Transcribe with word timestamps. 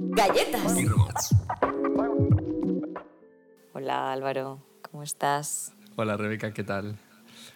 Galletas. 0.00 0.76
Hola 3.72 4.12
Álvaro, 4.12 4.62
¿cómo 4.82 5.02
estás? 5.02 5.72
Hola 5.96 6.16
Rebeca, 6.16 6.52
¿qué 6.52 6.62
tal? 6.62 6.96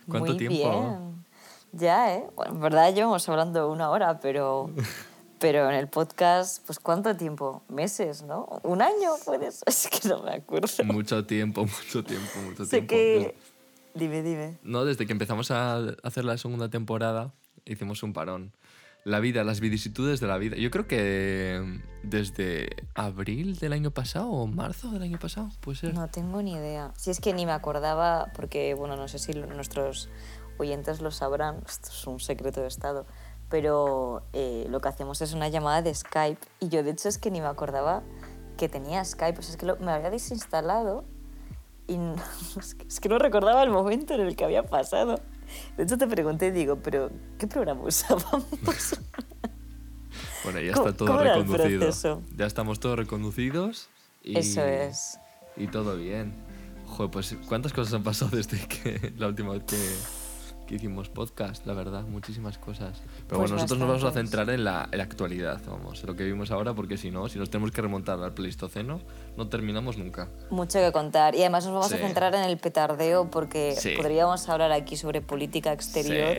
¿Cuánto 0.08 0.32
Muy 0.32 0.36
tiempo? 0.38 0.56
Bien. 0.56 1.24
Ya, 1.70 2.16
¿eh? 2.16 2.26
Bueno, 2.34 2.54
en 2.54 2.60
verdad 2.60 2.92
llevamos 2.92 3.28
hablando 3.28 3.70
una 3.70 3.90
hora, 3.90 4.18
pero, 4.18 4.70
pero 5.38 5.70
en 5.70 5.76
el 5.76 5.88
podcast, 5.88 6.66
pues 6.66 6.80
¿cuánto 6.80 7.16
tiempo? 7.16 7.62
Meses, 7.68 8.22
¿no? 8.24 8.46
¿Un 8.64 8.82
año 8.82 9.12
puedes? 9.24 9.62
Es 9.66 9.88
que 9.88 10.08
no 10.08 10.20
me 10.24 10.32
acuerdo. 10.32 10.68
Mucho 10.84 11.24
tiempo, 11.24 11.64
mucho 11.64 12.02
tiempo, 12.02 12.40
mucho 12.44 12.64
sé 12.64 12.82
tiempo. 12.82 12.88
que... 12.88 13.36
Dime, 13.94 14.22
dime. 14.22 14.58
No, 14.64 14.84
desde 14.84 15.06
que 15.06 15.12
empezamos 15.12 15.52
a 15.52 15.76
hacer 16.02 16.24
la 16.24 16.36
segunda 16.38 16.68
temporada, 16.68 17.32
hicimos 17.66 18.02
un 18.02 18.12
parón. 18.12 18.52
La 19.04 19.18
vida, 19.18 19.42
las 19.42 19.58
vicisitudes 19.60 20.20
de 20.20 20.28
la 20.28 20.38
vida. 20.38 20.56
Yo 20.56 20.70
creo 20.70 20.86
que 20.86 21.80
desde 22.04 22.68
abril 22.94 23.56
del 23.58 23.72
año 23.72 23.90
pasado 23.90 24.28
o 24.30 24.46
marzo 24.46 24.90
del 24.92 25.02
año 25.02 25.18
pasado, 25.18 25.48
puede 25.60 25.78
ser. 25.78 25.94
No 25.94 26.08
tengo 26.08 26.40
ni 26.42 26.52
idea. 26.52 26.92
Si 26.96 27.10
es 27.10 27.18
que 27.20 27.32
ni 27.32 27.44
me 27.44 27.52
acordaba, 27.52 28.30
porque, 28.34 28.74
bueno, 28.74 28.96
no 28.96 29.08
sé 29.08 29.18
si 29.18 29.32
nuestros 29.32 30.08
oyentes 30.58 31.00
lo 31.00 31.10
sabrán, 31.10 31.62
esto 31.66 31.88
es 31.88 32.06
un 32.06 32.20
secreto 32.20 32.60
de 32.60 32.68
Estado, 32.68 33.06
pero 33.48 34.22
eh, 34.32 34.66
lo 34.70 34.80
que 34.80 34.88
hacemos 34.88 35.20
es 35.20 35.32
una 35.32 35.48
llamada 35.48 35.82
de 35.82 35.92
Skype 35.94 36.40
y 36.60 36.68
yo 36.68 36.82
de 36.84 36.90
hecho 36.92 37.08
es 37.08 37.18
que 37.18 37.30
ni 37.30 37.40
me 37.40 37.48
acordaba 37.48 38.02
que 38.56 38.68
tenía 38.68 39.04
Skype, 39.04 39.38
o 39.38 39.42
sea, 39.42 39.50
es 39.52 39.56
que 39.56 39.66
lo- 39.66 39.76
me 39.78 39.90
había 39.90 40.10
desinstalado 40.10 41.04
y 41.88 41.96
no, 41.98 42.14
es, 42.58 42.74
que, 42.76 42.86
es 42.86 43.00
que 43.00 43.08
no 43.08 43.18
recordaba 43.18 43.62
el 43.64 43.70
momento 43.70 44.14
en 44.14 44.20
el 44.20 44.36
que 44.36 44.44
había 44.44 44.62
pasado. 44.62 45.16
De 45.76 45.84
hecho 45.84 45.96
te 45.98 46.06
pregunté, 46.06 46.52
digo, 46.52 46.76
pero 46.82 47.10
¿qué 47.38 47.46
programa 47.46 47.82
usábamos? 47.82 48.44
Bueno, 50.44 50.60
ya 50.60 50.72
¿Cómo- 50.72 50.88
está 50.88 50.96
todo 50.96 51.18
reconducido. 51.22 52.22
Ya 52.36 52.46
estamos 52.46 52.80
todos 52.80 52.96
reconducidos. 52.98 53.88
Y, 54.22 54.38
Eso 54.38 54.62
es. 54.64 55.18
Y 55.56 55.66
todo 55.68 55.96
bien. 55.96 56.34
Joder, 56.86 57.10
pues 57.10 57.36
¿cuántas 57.48 57.72
cosas 57.72 57.94
han 57.94 58.02
pasado 58.02 58.36
desde 58.36 58.58
que 58.68 59.12
la 59.16 59.28
última 59.28 59.52
vez 59.52 59.62
que, 59.64 59.76
que 60.72 60.76
hicimos 60.76 61.10
podcast? 61.10 61.66
La 61.66 61.74
verdad, 61.74 62.02
muchísimas 62.04 62.56
cosas. 62.56 63.02
Pero 63.28 63.28
Pues 63.28 63.38
bueno, 63.40 63.54
nosotros 63.56 63.78
nos 63.78 63.88
vamos 63.88 64.04
a 64.04 64.10
centrar 64.12 64.48
en 64.48 64.64
la, 64.64 64.88
en 64.90 64.96
la 64.98 65.04
actualidad, 65.04 65.60
vamos, 65.66 66.00
en 66.00 66.06
lo 66.06 66.16
que 66.16 66.24
vivimos 66.24 66.50
ahora, 66.50 66.72
porque 66.72 66.96
si 66.96 67.10
no, 67.10 67.28
si 67.28 67.38
nos 67.38 67.50
tenemos 67.50 67.72
que 67.72 67.82
remontar 67.82 68.18
al 68.22 68.32
Pleistoceno, 68.32 69.00
no 69.36 69.48
terminamos 69.48 69.98
nunca. 69.98 70.28
Mucho 70.50 70.78
que 70.78 70.90
contar. 70.90 71.34
Y 71.34 71.40
además 71.40 71.64
nos 71.66 71.74
vamos 71.74 71.92
a 71.92 71.96
Sí. 71.96 72.02
centrar 72.02 72.34
en 72.34 72.44
el 72.44 72.56
petardeo 72.56 73.30
porque 73.30 73.74
Sí. 73.78 73.90
podríamos 73.98 74.48
hablar 74.48 74.72
aquí 74.72 74.96
sobre 74.96 75.20
política 75.20 75.72
exterior 75.72 76.36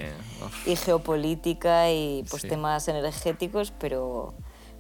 Sí. 0.65 0.71
Y 0.71 0.75
geopolítica 0.77 1.91
y 1.91 2.23
pues 2.29 2.41
temas 2.41 2.87
energéticos, 2.87 3.71
pero, 3.79 4.33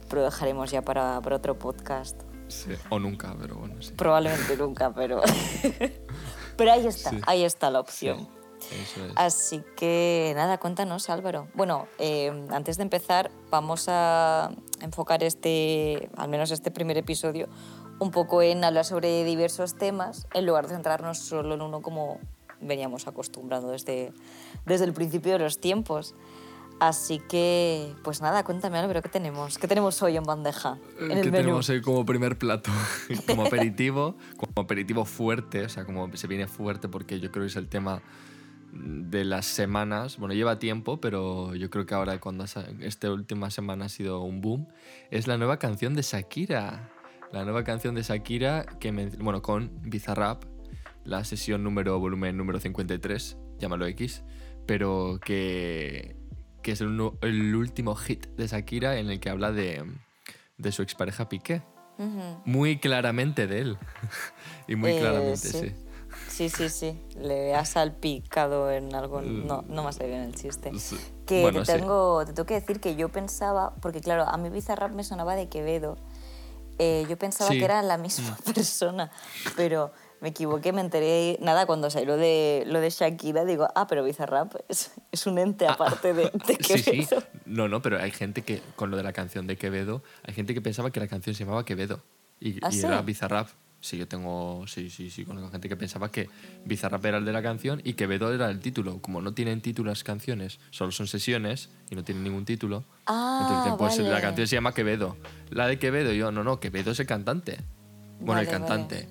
pero 0.09 0.23
dejaremos 0.23 0.71
ya 0.71 0.81
para, 0.81 1.21
para 1.21 1.35
otro 1.35 1.59
podcast. 1.59 2.19
Sí, 2.47 2.71
O 2.89 2.97
nunca, 2.99 3.35
pero 3.39 3.55
bueno, 3.57 3.75
sí. 3.81 3.93
Probablemente 3.95 4.57
nunca, 4.57 4.91
pero... 4.93 5.21
pero 6.57 6.71
ahí 6.71 6.85
está, 6.87 7.11
Sí. 7.11 7.19
ahí 7.27 7.43
está 7.43 7.69
la 7.69 7.79
opción. 7.79 8.27
Eso 8.71 9.05
es. 9.05 9.13
Así 9.15 9.63
que 9.75 10.33
nada, 10.35 10.57
cuéntanos 10.57 11.09
Álvaro. 11.09 11.47
Bueno, 11.53 11.87
eh, 11.99 12.31
antes 12.49 12.77
de 12.77 12.83
empezar 12.83 13.31
vamos 13.49 13.85
a 13.87 14.51
enfocar 14.81 15.23
este, 15.23 16.09
al 16.17 16.29
menos 16.29 16.51
este 16.51 16.71
primer 16.71 16.97
episodio, 16.97 17.47
un 17.99 18.11
poco 18.11 18.41
en 18.41 18.63
hablar 18.63 18.85
sobre 18.85 19.23
diversos 19.23 19.75
temas, 19.77 20.27
en 20.33 20.45
lugar 20.45 20.67
de 20.67 20.73
centrarnos 20.73 21.19
solo 21.19 21.55
en 21.55 21.61
uno 21.61 21.81
como 21.81 22.19
veníamos 22.61 23.07
acostumbrando 23.07 23.71
desde, 23.71 24.13
desde 24.65 24.85
el 24.85 24.93
principio 24.93 25.33
de 25.33 25.39
los 25.39 25.59
tiempos. 25.59 26.15
Así 26.79 27.19
que, 27.19 27.93
pues 28.03 28.21
nada, 28.21 28.43
cuéntame 28.43 28.77
Álvaro, 28.77 29.01
¿qué 29.01 29.09
tenemos? 29.09 29.57
¿Qué 29.57 29.67
tenemos 29.67 30.01
hoy 30.01 30.17
en 30.17 30.23
bandeja? 30.23 30.79
En 30.99 31.11
el 31.11 31.21
¿Qué 31.21 31.31
menú? 31.31 31.37
tenemos 31.37 31.69
hoy 31.69 31.81
como 31.81 32.05
primer 32.05 32.37
plato? 32.37 32.71
como 33.27 33.45
aperitivo, 33.45 34.15
como 34.35 34.51
aperitivo 34.57 35.05
fuerte, 35.05 35.65
o 35.65 35.69
sea, 35.69 35.85
como 35.85 36.13
se 36.17 36.27
viene 36.27 36.47
fuerte 36.47 36.89
porque 36.89 37.19
yo 37.19 37.31
creo 37.31 37.43
que 37.43 37.49
es 37.49 37.55
el 37.55 37.69
tema 37.69 38.01
de 38.73 39.23
las 39.23 39.45
semanas. 39.45 40.17
Bueno, 40.17 40.33
lleva 40.33 40.59
tiempo, 40.59 40.99
pero 40.99 41.55
yo 41.55 41.69
creo 41.69 41.85
que 41.85 41.93
ahora 41.93 42.19
cuando 42.19 42.45
esta 42.81 43.11
última 43.11 43.51
semana 43.51 43.85
ha 43.85 43.89
sido 43.89 44.21
un 44.21 44.41
boom. 44.41 44.67
Es 45.11 45.27
la 45.27 45.37
nueva 45.37 45.57
canción 45.59 45.93
de 45.93 46.01
Shakira. 46.01 46.89
La 47.31 47.43
nueva 47.43 47.63
canción 47.63 47.95
de 47.95 48.03
Shakira 48.03 48.65
que 48.79 48.91
bueno, 49.19 49.41
con 49.41 49.71
Bizarrap, 49.81 50.43
la 51.03 51.23
sesión 51.23 51.63
número 51.63 51.99
volumen 51.99 52.37
número 52.37 52.59
53, 52.59 53.37
llámalo 53.59 53.85
X, 53.87 54.23
pero 54.67 55.19
que 55.23 56.15
que 56.61 56.71
es 56.71 56.81
el, 56.81 57.55
último 57.55 57.93
hit 57.95 58.27
de 58.37 58.47
Shakira 58.47 58.97
en 58.97 59.09
el 59.09 59.19
que 59.19 59.29
habla 59.29 59.51
de, 59.51 59.83
de 60.57 60.71
su 60.71 60.81
expareja 60.81 61.29
Piqué. 61.29 61.61
Muy 62.45 62.79
claramente 62.79 63.47
de 63.47 63.59
él. 63.59 63.77
y 64.67 64.75
muy 64.75 64.91
Eh, 64.91 64.99
claramente, 64.99 65.37
sí. 65.37 65.59
sí. 65.59 65.75
Sí, 66.33 66.49
sí, 66.49 66.69
sí. 66.69 66.99
Le 67.15 67.53
ha 67.55 67.63
salpicado 67.65 68.71
en 68.71 68.93
algo. 68.95 69.21
No, 69.21 69.63
no 69.67 69.83
me 69.83 69.89
ha 69.89 69.91
salido 69.91 70.15
en 70.17 70.23
el 70.23 70.35
chiste. 70.35 70.71
Sí. 70.79 70.97
Que 71.27 71.41
Bueno, 71.43 71.59
te, 71.59 71.65
sí. 71.67 71.71
tengo, 71.79 72.25
te 72.25 72.33
tengo 72.33 72.45
que 72.47 72.55
decir 72.55 72.79
que 72.79 72.95
yo 72.95 73.09
pensaba, 73.09 73.75
porque 73.81 74.01
claro, 74.01 74.23
a 74.23 74.35
mí 74.37 74.49
Bizarrap 74.49 74.91
me 74.91 75.03
sonaba 75.03 75.35
de 75.35 75.47
Quevedo. 75.47 75.97
Eh, 76.79 77.05
yo 77.07 77.17
pensaba 77.19 77.51
Sí. 77.51 77.57
Mm. 77.57 77.59
que 77.59 77.65
era 77.65 77.81
la 77.83 77.97
misma 77.97 78.35
persona, 78.53 79.11
pero 79.55 79.91
me 80.21 80.29
equivoqué, 80.29 80.73
me 80.73 80.81
enteré, 80.81 81.37
nada, 81.39 81.65
cuando 81.67 81.89
salió 81.91 82.17
de, 82.17 82.63
lo 82.65 82.79
de 82.79 82.89
Shakira, 82.89 83.45
digo, 83.45 83.67
ah, 83.75 83.85
pero 83.87 84.03
Bizarrap 84.03 84.55
es, 84.69 84.91
es 85.11 85.27
un 85.27 85.37
ente 85.37 85.67
aparte 85.67 86.13
de, 86.13 86.23
de 86.47 86.57
Ah, 86.59 86.63
Sí, 86.65 86.81
Quevedo. 86.83 87.21
sí. 87.21 87.27
No, 87.45 87.67
no, 87.67 87.81
pero 87.83 87.99
hay 88.01 88.09
gente 88.09 88.41
que, 88.41 88.61
con 88.75 88.89
lo 88.89 88.97
de 88.97 89.03
la 89.03 89.13
canción 89.13 89.45
de 89.45 89.55
Quevedo, 89.57 90.01
hay 90.23 90.33
gente 90.33 90.53
que 90.55 90.61
pensaba 90.61 90.89
que 90.91 90.99
la 90.99 91.07
canción 91.07 91.35
se 91.35 91.43
llamaba 91.43 91.63
Quevedo. 91.63 92.01
Y, 92.39 92.57
¿Ah, 92.63 92.69
y 92.71 92.73
sí? 92.73 92.85
era 92.85 93.01
Bizarrap. 93.03 93.49
Sí, 93.83 93.97
yo 93.97 94.07
tengo. 94.07 94.63
Sí, 94.65 94.89
sí, 94.89 95.09
sí, 95.09 95.25
conozco 95.25 95.51
gente 95.51 95.67
que 95.67 95.75
pensaba 95.75 96.09
que 96.09 96.29
Bizarrap 96.63 97.03
era 97.03 97.17
el 97.17 97.25
de 97.25 97.33
la 97.33 97.43
canción 97.43 97.81
y 97.83 97.95
Quevedo 97.95 98.33
era 98.33 98.49
el 98.49 98.61
título. 98.61 99.01
Como 99.01 99.21
no 99.21 99.33
tienen 99.33 99.59
título 99.59 99.89
las 99.89 100.05
canciones, 100.05 100.61
solo 100.71 100.93
son 100.93 101.05
sesiones 101.05 101.69
y 101.89 101.95
no 101.95 102.03
tienen 102.05 102.23
ningún 102.23 102.45
título. 102.45 102.85
Ah, 103.07 103.39
entonces 103.41 103.73
pues 103.77 103.97
vale. 103.97 104.09
la 104.09 104.21
canción 104.21 104.47
se 104.47 104.55
llama 104.55 104.73
Quevedo. 104.73 105.17
La 105.49 105.67
de 105.67 105.79
Quevedo, 105.79 106.13
yo, 106.13 106.31
no, 106.31 106.45
no, 106.45 106.61
Quevedo 106.61 106.91
es 106.91 106.99
el 107.01 107.07
cantante. 107.07 107.57
Bueno, 108.21 108.39
el 108.39 108.47
vale. 108.47 108.57
cantante. 108.57 109.09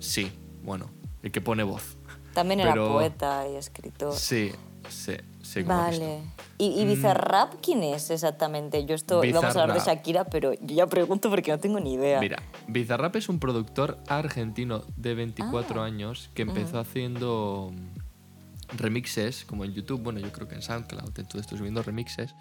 Sí, 0.00 0.30
bueno, 0.62 0.90
el 1.22 1.32
que 1.32 1.40
pone 1.40 1.62
voz. 1.62 1.96
También 2.34 2.60
era 2.60 2.72
Pero- 2.72 2.88
poeta 2.92 3.48
y 3.48 3.56
escritor. 3.56 4.12
Sí, 4.14 4.52
sí, 4.90 5.14
sí. 5.52 5.64
como. 5.64 5.76
Vale. 5.76 6.20
¿Y, 6.58 6.80
y 6.80 6.84
Bizarrap 6.84 7.54
quién 7.62 7.82
es 7.82 8.10
exactamente? 8.10 8.84
Yo 8.84 8.94
esto 8.94 9.24
íbamos 9.24 9.56
a 9.56 9.62
hablar 9.62 9.78
de. 9.78 9.84
Shakira, 9.84 10.24
pero 10.24 10.52
yo 10.54 10.74
ya 10.74 10.86
pregunto 10.86 11.30
porque 11.30 11.50
no 11.50 11.58
tengo 11.58 11.80
ni 11.80 11.94
idea. 11.94 12.20
Mira, 12.20 12.42
Bizarrap 12.68 13.16
es 13.16 13.28
un 13.28 13.38
productor 13.38 13.98
argentino 14.08 14.82
de 14.96 15.14
24 15.14 15.82
Ah. 15.82 15.86
años 15.86 16.30
que 16.34 16.42
empezó 16.42 16.78
haciendo 16.78 17.72
mm, 17.72 18.76
remixes, 18.78 19.44
como 19.44 19.64
en 19.64 19.72
YouTube, 19.72 20.02
bueno, 20.02 20.20
yo 20.20 20.30
creo 20.32 20.46
que 20.48 20.54
en 20.54 20.62
SoundCloud, 20.62 21.08
entonces 21.08 21.40
estoy 21.42 21.58
subiendo 21.58 21.82
remixes, 21.82 22.34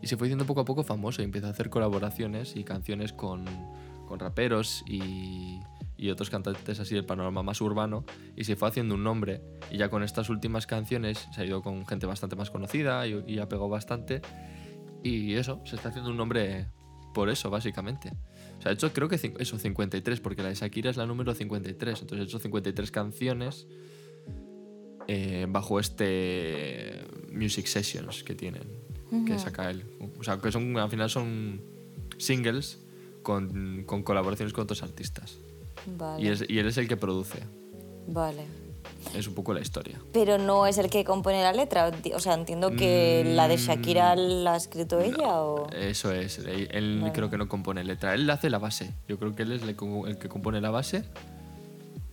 y 0.00 0.06
se 0.06 0.16
fue 0.16 0.26
haciendo 0.28 0.46
poco 0.46 0.60
a 0.60 0.64
poco 0.64 0.82
famoso 0.84 1.22
y 1.22 1.24
empezó 1.24 1.46
a 1.46 1.50
hacer 1.50 1.70
colaboraciones 1.70 2.56
y 2.56 2.64
canciones 2.64 3.12
con, 3.12 3.44
con 4.08 4.18
raperos 4.18 4.82
y, 4.86 5.60
y 5.98 6.10
otros 6.10 6.30
cantantes 6.30 6.80
así 6.80 6.94
del 6.94 7.04
panorama 7.04 7.42
más 7.42 7.60
urbano, 7.60 8.04
y 8.36 8.44
se 8.44 8.56
fue 8.56 8.68
haciendo 8.68 8.94
un 8.94 9.04
nombre, 9.04 9.42
y 9.70 9.76
ya 9.76 9.90
con 9.90 10.02
estas 10.02 10.30
últimas 10.30 10.66
canciones 10.66 11.28
se 11.34 11.42
ha 11.42 11.44
ido 11.44 11.62
con 11.62 11.86
gente 11.86 12.06
bastante 12.06 12.36
más 12.36 12.50
conocida 12.50 13.06
y, 13.06 13.22
y 13.26 13.38
ha 13.38 13.48
pegado 13.48 13.68
bastante, 13.68 14.22
y 15.02 15.34
eso, 15.34 15.60
se 15.64 15.76
está 15.76 15.90
haciendo 15.90 16.10
un 16.10 16.16
nombre 16.16 16.66
por 17.14 17.30
eso, 17.30 17.50
básicamente. 17.50 18.12
O 18.58 18.62
sea, 18.62 18.72
he 18.72 18.74
hecho 18.74 18.92
creo 18.92 19.08
que 19.08 19.16
eso, 19.38 19.58
53, 19.58 20.20
porque 20.20 20.42
la 20.42 20.48
de 20.48 20.54
Shakira 20.54 20.90
es 20.90 20.96
la 20.96 21.06
número 21.06 21.34
53. 21.34 22.00
Entonces 22.00 22.24
he 22.24 22.28
hecho 22.28 22.38
53 22.38 22.90
canciones 22.90 23.66
eh, 25.06 25.46
bajo 25.48 25.80
este 25.80 27.04
Music 27.32 27.66
Sessions 27.66 28.24
que 28.24 28.34
tienen, 28.34 28.68
que 29.26 29.38
saca 29.38 29.70
él. 29.70 29.84
O 30.18 30.24
sea, 30.24 30.38
que 30.38 30.52
son, 30.52 30.76
al 30.76 30.90
final 30.90 31.08
son 31.08 31.62
singles 32.18 32.84
con, 33.22 33.84
con 33.84 34.02
colaboraciones 34.02 34.52
con 34.52 34.64
otros 34.64 34.82
artistas. 34.82 35.38
Vale. 35.96 36.22
Y, 36.22 36.28
es- 36.28 36.44
y 36.48 36.58
él 36.58 36.66
es 36.66 36.76
el 36.78 36.88
que 36.88 36.96
produce. 36.96 37.40
Vale. 38.06 38.42
Es 39.14 39.26
un 39.28 39.34
poco 39.34 39.54
la 39.54 39.60
historia. 39.60 39.98
Pero 40.12 40.38
no 40.38 40.66
es 40.66 40.76
el 40.78 40.90
que 40.90 41.04
compone 41.04 41.42
la 41.42 41.52
letra. 41.52 41.90
O 42.14 42.20
sea, 42.20 42.34
entiendo 42.34 42.70
que 42.72 43.22
la 43.26 43.46
de 43.48 43.56
Shakira 43.56 44.16
la 44.16 44.54
ha 44.54 44.56
escrito 44.56 45.00
ella 45.00 45.40
o. 45.42 45.70
Eso 45.70 46.12
es. 46.12 46.38
Él, 46.38 46.98
Vale. 47.00 47.12
creo 47.12 47.30
que 47.30 47.38
no 47.38 47.48
compone 47.48 47.84
letra. 47.84 48.14
Él 48.14 48.28
hace 48.30 48.50
la 48.50 48.58
base. 48.58 48.94
Yo 49.08 49.18
creo 49.18 49.34
que 49.34 49.42
él 49.44 49.52
es 49.52 49.62
el 49.62 49.76
que 50.18 50.28
compone 50.28 50.60
la 50.60 50.70
base. 50.70 51.04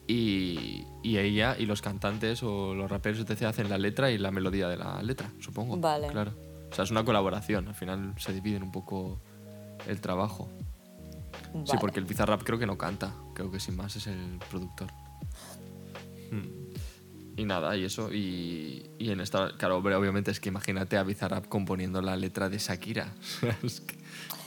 Y, 0.07 0.85
y 1.01 1.17
ella 1.17 1.55
y 1.57 1.65
los 1.65 1.81
cantantes 1.81 2.43
o 2.43 2.75
los 2.75 2.89
raperos 2.91 3.19
etc. 3.27 3.43
hacen 3.43 3.69
la 3.69 3.77
letra 3.79 4.11
y 4.11 4.17
la 4.19 4.29
melodía 4.31 4.67
de 4.67 4.77
la 4.77 5.01
letra, 5.01 5.31
supongo. 5.39 5.77
Vale. 5.77 6.07
Claro. 6.07 6.31
O 6.71 6.75
sea, 6.75 6.83
es 6.83 6.91
una 6.91 7.03
colaboración. 7.03 7.67
Al 7.67 7.75
final 7.75 8.13
se 8.17 8.31
dividen 8.33 8.61
un 8.63 8.71
poco 8.71 9.19
el 9.87 9.99
trabajo. 10.01 10.47
Sí, 11.63 11.69
Vale. 11.69 11.79
porque 11.79 11.99
el 11.99 12.05
Bizarrap 12.05 12.43
creo 12.43 12.59
que 12.59 12.65
no 12.65 12.77
canta. 12.77 13.13
Creo 13.33 13.49
que 13.51 13.59
sin 13.59 13.75
más 13.75 13.95
es 13.95 14.07
el 14.07 14.39
productor. 14.49 14.89
Hmm. 16.31 16.65
Y 17.37 17.43
nada, 17.45 17.75
y 17.75 17.83
eso. 17.83 18.11
Y, 18.13 18.89
y 18.97 19.11
en 19.11 19.19
esta. 19.19 19.51
Claro, 19.57 19.77
hombre, 19.77 19.95
obviamente 19.95 20.31
es 20.31 20.39
que 20.39 20.49
imagínate 20.49 20.97
a 20.97 21.03
Bizarrap 21.03 21.47
componiendo 21.47 22.01
la 22.01 22.15
letra 22.15 22.49
de 22.49 22.57
Shakira. 22.57 23.13
Es 23.63 23.81
que- 23.81 23.97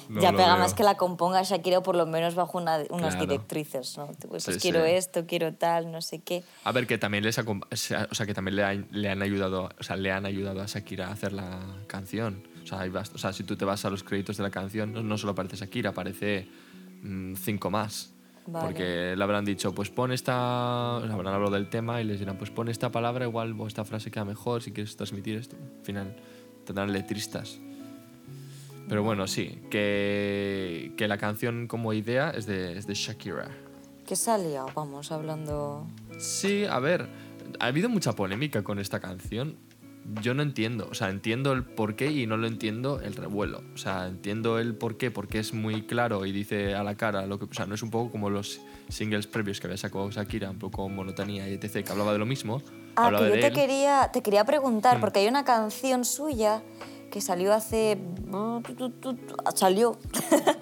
No 0.09 0.23
ya 0.23 0.31
pega 0.33 0.47
veo. 0.55 0.57
más 0.59 0.73
que 0.73 0.83
la 0.85 0.97
componga 0.97 1.43
Shakira 1.43 1.79
o 1.81 1.83
por 1.83 1.95
lo 1.95 2.07
menos 2.07 2.35
bajo 2.35 2.57
una- 2.57 2.79
unas 2.89 3.15
Claro. 3.15 3.27
directrices, 3.27 3.99
¿no? 3.99 4.07
Pues 4.27 4.45
Sí, 4.45 4.53
quiero 4.59 4.83
sí. 4.87 4.93
esto, 4.93 5.27
quiero 5.27 5.53
tal, 5.53 5.93
no 5.93 6.01
sé 6.01 6.21
qué. 6.21 6.43
A 6.65 6.73
ver, 6.73 6.87
que 6.87 6.97
también 6.97 7.25
les 7.25 7.39
o 7.39 7.45
sea, 7.75 8.25
que 8.27 8.33
también 8.33 8.57
le 8.57 8.65
han, 8.65 8.89
le 8.91 9.11
han 9.11 9.21
ayudado, 9.21 9.69
o 9.79 9.83
sea, 9.83 9.97
le 9.97 10.11
han 10.11 10.25
ayudado 10.25 10.63
a 10.63 10.67
Shakira 10.67 11.09
a 11.09 11.13
hacer 11.13 11.35
la 11.35 11.61
canción. 11.89 12.43
O 12.65 12.67
sea, 12.67 12.91
o 13.15 13.19
sea, 13.19 13.35
si 13.35 13.45
tú 13.45 13.57
te 13.57 13.67
vas 13.67 13.85
a 13.85 13.91
los 13.91 14.03
créditos 14.03 14.39
de 14.39 14.43
la 14.45 14.51
canción, 14.51 14.95
no, 14.95 15.03
no 15.03 15.19
solo 15.19 15.33
aparece 15.33 15.57
Shakira, 15.57 15.91
aparece 15.91 16.49
cinco 17.37 17.71
más. 17.71 18.15
Vale. 18.47 18.67
Porque 18.67 19.15
le 19.17 19.23
habrán 19.23 19.45
dicho, 19.45 19.75
pues 19.75 19.91
pon 19.91 20.11
esta. 20.11 21.01
Le 21.05 21.13
habrán 21.13 21.35
hablado 21.35 21.53
del 21.53 21.69
tema 21.69 22.01
y 22.01 22.05
les 22.05 22.19
dirán, 22.19 22.39
pues 22.39 22.51
pon 22.51 22.69
esta 22.69 22.91
palabra, 22.91 23.27
igual 23.27 23.55
o 23.59 23.67
esta 23.67 23.85
frase 23.85 24.11
queda 24.11 24.25
mejor 24.25 24.63
si 24.63 24.73
quieres 24.73 24.97
transmitir 24.97 25.37
esto. 25.37 25.57
Al 25.57 25.85
final 25.85 26.17
tendrán 26.65 26.93
letristas. 26.93 27.59
Pero 28.89 29.03
bueno, 29.03 29.27
sí, 29.27 29.61
que, 29.71 30.93
que 30.97 31.09
la 31.09 31.19
canción 31.19 31.67
como 31.67 31.93
idea 31.93 32.31
es 32.31 32.47
de, 32.47 32.79
es 32.79 32.87
de 32.87 32.95
Shakira. 32.95 33.51
¿Qué 34.07 34.17
salía? 34.17 34.65
Vamos, 34.75 35.13
hablando... 35.13 35.87
Sí, 36.19 36.65
a 36.65 36.79
ver, 36.79 37.07
ha 37.61 37.67
habido 37.67 37.91
mucha 37.91 38.15
polémica 38.15 38.65
con 38.65 38.79
esta 38.79 38.99
canción. 38.99 39.57
Yo 40.23 40.33
no 40.35 40.43
entiendo, 40.43 40.89
o 40.91 40.95
sea, 40.95 41.11
entiendo 41.11 41.53
el 41.53 41.65
porqué 41.65 42.11
y 42.11 42.27
no 42.27 42.37
lo 42.37 42.47
entiendo 42.47 43.01
el 43.01 43.15
revuelo. 43.15 43.63
O 43.75 43.77
sea, 43.79 44.07
entiendo 44.07 44.59
el 44.59 44.75
porqué 44.75 45.11
porque 45.11 45.39
es 45.39 45.53
muy 45.53 45.83
claro 45.83 46.25
y 46.25 46.33
dice 46.33 46.75
a 46.75 46.83
la 46.83 46.97
cara 46.97 47.27
lo 47.27 47.39
que, 47.39 47.45
o 47.45 47.53
sea, 47.53 47.67
no 47.67 47.75
es 47.75 47.83
un 47.83 47.91
poco 47.91 48.11
como 48.11 48.31
los 48.31 48.61
singles 48.89 49.27
previos 49.27 49.61
que 49.61 49.67
había 49.67 49.77
sacado 49.77 50.11
Shakira, 50.11 50.51
un 50.51 50.59
poco 50.59 50.89
monotonía 50.89 51.49
y 51.49 51.55
etc, 51.55 51.85
que 51.85 51.93
hablaba 51.93 52.13
de 52.13 52.19
lo 52.19 52.27
mismo. 52.27 52.63
Ah, 52.97 53.11
que 53.11 53.29
yo 53.29 53.33
te 53.33 53.47
él. 53.49 53.53
quería, 53.53 54.11
te 54.13 54.23
quería 54.23 54.45
preguntar, 54.45 54.97
Mm. 54.99 55.01
porque 55.01 55.21
hay 55.21 55.29
una 55.29 55.45
canción 55.45 56.05
suya 56.05 56.63
que 57.11 57.21
salió 57.21 57.53
hace... 57.53 57.99
Salió. 59.55 59.99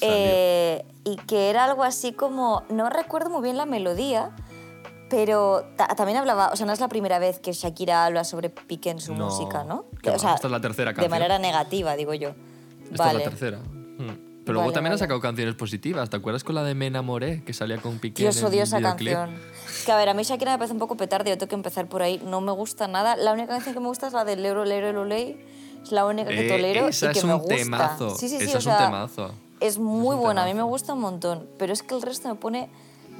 Eh, 0.00 0.84
y 1.04 1.16
que 1.16 1.50
era 1.50 1.64
algo 1.64 1.84
así 1.84 2.12
como... 2.12 2.64
No 2.68 2.90
recuerdo 2.90 3.30
muy 3.30 3.42
bien 3.42 3.56
la 3.56 3.64
melodía, 3.64 4.34
pero 5.14 5.64
ta- 5.76 5.88
también 5.88 6.18
hablaba... 6.18 6.50
O 6.52 6.56
sea, 6.56 6.66
no 6.66 6.72
es 6.72 6.80
la 6.80 6.88
primera 6.88 7.18
vez 7.18 7.38
que 7.38 7.52
Shakira 7.52 8.04
habla 8.06 8.24
sobre 8.24 8.50
Piqué 8.50 8.90
en 8.90 9.00
su 9.00 9.14
No, 9.14 9.26
música, 9.26 9.64
¿no? 9.64 9.84
que 10.02 10.10
o 10.10 10.18
sea, 10.18 10.34
esta 10.34 10.48
es 10.48 10.50
la 10.52 10.60
tercera 10.60 10.90
De 10.90 10.94
canción. 10.96 11.10
manera 11.10 11.38
negativa, 11.38 11.96
digo 11.96 12.14
yo. 12.14 12.30
Esta 12.90 13.04
vale. 13.06 13.18
es 13.20 13.24
la 13.24 13.30
tercera. 13.30 13.58
Mm. 13.58 14.34
Pero 14.44 14.52
luego 14.54 14.66
Vale, 14.66 14.74
también 14.74 14.92
ha 14.92 14.96
vale. 14.96 14.98
sacado 14.98 15.20
canciones 15.20 15.54
positivas. 15.54 16.10
¿Te 16.10 16.16
acuerdas 16.18 16.44
con 16.44 16.54
la 16.54 16.62
de 16.64 16.74
Me 16.74 16.88
enamoré? 16.88 17.42
Que 17.44 17.54
salía 17.54 17.78
con 17.78 17.98
Piqué 17.98 18.24
Dios, 18.24 18.42
odio 18.42 18.62
esa 18.64 18.80
canción. 18.82 19.30
Que 19.86 19.92
a 19.92 19.96
ver, 19.96 20.10
a 20.10 20.14
mí 20.14 20.22
Shakira 20.22 20.52
me 20.52 20.58
parece 20.58 20.74
un 20.74 20.78
poco 20.80 20.96
petarde, 20.98 21.30
yo 21.30 21.38
tengo 21.38 21.48
que 21.48 21.54
empezar 21.54 21.86
por 21.88 22.02
ahí. 22.02 22.20
No 22.26 22.42
me 22.42 22.52
gusta 22.52 22.86
nada. 22.86 23.16
La 23.16 23.32
única 23.32 23.48
canción 23.48 23.72
que 23.74 23.80
me 23.80 23.86
gusta 23.86 24.06
es 24.08 24.12
la 24.12 24.24
del 24.26 24.44
Euro, 24.44 24.66
Lero, 24.66 24.92
Lolei. 24.92 25.38
Es 25.82 25.92
la 25.92 26.04
única 26.04 26.28
que 26.28 26.46
Eh, 26.46 26.48
tolero 26.50 26.88
esa 26.88 27.06
y 27.10 27.12
que 27.12 27.18
es 27.20 27.24
me 27.24 27.32
un 27.34 27.40
gusta. 27.40 27.54
temazo. 27.56 28.10
Sí, 28.16 28.28
sí, 28.28 28.36
sí, 28.38 28.44
esa 28.44 28.58
es 28.58 28.66
un 28.66 28.72
sea, 28.72 28.84
temazo. 28.84 29.32
Es 29.60 29.78
muy 29.78 30.14
un 30.16 30.20
buena, 30.22 30.42
a 30.42 30.44
mí 30.44 30.50
me 30.52 30.56
temazo. 30.58 30.68
gusta 30.68 30.92
un 30.92 31.00
montón. 31.00 31.48
Pero 31.58 31.72
es 31.72 31.82
que 31.82 31.94
el 31.94 32.02
resto 32.02 32.28
me 32.28 32.34
pone, 32.34 32.68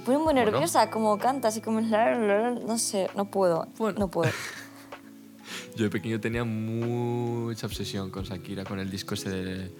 Bueno. 0.06 0.32
nerviosa, 0.32 0.90
como 0.90 1.18
canta, 1.18 1.48
así 1.48 1.60
como... 1.60 1.80
No 1.80 2.78
sé, 2.78 3.08
no 3.16 3.24
puedo, 3.30 3.66
Bueno. 3.78 3.98
no 3.98 4.08
puedo. 4.10 4.30
Yo 5.76 5.84
de 5.84 5.90
pequeño 5.90 6.20
tenía 6.20 6.44
mucha 6.44 7.66
obsesión 7.66 8.10
con 8.10 8.24
Shakira, 8.24 8.64
con 8.64 8.78
el 8.78 8.90
disco 8.90 9.14
ese 9.14 9.28
de, 9.30 9.74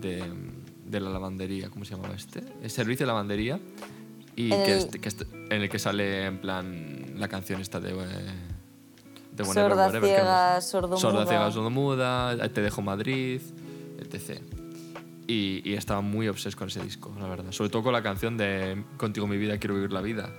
de, 0.00 0.24
de 0.84 1.00
la 1.00 1.10
lavandería, 1.10 1.70
¿cómo 1.70 1.84
se 1.84 1.94
llamaba 1.94 2.14
este? 2.14 2.42
El 2.62 2.70
servicio 2.70 3.04
de 3.04 3.08
lavandería. 3.08 3.60
Y 4.34 4.52
El- 4.52 4.64
que, 4.64 4.76
este- 4.76 4.98
que 5.00 5.08
este- 5.08 5.26
en 5.50 5.62
el 5.62 5.68
que 5.68 5.78
sale 5.78 6.26
en 6.26 6.38
plan 6.40 7.12
la 7.16 7.28
canción 7.28 7.60
esta 7.60 7.78
de... 7.80 7.90
eh, 7.90 7.94
de 9.32 9.42
Whenever, 9.42 9.70
Sorda, 9.72 9.90
ciega, 10.00 10.60
sordomuda. 10.60 11.00
Sorda, 11.00 11.26
ciega, 11.26 11.50
sordomuda, 11.52 12.48
Te 12.48 12.60
dejo 12.62 12.82
Madrid, 12.82 13.40
etc. 14.00 14.40
Y, 15.28 15.60
y 15.68 15.74
estaba 15.74 16.02
muy 16.02 16.28
obses 16.28 16.54
con 16.54 16.68
ese 16.68 16.80
disco, 16.82 17.12
la 17.18 17.26
verdad. 17.26 17.50
Sobre 17.50 17.70
todo 17.70 17.82
con 17.82 17.92
la 17.92 18.02
canción 18.02 18.36
de 18.36 18.84
Contigo 18.96 19.26
mi 19.26 19.36
vida, 19.36 19.58
quiero 19.58 19.74
vivir 19.74 19.92
la 19.92 20.00
vida. 20.00 20.30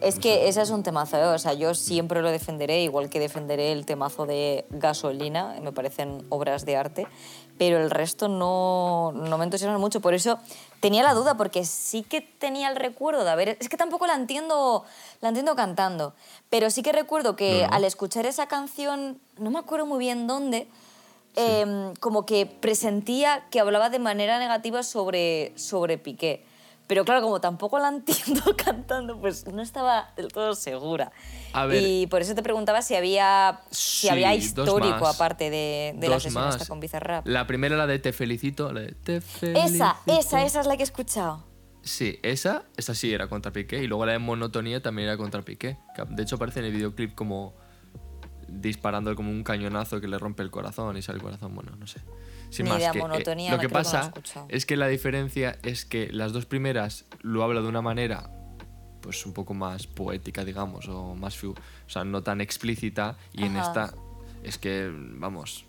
Es 0.00 0.18
que 0.18 0.48
ese 0.48 0.60
es 0.62 0.70
un 0.70 0.82
temazo, 0.82 1.16
¿eh? 1.16 1.26
o 1.26 1.38
sea, 1.38 1.54
yo 1.54 1.74
siempre 1.74 2.22
lo 2.22 2.30
defenderé, 2.32 2.82
igual 2.82 3.08
que 3.08 3.20
defenderé 3.20 3.70
el 3.70 3.86
temazo 3.86 4.26
de 4.26 4.66
gasolina, 4.70 5.54
me 5.62 5.70
parecen 5.70 6.24
obras 6.28 6.66
de 6.66 6.76
arte, 6.76 7.06
pero 7.56 7.78
el 7.78 7.88
resto 7.88 8.26
no, 8.26 9.12
no 9.14 9.38
me 9.38 9.44
entusiasma 9.44 9.78
mucho. 9.78 10.00
Por 10.00 10.14
eso 10.14 10.40
tenía 10.80 11.04
la 11.04 11.14
duda, 11.14 11.36
porque 11.36 11.64
sí 11.64 12.02
que 12.02 12.20
tenía 12.20 12.68
el 12.68 12.74
recuerdo 12.74 13.22
de 13.22 13.30
haber. 13.30 13.56
Es 13.60 13.68
que 13.68 13.76
tampoco 13.76 14.08
la 14.08 14.14
entiendo, 14.16 14.84
la 15.20 15.28
entiendo 15.28 15.54
cantando, 15.54 16.14
pero 16.50 16.68
sí 16.70 16.82
que 16.82 16.90
recuerdo 16.90 17.36
que 17.36 17.62
No, 17.62 17.68
no. 17.68 17.74
al 17.74 17.84
escuchar 17.84 18.26
esa 18.26 18.48
canción, 18.48 19.20
no 19.38 19.52
me 19.52 19.60
acuerdo 19.60 19.86
muy 19.86 20.00
bien 20.00 20.26
dónde. 20.26 20.66
Em, 21.36 21.94
como 22.00 22.26
que 22.26 22.46
presentía 22.46 23.46
que 23.50 23.60
hablaba 23.60 23.90
de 23.90 23.98
manera 23.98 24.38
negativa 24.38 24.82
sobre, 24.82 25.52
sobre 25.56 25.98
Piqué. 25.98 26.44
Pero 26.88 27.04
claro, 27.04 27.22
como 27.22 27.40
tampoco 27.40 27.78
la 27.78 27.88
entiendo 27.94 28.42
cantando, 28.56 29.18
pues 29.18 29.46
no 29.46 29.62
estaba 29.62 30.12
del 30.16 30.28
todo 30.28 30.54
segura. 30.54 31.10
A 31.54 31.64
ver. 31.66 31.82
y 31.82 32.06
por 32.06 32.20
eso 32.22 32.34
te 32.34 32.42
preguntaba 32.42 32.82
si 32.82 32.94
había, 32.94 33.60
si 33.70 34.02
Sí, 34.02 34.08
había 34.08 34.34
histórico 34.34 34.98
más. 35.00 35.14
aparte 35.14 35.48
de, 35.48 35.94
de 35.96 36.08
la 36.08 36.18
sesión 36.20 36.48
esta 36.48 36.66
con 36.66 36.80
Bizarrap. 36.80 37.26
La 37.26 37.46
primera, 37.46 37.76
la 37.76 37.86
de 37.86 37.98
Te 37.98 38.12
felicito, 38.12 38.72
la 38.72 38.80
de 38.80 38.92
Te 38.92 39.20
felicito. 39.20 39.74
Esa, 39.74 39.96
esa, 40.06 40.44
esa 40.44 40.60
es 40.60 40.66
la 40.66 40.76
que 40.76 40.82
he 40.82 40.84
escuchado. 40.84 41.44
Sí, 41.82 42.18
esa, 42.22 42.64
esa 42.76 42.94
sí 42.94 43.12
era 43.12 43.26
contra 43.28 43.52
Piqué. 43.52 43.82
Y 43.82 43.86
luego 43.86 44.04
la 44.06 44.12
de 44.12 44.18
Monotonía 44.18 44.82
también 44.82 45.08
era 45.08 45.16
contra 45.16 45.42
Piqué. 45.42 45.78
De 46.10 46.22
hecho 46.22 46.36
aparece 46.36 46.60
en 46.60 46.66
el 46.66 46.72
videoclip 46.72 47.14
como 47.14 47.54
disparando 48.60 49.14
como 49.16 49.30
un 49.30 49.42
cañonazo 49.42 50.00
que 50.00 50.08
le 50.08 50.18
rompe 50.18 50.42
el 50.42 50.50
corazón 50.50 50.96
y 50.96 51.02
sale 51.02 51.16
el 51.16 51.22
corazón. 51.22 51.54
Bueno, 51.54 51.72
no 51.76 51.86
sé. 51.86 52.00
Sin 52.50 52.64
Ni 52.64 52.70
más 52.70 52.80
idea, 52.80 52.92
que, 52.92 52.98
eh, 52.98 53.02
lo 53.02 53.08
no 53.08 53.58
que 53.58 53.66
no 53.68 53.72
pasa 53.72 54.12
es 54.48 54.66
que 54.66 54.76
la 54.76 54.88
diferencia 54.88 55.58
es 55.62 55.84
que 55.84 56.12
las 56.12 56.32
dos 56.32 56.44
primeras 56.46 57.06
lo 57.22 57.42
habla 57.42 57.62
de 57.62 57.68
una 57.68 57.80
manera 57.82 58.30
pues 59.00 59.26
un 59.26 59.32
poco 59.32 59.52
más 59.54 59.86
poética, 59.86 60.44
digamos, 60.44 60.86
o 60.88 61.14
más 61.16 61.42
o 61.42 61.54
sea, 61.86 62.04
no 62.04 62.22
tan 62.22 62.40
explícita 62.40 63.16
y 63.32 63.44
en 63.44 63.56
Ajá. 63.56 63.66
esta 63.68 63.94
es 64.44 64.58
que 64.58 64.92
vamos, 64.94 65.64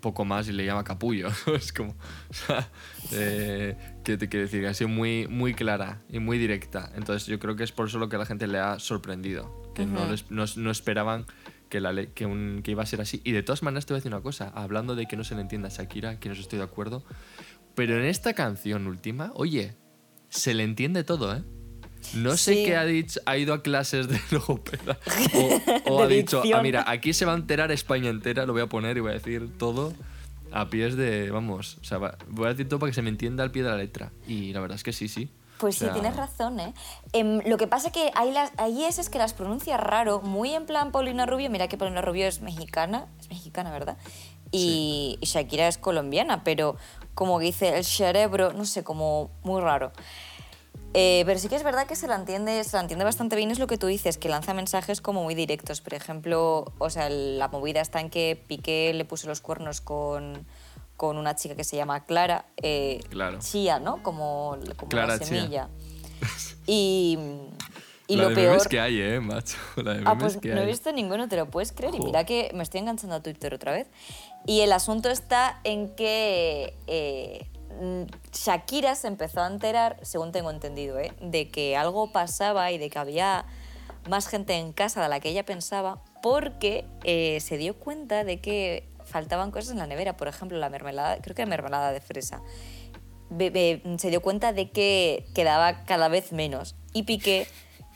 poco 0.00 0.24
más 0.24 0.48
y 0.48 0.52
le 0.52 0.66
llama 0.66 0.84
capullo. 0.84 1.28
es 1.56 1.72
como. 1.72 1.92
O 1.92 2.34
sea, 2.34 2.68
eh, 3.12 3.76
¿qué 4.04 4.16
te 4.18 4.28
quiero 4.28 4.44
decir? 4.44 4.66
Ha 4.66 4.74
sido 4.74 4.88
muy, 4.88 5.26
muy 5.28 5.54
clara 5.54 6.00
y 6.10 6.18
muy 6.18 6.36
directa. 6.38 6.92
Entonces, 6.94 7.26
yo 7.26 7.38
creo 7.38 7.56
que 7.56 7.64
es 7.64 7.72
por 7.72 7.88
eso 7.88 7.98
lo 7.98 8.08
que 8.08 8.16
a 8.16 8.18
la 8.18 8.26
gente 8.26 8.46
le 8.46 8.58
ha 8.58 8.78
sorprendido. 8.78 9.72
Que 9.74 9.86
no, 9.86 10.04
les- 10.10 10.30
no, 10.30 10.44
no 10.56 10.70
esperaban 10.70 11.24
que, 11.72 11.80
la, 11.80 11.90
le- 11.94 12.12
que, 12.12 12.26
un- 12.26 12.60
que 12.62 12.72
iba 12.72 12.82
a 12.82 12.86
ser 12.86 13.00
así. 13.00 13.22
Y 13.24 13.32
de 13.32 13.42
todas 13.42 13.62
maneras, 13.62 13.86
te 13.86 13.94
voy 13.94 13.96
a 13.96 14.00
decir 14.00 14.12
una 14.12 14.20
cosa. 14.22 14.52
Hablando 14.54 14.94
de 14.94 15.06
que 15.06 15.16
no 15.16 15.24
se 15.24 15.34
le 15.34 15.40
entienda 15.40 15.68
a 15.68 15.70
Shakira, 15.70 16.20
que 16.20 16.28
no 16.28 16.34
estoy 16.34 16.58
de 16.58 16.64
acuerdo. 16.66 17.02
Pero 17.74 17.98
en 17.98 18.04
esta 18.04 18.34
canción 18.34 18.86
última, 18.86 19.32
oye, 19.34 19.74
se 20.28 20.52
le 20.52 20.64
entiende 20.64 21.02
todo, 21.02 21.34
¿eh? 21.34 21.42
No 22.14 22.36
sé 22.36 22.54
Sí. 22.56 22.64
qué 22.66 22.76
ha 22.76 22.84
dicho, 22.84 23.20
ha 23.24 23.38
ido 23.38 23.54
a 23.54 23.62
clases 23.62 24.08
de 24.08 24.20
logopeda 24.30 24.98
o, 25.86 25.94
o 25.94 25.98
De 26.00 26.04
ha 26.04 26.06
dicho, 26.18 26.42
ah, 26.54 26.60
mira, 26.62 26.84
aquí 26.86 27.14
se 27.14 27.24
va 27.24 27.32
a 27.32 27.36
enterar 27.36 27.72
España 27.72 28.10
entera, 28.10 28.44
lo 28.44 28.52
voy 28.52 28.60
a 28.62 28.66
poner 28.66 28.96
y 28.98 29.00
voy 29.00 29.10
a 29.12 29.14
decir 29.14 29.48
todo 29.56 29.94
a 30.50 30.68
pies 30.68 30.96
de, 30.96 31.30
vamos, 31.30 31.78
o 31.80 31.84
sea, 31.84 31.98
voy 32.28 32.46
a 32.46 32.48
decir 32.50 32.68
todo 32.68 32.80
para 32.80 32.90
que 32.90 32.94
se 32.94 33.00
me 33.02 33.08
entienda 33.08 33.42
al 33.44 33.50
pie 33.52 33.62
de 33.62 33.70
la 33.70 33.76
letra. 33.78 34.12
Y 34.28 34.52
la 34.52 34.60
verdad 34.60 34.74
es 34.76 34.82
que 34.82 34.92
sí, 34.92 35.08
sí. 35.08 35.30
Pues 35.62 35.76
O 35.76 35.78
sea, 35.78 35.88
sí, 35.90 36.00
tienes 36.00 36.16
razón, 36.16 36.58
¿eh? 36.58 36.74
Em, 37.12 37.38
lo 37.46 37.56
que 37.56 37.68
pasa 37.68 37.92
que 37.92 38.10
hay, 38.16 38.32
las, 38.32 38.50
hay 38.56 38.82
es 38.82 39.08
que 39.08 39.18
las 39.18 39.32
pronuncia 39.32 39.76
raro, 39.76 40.20
muy 40.20 40.52
en 40.52 40.66
plan 40.66 40.90
Paulina 40.90 41.24
Rubio. 41.24 41.48
Mira 41.50 41.68
que 41.68 41.78
Paulina 41.78 42.02
Rubio 42.02 42.26
es 42.26 42.40
mexicana, 42.40 43.06
es 43.20 43.28
mexicana, 43.28 43.70
¿verdad? 43.70 43.96
Y, 44.50 45.18
y 45.20 45.26
Shakira 45.26 45.68
es 45.68 45.78
colombiana, 45.78 46.42
pero 46.42 46.74
como 47.14 47.38
que 47.38 47.44
dice 47.44 47.78
el 47.78 47.84
cerebro, 47.84 48.52
no 48.52 48.64
sé, 48.64 48.82
como 48.82 49.30
muy 49.44 49.60
raro. 49.60 49.92
Eh, 50.94 51.22
pero 51.26 51.38
sí 51.38 51.48
que 51.48 51.54
es 51.54 51.62
verdad 51.62 51.86
que 51.86 51.94
se 51.94 52.08
la 52.08 52.16
entiende, 52.16 52.64
se 52.64 52.76
la 52.76 52.82
entiende 52.82 53.04
bastante 53.04 53.36
bien, 53.36 53.52
es 53.52 53.60
lo 53.60 53.68
que 53.68 53.78
tú 53.78 53.86
dices, 53.86 54.18
que 54.18 54.28
lanza 54.28 54.54
mensajes 54.54 55.00
como 55.00 55.22
muy 55.22 55.36
directos. 55.36 55.80
Por 55.80 55.94
ejemplo, 55.94 56.72
o 56.78 56.90
sea, 56.90 57.08
la 57.08 57.46
movida 57.46 57.80
está 57.80 58.00
en 58.00 58.10
que 58.10 58.42
Piqué 58.48 58.92
le 58.94 59.04
puso 59.04 59.28
los 59.28 59.40
cuernos 59.40 59.80
con, 59.80 60.44
con 61.02 61.18
una 61.18 61.34
chica 61.34 61.56
que 61.56 61.64
se 61.64 61.74
llama 61.74 62.04
Clara, 62.04 62.44
eh, 62.62 63.00
Claro. 63.10 63.40
Chía, 63.40 63.80
¿no? 63.80 64.04
Como, 64.04 64.56
como 64.76 64.88
Clara 64.88 65.16
la 65.16 65.18
Chía. 65.18 65.26
semilla. 65.26 65.68
Y, 66.68 67.18
y 68.06 68.14
la 68.14 68.22
lo 68.22 68.28
de 68.28 68.34
peor... 68.36 68.48
memes 68.50 68.68
que 68.68 68.78
hay, 68.78 69.00
eh, 69.00 69.18
macho. 69.18 69.56
La 69.74 69.94
de 69.94 69.98
memes 69.98 70.04
Ah, 70.06 70.16
pues 70.16 70.36
que 70.36 70.54
no 70.54 70.60
he 70.60 70.64
visto 70.66 70.92
ninguno, 70.92 71.28
te 71.28 71.34
lo 71.34 71.50
puedes 71.50 71.72
creer. 71.72 71.96
Y 71.96 71.98
mira 71.98 72.22
que 72.24 72.52
me 72.54 72.62
estoy 72.62 72.78
enganchando 72.78 73.16
a 73.16 73.20
Twitter 73.20 73.52
otra 73.52 73.72
vez. 73.72 73.88
Y 74.46 74.60
el 74.60 74.70
asunto 74.70 75.08
está 75.10 75.58
en 75.64 75.88
que 75.96 76.76
eh, 76.86 77.48
mm, 77.80 78.02
Shakira 78.32 78.94
se 78.94 79.08
empezó 79.08 79.40
a 79.40 79.48
enterar, 79.48 79.98
según 80.02 80.30
tengo 80.30 80.52
entendido, 80.52 81.00
¿eh? 81.00 81.12
de 81.20 81.48
que 81.48 81.76
algo 81.76 82.12
pasaba 82.12 82.70
y 82.70 82.78
de 82.78 82.90
que 82.90 82.98
había 83.00 83.44
más 84.08 84.28
gente 84.28 84.54
en 84.54 84.72
casa 84.72 85.02
de 85.02 85.08
la 85.08 85.18
que 85.18 85.30
ella 85.30 85.44
pensaba 85.44 86.00
porque 86.22 86.84
eh, 87.02 87.40
se 87.40 87.56
dio 87.56 87.74
cuenta 87.76 88.22
de 88.22 88.40
que 88.40 88.84
faltaban 89.12 89.50
cosas 89.50 89.72
en 89.72 89.78
la 89.78 89.86
nevera. 89.86 90.16
Por 90.16 90.28
ejemplo, 90.28 90.58
la 90.58 90.70
mermelada, 90.70 91.18
creo 91.18 91.36
que 91.36 91.46
mermelada 91.46 91.92
de 91.92 92.00
fresa. 92.00 92.42
Se 93.38 94.10
dio 94.10 94.22
cuenta 94.22 94.52
de 94.52 94.70
que 94.70 95.26
quedaba 95.34 95.84
cada 95.84 96.08
vez 96.08 96.32
menos. 96.32 96.74
Y 96.92 97.04
Piqué 97.04 97.46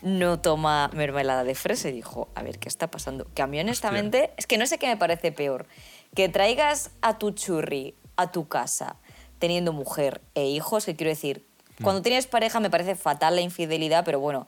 no 0.01 0.39
toma 0.39 0.89
mermelada 0.93 1.43
de 1.43 1.55
fresa 1.55 1.89
y 1.89 1.91
dijo, 1.91 2.29
a 2.35 2.43
ver, 2.43 2.59
¿qué 2.59 2.69
está 2.69 2.89
pasando? 2.89 3.27
Que 3.33 3.41
a 3.41 3.47
mí 3.47 3.59
honestamente, 3.59 4.31
es 4.37 4.47
que 4.47 4.57
no 4.57 4.65
sé 4.67 4.77
qué 4.77 4.87
me 4.87 4.97
parece 4.97 5.31
peor. 5.31 5.67
Que 6.15 6.29
traigas 6.29 6.91
a 7.01 7.17
tu 7.17 7.31
churri 7.31 7.95
a 8.17 8.31
tu 8.31 8.47
casa, 8.47 8.97
teniendo 9.39 9.71
mujer 9.71 10.21
e 10.33 10.45
hijos, 10.45 10.85
que 10.85 10.95
quiero 10.95 11.09
decir, 11.09 11.45
cuando 11.83 12.01
tienes 12.01 12.25
pareja 12.27 12.59
me 12.59 12.69
parece 12.69 12.95
fatal 12.95 13.35
la 13.35 13.41
infidelidad, 13.41 14.03
pero 14.03 14.19
bueno, 14.19 14.47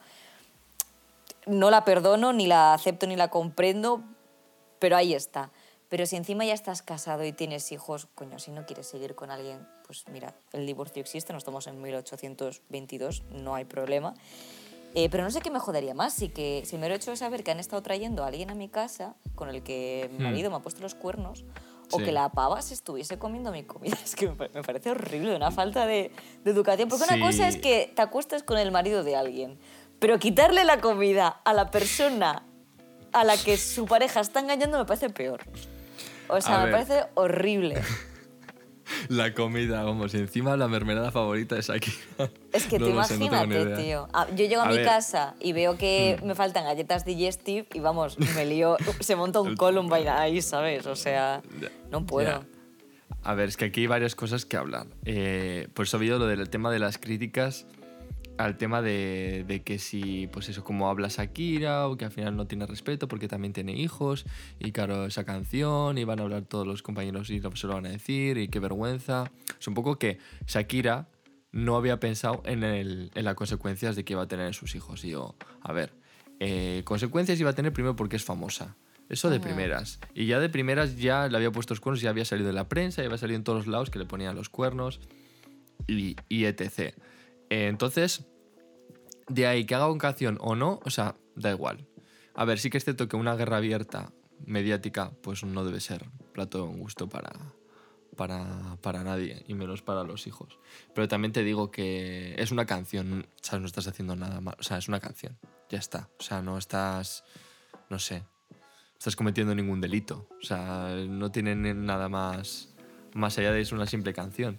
no 1.46 1.70
la 1.70 1.84
perdono, 1.84 2.32
ni 2.32 2.46
la 2.46 2.74
acepto, 2.74 3.06
ni 3.06 3.16
la 3.16 3.28
comprendo, 3.28 4.02
pero 4.80 4.96
ahí 4.96 5.14
está. 5.14 5.50
Pero 5.90 6.06
si 6.06 6.16
encima 6.16 6.44
ya 6.46 6.54
estás 6.54 6.80
casado 6.82 7.24
y 7.24 7.32
tienes 7.32 7.70
hijos, 7.72 8.06
coño, 8.14 8.38
si 8.38 8.52
no 8.52 8.64
quieres 8.64 8.86
seguir 8.86 9.14
con 9.14 9.30
alguien, 9.30 9.66
pues 9.86 10.04
mira, 10.10 10.34
el 10.52 10.64
divorcio 10.64 11.02
existe, 11.02 11.32
no 11.32 11.38
estamos 11.38 11.66
en 11.66 11.82
1822, 11.82 13.24
no 13.32 13.54
hay 13.56 13.64
problema. 13.66 14.14
Eh, 14.94 15.08
pero 15.10 15.22
no 15.24 15.30
sé 15.30 15.40
qué 15.40 15.50
me 15.50 15.58
jodería 15.60 15.92
más, 15.94 16.14
si, 16.14 16.28
que, 16.30 16.62
si 16.64 16.78
me 16.78 16.88
lo 16.88 16.94
he 16.94 16.96
hecho 16.96 17.14
saber 17.16 17.44
que 17.44 17.50
han 17.50 17.60
estado 17.60 17.82
trayendo 17.82 18.24
a 18.24 18.28
alguien 18.28 18.50
a 18.50 18.54
mi 18.54 18.68
casa 18.68 19.14
con 19.34 19.48
el 19.48 19.62
que 19.62 20.08
mi 20.12 20.18
Hmm. 20.18 20.22
marido 20.22 20.50
me 20.50 20.56
ha 20.56 20.60
puesto 20.60 20.80
los 20.80 20.94
cuernos, 20.94 21.44
o 21.92 21.98
Sí. 21.98 22.04
que 22.04 22.12
la 22.12 22.28
pava 22.28 22.62
se 22.62 22.74
estuviese 22.74 23.18
comiendo 23.18 23.50
mi 23.52 23.64
comida. 23.64 23.96
Es 24.04 24.14
que 24.14 24.28
me 24.28 24.34
pa- 24.36 24.48
me 24.54 24.62
parece 24.62 24.92
horrible, 24.92 25.34
una 25.34 25.50
falta 25.50 25.86
de, 25.86 26.12
de 26.44 26.50
educación. 26.52 26.88
Porque 26.88 27.04
una 27.12 27.24
cosa 27.24 27.48
es 27.48 27.54
Sí. 27.56 27.60
que 27.60 27.92
te 27.94 28.02
acuestas 28.02 28.44
con 28.44 28.58
el 28.58 28.70
marido 28.70 29.02
de 29.02 29.16
alguien, 29.16 29.58
pero 29.98 30.18
quitarle 30.20 30.64
la 30.64 30.80
comida 30.80 31.28
a 31.44 31.52
la 31.52 31.70
persona 31.72 32.44
a 33.12 33.24
la 33.24 33.36
que 33.36 33.56
su 33.56 33.86
pareja 33.86 34.20
está 34.20 34.38
engañando 34.38 34.78
me 34.78 34.84
parece 34.84 35.10
peor. 35.10 35.40
O 36.32 36.40
sea, 36.40 36.56
A 36.62 36.66
me 36.66 36.72
ver. 36.72 36.86
parece 36.86 37.06
horrible. 37.14 37.80
La 39.08 39.32
comida, 39.34 39.84
vamos, 39.84 40.14
y 40.14 40.16
encima 40.18 40.56
la 40.56 40.66
mermelada 40.66 41.12
favorita 41.12 41.56
es 41.56 41.70
aquí. 41.70 41.92
Es 42.52 42.66
que 42.66 42.78
No 42.80 42.86
tú 42.88 42.94
lo 42.94 43.04
sé, 43.04 43.18
no 43.18 43.28
tengo 43.30 43.46
ni 43.46 43.54
imagínate, 43.54 43.62
idea. 43.62 43.76
tío. 43.76 44.08
Ah, 44.12 44.26
yo 44.34 44.46
llego 44.46 44.62
a, 44.62 44.64
A 44.64 44.68
mi 44.68 44.76
ver. 44.78 44.84
casa 44.84 45.34
y 45.38 45.52
veo 45.52 45.78
que 45.78 46.18
me 46.24 46.34
faltan 46.34 46.64
galletas 46.64 47.04
digestive 47.04 47.68
y 47.72 47.78
vamos, 47.78 48.18
me 48.18 48.44
lío, 48.44 48.76
se 49.00 49.14
monta 49.14 49.40
un 49.40 49.54
Columbine 49.56 50.08
ahí, 50.08 50.42
¿sabes? 50.42 50.86
O 50.86 50.96
sea, 50.96 51.40
no 51.92 52.04
puedo. 52.04 52.28
Ya. 52.28 52.46
A 53.22 53.34
ver, 53.34 53.48
es 53.50 53.56
que 53.56 53.66
aquí 53.66 53.82
hay 53.82 53.86
varias 53.86 54.16
cosas 54.16 54.44
que 54.44 54.56
hablar. 54.56 54.86
Eh, 55.04 55.68
por 55.74 55.84
eso 55.86 55.96
ha 55.96 55.98
habido 55.98 56.18
lo 56.18 56.26
del 56.26 56.50
tema 56.50 56.72
de 56.72 56.80
las 56.80 56.98
críticas 56.98 57.66
al 58.44 58.56
tema 58.56 58.80
de, 58.82 59.44
de 59.46 59.62
que 59.62 59.78
si, 59.78 60.26
pues 60.28 60.48
eso, 60.48 60.64
como 60.64 60.88
habla 60.88 61.08
Shakira, 61.08 61.88
o 61.88 61.96
que 61.96 62.04
al 62.04 62.10
final 62.10 62.36
no 62.36 62.46
tiene 62.46 62.66
respeto 62.66 63.08
porque 63.08 63.28
también 63.28 63.52
tiene 63.52 63.72
hijos, 63.72 64.24
y 64.58 64.72
claro, 64.72 65.06
esa 65.06 65.24
canción, 65.24 65.98
y 65.98 66.04
van 66.04 66.20
a 66.20 66.22
hablar 66.22 66.42
todos 66.42 66.66
los 66.66 66.82
compañeros 66.82 67.30
y 67.30 67.40
se 67.40 67.66
lo 67.66 67.74
van 67.74 67.86
a 67.86 67.90
decir, 67.90 68.38
y 68.38 68.48
qué 68.48 68.58
vergüenza. 68.58 69.30
Es 69.58 69.68
un 69.68 69.74
poco 69.74 69.98
que 69.98 70.18
Shakira 70.46 71.08
no 71.52 71.76
había 71.76 72.00
pensado 72.00 72.42
en, 72.46 72.62
el, 72.62 73.10
en 73.14 73.24
las 73.24 73.34
consecuencias 73.34 73.96
de 73.96 74.04
que 74.04 74.14
iba 74.14 74.22
a 74.22 74.28
tener 74.28 74.46
en 74.46 74.54
sus 74.54 74.74
hijos. 74.74 75.04
Y 75.04 75.10
yo, 75.10 75.34
a 75.60 75.72
ver, 75.72 75.92
eh, 76.38 76.82
consecuencias 76.84 77.38
iba 77.40 77.50
a 77.50 77.54
tener 77.54 77.72
primero 77.72 77.96
porque 77.96 78.16
es 78.16 78.24
famosa. 78.24 78.76
Eso 79.08 79.28
de 79.28 79.40
primeras. 79.40 79.98
Y 80.14 80.26
ya 80.26 80.38
de 80.38 80.48
primeras 80.48 80.96
ya 80.96 81.26
le 81.26 81.36
había 81.36 81.50
puesto 81.50 81.74
los 81.74 81.80
cuernos, 81.80 82.00
ya 82.00 82.10
había 82.10 82.24
salido 82.24 82.48
en 82.48 82.54
la 82.54 82.68
prensa, 82.68 83.02
ya 83.02 83.06
había 83.06 83.18
salido 83.18 83.36
en 83.36 83.44
todos 83.44 83.58
los 83.58 83.66
lados 83.66 83.90
que 83.90 83.98
le 83.98 84.06
ponían 84.06 84.36
los 84.36 84.48
cuernos 84.48 85.00
y, 85.88 86.14
y 86.28 86.44
etc. 86.44 86.94
Eh, 87.50 87.66
entonces, 87.66 88.24
de 89.30 89.46
ahí 89.46 89.64
que 89.64 89.74
haga 89.74 89.88
una 89.88 89.98
canción 89.98 90.38
o 90.40 90.54
no, 90.54 90.80
o 90.84 90.90
sea, 90.90 91.14
da 91.36 91.50
igual. 91.50 91.86
A 92.34 92.44
ver, 92.44 92.58
sí 92.58 92.68
que 92.68 92.78
es 92.78 92.84
cierto 92.84 93.08
que 93.08 93.16
una 93.16 93.36
guerra 93.36 93.58
abierta 93.58 94.12
mediática, 94.44 95.12
pues 95.22 95.44
no 95.44 95.64
debe 95.64 95.80
ser 95.80 96.04
plato 96.32 96.66
de 96.66 96.78
gusto 96.78 97.08
para, 97.08 97.30
para, 98.16 98.76
para 98.82 99.04
nadie, 99.04 99.44
y 99.46 99.54
menos 99.54 99.82
para 99.82 100.02
los 100.02 100.26
hijos. 100.26 100.58
Pero 100.94 101.08
también 101.08 101.32
te 101.32 101.44
digo 101.44 101.70
que 101.70 102.34
es 102.38 102.50
una 102.50 102.66
canción, 102.66 103.26
¿sabes? 103.40 103.60
No 103.60 103.66
estás 103.66 103.86
haciendo 103.86 104.16
nada 104.16 104.40
mal. 104.40 104.56
O 104.58 104.62
sea, 104.62 104.78
es 104.78 104.88
una 104.88 105.00
canción, 105.00 105.38
ya 105.68 105.78
está. 105.78 106.08
O 106.18 106.22
sea, 106.22 106.42
no 106.42 106.58
estás, 106.58 107.24
no 107.88 107.98
sé, 107.98 108.24
estás 108.98 109.16
cometiendo 109.16 109.54
ningún 109.54 109.80
delito. 109.80 110.28
O 110.40 110.44
sea, 110.44 110.94
no 111.08 111.30
tienen 111.30 111.86
nada 111.86 112.08
más, 112.08 112.74
más 113.14 113.38
allá 113.38 113.52
de 113.52 113.60
es 113.60 113.72
una 113.72 113.86
simple 113.86 114.12
canción. 114.12 114.58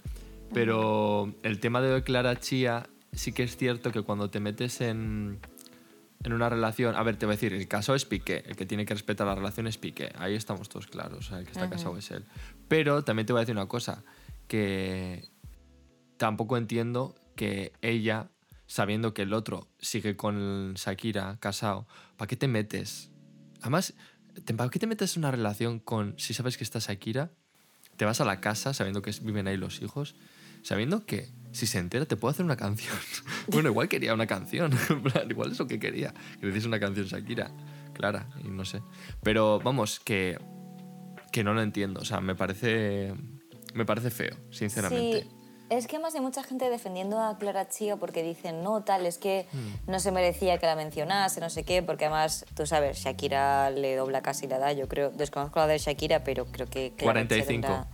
Pero 0.54 1.34
el 1.44 1.60
tema 1.60 1.82
de 1.82 2.04
Clara 2.04 2.40
Chía 2.40 2.90
sí 3.14 3.32
que 3.32 3.44
es 3.44 3.58
cierto 3.58 3.92
que 3.92 4.02
cuando 4.02 4.30
te 4.30 4.40
metes 4.40 4.82
en, 4.82 5.40
en 6.24 6.34
una 6.34 6.50
relación, 6.50 6.96
a 6.96 7.04
ver, 7.04 7.18
te 7.18 7.26
voy 7.26 7.34
a 7.34 7.36
decir, 7.38 7.54
el 7.54 7.68
caso 7.68 7.94
es 7.96 8.06
Piqué, 8.06 8.44
el 8.48 8.56
que 8.56 8.66
tiene 8.66 8.86
que 8.86 8.94
respetar 8.94 9.28
la 9.28 9.36
relación 9.36 9.68
es 9.68 9.78
Piqué, 9.78 10.12
ahí 10.18 10.36
estamos 10.36 10.70
todos 10.70 10.88
claros, 10.88 11.32
el 11.32 11.46
que 11.46 11.52
está 11.52 11.70
casado 11.70 11.98
es 11.98 12.10
él. 12.12 12.24
Pero 12.68 13.04
también 13.04 13.26
te 13.26 13.34
voy 13.34 13.40
a 13.40 13.42
decir 13.42 13.56
una 13.56 13.68
cosa, 13.68 14.04
que 14.48 15.30
tampoco 16.18 16.58
entiendo 16.58 17.16
que 17.36 17.74
ella, 17.82 18.30
sabiendo 18.68 19.14
que 19.14 19.24
el 19.24 19.34
otro 19.34 19.68
sigue 19.80 20.16
con 20.16 20.74
Shakira 20.76 21.38
casado, 21.40 21.88
¿para 22.18 22.28
qué 22.28 22.36
te 22.36 22.48
metes? 22.48 23.10
Además, 23.62 23.94
¿te- 24.46 24.54
¿para 24.54 24.70
qué 24.70 24.80
te 24.80 24.88
metes 24.88 25.16
en 25.18 25.22
una 25.22 25.32
relación 25.32 25.80
con, 25.80 26.16
si 26.18 26.34
sabes 26.34 26.58
que 26.58 26.64
está 26.64 26.80
Shakira, 26.80 27.32
te 27.98 28.06
vas 28.06 28.22
a 28.22 28.26
la 28.26 28.40
casa 28.42 28.74
sabiendo 28.74 29.02
que 29.02 29.12
viven 29.22 29.48
ahí 29.48 29.58
los 29.58 29.82
hijos, 29.82 30.16
sabiendo 30.64 31.06
que 31.06 31.30
si 31.52 31.68
se 31.68 31.80
entera 31.80 32.06
te 32.06 32.16
puede 32.18 32.32
hacer 32.34 32.46
una 32.46 32.58
canción. 32.58 32.96
bueno, 33.48 33.70
igual 33.70 33.88
quería 33.90 34.14
una 34.14 34.28
canción, 34.28 34.72
igual 35.30 35.52
es 35.52 35.60
lo 35.60 35.68
que 35.68 35.80
quería, 35.80 36.14
que 36.40 36.46
le 36.46 36.50
hiciese 36.50 36.68
una 36.68 36.80
canción 36.80 37.06
Shakira, 37.08 37.52
Clara, 37.94 38.30
y 38.44 38.50
no 38.50 38.66
sé. 38.66 38.82
Pero 39.24 39.60
vamos, 39.60 40.00
que, 40.00 40.40
que 41.32 41.44
no 41.44 41.54
lo 41.54 41.62
entiendo, 41.62 42.02
o 42.02 42.06
sea, 42.06 42.22
me 42.22 42.36
parece, 42.36 43.14
me 43.74 43.86
parece 43.86 44.10
feo, 44.12 44.36
sinceramente. 44.50 45.22
Sí, 45.24 45.30
es 45.70 45.88
que 45.88 45.96
además 45.96 46.16
hay 46.16 46.22
mucha 46.22 46.44
gente 46.44 46.70
defendiendo 46.70 47.22
a 47.22 47.38
Clara 47.38 47.70
Chía 47.70 47.96
porque 47.96 48.24
dicen, 48.24 48.62
no, 48.64 48.84
tal, 48.84 49.06
es 49.06 49.18
que 49.18 49.48
Hmm. 49.54 49.90
no 49.92 50.00
se 50.02 50.12
merecía 50.12 50.58
que 50.58 50.66
la 50.66 50.76
mencionase, 50.76 51.40
no 51.40 51.50
sé 51.50 51.64
qué, 51.64 51.82
porque 51.82 52.06
además, 52.06 52.46
tú 52.56 52.66
sabes, 52.66 52.98
Shakira 52.98 53.70
le 53.70 53.96
dobla 53.96 54.22
casi 54.22 54.48
la 54.48 54.58
edad, 54.58 54.76
yo 54.76 54.88
creo, 54.90 55.12
desconozco 55.12 55.60
la 55.60 55.68
de 55.68 55.78
Shakira, 55.78 56.24
pero 56.26 56.46
creo 56.46 56.68
que 56.68 56.94
Clara 56.98 57.22
Chía 57.22 57.46
45. 57.46 57.46
tendrá, 57.48 57.88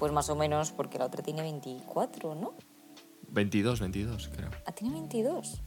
pues 0.00 0.10
más 0.10 0.28
o 0.30 0.34
menos, 0.36 0.72
porque 0.72 0.98
la 0.98 1.04
otra 1.06 1.22
tiene 1.22 1.42
24, 1.42 2.34
¿no? 2.34 2.54
22, 3.32 3.80
22, 3.80 4.30
creo. 4.34 4.50
Ah, 4.66 4.72
tiene 4.72 4.94
22. 4.94 5.60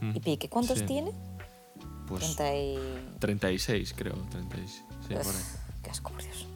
Mm, 0.00 0.16
¿Y 0.16 0.20
Piqué 0.20 0.48
cuántos 0.48 0.78
sí. 0.78 0.86
tiene? 0.86 1.12
Pues 2.06 2.36
30 2.36 2.56
y... 2.56 2.78
36, 3.18 3.94
creo, 3.96 4.14
36. 4.30 4.84
Sí, 5.06 5.14
por 5.14 5.26
ahí. 5.26 5.42
Qué 5.82 5.90
asco, 5.90 6.12
Dios. 6.18 6.46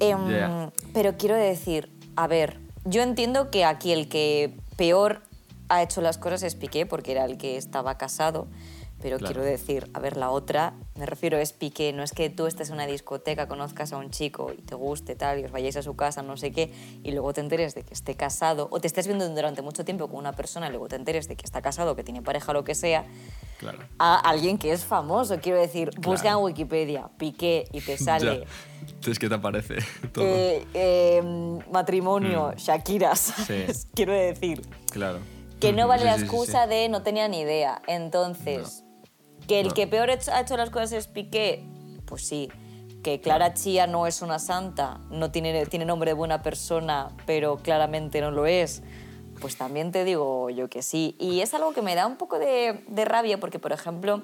Em, 0.00 0.30
Ya. 0.30 0.72
Pero 0.94 1.16
quiero 1.16 1.36
decir, 1.36 1.90
a 2.16 2.26
ver, 2.26 2.60
yo 2.84 3.02
entiendo 3.02 3.50
que 3.50 3.64
aquí 3.64 3.92
el 3.92 4.08
que 4.08 4.56
peor 4.76 5.22
ha 5.68 5.82
hecho 5.82 6.00
las 6.00 6.18
cosas 6.18 6.42
es 6.42 6.54
Piqué, 6.54 6.86
porque 6.86 7.12
era 7.12 7.24
el 7.24 7.36
que 7.36 7.56
estaba 7.56 7.96
casado. 7.98 8.48
Pero 9.02 9.18
Claro. 9.18 9.32
quiero 9.34 9.48
decir, 9.48 9.90
a 9.94 10.00
ver, 10.00 10.16
la 10.16 10.30
otra, 10.30 10.74
me 10.96 11.06
refiero, 11.06 11.38
es 11.38 11.52
Piqué. 11.52 11.92
No 11.92 12.02
es 12.02 12.12
que 12.12 12.28
tú 12.30 12.46
estés 12.46 12.68
en 12.68 12.74
una 12.74 12.86
discoteca, 12.86 13.48
conozcas 13.48 13.92
a 13.92 13.96
un 13.96 14.10
chico 14.10 14.52
y 14.56 14.60
te 14.62 14.74
guste 14.74 15.16
tal, 15.16 15.40
y 15.40 15.44
os 15.44 15.50
vayáis 15.52 15.76
a 15.76 15.82
su 15.82 15.96
casa, 15.96 16.22
no 16.22 16.36
sé 16.36 16.52
qué, 16.52 16.72
y 17.02 17.12
luego 17.12 17.32
te 17.32 17.40
enteres 17.40 17.74
de 17.74 17.82
que 17.82 17.94
esté 17.94 18.14
casado, 18.14 18.68
o 18.70 18.80
te 18.80 18.86
estés 18.86 19.06
viendo 19.06 19.28
durante 19.28 19.62
mucho 19.62 19.84
tiempo 19.84 20.08
con 20.08 20.18
una 20.18 20.32
persona 20.32 20.66
y 20.68 20.70
luego 20.70 20.88
te 20.88 20.96
enteres 20.96 21.28
de 21.28 21.36
que 21.36 21.44
está 21.46 21.62
casado, 21.62 21.96
que 21.96 22.04
tiene 22.04 22.20
pareja, 22.22 22.52
lo 22.52 22.62
que 22.64 22.74
sea, 22.74 23.06
Claro. 23.58 23.78
a 23.98 24.16
alguien 24.18 24.58
que 24.58 24.72
es 24.72 24.84
famoso. 24.84 25.38
Quiero 25.40 25.58
decir, 25.58 25.90
busca 25.98 26.22
Claro. 26.22 26.38
en 26.40 26.44
Wikipedia 26.44 27.08
Piqué 27.18 27.66
y 27.72 27.80
te 27.80 27.96
sale 27.98 28.44
Ya. 29.02 29.10
Es 29.10 29.18
que 29.18 29.28
te 29.28 29.34
aparece 29.34 29.76
todo. 30.12 30.24
eh, 30.26 30.66
eh, 30.74 31.22
matrimonio, 31.72 32.52
Shakira, 32.56 33.14
¿sabes? 33.16 33.68
Mm. 33.68 33.72
Sí. 33.80 33.88
Quiero 33.94 34.12
decir. 34.12 34.62
claro. 34.90 35.18
Que 35.60 35.72
no 35.74 35.86
vale 35.88 36.02
sí, 36.02 36.08
la 36.08 36.16
excusa 36.16 36.64
sí. 36.64 36.70
de 36.70 36.88
no 36.88 37.02
tenía 37.02 37.28
ni 37.28 37.40
idea. 37.40 37.82
Entonces, 37.86 38.82
que 39.50 39.60
el 39.60 39.68
No. 39.68 39.74
que 39.74 39.86
peor 39.88 40.10
ha 40.10 40.14
hecho- 40.40 40.56
las 40.56 40.70
cosas 40.70 40.92
es 40.92 41.06
Piqué, 41.08 41.64
pues 42.06 42.24
sí. 42.26 42.48
Que 43.02 43.20
Clara 43.20 43.52
Chía 43.54 43.88
no 43.88 44.06
es 44.06 44.22
una 44.22 44.38
santa, 44.38 45.00
no 45.10 45.32
tiene, 45.32 45.66
tiene 45.66 45.84
nombre 45.84 46.10
de 46.10 46.14
buena 46.14 46.40
persona, 46.42 47.08
pero 47.26 47.56
claramente 47.56 48.20
no 48.20 48.30
lo 48.30 48.46
es. 48.46 48.82
Pues 49.40 49.56
también 49.56 49.90
te 49.90 50.04
digo 50.04 50.50
yo 50.50 50.68
que 50.68 50.82
sí. 50.82 51.16
Y 51.18 51.40
es 51.40 51.52
algo 51.54 51.72
que 51.72 51.82
me 51.82 51.96
da 51.96 52.06
un 52.06 52.16
poco 52.16 52.38
de, 52.38 52.84
de 52.86 53.04
rabia 53.04 53.40
porque, 53.40 53.58
por 53.58 53.72
ejemplo, 53.72 54.22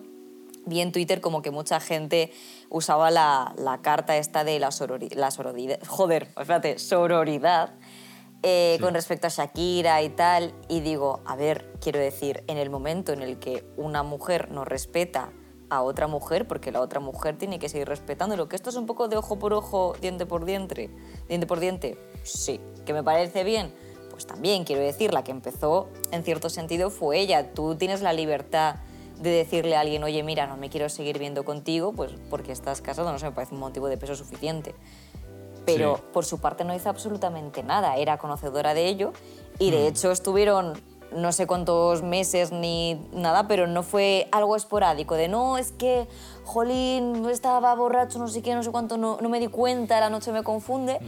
vi 0.66 0.80
en 0.80 0.92
Twitter 0.92 1.20
como 1.20 1.42
que 1.42 1.50
mucha 1.50 1.80
gente 1.80 2.32
usaba 2.68 3.10
la, 3.10 3.52
la 3.56 3.78
carta 3.82 4.16
esta 4.16 4.44
de 4.44 4.60
la, 4.60 4.68
sorori- 4.68 5.12
la 5.14 5.30
sororidad. 5.32 5.78
Joder, 5.88 6.24
espérate, 6.36 6.78
sororidad. 6.78 7.70
Eh, 8.48 8.74
Sí. 8.76 8.82
con 8.82 8.94
respecto 8.94 9.26
a 9.26 9.30
Shakira 9.30 10.02
y 10.02 10.08
tal, 10.10 10.54
y 10.68 10.80
digo, 10.80 11.20
a 11.24 11.34
ver, 11.34 11.72
quiero 11.80 11.98
decir, 11.98 12.44
en 12.46 12.58
el 12.58 12.70
momento 12.70 13.12
en 13.12 13.22
el 13.22 13.38
que 13.38 13.64
una 13.76 14.04
mujer 14.04 14.52
no 14.52 14.64
respeta 14.64 15.32
a 15.68 15.82
otra 15.82 16.06
mujer, 16.06 16.46
porque 16.46 16.70
la 16.70 16.80
otra 16.80 17.00
mujer 17.00 17.36
tiene 17.36 17.58
que 17.58 17.68
seguir 17.68 17.88
respetándolo, 17.88 18.48
que 18.48 18.54
esto 18.54 18.70
es 18.70 18.76
un 18.76 18.86
poco 18.86 19.08
de 19.08 19.16
ojo 19.16 19.36
por 19.40 19.52
ojo, 19.52 19.94
diente 20.00 20.26
por 20.26 20.44
diente, 20.44 20.90
diente 21.28 21.46
por 21.48 21.58
diente, 21.58 21.98
sí, 22.22 22.60
que 22.84 22.92
me 22.92 23.02
parece 23.02 23.42
bien, 23.42 23.74
pues 24.10 24.26
también 24.28 24.62
quiero 24.62 24.80
decir, 24.80 25.12
la 25.12 25.24
que 25.24 25.32
empezó 25.32 25.88
en 26.12 26.22
cierto 26.22 26.48
sentido 26.48 26.90
fue 26.90 27.18
ella, 27.18 27.52
tú 27.52 27.74
tienes 27.74 28.00
la 28.00 28.12
libertad 28.12 28.76
de 29.18 29.30
decirle 29.30 29.74
a 29.76 29.80
alguien, 29.80 30.04
oye, 30.04 30.22
mira, 30.22 30.46
no 30.46 30.56
me 30.56 30.68
quiero 30.68 30.88
seguir 30.88 31.18
viendo 31.18 31.44
contigo, 31.44 31.92
pues 31.92 32.12
porque 32.30 32.52
estás 32.52 32.80
casado, 32.80 33.10
no 33.10 33.18
sé, 33.18 33.24
me 33.26 33.32
parece 33.32 33.54
un 33.54 33.60
motivo 33.60 33.88
de 33.88 33.96
peso 33.96 34.14
suficiente 34.14 34.74
pero 35.66 35.96
Sí. 35.96 36.02
por 36.14 36.24
su 36.24 36.38
parte 36.40 36.64
no 36.64 36.74
hizo 36.74 36.88
absolutamente 36.88 37.62
nada, 37.62 37.96
era 37.96 38.16
conocedora 38.16 38.72
de 38.72 38.86
ello 38.88 39.12
y 39.58 39.70
de 39.70 39.86
hecho 39.88 40.10
estuvieron 40.10 40.80
no 41.14 41.30
sé 41.30 41.46
cuántos 41.46 42.02
meses 42.02 42.50
ni 42.50 43.00
nada, 43.12 43.46
pero 43.46 43.66
no 43.68 43.82
fue 43.84 44.28
algo 44.32 44.56
esporádico 44.56 45.14
de 45.14 45.28
no, 45.28 45.56
es 45.56 45.70
que, 45.70 46.08
jolín, 46.44 47.24
estaba 47.30 47.72
borracho, 47.76 48.18
no 48.18 48.26
sé 48.26 48.42
qué, 48.42 48.54
no 48.54 48.62
sé 48.64 48.72
cuánto, 48.72 48.96
no, 48.98 49.18
no 49.20 49.28
me 49.28 49.38
di 49.38 49.46
cuenta, 49.46 50.00
la 50.00 50.10
noche 50.10 50.32
me 50.32 50.42
confunde, 50.42 50.98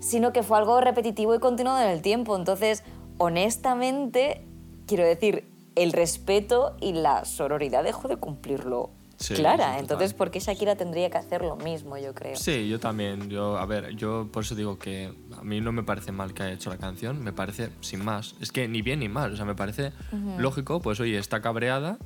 sino 0.00 0.32
que 0.32 0.42
fue 0.42 0.56
algo 0.56 0.80
repetitivo 0.80 1.34
y 1.34 1.38
continuado 1.38 1.80
en 1.80 1.90
el 1.90 2.00
tiempo. 2.00 2.34
Entonces, 2.34 2.82
honestamente, 3.18 4.44
quiero 4.86 5.04
decir, 5.04 5.48
el 5.74 5.92
respeto 5.92 6.74
y 6.80 6.94
la 6.94 7.24
sororidad 7.26 7.84
dejó 7.84 8.08
de 8.08 8.16
cumplirlo 8.16 8.90
Sí, 9.22 9.34
clara. 9.34 9.78
Entonces, 9.78 10.14
¿por 10.14 10.30
qué 10.30 10.40
Shakira 10.40 10.76
tendría 10.76 11.08
que 11.10 11.18
hacer 11.18 11.42
lo 11.42 11.56
mismo, 11.56 11.96
yo 11.98 12.14
creo? 12.14 12.36
Sí, 12.36 12.68
yo 12.68 12.78
también. 12.80 13.30
Yo, 13.30 13.56
a 13.56 13.66
ver, 13.66 13.94
yo 13.96 14.28
por 14.32 14.42
eso 14.42 14.54
digo 14.54 14.78
que 14.78 15.12
a 15.38 15.42
mí 15.42 15.60
no 15.60 15.72
me 15.72 15.82
parece 15.82 16.12
mal 16.12 16.34
que 16.34 16.42
haya 16.42 16.54
hecho 16.54 16.70
la 16.70 16.78
canción, 16.78 17.22
me 17.22 17.32
parece 17.32 17.70
sin 17.80 18.04
más. 18.04 18.34
Es 18.40 18.52
que 18.52 18.68
ni 18.68 18.82
bien 18.82 19.00
ni 19.00 19.08
mal, 19.08 19.32
o 19.32 19.36
sea, 19.36 19.44
me 19.44 19.54
parece 19.54 19.92
lógico, 20.38 20.80
pues 20.80 21.00
oye, 21.00 21.18
está 21.18 21.40
cabreada 21.40 21.98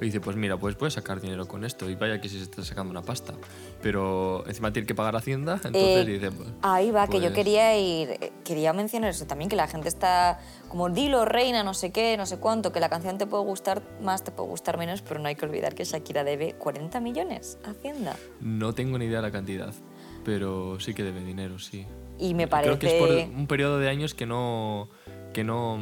y 0.00 0.06
dice, 0.06 0.20
pues 0.20 0.36
mira, 0.36 0.56
pues 0.58 0.74
puedes 0.74 0.94
sacar 0.94 1.20
dinero 1.20 1.46
con 1.46 1.64
esto 1.64 1.88
y 1.88 1.94
vaya 1.94 2.20
que 2.20 2.28
sí 2.28 2.36
se 2.38 2.42
está 2.42 2.64
sacando 2.64 2.90
una 2.90 3.02
pasta. 3.02 3.32
Pero 3.80 4.44
encima 4.46 4.72
tiene 4.72 4.86
que 4.86 4.94
pagar 4.94 5.14
Hacienda, 5.14 5.54
entonces 5.62 6.06
Eh, 6.06 6.10
dice, 6.10 6.30
pues, 6.32 6.48
Ahí 6.62 6.90
va, 6.90 7.06
que 7.06 7.18
yo 7.18 7.24
pues- 7.28 7.34
quería 7.34 7.78
ir, 7.78 8.10
eh, 8.10 8.32
quería 8.44 8.72
mencionar 8.72 9.10
eso 9.10 9.26
también, 9.26 9.48
que 9.48 9.56
la 9.56 9.68
gente 9.68 9.88
está 9.88 10.40
como 10.74 10.90
dilo, 10.90 11.24
reina, 11.24 11.62
no 11.62 11.72
sé 11.72 11.92
qué, 11.92 12.16
no 12.16 12.26
sé 12.26 12.38
cuánto, 12.38 12.72
que 12.72 12.80
la 12.80 12.88
canción 12.88 13.16
te 13.16 13.28
puede 13.28 13.44
gustar 13.44 13.80
más, 14.00 14.24
te 14.24 14.32
puede 14.32 14.48
gustar 14.48 14.76
menos, 14.76 15.02
pero 15.02 15.20
no 15.20 15.28
hay 15.28 15.36
que 15.36 15.46
olvidar 15.46 15.72
que 15.76 15.84
Shakira 15.84 16.24
debe 16.24 16.54
40 16.54 16.98
millones 16.98 17.60
a 17.64 17.70
Hacienda. 17.70 18.16
No 18.40 18.72
tengo 18.72 18.98
ni 18.98 19.04
idea 19.04 19.18
de 19.18 19.22
la 19.22 19.30
cantidad, 19.30 19.72
pero 20.24 20.80
sí 20.80 20.92
que 20.92 21.04
debe 21.04 21.20
dinero, 21.20 21.60
sí. 21.60 21.86
Y 22.18 22.34
me 22.34 22.48
Creo 22.48 22.80
que 22.80 22.88
es 22.88 23.00
parece... 23.00 23.28
por 23.28 23.38
un 23.38 23.46
periodo 23.46 23.78
de 23.78 23.88
años 23.88 24.14
que 24.14 24.26
no 24.26 24.88
que 25.32 25.44
no 25.44 25.78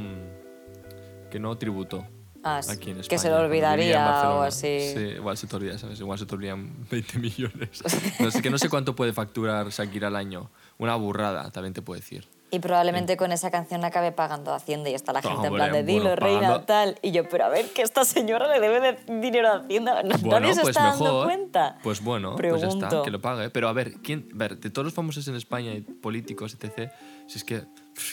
que 1.30 1.40
no 1.40 1.56
tributó. 1.56 2.04
Ah, 2.44 2.60
Aquí 2.68 2.90
en 2.90 2.98
España, 2.98 3.08
que 3.08 3.18
se 3.18 3.30
lo 3.30 3.38
olvidaría 3.38 4.30
o 4.30 4.42
así. 4.42 4.78
Sí, 4.94 5.00
igual 5.16 5.38
se 5.38 5.46
te 5.46 5.56
olvida, 5.56 5.78
¿sabes? 5.78 5.98
Igual 6.00 6.18
se 6.18 6.26
te 6.26 6.34
olvidan 6.34 6.86
20 6.90 7.18
millones. 7.18 7.82
No 8.20 8.30
sé, 8.30 8.42
que 8.42 8.50
no 8.50 8.58
sé 8.58 8.68
cuánto 8.68 8.94
puede 8.94 9.14
facturar 9.14 9.70
Shakira 9.70 10.08
al 10.08 10.16
año. 10.16 10.50
Una 10.76 10.96
burrada, 10.96 11.50
también 11.50 11.72
te 11.72 11.80
puedo 11.80 11.98
decir. 11.98 12.28
Y 12.54 12.58
probablemente 12.60 13.16
con 13.16 13.32
esa 13.32 13.50
canción 13.50 13.82
acabe 13.82 14.12
pagando 14.12 14.52
Hacienda 14.52 14.90
y 14.90 14.94
está 14.94 15.14
la 15.14 15.22
gente 15.22 15.38
en 15.40 15.46
Hombre, 15.46 15.56
plan 15.64 15.72
de 15.72 15.82
dilo, 15.84 16.02
bueno, 16.02 16.16
reina, 16.16 16.40
pagando- 16.42 16.66
tal. 16.66 16.98
Y 17.00 17.10
yo, 17.10 17.26
pero 17.26 17.46
a 17.46 17.48
ver, 17.48 17.72
que 17.72 17.80
esta 17.80 18.04
señora 18.04 18.46
le 18.46 18.60
debe 18.60 18.80
de 18.80 19.20
dinero 19.20 19.48
a 19.48 19.56
Hacienda. 19.56 20.02
No- 20.02 20.18
Bueno, 20.18 20.40
Nadie 20.40 20.54
se 20.54 20.60
pues 20.60 20.76
está 20.76 20.90
mejor. 20.92 21.06
dando 21.06 21.24
cuenta. 21.24 21.78
Pues 21.82 22.04
bueno, 22.04 22.36
pues 22.36 22.60
ya 22.60 22.68
está, 22.68 22.78
Pregunto. 22.88 23.02
que 23.04 23.10
lo 23.10 23.20
pague. 23.22 23.48
Pero 23.48 23.68
a 23.68 23.72
ver, 23.72 23.94
¿quién, 24.02 24.28
a 24.34 24.36
ver, 24.36 24.58
de 24.58 24.68
todos 24.68 24.84
los 24.84 24.92
famosos 24.92 25.26
en 25.28 25.34
España 25.34 25.72
y 25.72 25.80
políticos, 25.80 26.54
etc., 26.60 26.90
si 27.26 27.38
es 27.38 27.44
que, 27.44 27.62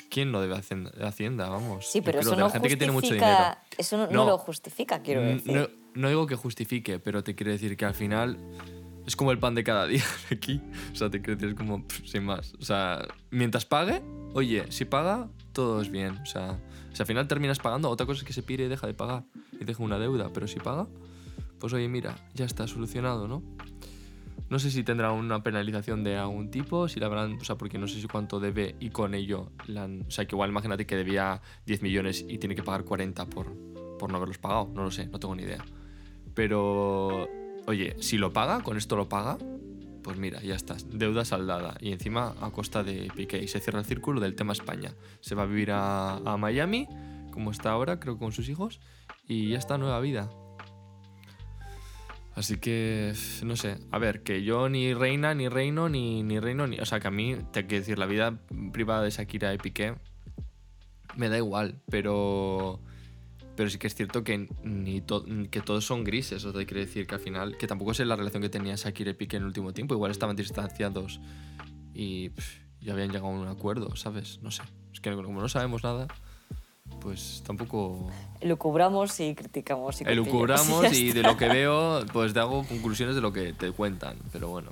¿quién 0.10 0.32
no 0.32 0.40
debe 0.40 0.56
Hacienda? 0.56 0.92
Hacienda 1.06 1.50
vamos. 1.50 1.86
Sí, 1.86 2.00
pero 2.00 2.22
eso 2.22 2.36
no 2.38 2.46
la 2.46 2.50
gente 2.50 2.70
que 2.70 2.78
tiene 2.78 2.94
mucho 2.94 3.14
dinero. 3.14 3.28
justifica... 3.36 3.64
Eso 3.78 3.98
no, 3.98 4.06
no 4.08 4.12
No. 4.14 4.26
lo 4.26 4.38
justifica, 4.38 5.00
quiero 5.02 5.20
decir. 5.22 5.54
No, 5.54 5.68
no 5.96 6.08
digo 6.08 6.26
que 6.28 6.36
justifique, 6.38 6.98
pero 7.00 7.26
te 7.26 7.36
quiero 7.36 7.52
decir 7.52 7.76
que 7.76 7.84
al 7.84 7.94
final 7.94 8.38
es 9.06 9.18
como 9.18 9.32
el 9.34 9.40
pan 9.40 9.54
de 9.56 9.66
cada 9.66 9.86
día 9.88 10.04
aquí. 10.32 10.62
O 10.94 10.96
sea, 10.96 11.10
te 11.10 11.22
quiero 11.22 11.36
decir, 11.36 11.50
es 11.50 11.56
como 11.56 11.84
sin 12.06 12.24
más. 12.24 12.54
O 12.54 12.64
sea, 12.64 13.06
mientras 13.32 13.66
pague, 13.66 14.02
oye, 14.34 14.72
si 14.72 14.86
paga, 14.86 15.30
todo 15.54 15.82
es 15.82 15.90
bien. 15.90 16.18
O 16.18 16.26
sea, 16.26 16.60
si 16.94 17.02
al 17.02 17.08
final 17.08 17.28
terminas 17.28 17.60
pagando, 17.60 17.90
otra 17.90 18.06
cosa 18.06 18.20
es 18.20 18.26
que 18.26 18.34
se 18.34 18.44
pire 18.44 18.66
y 18.66 18.68
deja 18.68 18.88
de 18.88 18.94
pagar 18.94 19.24
y 19.60 19.66
deja 19.66 19.84
una 19.84 20.00
deuda, 20.00 20.30
pero 20.34 20.48
si 20.48 20.60
paga, 20.60 20.88
pues 21.60 21.74
oye, 21.74 21.88
mira, 21.88 22.16
ya 22.34 22.46
está 22.46 22.68
solucionado, 22.68 23.28
¿no? 23.28 23.44
No 24.50 24.58
sé 24.58 24.72
si 24.72 24.84
tendrá 24.84 25.12
una 25.12 25.44
penalización 25.44 26.04
de 26.04 26.18
algún 26.18 26.50
tipo, 26.50 26.88
si 26.88 27.00
la 27.00 27.06
habrán, 27.06 27.34
o 27.34 27.44
sea, 27.44 27.56
porque 27.56 27.78
no 27.78 27.88
sé 27.88 28.02
si 28.02 28.08
cuánto 28.08 28.40
debe 28.40 28.76
y 28.80 28.90
con 28.90 29.14
ello, 29.14 29.52
la 29.68 29.86
o 29.86 30.10
sea, 30.10 30.26
que 30.26 30.36
igual 30.36 30.50
imagínate 30.50 30.88
que 30.88 30.96
debía 30.96 31.42
10 31.68 31.84
millones 31.84 32.26
y 32.28 32.40
tiene 32.40 32.56
que 32.56 32.64
pagar 32.64 32.84
40 32.84 33.28
por, 33.28 33.54
por 34.00 34.10
no 34.10 34.18
haberlos 34.18 34.40
pagado, 34.40 34.72
no 34.74 34.84
lo 34.84 34.92
sé, 34.92 35.06
no 35.08 35.20
tengo 35.20 35.36
ni 35.36 35.44
idea. 35.44 35.64
Pero, 36.34 37.28
oye, 37.68 37.96
si 38.00 38.18
lo 38.18 38.34
paga, 38.34 38.64
con 38.64 38.76
esto 38.76 38.96
lo 38.96 39.08
paga, 39.08 39.38
pues 40.10 40.18
mira, 40.18 40.42
ya 40.42 40.56
está, 40.56 40.76
deuda 40.92 41.24
saldada. 41.24 41.78
Y 41.80 41.92
encima 41.92 42.34
a 42.42 42.50
costa 42.50 42.84
de 42.84 43.12
Piqué. 43.16 43.38
Y 43.44 43.48
se 43.48 43.60
cierra 43.60 43.78
el 43.78 43.86
círculo 43.86 44.20
del 44.20 44.34
tema 44.34 44.54
España. 44.54 44.96
Se 45.20 45.36
va 45.36 45.44
a 45.44 45.46
vivir 45.46 45.70
a, 45.72 46.36
Miami, 46.40 46.88
como 47.30 47.52
está 47.52 47.70
ahora, 47.70 48.00
creo, 48.00 48.18
con 48.18 48.32
sus 48.32 48.50
hijos, 48.50 48.80
y 49.28 49.50
ya 49.50 49.60
está, 49.60 49.78
nueva 49.78 50.00
vida. 50.00 50.28
Así 52.34 52.58
que, 52.58 53.14
no 53.44 53.56
sé, 53.56 53.78
a 53.92 54.00
ver, 54.00 54.24
que 54.24 54.44
yo 54.44 54.68
ni 54.68 54.96
reina, 54.96 55.36
ni 55.36 55.48
reino, 55.48 55.90
ni, 55.90 56.24
ni 56.24 56.40
reino, 56.40 56.66
ni... 56.66 56.80
O 56.80 56.86
sea, 56.86 57.00
que 57.00 57.08
a 57.08 57.12
mí, 57.12 57.36
te 57.54 57.68
quiero 57.68 57.82
decir, 57.82 58.00
la 58.00 58.08
vida 58.08 58.40
privada 58.72 59.04
de 59.04 59.12
Shakira 59.12 59.54
y 59.54 59.60
Piqué 59.60 59.94
me 61.18 61.30
da 61.30 61.38
igual, 61.38 61.76
pero... 61.92 62.80
Pero 63.60 63.70
sí 63.70 63.78
que 63.78 63.88
es 63.88 63.94
cierto 63.96 64.24
que, 64.24 64.48
ni 64.64 65.02
to- 65.02 65.26
que 65.52 65.60
todos 65.60 65.84
son 65.86 66.06
grises, 66.06 66.46
o 66.46 66.54
sea, 66.54 66.64
quiere 66.66 66.86
decir 66.86 67.06
que 67.06 67.16
al 67.16 67.20
final, 67.20 67.58
que 67.58 67.68
tampoco 67.68 67.94
sé 67.94 68.06
la 68.06 68.16
relación 68.16 68.42
que 68.42 68.48
tenía 68.48 68.76
Shakira 68.78 69.12
y 69.12 69.16
Piqué 69.16 69.36
en 69.36 69.42
el 69.42 69.48
último 69.48 69.74
tiempo, 69.74 69.94
igual 69.96 70.12
estaban 70.12 70.38
distanciados 70.38 71.20
y, 71.94 72.30
pff, 72.30 72.56
y 72.80 72.90
habían 72.90 73.10
llegado 73.12 73.26
a 73.28 73.32
un 73.32 73.48
acuerdo, 73.50 73.94
¿sabes? 73.98 74.40
No 74.42 74.50
sé, 74.50 74.64
es 74.94 75.02
que 75.02 75.14
como 75.14 75.42
no 75.42 75.50
sabemos 75.50 75.84
nada, 75.84 76.08
pues 77.02 77.44
tampoco... 77.46 78.10
Lucubramos 78.42 79.20
y 79.20 79.36
criticamos. 79.36 80.00
Y 80.00 80.06
Elucubramos 80.06 80.66
cotilleamos, 80.86 80.94
y 80.98 81.08
ya 81.10 81.14
de 81.16 81.24
lo 81.24 81.36
que 81.36 81.50
veo, 81.50 82.06
pues 82.14 82.34
te 82.34 82.40
hago 82.40 82.66
conclusiones 82.66 83.16
de 83.16 83.22
lo 83.22 83.34
que 83.34 83.52
te 83.52 83.74
cuentan. 83.74 84.16
Pero 84.32 84.48
bueno, 84.48 84.72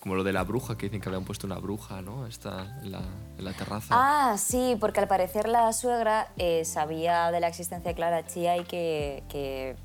como 0.00 0.14
lo 0.14 0.24
de 0.24 0.32
la 0.32 0.44
bruja, 0.44 0.76
que 0.76 0.86
dicen 0.86 1.00
que 1.00 1.08
habían 1.08 1.24
puesto 1.24 1.46
una 1.46 1.58
bruja, 1.58 2.02
¿no? 2.02 2.26
Está 2.26 2.78
en 2.82 2.92
la, 2.92 3.00
en 3.38 3.44
la 3.44 3.52
terraza. 3.52 3.94
Ah, 3.96 4.36
sí, 4.38 4.76
porque 4.80 5.00
al 5.00 5.08
parecer 5.08 5.48
la 5.48 5.72
suegra 5.72 6.28
eh, 6.36 6.64
sabía 6.64 7.30
de 7.30 7.40
la 7.40 7.48
existencia 7.48 7.90
de 7.90 7.94
Clara 7.94 8.26
Chía 8.26 8.56
y 8.56 8.64
que, 8.64 9.22
que, 9.28 9.76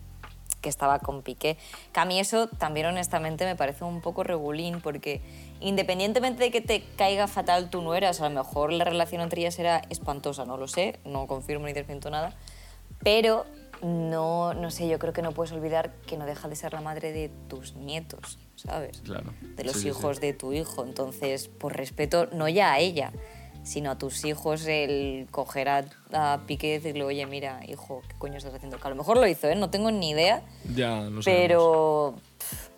que 0.62 0.69
estaba 0.69 0.99
con 0.99 1.21
Piqué. 1.21 1.58
Que 1.91 1.99
a 1.99 2.06
mí 2.06 2.19
eso 2.19 2.47
también 2.47 2.88
honestamente 2.88 3.45
me 3.45 3.56
parece 3.56 3.84
un 3.84 4.02
poco 4.02 4.23
regulín 4.23 4.82
porque 4.82 5.21
independientemente 5.60 6.43
de 6.43 6.52
que 6.52 6.62
te 6.62 6.84
caiga 6.95 7.28
fatal 7.28 7.69
tu 7.69 7.82
nuera, 7.82 8.10
o 8.10 8.13
sea, 8.13 8.28
a 8.28 8.30
lo 8.30 8.43
mejor 8.43 8.73
la 8.73 8.86
relación 8.86 9.21
entre 9.21 9.41
ellas 9.41 9.60
era 9.60 9.82
espantosa, 9.89 10.45
no 10.45 10.58
lo 10.58 10.67
sé, 10.67 10.99
no 11.06 11.28
confirmo 11.28 11.65
ni 11.65 11.73
desmiento 11.73 12.10
nada, 12.10 12.34
pero 13.04 13.45
no, 13.84 14.54
no 14.54 14.72
sé, 14.72 14.88
yo 14.88 14.98
creo 15.00 15.13
que 15.13 15.22
no 15.22 15.32
puedes 15.34 15.52
olvidar 15.52 15.93
que 16.08 16.17
no 16.17 16.26
deja 16.26 16.48
de 16.48 16.56
ser 16.56 16.74
la 16.74 16.82
madre 16.82 17.12
de 17.12 17.30
tus 17.50 17.76
nietos, 17.76 18.39
¿sabes? 18.56 19.02
Claro. 19.02 19.34
de 19.41 19.63
los 19.63 19.78
Sí, 19.78 19.89
hijos 19.89 20.17
sí. 20.17 20.22
de 20.22 20.34
tu 20.34 20.54
hijo. 20.54 20.84
Entonces, 20.84 21.48
por 21.50 21.76
respeto, 21.76 22.28
no 22.32 22.48
ya 22.48 22.74
a 22.74 22.80
ella, 22.80 23.12
sino 23.63 23.91
a 23.91 23.98
tus 23.98 24.26
hijos, 24.26 24.65
el 24.67 25.28
coger 25.32 25.69
a, 25.69 25.86
a 26.13 26.41
Piqué 26.48 26.67
y 26.67 26.72
decirle, 26.72 27.04
oye, 27.04 27.26
mira, 27.26 27.62
hijo, 27.67 28.02
¿qué 28.08 28.15
coño 28.17 28.38
estás 28.38 28.54
haciendo? 28.54 28.78
Que 28.78 28.88
a 28.88 28.89
lo 28.89 28.96
mejor 28.96 29.17
lo 29.17 29.28
hizo, 29.28 29.48
¿eh? 29.50 29.56
No 29.56 29.69
tengo 29.69 29.91
ni 29.91 30.10
idea, 30.12 30.43
Ya, 30.76 31.02
no 31.10 31.22
sabemos. 31.22 31.26
pero 31.26 32.15
pff, 32.39 32.69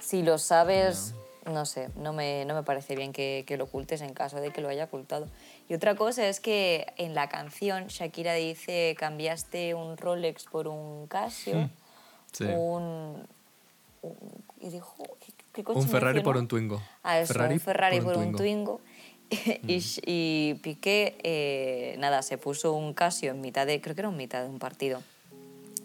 si 0.00 0.22
lo 0.22 0.38
sabes, 0.38 1.14
no 1.46 1.64
sé, 1.66 1.88
no 1.96 2.12
me, 2.12 2.44
no 2.44 2.54
me 2.54 2.62
parece 2.62 2.96
bien 2.96 3.12
que, 3.12 3.44
que 3.46 3.56
lo 3.56 3.64
ocultes 3.64 4.00
en 4.00 4.12
caso 4.14 4.40
de 4.40 4.50
que 4.52 4.60
lo 4.60 4.68
haya 4.68 4.84
ocultado. 4.84 5.26
Y 5.68 5.74
otra 5.74 5.94
cosa 5.96 6.26
es 6.28 6.38
que 6.40 6.86
en 6.96 7.14
la 7.14 7.28
canción 7.28 7.86
Shakira 7.88 8.34
dice, 8.34 8.94
cambiaste 8.98 9.74
un 9.74 9.96
Rolex 9.96 10.44
por 10.44 10.68
un 10.68 11.06
Casio, 11.08 11.70
Sí. 12.32 12.44
un, 12.44 13.26
un- 14.02 14.44
Y 14.60 14.68
dijo, 14.70 14.94
¿qué, 15.20 15.32
qué 15.52 15.64
coche 15.64 15.80
Un 15.80 15.88
Ferrari 15.88 16.20
por 16.20 16.36
un 16.36 16.46
Twingo. 16.48 16.80
Ah, 17.02 17.18
eso, 17.20 17.32
un 17.38 17.60
Ferrari 17.60 18.00
por 18.00 18.16
un 18.16 18.34
Twingo. 18.36 18.36
Twingo. 18.38 18.80
y, 19.66 19.82
y 20.06 20.54
Piqué, 20.62 21.18
eh, 21.24 21.96
nada, 21.98 22.22
se 22.22 22.38
puso 22.38 22.72
un 22.72 22.94
Casio 22.94 23.32
en 23.32 23.40
mitad 23.40 23.66
de, 23.66 23.80
creo 23.80 23.94
que 23.94 24.02
era 24.02 24.08
en 24.10 24.16
mitad 24.16 24.42
de 24.42 24.48
un 24.48 24.58
partido. 24.60 25.02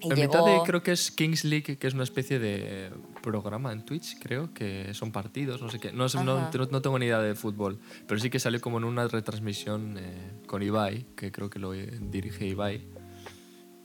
Y 0.03 0.09
En 0.09 0.15
llegó, 0.15 0.33
mitad 0.33 0.45
de, 0.45 0.61
creo 0.65 0.81
que 0.83 0.91
es 0.93 1.11
Kings 1.11 1.43
League, 1.43 1.77
que 1.77 1.87
es 1.87 1.93
una 1.93 2.03
especie 2.03 2.39
de 2.39 2.89
programa 3.21 3.71
en 3.71 3.85
Twitch, 3.85 4.17
creo, 4.19 4.53
que 4.53 4.93
son 4.93 5.11
partidos, 5.11 5.61
no 5.61 5.69
sé 5.69 5.79
qué. 5.79 5.91
No, 5.91 6.07
no, 6.15 6.23
no- 6.23 6.65
no 6.71 6.81
tengo 6.81 6.97
ni 6.99 7.05
idea 7.05 7.19
de 7.19 7.35
fútbol, 7.35 7.79
pero 8.07 8.19
sí 8.19 8.29
que 8.29 8.39
salió 8.39 8.59
como 8.61 8.77
en 8.79 8.83
una 8.85 9.07
retransmisión 9.07 9.97
eh, 9.99 10.31
con 10.47 10.63
Ibai, 10.63 11.05
que 11.15 11.31
creo 11.31 11.49
que 11.49 11.59
lo 11.59 11.71
dirige 11.71 12.47
Ibai. 12.47 12.87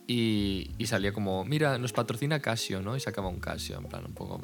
Y, 0.08 0.70
y 0.78 0.86
salía 0.86 1.12
como, 1.12 1.44
mira, 1.44 1.78
nos 1.78 1.92
patrocina 1.92 2.40
Casio, 2.40 2.80
¿no? 2.80 2.96
Y 2.96 3.00
sacaba 3.00 3.28
un 3.28 3.40
Casio, 3.40 3.78
en 3.78 3.84
plan, 3.84 4.04
un 4.06 4.14
poco... 4.14 4.40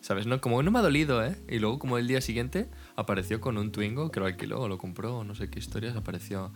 ¿Sabes? 0.00 0.26
No, 0.26 0.38
como 0.40 0.62
no 0.62 0.70
me 0.70 0.78
ha 0.78 0.82
dolido, 0.82 1.24
¿eh? 1.24 1.34
Y 1.48 1.58
luego, 1.58 1.78
como 1.78 1.96
el 1.98 2.06
día 2.06 2.20
siguiente, 2.20 2.68
apareció 2.94 3.40
con 3.40 3.56
un 3.56 3.72
Twingo, 3.72 4.10
que 4.10 4.20
lo 4.20 4.26
alquiló 4.26 4.60
o 4.60 4.68
lo 4.68 4.76
compró, 4.78 5.24
no 5.24 5.34
sé 5.34 5.48
qué 5.48 5.58
historias, 5.58 5.96
apareció 5.96 6.52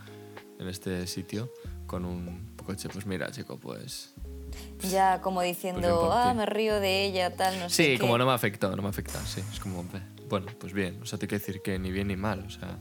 en 0.61 0.68
este 0.68 1.06
sitio 1.06 1.50
con 1.87 2.04
un 2.04 2.50
coche. 2.64 2.90
Pues 2.92 3.06
mira, 3.06 3.30
chico, 3.32 3.58
pues 3.58 4.14
ya 4.90 5.21
como 5.21 5.40
Pues 5.40 5.49
diciendo, 5.57 6.11
ah, 6.12 6.35
me 6.35 6.47
río 6.47 6.81
de 6.81 7.05
ella, 7.05 7.35
tal, 7.37 7.59
no 7.59 7.68
sé 7.68 7.75
Sí, 7.85 7.92
qué. 7.92 7.99
como 7.99 8.16
no 8.18 8.27
me 8.27 8.33
afectó, 8.33 8.75
no 8.77 8.83
me 8.83 8.88
afecta, 8.88 9.18
sí. 9.27 9.42
Es 9.53 9.61
como, 9.61 9.85
bueno, 10.29 10.47
pues 10.59 10.73
bien. 10.73 11.01
O 11.03 11.07
sea, 11.07 11.18
te 11.18 11.27
quiero 11.27 11.44
decir 11.44 11.62
que 11.62 11.79
ni 11.79 11.90
bien 11.90 12.09
ni 12.09 12.16
mal, 12.16 12.44
o 12.47 12.51
sea... 12.51 12.79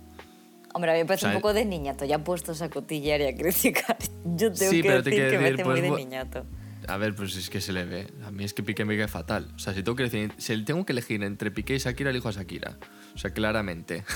Hombre, 0.73 0.91
a 0.91 0.93
mí 0.93 0.99
me 0.99 1.05
parece 1.05 1.25
O 1.25 1.29
sea, 1.29 1.35
un 1.37 1.41
poco 1.41 1.53
de 1.53 1.65
niñato, 1.65 2.05
ya 2.05 2.23
puestos 2.23 2.61
a 2.61 2.69
cotillar 2.69 3.21
y 3.21 3.25
a 3.25 3.35
criticar. 3.37 3.97
Yo 4.25 4.51
tengo 4.51 4.71
Sí, 4.71 4.81
que 4.81 4.87
pero 4.89 5.03
te 5.03 5.09
decir 5.09 5.23
quiero 5.25 5.31
que 5.31 5.37
me 5.37 5.43
decir, 5.51 5.61
hace 5.61 5.63
muy 5.63 5.79
pues, 5.81 5.91
de 5.91 5.97
niñato. 6.05 6.45
A 6.87 6.97
ver, 6.97 7.15
pues 7.15 7.35
es 7.35 7.49
que 7.49 7.59
se 7.59 7.73
le 7.73 7.83
ve. 7.85 8.07
A 8.25 8.31
mí 8.31 8.43
es 8.43 8.53
que 8.53 8.63
Piqué 8.63 8.85
me 8.85 8.95
cae 8.97 9.07
fatal. 9.07 9.51
O 9.55 9.59
sea, 9.59 9.73
si 9.73 9.81
tengo 9.83 9.95
que 9.95 10.03
elegir, 10.03 10.33
si 10.37 10.63
tengo 10.63 10.85
que 10.85 10.93
elegir 10.93 11.23
entre 11.23 11.51
Piqué 11.51 11.75
y 11.75 11.79
Shakira, 11.79 12.11
elijo 12.11 12.29
a 12.29 12.31
Shakira. 12.31 12.77
O 13.15 13.17
sea, 13.17 13.31
claramente. 13.31 14.03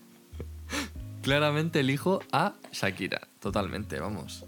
claramente 1.22 1.80
elijo 1.80 2.20
a 2.32 2.54
Shakira, 2.72 3.20
totalmente, 3.40 3.98
vamos. 4.00 4.44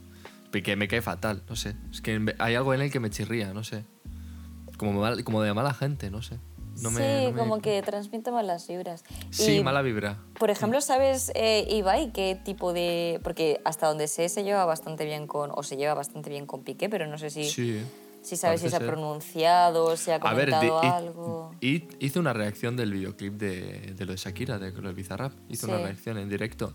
Que 0.52 0.76
me 0.76 0.86
cae 0.88 1.00
fatal, 1.02 1.42
no 1.48 1.56
sé. 1.56 1.74
Es 1.90 2.00
que 2.02 2.34
hay 2.38 2.54
algo 2.54 2.74
en 2.74 2.82
él 2.82 2.90
que 2.92 3.00
me 3.00 3.08
chirría, 3.10 3.52
no 3.54 3.64
sé. 3.64 3.84
Como, 4.76 5.00
mal- 5.00 5.22
como 5.24 5.42
de 5.42 5.52
mala 5.54 5.72
gente, 5.74 6.10
no 6.10 6.22
sé. 6.22 6.38
No 6.82 6.88
sí, 6.90 6.96
me- 6.96 7.24
no 7.26 7.32
me- 7.32 7.38
como 7.38 7.60
que 7.60 7.80
transmite 7.82 8.30
malas 8.30 8.66
vibras. 8.66 9.04
Sí, 9.30 9.56
Y, 9.58 9.62
mala 9.62 9.82
vibra. 9.82 10.18
Por 10.38 10.50
ejemplo, 10.50 10.80
¿sabes, 10.80 11.30
eh, 11.34 11.66
Ibai, 11.70 12.12
qué 12.12 12.38
tipo 12.42 12.72
de...? 12.72 13.20
Porque 13.22 13.60
hasta 13.64 13.86
donde 13.88 14.08
sé 14.08 14.28
se 14.28 14.42
lleva 14.42 14.64
bastante 14.64 15.04
bien 15.04 15.26
con... 15.26 15.50
O 15.54 15.62
se 15.62 15.76
lleva 15.76 15.94
bastante 15.94 16.30
bien 16.30 16.46
con 16.46 16.64
Piqué, 16.64 16.88
pero 16.88 17.06
no 17.06 17.18
sé 17.18 17.28
si, 17.30 17.44
Sí. 17.44 17.82
si 18.22 18.36
sabes 18.36 18.60
si 18.62 18.70
se 18.70 18.76
ha 18.76 18.78
ser. 18.78 18.88
pronunciado, 18.88 19.96
si 19.98 20.10
ha 20.12 20.16
A 20.16 20.34
ver, 20.34 20.50
comentado 20.50 20.80
hi- 20.82 20.86
algo... 20.86 21.54
hi- 21.60 21.88
hizo 22.00 22.20
una 22.20 22.32
reacción 22.32 22.74
del 22.76 22.92
videoclip 22.92 23.34
de, 23.34 23.94
de 23.94 24.04
lo 24.06 24.12
de 24.12 24.18
Shakira, 24.18 24.58
de 24.58 24.72
lo 24.72 24.88
de 24.88 24.94
Bizarrap. 24.94 25.32
Hizo 25.50 25.66
una 25.66 25.76
Sí. 25.76 25.82
reacción 25.84 26.18
en 26.18 26.28
directo. 26.30 26.74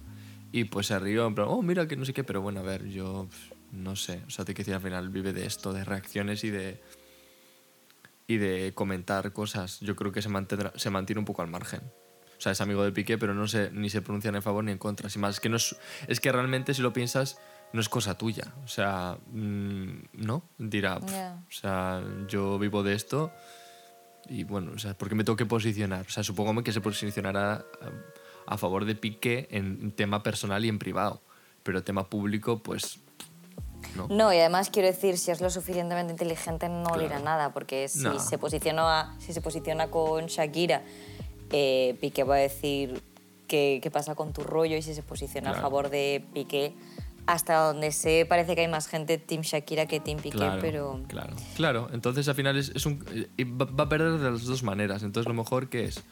Y 0.51 0.65
pues 0.65 0.87
se 0.87 0.97
rió, 0.99 1.25
en 1.27 1.33
plan, 1.35 1.47
oh, 1.49 1.61
mira 1.63 1.87
que 1.87 1.95
no 1.97 2.05
sé 2.05 2.13
qué. 2.13 2.23
Pero 2.23 2.41
bueno, 2.41 2.59
a 2.59 2.63
ver, 2.63 2.85
yo 2.85 3.27
no 3.71 3.95
sé. 3.95 4.23
O 4.27 4.29
sea, 4.29 4.45
te 4.45 4.53
que 4.53 4.61
decir, 4.61 4.73
al 4.73 4.81
final 4.81 5.09
vive 5.09 5.33
de 5.33 5.45
esto, 5.45 5.73
de 5.73 5.83
reacciones 5.83 6.43
y 6.43 6.49
de. 6.49 6.81
y 8.27 8.37
de 8.37 8.73
comentar 8.73 9.31
cosas. 9.33 9.79
Yo 9.79 9.95
creo 9.95 10.11
que 10.11 10.21
se, 10.21 10.29
mantendrá, 10.29 10.73
se 10.75 10.89
mantiene 10.89 11.19
un 11.19 11.25
poco 11.25 11.41
al 11.41 11.47
margen. 11.49 11.81
O 12.37 12.41
sea, 12.41 12.51
es 12.51 12.61
amigo 12.61 12.83
de 12.83 12.91
Piqué, 12.91 13.17
pero 13.17 13.33
no 13.33 13.47
se, 13.47 13.71
ni 13.71 13.89
se 13.89 14.01
pronuncia 14.01 14.31
ni 14.31 14.37
a 14.37 14.41
favor 14.41 14.63
ni 14.63 14.71
en 14.71 14.77
contra. 14.77 15.09
Sin 15.09 15.21
más, 15.21 15.35
es 15.35 15.39
que, 15.39 15.49
no 15.49 15.57
es, 15.57 15.75
es 16.07 16.19
que 16.19 16.31
realmente, 16.31 16.73
si 16.75 16.83
lo 16.83 16.93
piensas, 16.93 17.39
no 17.73 17.81
es 17.81 17.89
cosa 17.89 18.15
tuya. 18.17 18.53
O 18.63 18.67
sea, 18.67 19.17
mm, 19.31 20.03
¿no? 20.13 20.43
Dirá, 20.57 20.99
pf, 20.99 21.11
Ya. 21.11 21.43
o 21.47 21.51
sea, 21.51 22.03
yo 22.27 22.59
vivo 22.59 22.83
de 22.83 22.93
esto 22.93 23.31
y 24.29 24.43
bueno, 24.43 24.73
o 24.75 24.77
sea, 24.77 24.93
¿por 24.93 25.09
qué 25.09 25.15
me 25.15 25.23
tengo 25.23 25.37
que 25.37 25.45
posicionar? 25.45 26.05
O 26.05 26.09
sea, 26.09 26.23
supongo 26.23 26.61
que 26.63 26.73
se 26.73 26.81
posicionará 26.81 27.53
a, 27.55 27.63
a 28.53 28.57
favor 28.57 28.85
de 28.85 28.95
Piqué 28.95 29.47
en 29.51 29.91
tema 29.91 30.21
personal 30.21 30.63
y 30.63 30.69
en 30.69 30.79
privado, 30.79 31.21
pero 31.63 31.83
tema 31.83 32.09
público, 32.09 32.61
pues 32.61 32.99
no. 33.95 34.07
No, 34.09 34.33
y 34.33 34.37
además 34.37 34.69
quiero 34.69 34.87
decir, 34.87 35.17
si 35.17 35.31
es 35.31 35.41
lo 35.41 35.49
suficientemente 35.49 36.11
inteligente 36.13 36.69
no 36.69 36.83
Claro. 36.83 37.01
dirá 37.01 37.19
nada, 37.19 37.53
porque 37.53 37.87
si, 37.87 37.99
No. 38.03 38.19
se, 38.19 38.37
posiciona, 38.37 39.15
si 39.19 39.33
se 39.33 39.41
posiciona 39.41 39.87
con 39.89 40.25
Shakira, 40.27 40.83
eh, 41.51 41.97
Piqué 42.01 42.23
va 42.23 42.35
a 42.35 42.39
decir 42.39 43.01
qué, 43.47 43.79
qué 43.81 43.91
pasa 43.91 44.15
con 44.15 44.33
tu 44.33 44.43
rollo, 44.43 44.75
y 44.77 44.81
si 44.81 44.93
se 44.93 45.03
posiciona 45.03 45.51
a 45.51 45.53
favor 45.55 45.89
de 45.89 46.25
Piqué, 46.33 46.73
hasta 47.25 47.55
donde 47.59 47.91
sé, 47.91 48.25
parece 48.27 48.55
que 48.55 48.61
hay 48.61 48.67
más 48.69 48.87
gente 48.87 49.17
Team 49.17 49.41
Shakira 49.41 49.85
que 49.85 49.99
Team 49.99 50.17
Piqué, 50.19 50.37
Claro, 50.37 50.61
pero... 50.61 51.01
claro, 51.07 51.35
claro. 51.55 51.89
Entonces 51.91 52.27
al 52.29 52.35
final 52.35 52.55
es, 52.57 52.69
es 52.73 52.85
un, 52.85 53.03
y 53.35 53.43
va, 53.43 53.67
a 53.83 53.89
perder 53.89 54.13
de 54.19 54.31
las 54.31 54.45
dos 54.45 54.63
maneras. 54.63 55.03
Entonces 55.03 55.27
lo 55.27 55.33
mejor 55.33 55.67
que 55.69 55.83
es, 55.85 56.03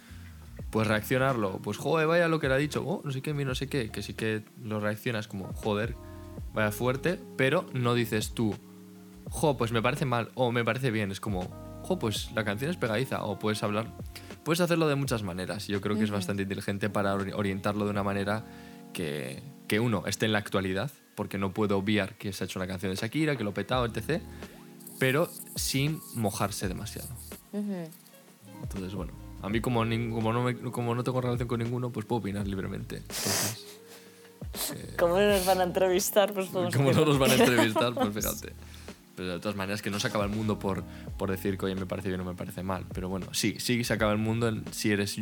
pues 0.72 0.88
reaccionarlo, 0.88 1.60
pues 1.60 1.78
joder, 1.78 2.08
vaya 2.08 2.28
lo 2.28 2.40
que 2.40 2.50
le 2.50 2.56
ha 2.56 2.58
dicho, 2.58 2.84
oh, 2.86 3.02
no 3.06 3.12
sé 3.12 3.22
qué, 3.22 3.34
no 3.34 3.56
sé 3.56 3.68
qué, 3.68 3.90
que 3.92 4.02
sí 4.04 4.14
que 4.14 4.44
lo 4.62 4.82
reaccionas 4.82 5.28
como, 5.28 5.54
joder, 5.54 5.96
vaya 6.54 6.72
fuerte, 6.72 7.20
pero 7.38 7.66
no 7.74 7.94
dices 7.94 8.34
tú, 8.34 8.56
jo, 9.30 9.58
pues 9.58 9.72
me 9.72 9.82
parece 9.82 10.06
mal, 10.06 10.32
o 10.36 10.52
me 10.52 10.64
parece 10.64 10.92
bien, 10.92 11.12
es 11.12 11.20
como, 11.20 11.42
jo, 11.84 12.00
pues 12.00 12.32
la 12.34 12.44
canción 12.44 12.72
es 12.72 12.78
pegadiza, 12.78 13.24
o 13.24 13.38
puedes 13.40 13.62
hablar, 13.64 13.94
puedes 14.44 14.60
hacerlo 14.62 14.88
de 14.88 14.96
muchas 14.96 15.24
maneras. 15.24 15.68
Yo 15.68 15.82
creo 15.82 15.98
que 15.98 16.04
es 16.04 16.12
bastante 16.12 16.44
inteligente 16.44 16.90
para 16.90 17.16
ori- 17.16 17.34
orientarlo 17.36 17.86
de 17.86 17.92
una 17.92 18.04
manera 18.04 18.46
que, 18.94 19.44
que 19.68 19.80
uno 19.80 20.04
esté 20.08 20.26
en 20.26 20.32
la 20.34 20.40
actualidad, 20.40 20.92
porque 21.16 21.38
no 21.38 21.54
puedo 21.54 21.78
obviar 21.78 22.18
que 22.18 22.32
se 22.34 22.44
ha 22.44 22.46
hecho 22.46 22.60
una 22.60 22.68
canción 22.68 22.92
de 22.92 22.98
Shakira, 22.98 23.36
que 23.38 23.44
lo 23.44 23.50
he 23.52 23.54
petado, 23.54 23.86
etc., 23.86 24.22
pero 25.00 25.30
sin 25.56 26.00
mojarse 26.16 26.68
demasiado. 26.68 27.10
Ujú. 27.52 27.90
Entonces, 28.64 28.94
bueno, 28.96 29.12
a 29.42 29.50
mí 29.50 29.60
como, 29.62 29.80
como, 29.82 30.34
no, 30.34 30.44
me- 30.44 30.56
como 30.56 30.96
no 30.96 31.04
tengo 31.04 31.20
relación 31.22 31.48
con 31.48 31.60
ninguno, 31.60 31.90
pues 31.92 32.06
puedo 32.06 32.20
opinar 32.22 32.48
libremente. 32.48 32.98
Entonces, 32.98 33.66
¿Cómo 34.98 35.20
nos 35.20 35.46
van 35.46 35.60
a 35.62 35.64
entrevistar? 35.64 36.34
Pues 36.34 36.48
como 36.50 36.92
no 36.92 37.06
nos 37.06 37.20
van 37.20 37.32
a 37.32 37.36
entrevistar, 37.36 37.94
pues 37.94 38.14
fíjate. 38.14 38.54
Pero 39.16 39.34
de 39.34 39.40
todas 39.40 39.56
maneras, 39.56 39.82
que 39.82 39.90
no 39.90 40.00
se 40.00 40.08
acaba 40.08 40.26
el 40.26 40.30
mundo 40.32 40.60
por, 40.60 40.84
por 41.18 41.32
decir 41.32 41.58
que, 41.58 41.66
oye, 41.66 41.76
me 41.76 41.86
parece 41.86 42.10
bien 42.10 42.20
o 42.22 42.26
me 42.26 42.34
parece 42.36 42.64
mal. 42.64 42.86
Pero 42.94 43.08
bueno, 43.10 43.28
sí, 43.34 43.56
sí 43.60 43.84
se 43.84 43.94
acaba 43.94 44.12
el 44.12 44.18
mundo 44.18 44.48
en- 44.50 44.64
si 44.74 44.92
eres 44.92 45.18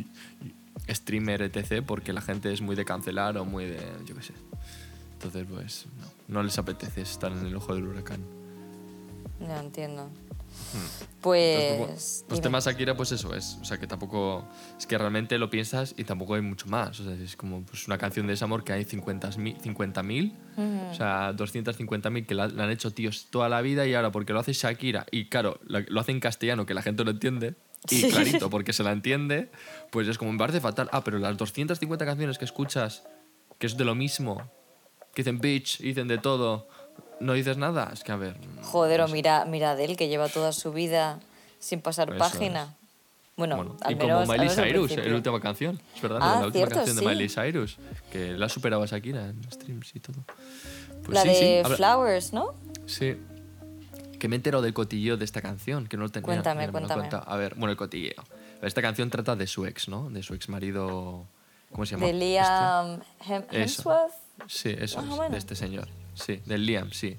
streamer, 0.90 1.42
etc., 1.44 1.84
porque 1.86 2.12
la 2.14 2.22
gente 2.22 2.52
es 2.52 2.62
muy 2.62 2.76
de 2.76 2.86
cancelar 2.86 3.38
o 3.38 3.46
muy 3.46 3.66
de, 3.66 3.80
yo 4.06 4.16
qué 4.16 4.22
sé. 4.24 4.34
Entonces, 5.14 5.46
pues, 5.50 5.86
no, 6.28 6.36
no 6.40 6.44
les 6.44 6.58
apetece 6.58 7.02
estar 7.02 7.32
en 7.32 7.46
el 7.46 7.56
ojo 7.56 7.76
del 7.76 7.88
huracán. 7.88 8.20
No 9.40 9.58
entiendo. 9.60 10.10
Entonces, 10.74 11.08
Pues... 11.22 11.78
bueno, 11.78 11.94
los 11.94 12.26
dime. 12.30 12.42
temas 12.42 12.68
Akira, 12.68 12.96
pues 12.98 13.12
eso 13.12 13.34
es. 13.34 13.58
O 13.62 13.66
sea, 13.66 13.78
que 13.78 13.88
tampoco. 13.88 14.48
Es 14.78 14.86
que 14.86 14.98
realmente 14.98 15.38
lo 15.38 15.50
piensas 15.50 15.94
y 15.98 16.04
tampoco 16.04 16.36
hay 16.36 16.42
mucho 16.42 16.68
más. 16.68 17.00
O 17.00 17.04
sea, 17.04 17.14
es 17.14 17.36
como 17.38 17.64
pues, 17.64 17.88
una 17.88 17.98
canción 17.98 18.28
de 18.28 18.34
desamor 18.34 18.64
que 18.64 18.74
hay 18.74 18.84
50.000. 18.84 19.62
50.000 19.62 20.92
O 20.92 20.96
sea, 20.96 21.32
250.000 21.34 22.26
que 22.26 22.36
la, 22.36 22.48
la 22.48 22.66
han 22.66 22.72
hecho 22.72 22.92
tíos 22.92 23.28
toda 23.30 23.48
la 23.50 23.62
vida 23.62 23.86
y 23.88 23.94
ahora 23.94 24.12
porque 24.12 24.34
lo 24.34 24.40
hace 24.40 24.54
Shakira 24.54 25.06
y 25.12 25.30
claro, 25.30 25.60
la- 25.66 25.86
lo 25.88 26.00
hace 26.02 26.12
en 26.12 26.20
castellano 26.20 26.66
que 26.66 26.74
la 26.74 26.82
gente 26.82 27.04
lo 27.04 27.12
entiende. 27.12 27.56
Y 27.90 27.96
Sí. 28.02 28.10
clarito, 28.10 28.50
porque 28.50 28.74
se 28.74 28.84
la 28.84 28.92
entiende, 28.92 29.50
pues 29.92 30.08
es 30.08 30.18
como 30.18 30.32
me 30.34 30.38
parece 30.40 30.60
fatal. 30.62 30.90
Ah, 30.92 31.04
pero 31.04 31.20
las 31.20 31.38
250 31.38 32.06
canciones 32.06 32.38
que 32.38 32.46
escuchas, 32.46 33.04
que 33.60 33.68
es 33.68 33.78
de 33.78 33.86
lo 33.86 33.96
mismo, 33.96 34.42
que 35.14 35.22
dicen 35.22 35.40
bitch, 35.40 35.80
dicen 35.80 36.08
de 36.08 36.18
todo, 36.18 36.68
no 37.20 37.34
dices 37.34 37.58
nada. 37.58 37.90
Es 37.94 38.04
que 38.04 38.12
a 38.12 38.16
ver. 38.16 38.36
Joder, 38.64 39.02
o 39.02 39.08
mira, 39.08 39.46
mira 39.46 39.70
a 39.70 39.72
Adele, 39.74 39.96
que 39.96 40.08
lleva 40.08 40.30
toda 40.30 40.52
su 40.52 40.72
vida 40.74 41.20
sin 41.60 41.82
pasar 41.82 42.10
Eso 42.10 42.18
página. 42.20 42.76
Bueno, 43.36 43.56
Bueno, 43.58 43.78
al 43.82 43.94
y 43.94 43.96
menos, 43.96 44.22
como 44.22 44.32
al 44.34 44.40
Miley 44.40 44.56
Cyrus, 44.56 44.96
la 44.96 45.16
última 45.16 45.40
canción, 45.40 45.80
es 45.96 46.02
verdad, 46.04 46.20
Ah, 46.22 46.40
la 46.42 46.46
última 46.46 46.52
cierto, 46.68 46.76
canción 46.76 46.98
sí. 46.98 47.04
de 47.04 47.10
Miley 47.12 47.30
Cyrus, 47.30 47.78
que 48.12 48.34
la 48.34 48.46
ha 48.46 48.50
superado 48.50 48.84
a 48.84 48.86
Shakira 48.86 49.26
en 49.30 49.44
streams 49.52 49.96
y 49.96 50.00
todo. 50.00 50.18
Pues 51.04 51.16
la 51.16 51.22
sí, 51.24 51.30
de 51.30 51.64
sí, 51.68 51.74
Flowers, 51.76 52.32
¿no? 52.34 52.54
sí. 52.86 53.18
Que 54.20 54.30
me 54.30 54.36
he 54.36 54.38
enterado 54.38 54.62
del 54.64 54.74
cotilleo 54.74 55.18
de 55.18 55.26
esta 55.26 55.42
canción, 55.42 55.88
que 55.88 55.98
no 55.98 56.04
lo 56.04 56.10
tenía. 56.10 56.24
Cuéntame, 56.26 56.62
mira, 56.62 56.72
cuéntame. 56.72 57.00
cuenta. 57.10 57.18
A 57.20 57.36
ver, 57.36 57.56
bueno, 57.56 57.72
el 57.72 57.78
cotilleo. 57.78 58.24
Esta 58.62 58.82
canción 58.82 59.10
trata 59.10 59.36
de 59.36 59.48
su 59.48 59.66
ex, 59.66 59.90
¿no? 59.90 60.10
De 60.12 60.24
su 60.24 60.34
ex 60.34 60.48
marido. 60.48 61.26
¿Cómo 61.74 61.86
se 61.86 61.96
llama? 61.96 62.06
De 62.06 62.14
Liam 62.14 63.00
Hem- 63.28 63.42
Este. 63.52 63.64
Eso. 63.64 63.82
Hemsworth. 63.92 64.14
Sí, 64.48 64.76
eso 64.80 65.02
Más 65.02 65.26
es, 65.26 65.32
de 65.32 65.38
este 65.40 65.56
señor. 65.56 65.88
Sí, 66.14 66.42
del 66.46 66.66
Liam, 66.66 66.92
sí. 66.92 67.16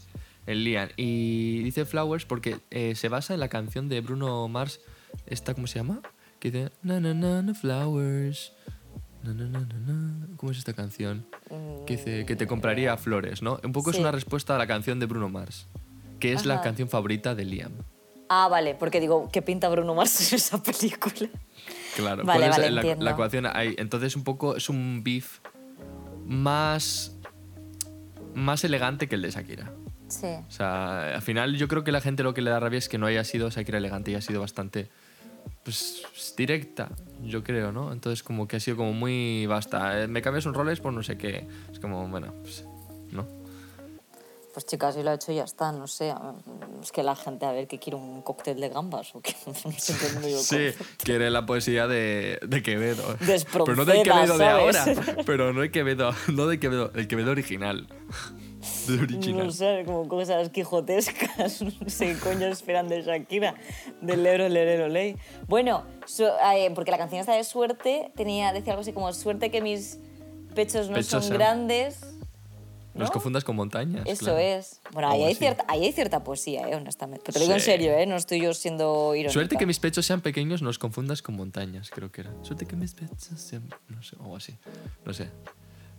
El 0.47 0.65
Liam. 0.65 0.89
Y 0.97 1.63
dice 1.63 1.85
Flowers 1.85 2.25
porque 2.27 2.59
eh, 2.71 2.95
se 2.95 3.09
basa 3.09 3.35
en 3.35 3.41
la 3.41 3.49
canción 3.49 3.89
de 3.89 4.01
Bruno 4.01 4.47
Mars, 4.49 4.81
esta, 5.27 5.55
¿cómo 5.55 5.67
se 5.67 5.79
llama? 5.79 6.01
Que 6.39 6.51
dice, 6.51 6.73
na, 6.83 7.01
na, 7.01 7.15
na, 7.15 7.43
na, 7.43 7.55
Flowers. 7.55 8.53
Na, 9.23 9.33
na, 9.33 9.47
na, 9.47 9.61
na, 9.61 9.79
na. 9.79 10.27
¿Cómo 10.37 10.53
es 10.53 10.59
esta 10.59 10.75
canción? 10.75 11.27
Que 11.87 11.97
dice 11.97 12.27
que 12.27 12.37
te 12.37 12.47
compraría 12.47 12.97
flores, 12.97 13.41
¿no? 13.41 13.59
Un 13.65 13.73
poco 13.73 13.91
es 13.91 13.99
una 13.99 14.11
respuesta 14.13 14.55
a 14.55 14.59
la 14.59 14.67
canción 14.67 15.01
de 15.01 15.07
Bruno 15.07 15.29
Mars, 15.29 15.67
que 16.21 16.33
es 16.33 16.45
la 16.45 16.61
canción 16.61 16.89
favorita 16.89 17.35
de 17.35 17.45
Liam. 17.45 17.73
Ah, 18.29 18.49
vale, 18.49 18.75
porque 18.75 19.01
digo, 19.01 19.29
¿qué 19.33 19.43
pinta 19.43 19.69
Bruno 19.69 19.95
Mars 19.95 20.33
en 20.33 20.37
esa 20.37 20.63
película? 20.63 21.29
Claro, 21.97 22.25
Vale, 22.25 22.41
¿cuál 22.41 22.43
es 22.43 22.57
vale, 22.57 22.71
la, 22.71 22.81
entiendo. 22.81 23.05
la 23.05 23.11
ecuación 23.13 23.47
ahí? 23.47 23.75
Entonces 23.79 24.17
un 24.17 24.25
poco 24.25 24.57
es 24.57 24.69
un 24.69 25.03
beef 25.05 25.41
más 26.27 27.14
más 28.35 28.65
elegante 28.65 29.09
que 29.09 29.15
el 29.15 29.23
de 29.23 29.31
Shakira. 29.31 29.73
Sí. 30.09 30.27
O 30.27 30.51
sea, 30.51 31.15
al 31.15 31.23
final 31.23 31.57
yo 31.57 31.69
creo 31.69 31.85
que 31.85 31.93
la 31.93 32.01
gente 32.01 32.23
lo 32.23 32.35
que 32.35 32.43
le 32.43 32.51
da 32.51 32.61
rabia 32.61 32.79
es 32.79 32.89
que 32.89 32.99
no 32.99 33.07
haya 33.07 33.25
sido 33.25 33.51
Shakira 33.51 33.79
elegante 33.79 34.11
y 34.11 34.15
ha 34.15 34.21
sido 34.21 34.41
bastante 34.41 34.89
pues 35.63 36.03
directa, 36.37 36.91
yo 37.23 37.43
creo, 37.43 37.73
¿no? 37.73 37.93
Entonces 37.93 38.23
como 38.23 38.47
que 38.47 38.57
ha 38.57 38.61
sido 38.61 38.77
como 38.77 38.93
muy 38.93 39.47
basta, 39.47 40.03
eh, 40.03 40.09
me 40.09 40.23
cambias 40.23 40.47
un 40.47 40.55
Rolex 40.55 40.81
por 40.81 40.93
no 40.93 41.03
sé 41.03 41.17
qué. 41.17 41.47
Es 41.73 41.81
como, 41.81 42.07
bueno, 42.09 42.35
pues. 42.43 42.65
Pues 44.55 44.67
chicas, 44.67 44.95
si 44.95 45.03
lo 45.03 45.11
ha 45.11 45.15
hecho 45.15 45.33
ya 45.33 45.43
está, 45.43 45.73
no 45.73 45.89
sé. 45.89 46.15
Es 46.81 46.93
que 46.93 47.03
la 47.03 47.17
gente, 47.17 47.45
a 47.45 47.51
ver, 47.51 47.67
que 47.67 47.81
quiere 47.81 47.97
un 47.97 48.23
cóctel 48.23 48.61
de 48.61 48.69
gambas 48.69 49.13
o 49.17 49.21
qué. 49.21 49.35
No 49.65 50.29
yo 50.29 50.39
el 50.39 50.45
Sí, 50.45 50.85
quiere 51.03 51.29
la 51.29 51.45
poesía 51.45 51.89
de, 51.89 52.39
de 52.47 52.63
Quevedo. 52.63 53.03
De 53.15 53.45
pero 53.53 53.75
no 53.75 53.85
del 53.85 54.05
Quevedo 54.05 54.39
de 54.39 54.47
ahora. 54.47 54.85
¿sabes? 54.85 55.01
Pero 55.27 55.53
no 55.53 55.65
el 55.65 55.73
Quevedo, 55.73 56.13
no 56.33 56.47
del 56.47 56.61
Quevedo, 56.61 56.93
el 56.95 57.09
Quevedo 57.09 57.33
original. 57.33 57.89
Del 58.87 59.01
original. 59.01 59.47
No 59.47 59.53
sé, 59.53 59.83
como 59.85 60.09
cosas 60.09 60.49
quijotescas. 60.51 61.61
No 61.61 61.89
sé 61.89 62.15
qué 62.15 62.19
coño 62.19 62.47
esperan 62.47 62.89
de 62.89 63.03
Shakira, 63.03 63.55
del 64.01 64.25
Ebro, 64.25 64.49
Lerero, 64.49 64.89
Ley. 64.89 65.17
Bueno, 65.49 65.85
eh, 66.19 66.71
porque 66.75 66.91
la 66.91 66.99
canción 66.99 67.21
esta 67.21 67.35
de 67.35 67.45
suerte 67.45 68.13
tenía, 68.15 68.53
decía 68.53 68.73
algo 68.73 68.83
así 68.83 68.93
como 68.93 69.13
suerte 69.13 69.51
que 69.51 69.61
mis 69.61 69.99
pechos 70.55 70.89
no 70.89 70.95
Pechos 70.95 71.27
son 71.27 71.35
grandes. 71.35 72.01
No 72.95 73.01
los 73.01 73.11
confundas 73.11 73.43
con 73.45 73.57
montañas. 73.57 74.05
Eso 74.07 74.27
claro. 74.27 74.39
es. 74.39 74.81
Bueno, 74.93 75.09
ahí 75.11 75.25
hay, 75.25 75.35
cierta, 75.35 75.65
ahí 75.69 75.85
hay 75.85 75.93
cierta 75.93 76.23
poesía, 76.23 76.69
eh, 76.69 76.77
honestamente. 76.77 77.33
Te 77.33 77.39
lo 77.39 77.45
digo 77.45 77.55
en 77.55 77.61
Sí. 77.61 77.67
serio, 77.67 77.93
¿eh? 77.93 78.07
No 78.07 78.15
estoy 78.17 78.41
yo 78.41 78.55
siendo 78.55 79.15
irónica. 79.15 79.33
Suerte 79.33 79.57
que 79.57 79.67
mis 79.67 79.81
pechos 79.81 80.07
sean 80.07 80.21
pequeños, 80.21 80.63
no 80.63 80.69
los 80.69 80.79
confundas 80.79 81.21
con 81.21 81.35
montañas, 81.35 81.91
creo 81.91 82.13
que 82.13 82.21
era. 82.23 82.33
Suerte 82.43 82.67
que 82.67 82.77
mis 82.77 82.95
pechos 82.95 83.19
sean. 83.37 83.69
No 83.89 84.03
sé, 84.03 84.17
o 84.19 84.23
algo 84.23 84.37
así. 84.37 84.57
No 85.05 85.13
sé. 85.13 85.29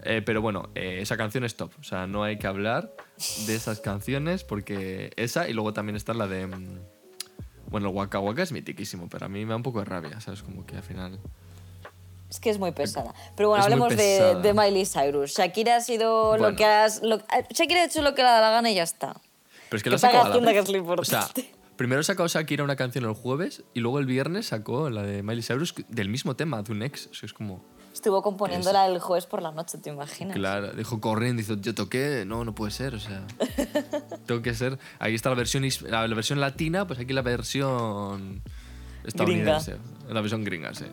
Eh, 0.03 0.21
pero 0.25 0.41
bueno, 0.41 0.69
eh, 0.75 0.99
esa 1.01 1.17
canción 1.17 1.43
es 1.43 1.55
top. 1.55 1.71
O 1.79 1.83
sea, 1.83 2.07
no 2.07 2.23
hay 2.23 2.37
que 2.37 2.47
hablar 2.47 2.93
de 3.47 3.55
esas 3.55 3.79
canciones 3.81 4.43
porque 4.43 5.11
esa 5.17 5.49
y 5.49 5.53
luego 5.53 5.73
también 5.73 5.95
está 5.95 6.13
la 6.13 6.27
de. 6.27 6.47
mm, 6.47 6.79
Bueno, 7.71 7.89
el 7.89 7.95
Waka 7.95 8.19
Waka 8.19 8.43
es 8.43 8.51
mitiquísimo, 8.51 9.09
pero 9.09 9.25
a 9.25 9.29
mí 9.29 9.43
me 9.43 9.49
da 9.49 9.55
un 9.57 9.63
poco 9.63 9.79
de 9.79 9.85
rabia, 9.85 10.21
¿sabes? 10.21 10.43
Como 10.43 10.65
que 10.65 10.77
al 10.77 10.83
final. 10.83 11.19
Es 12.29 12.39
que 12.39 12.49
es 12.49 12.59
muy 12.59 12.71
pesada. 12.71 13.13
Pero 13.35 13.49
bueno, 13.49 13.61
Es 13.61 13.65
hablemos 13.71 13.95
de, 13.95 14.35
de 14.41 14.53
Miley 14.53 14.85
Cyrus. 14.85 15.31
Shakira 15.37 15.77
ha 15.77 15.81
sido 15.81 16.33
lo 16.37 16.43
Bueno. 16.43 16.57
que 16.57 16.65
has. 16.65 17.01
lo- 17.03 17.19
Shakira 17.51 17.81
ha 17.81 17.85
hecho 17.85 18.01
lo 18.01 18.15
que 18.15 18.23
le 18.23 18.27
da 18.29 18.41
la 18.41 18.49
gana 18.49 18.69
y 18.71 18.75
ya 18.75 18.83
está. 18.83 19.13
Pero 19.69 19.77
es 19.77 19.83
que 19.83 19.83
Que 19.83 19.89
lo 19.91 19.95
ha 19.95 19.99
sacado 19.99 20.33
a 20.33 20.41
la 20.41 20.51
que 20.53 20.59
es 20.59 20.69
lo 20.69 20.83
O 20.83 21.03
sea, 21.05 21.19
importante. 21.21 21.51
primero 21.75 22.03
sacó 22.03 22.27
Shakira 22.27 22.63
una 22.63 22.75
canción 22.75 23.05
el 23.05 23.13
jueves 23.13 23.63
y 23.73 23.79
luego 23.79 23.99
el 23.99 24.05
viernes 24.05 24.47
sacó 24.47 24.89
la 24.89 25.03
de 25.03 25.23
Miley 25.23 25.43
Cyrus 25.43 25.73
del 25.87 26.09
mismo 26.09 26.35
tema, 26.35 26.61
de 26.63 26.71
un 26.71 26.81
ex. 26.83 27.07
O 27.07 27.13
sea, 27.13 27.27
es 27.27 27.33
como... 27.33 27.63
Estuvo 27.93 28.21
componiéndola 28.21 28.87
el 28.87 28.99
jueves 28.99 29.25
por 29.25 29.41
la 29.41 29.51
noche, 29.51 29.77
¿te 29.77 29.89
imaginas? 29.89 30.35
Claro, 30.35 30.73
dijo 30.73 30.99
corriendo, 30.99 31.41
dijo, 31.41 31.53
yo 31.61 31.73
toqué, 31.73 32.25
no, 32.27 32.43
no 32.43 32.53
puede 32.53 32.71
ser, 32.71 32.93
o 32.93 32.99
sea, 32.99 33.25
tengo 34.25 34.41
que 34.41 34.53
ser, 34.53 34.77
ahí 34.99 35.15
está 35.15 35.29
la 35.29 35.35
versión, 35.35 35.63
la, 35.89 36.05
la 36.05 36.13
versión 36.15 36.41
latina, 36.41 36.85
pues 36.85 36.99
aquí 36.99 37.13
la 37.13 37.21
versión 37.21 38.41
estadounidense, 39.05 39.77
la 40.09 40.19
versión 40.19 40.43
gringa, 40.43 40.73
sí. 40.73 40.85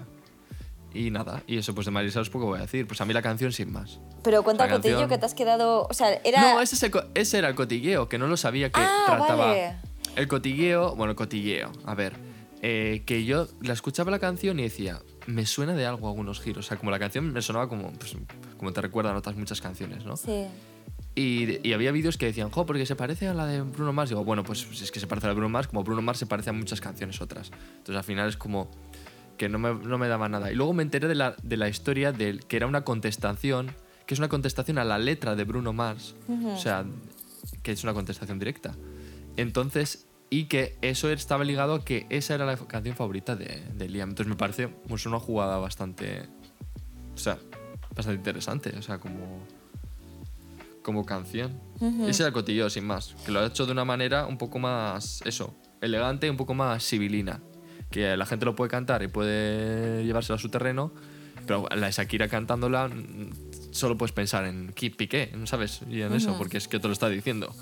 Y 0.94 1.10
nada, 1.10 1.42
y 1.46 1.56
eso 1.58 1.74
pues 1.74 1.86
de 1.86 1.90
Miley 1.90 2.10
Cyrus 2.10 2.28
poco 2.30 2.46
voy 2.46 2.58
a 2.58 2.62
decir, 2.62 2.86
pues 2.86 3.00
a 3.00 3.04
mí 3.04 3.14
la 3.14 3.22
canción 3.22 3.50
sin 3.52 3.72
más. 3.72 3.98
Pero 4.22 4.42
cuenta 4.42 4.64
el 4.66 4.70
cotillo 4.72 4.94
canción- 4.94 5.08
que 5.10 5.18
te 5.18 5.26
has 5.26 5.34
quedado. 5.34 5.86
O 5.88 5.94
sea, 5.94 6.08
era. 6.24 6.40
No, 6.54 6.60
ese, 6.60 6.74
es 6.76 6.82
el 6.82 6.92
ese 7.14 7.38
era 7.38 7.48
el 7.48 7.54
cotilleo, 7.54 8.08
que 8.08 8.18
no 8.18 8.26
lo 8.26 8.36
sabía 8.36 8.70
que 8.70 8.80
Ah, 8.80 9.04
trataba. 9.06 9.46
vale. 9.46 9.76
El 10.16 10.28
cotilleo, 10.28 10.94
bueno, 10.94 11.12
el 11.12 11.16
cotilleo, 11.16 11.72
a 11.86 11.94
ver, 11.94 12.12
eh, 12.60 13.02
que 13.06 13.24
yo 13.24 13.48
la 13.62 13.72
escuchaba 13.72 14.10
la 14.10 14.18
canción 14.18 14.60
y 14.60 14.64
decía, 14.64 15.00
me 15.26 15.46
suena 15.46 15.72
de 15.74 15.86
algo 15.86 16.08
algunos 16.08 16.40
giros, 16.40 16.66
o 16.66 16.68
sea, 16.68 16.76
como 16.76 16.90
la 16.90 16.98
canción 16.98 17.32
me 17.32 17.40
sonaba 17.40 17.68
como, 17.68 17.90
pues, 17.94 18.14
como 18.58 18.72
te 18.72 18.80
recuerdan 18.82 19.16
otras 19.16 19.34
muchas 19.36 19.60
canciones, 19.62 20.04
¿no? 20.04 20.16
Sí. 20.16 20.46
Y, 21.14 21.66
y 21.66 21.72
había 21.74 21.92
vídeos 21.92 22.16
que 22.16 22.24
decían, 22.26 22.50
jo, 22.50 22.64
porque 22.64 22.86
se 22.86 22.96
parece 22.96 23.28
a 23.28 23.34
la 23.34 23.44
de 23.46 23.60
Bruno 23.60 23.92
Mars. 23.92 24.08
Digo, 24.08 24.24
bueno, 24.24 24.44
pues 24.44 24.60
si 24.72 24.82
es 24.84 24.90
que 24.90 24.98
se 24.98 25.06
parece 25.06 25.26
a 25.26 25.28
la 25.28 25.34
de 25.34 25.40
Bruno 25.40 25.50
Mars, 25.50 25.68
como 25.68 25.84
Bruno 25.84 26.00
Mars 26.00 26.18
se 26.18 26.26
parece 26.26 26.50
a 26.50 26.52
muchas 26.54 26.80
canciones 26.80 27.20
otras. 27.20 27.50
Entonces 27.78 27.96
al 27.96 28.04
final 28.04 28.28
es 28.30 28.36
como 28.38 28.70
que 29.42 29.48
no 29.48 29.58
me, 29.58 29.74
no 29.74 29.98
me 29.98 30.06
daba 30.06 30.28
nada. 30.28 30.52
Y 30.52 30.54
luego 30.54 30.72
me 30.72 30.84
enteré 30.84 31.08
de 31.08 31.16
la, 31.16 31.34
de 31.42 31.56
la 31.56 31.68
historia 31.68 32.12
del 32.12 32.46
que 32.46 32.56
era 32.56 32.68
una 32.68 32.84
contestación, 32.84 33.72
que 34.06 34.14
es 34.14 34.20
una 34.20 34.28
contestación 34.28 34.78
a 34.78 34.84
la 34.84 34.98
letra 34.98 35.34
de 35.34 35.42
Bruno 35.42 35.72
Mars. 35.72 36.14
O 36.46 36.56
sea, 36.56 36.84
que 37.64 37.72
es 37.72 37.82
una 37.82 37.92
contestación 37.92 38.38
directa. 38.38 38.76
Entonces, 39.36 40.06
y 40.30 40.44
que 40.44 40.78
eso 40.80 41.10
estaba 41.10 41.42
ligado 41.42 41.74
a 41.74 41.84
que 41.84 42.06
esa 42.08 42.36
era 42.36 42.46
la 42.46 42.56
canción 42.56 42.94
favorita 42.94 43.34
de, 43.34 43.64
de 43.74 43.88
Liam. 43.88 44.10
Entonces 44.10 44.28
me 44.30 44.36
parece 44.36 44.68
pues, 44.68 45.06
una 45.06 45.18
jugada 45.18 45.56
bastante. 45.56 46.28
O 47.12 47.18
sea, 47.18 47.36
bastante 47.96 48.18
interesante. 48.18 48.72
O 48.78 48.82
sea, 48.82 48.98
como. 48.98 49.40
Como 50.84 51.04
canción. 51.04 51.60
Ese 52.06 52.22
era 52.22 52.28
el 52.28 52.32
cotillo, 52.32 52.70
sin 52.70 52.86
más. 52.86 53.16
Que 53.26 53.32
lo 53.32 53.40
ha 53.40 53.46
hecho 53.46 53.66
de 53.66 53.72
una 53.72 53.84
manera 53.84 54.24
un 54.26 54.38
poco 54.38 54.60
más. 54.60 55.20
Eso, 55.24 55.52
elegante 55.80 56.28
y 56.28 56.30
un 56.30 56.36
poco 56.36 56.54
más 56.54 56.86
civilina. 56.86 57.40
Que 57.92 58.16
la 58.16 58.26
gente 58.26 58.44
lo 58.44 58.56
puede 58.56 58.70
cantar 58.70 59.02
y 59.04 59.08
puede 59.08 60.04
llevárselo 60.04 60.34
a 60.34 60.38
su 60.38 60.48
terreno. 60.48 60.92
Pero 61.46 61.68
la 61.74 61.90
Shakira 61.90 62.28
cantándola. 62.28 62.88
mm, 62.88 63.30
Solo 63.70 63.96
puedes 63.96 64.12
pensar 64.12 64.44
en 64.44 64.72
Piqué, 64.72 65.32
¿sabes? 65.44 65.80
Y 65.88 66.02
en 66.02 66.12
eso, 66.12 66.36
porque 66.36 66.58
es 66.58 66.68
que 66.68 66.78
te 66.78 66.88
lo 66.88 66.92
está 66.92 67.08
diciendo. 67.08 67.54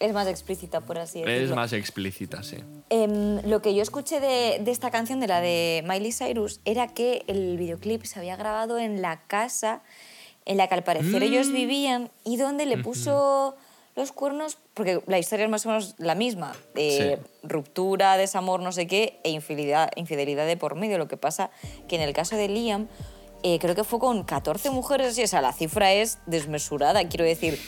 Es 0.00 0.12
más 0.12 0.26
explícita, 0.26 0.80
por 0.80 0.98
así 0.98 1.20
decirlo. 1.20 1.44
Es 1.44 1.54
más 1.54 1.72
explícita, 1.72 2.42
sí. 2.42 2.56
Em, 2.88 3.40
lo 3.48 3.62
que 3.62 3.74
yo 3.74 3.82
escuché 3.82 4.20
de, 4.20 4.60
de 4.62 4.70
esta 4.70 4.90
canción, 4.90 5.20
de 5.20 5.26
la 5.28 5.40
de 5.40 5.84
Miley 5.86 6.12
Cyrus, 6.12 6.60
era 6.64 6.88
que 6.88 7.24
el 7.28 7.56
videoclip 7.56 8.04
se 8.04 8.18
había 8.18 8.36
grabado 8.36 8.78
en 8.78 9.00
la 9.02 9.22
casa 9.26 9.82
en 10.44 10.56
la 10.56 10.66
que 10.66 10.74
al 10.74 10.82
parecer 10.82 11.22
ellos 11.22 11.52
vivían 11.52 12.10
y 12.24 12.36
donde 12.36 12.64
le 12.66 12.78
puso 12.78 13.56
los 13.98 14.12
cuernos, 14.12 14.58
porque 14.74 15.02
la 15.06 15.18
historia 15.18 15.44
es 15.44 15.50
más 15.50 15.66
o 15.66 15.68
menos 15.68 15.94
la 15.98 16.14
misma, 16.14 16.54
de 16.74 17.18
Sí. 17.20 17.30
ruptura, 17.42 18.16
desamor, 18.16 18.60
no 18.60 18.72
sé 18.72 18.86
qué, 18.86 19.20
e 19.24 19.30
infidelidad, 19.30 19.90
infidelidad 19.96 20.46
de 20.46 20.56
por 20.56 20.74
medio. 20.74 20.98
Lo 20.98 21.08
que 21.08 21.16
pasa 21.16 21.50
que 21.88 21.96
en 21.96 22.02
el 22.02 22.12
caso 22.14 22.36
de 22.36 22.48
Liam, 22.48 22.88
eh, 23.42 23.58
creo 23.60 23.74
que 23.74 23.84
fue 23.84 23.98
con 23.98 24.24
14 24.24 24.70
mujeres 24.70 25.16
y 25.18 25.22
esa 25.22 25.40
la 25.40 25.52
cifra 25.52 25.92
es 25.92 26.18
desmesurada, 26.26 27.06
quiero 27.08 27.24
decir. 27.24 27.58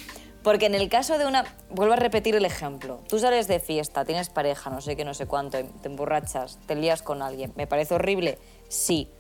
Porque 0.43 0.65
en 0.67 0.75
el 0.75 0.89
caso 0.89 1.19
de 1.19 1.27
una... 1.27 1.45
Vuelvo 1.69 1.93
a 1.93 1.97
repetir 1.97 2.35
el 2.35 2.47
ejemplo. 2.47 3.01
Tú 3.09 3.19
sales 3.19 3.47
de 3.47 3.61
fiesta, 3.61 4.07
tienes 4.07 4.31
pareja, 4.31 4.71
no 4.71 4.81
sé 4.81 4.97
qué, 4.97 5.05
no 5.05 5.13
sé 5.13 5.27
cuánto, 5.27 5.59
te 5.63 5.89
emborrachas, 5.89 6.59
te 6.67 6.75
lías 6.77 7.03
con 7.03 7.21
alguien. 7.21 7.53
¿Me 7.57 7.67
parece 7.67 7.95
horrible? 7.95 8.39
Sí. 8.69 9.11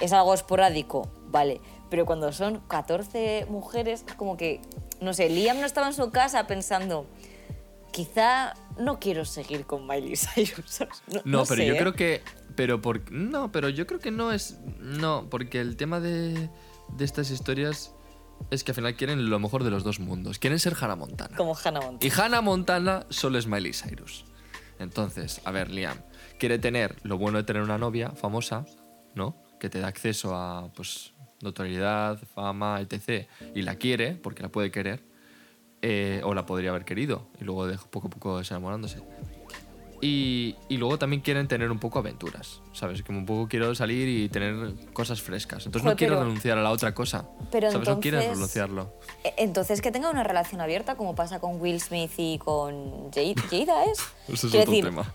¿Es 0.00 0.12
algo 0.12 0.34
esporádico? 0.34 1.08
Vale. 1.28 1.62
Pero 1.88 2.04
cuando 2.04 2.30
son 2.32 2.60
14 2.68 3.46
mujeres, 3.48 4.04
es 4.06 4.14
como 4.14 4.36
que... 4.36 4.60
No 5.00 5.12
sé, 5.12 5.28
Liam 5.28 5.60
no 5.60 5.66
estaba 5.66 5.86
en 5.88 5.94
su 5.94 6.10
casa 6.10 6.46
pensando... 6.46 7.06
Quizá 7.92 8.52
no 8.78 8.98
quiero 8.98 9.24
seguir 9.24 9.64
con 9.64 9.86
Miley 9.86 10.16
Cyrus. 10.16 10.80
No, 11.06 11.14
No, 11.24 11.38
no 11.38 11.44
pero 11.44 11.62
sé, 11.62 11.66
yo 11.66 11.74
¿eh? 11.74 11.78
creo 11.78 11.94
que. 11.94 12.22
Pero 12.54 12.82
por, 12.82 13.10
no, 13.10 13.50
pero 13.52 13.70
yo 13.70 13.86
creo 13.86 14.00
que 14.00 14.10
no 14.10 14.32
es. 14.32 14.58
No, 14.80 15.28
porque 15.30 15.60
el 15.60 15.76
tema 15.78 15.98
de, 15.98 16.50
de 16.98 17.04
estas 17.04 17.30
historias 17.30 17.94
es 18.50 18.64
que 18.64 18.72
al 18.72 18.74
final 18.74 18.96
quieren 18.96 19.30
lo 19.30 19.38
mejor 19.38 19.64
de 19.64 19.70
los 19.70 19.82
dos 19.82 19.98
mundos. 19.98 20.38
Quieren 20.38 20.58
ser 20.58 20.74
Hannah 20.78 20.96
Montana. 20.96 21.36
Como 21.38 21.56
Hannah 21.56 21.80
Montana. 21.80 21.98
Y 22.14 22.20
Hannah 22.20 22.42
Montana 22.42 23.06
solo 23.08 23.38
es 23.38 23.46
Miley 23.46 23.72
Cyrus. 23.72 24.26
Entonces, 24.78 25.40
a 25.44 25.50
ver, 25.50 25.70
Liam, 25.70 25.98
quiere 26.38 26.58
tener 26.58 26.96
lo 27.02 27.16
bueno 27.16 27.38
de 27.38 27.44
tener 27.44 27.62
una 27.62 27.78
novia 27.78 28.10
famosa, 28.10 28.66
¿no? 29.14 29.42
Que 29.58 29.70
te 29.70 29.80
da 29.80 29.88
acceso 29.88 30.36
a, 30.36 30.70
pues, 30.74 31.14
notoriedad, 31.40 32.18
fama, 32.34 32.80
etc. 32.80 33.26
Y 33.54 33.62
la 33.62 33.76
quiere, 33.76 34.12
porque 34.12 34.42
la 34.42 34.48
puede 34.48 34.70
querer, 34.70 35.02
eh, 35.82 36.20
o 36.24 36.34
la 36.34 36.46
podría 36.46 36.70
haber 36.70 36.84
querido, 36.84 37.26
y 37.40 37.44
luego 37.44 37.66
de 37.66 37.78
poco 37.90 38.08
a 38.08 38.10
poco 38.10 38.38
desenamorándose. 38.38 39.00
Y, 40.02 40.56
y 40.68 40.76
luego 40.76 40.98
también 40.98 41.22
quieren 41.22 41.48
tener 41.48 41.70
un 41.70 41.78
poco 41.78 41.98
aventuras, 41.98 42.60
¿sabes? 42.74 43.02
Como 43.02 43.18
un 43.20 43.24
poco 43.24 43.48
quiero 43.48 43.74
salir 43.74 44.06
y 44.06 44.28
tener 44.28 44.74
cosas 44.92 45.22
frescas. 45.22 45.64
Entonces 45.64 45.84
no 45.84 45.88
Joder, 45.92 45.96
quiero 45.96 46.14
pero- 46.16 46.26
renunciar 46.26 46.58
a 46.58 46.62
la 46.62 46.70
otra 46.70 46.94
cosa. 46.94 47.26
pero 47.50 47.72
¿Sabes? 47.72 47.88
No 47.88 47.98
quieren 47.98 48.20
entonces- 48.20 48.36
renunciarlo. 48.36 48.92
E- 49.24 49.34
Entonces, 49.38 49.80
que 49.80 49.90
tenga 49.90 50.10
una 50.10 50.22
relación 50.22 50.60
abierta, 50.60 50.96
como 50.96 51.14
pasa 51.14 51.40
con 51.40 51.58
Will 51.62 51.80
Smith 51.80 52.10
y 52.18 52.36
con 52.36 53.10
Jade- 53.10 53.40
Jada, 53.48 53.84
¿es? 53.86 53.98
Eso 54.28 54.48
es 54.48 54.52
Quiero 54.52 54.60
otro 54.70 54.72
decir, 54.72 54.84
tema. 54.84 55.14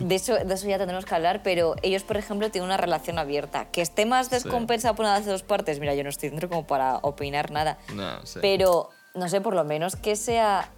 De, 0.00 0.14
eso, 0.14 0.34
de 0.34 0.54
eso 0.54 0.66
ya 0.68 0.78
tendremos 0.78 1.04
que 1.04 1.14
hablar, 1.14 1.42
pero 1.42 1.74
ellos, 1.82 2.02
por 2.02 2.16
ejemplo, 2.16 2.50
tienen 2.50 2.66
una 2.66 2.76
relación 2.76 3.18
abierta. 3.18 3.70
Que 3.70 3.82
esté 3.82 4.06
más 4.06 4.30
descompensada 4.30 4.94
por 4.94 5.04
una 5.04 5.14
de 5.14 5.20
las 5.20 5.26
dos 5.26 5.42
partes, 5.42 5.80
mira, 5.80 5.94
yo 5.94 6.02
no 6.02 6.10
estoy 6.10 6.30
dentro 6.30 6.48
como 6.48 6.66
para 6.66 6.96
opinar 6.98 7.50
nada. 7.50 7.78
No, 7.94 8.24
sé. 8.26 8.40
Pero, 8.40 8.90
no 9.14 9.28
sé, 9.28 9.40
por 9.40 9.54
lo 9.54 9.64
menos 9.64 9.96
que 9.96 10.16
sea. 10.16 10.70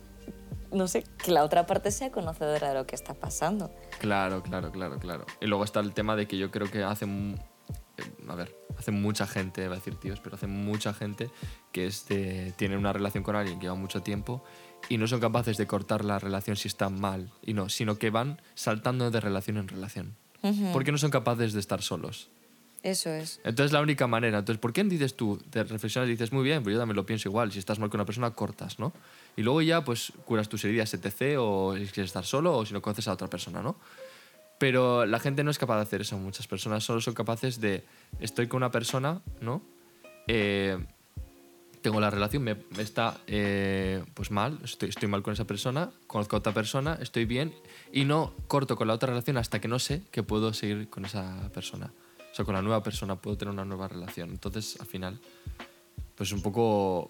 No 0.71 0.87
sé, 0.87 1.03
que 1.25 1.31
la 1.31 1.45
otra 1.45 1.67
parte 1.67 1.91
sea 1.91 2.11
conocedora 2.13 2.69
de 2.69 2.75
lo 2.75 2.87
que 2.87 2.95
está 2.95 3.15
pasando. 3.15 3.75
Claro, 4.01 4.43
claro, 4.43 4.71
claro, 4.71 4.99
claro. 4.99 5.25
Y 5.41 5.47
luego 5.47 5.65
está 5.65 5.81
el 5.81 5.95
tema 5.95 6.15
de 6.15 6.29
que 6.29 6.37
yo 6.37 6.51
creo 6.51 6.71
que 6.71 6.83
hace... 6.85 7.07
eh, 7.07 8.03
A 8.29 8.35
ver, 8.35 8.55
hace 8.79 8.91
mucha 8.91 9.27
gente, 9.27 9.67
va 9.67 9.75
a 9.77 9.79
decir 9.79 9.99
tíos, 9.99 10.21
pero 10.21 10.37
hace 10.37 10.47
mucha 10.47 10.93
gente 10.93 11.31
que 11.73 11.87
es 11.87 12.07
de- 12.09 12.53
tiene 12.57 12.77
una 12.77 12.93
relación 12.93 13.25
con 13.25 13.35
alguien 13.35 13.59
que 13.59 13.65
lleva 13.65 13.77
mucho 13.77 14.03
tiempo 14.03 14.45
y 14.89 14.99
no 14.99 15.07
son 15.07 15.21
capaces 15.21 15.57
de 15.57 15.67
cortar 15.67 16.05
la 16.05 16.19
relación 16.19 16.57
si 16.57 16.69
está 16.69 16.89
mal, 16.89 17.31
y 17.43 17.55
no, 17.55 17.69
sino 17.69 17.99
que 17.99 18.11
van 18.11 18.41
saltando 18.55 19.11
de 19.11 19.21
relación 19.21 19.57
en 19.57 19.69
relación. 19.69 20.17
Porque 20.73 20.93
no 20.93 20.99
son 20.99 21.11
capaces 21.11 21.53
de 21.53 21.61
estar 21.61 21.83
solos. 21.83 22.29
Eso 22.83 23.11
es. 23.11 23.41
Entonces 23.45 23.73
la 23.73 23.81
única 23.81 24.07
manera, 24.07 24.39
entonces, 24.39 24.61
¿por 24.61 24.73
qué 24.73 24.85
dices 24.85 25.17
tú? 25.17 25.43
Te 25.51 25.65
reflexionas 25.65 26.09
y 26.09 26.13
dices, 26.13 26.33
muy 26.33 26.45
bien, 26.45 26.63
pues 26.63 26.75
yo 26.75 26.79
también 26.79 26.97
lo 26.97 27.05
pienso 27.05 27.29
igual, 27.29 27.51
si 27.51 27.59
estás 27.59 27.79
mal 27.79 27.91
con 27.91 27.99
una 27.99 28.07
persona, 28.07 28.31
cortas, 28.31 28.79
¿no? 28.79 28.93
Y 29.37 29.43
luego 29.43 29.63
ya, 29.63 29.85
pues, 29.85 30.13
curas 30.25 30.49
tus 30.49 30.65
heridas, 30.65 30.95
etc., 30.95 31.39
o 31.39 31.75
si 31.77 31.87
quieres 31.87 32.11
estar 32.11 32.25
solo, 32.25 32.57
o 32.57 32.65
si 32.65 32.73
no 32.73 32.81
conoces 32.81 33.09
a 33.09 33.13
otra 33.13 33.29
persona, 33.29 33.63
¿no? 33.63 33.77
Pero 34.59 35.07
la 35.07 35.19
gente 35.19 35.43
no 35.45 35.51
es 35.51 35.59
capaz 35.59 35.77
de 35.77 35.83
hacer 35.83 36.01
eso, 36.03 36.17
muchas 36.19 36.47
personas 36.47 36.85
solo 36.85 37.01
son 37.01 37.15
capaces 37.15 37.61
de, 37.61 37.85
estoy 38.21 38.47
con 38.47 38.59
una 38.59 38.71
persona, 38.71 39.23
¿no? 39.41 39.63
Eh, 40.29 40.79
tengo 41.83 42.01
la 42.01 42.11
relación, 42.11 42.43
me, 42.43 42.57
está 42.79 43.19
eh, 43.27 44.05
pues 44.15 44.31
mal, 44.31 44.59
estoy, 44.65 44.89
estoy 44.89 45.09
mal 45.09 45.23
con 45.23 45.33
esa 45.33 45.47
persona, 45.47 45.91
conozco 46.07 46.37
a 46.37 46.39
otra 46.41 46.53
persona, 46.53 46.99
estoy 47.01 47.25
bien 47.25 47.55
y 47.93 48.05
no 48.05 48.35
corto 48.47 48.77
con 48.77 48.89
la 48.89 48.95
otra 48.95 49.09
relación 49.09 49.37
hasta 49.37 49.61
que 49.61 49.69
no 49.69 49.79
sé 49.79 50.03
que 50.11 50.23
puedo 50.23 50.53
seguir 50.53 50.89
con 50.91 51.05
esa 51.05 51.51
persona. 51.53 51.93
O 52.31 52.35
sea, 52.35 52.45
con 52.45 52.55
la 52.55 52.63
nueva 52.63 52.83
persona 52.83 53.17
puedo 53.17 53.37
tener 53.37 53.53
una 53.53 53.65
nueva 53.65 53.89
relación. 53.89 54.31
Entonces, 54.31 54.79
al 54.81 54.87
final, 54.87 55.21
pues 56.15 56.33
un 56.33 56.43
poco 56.43 57.09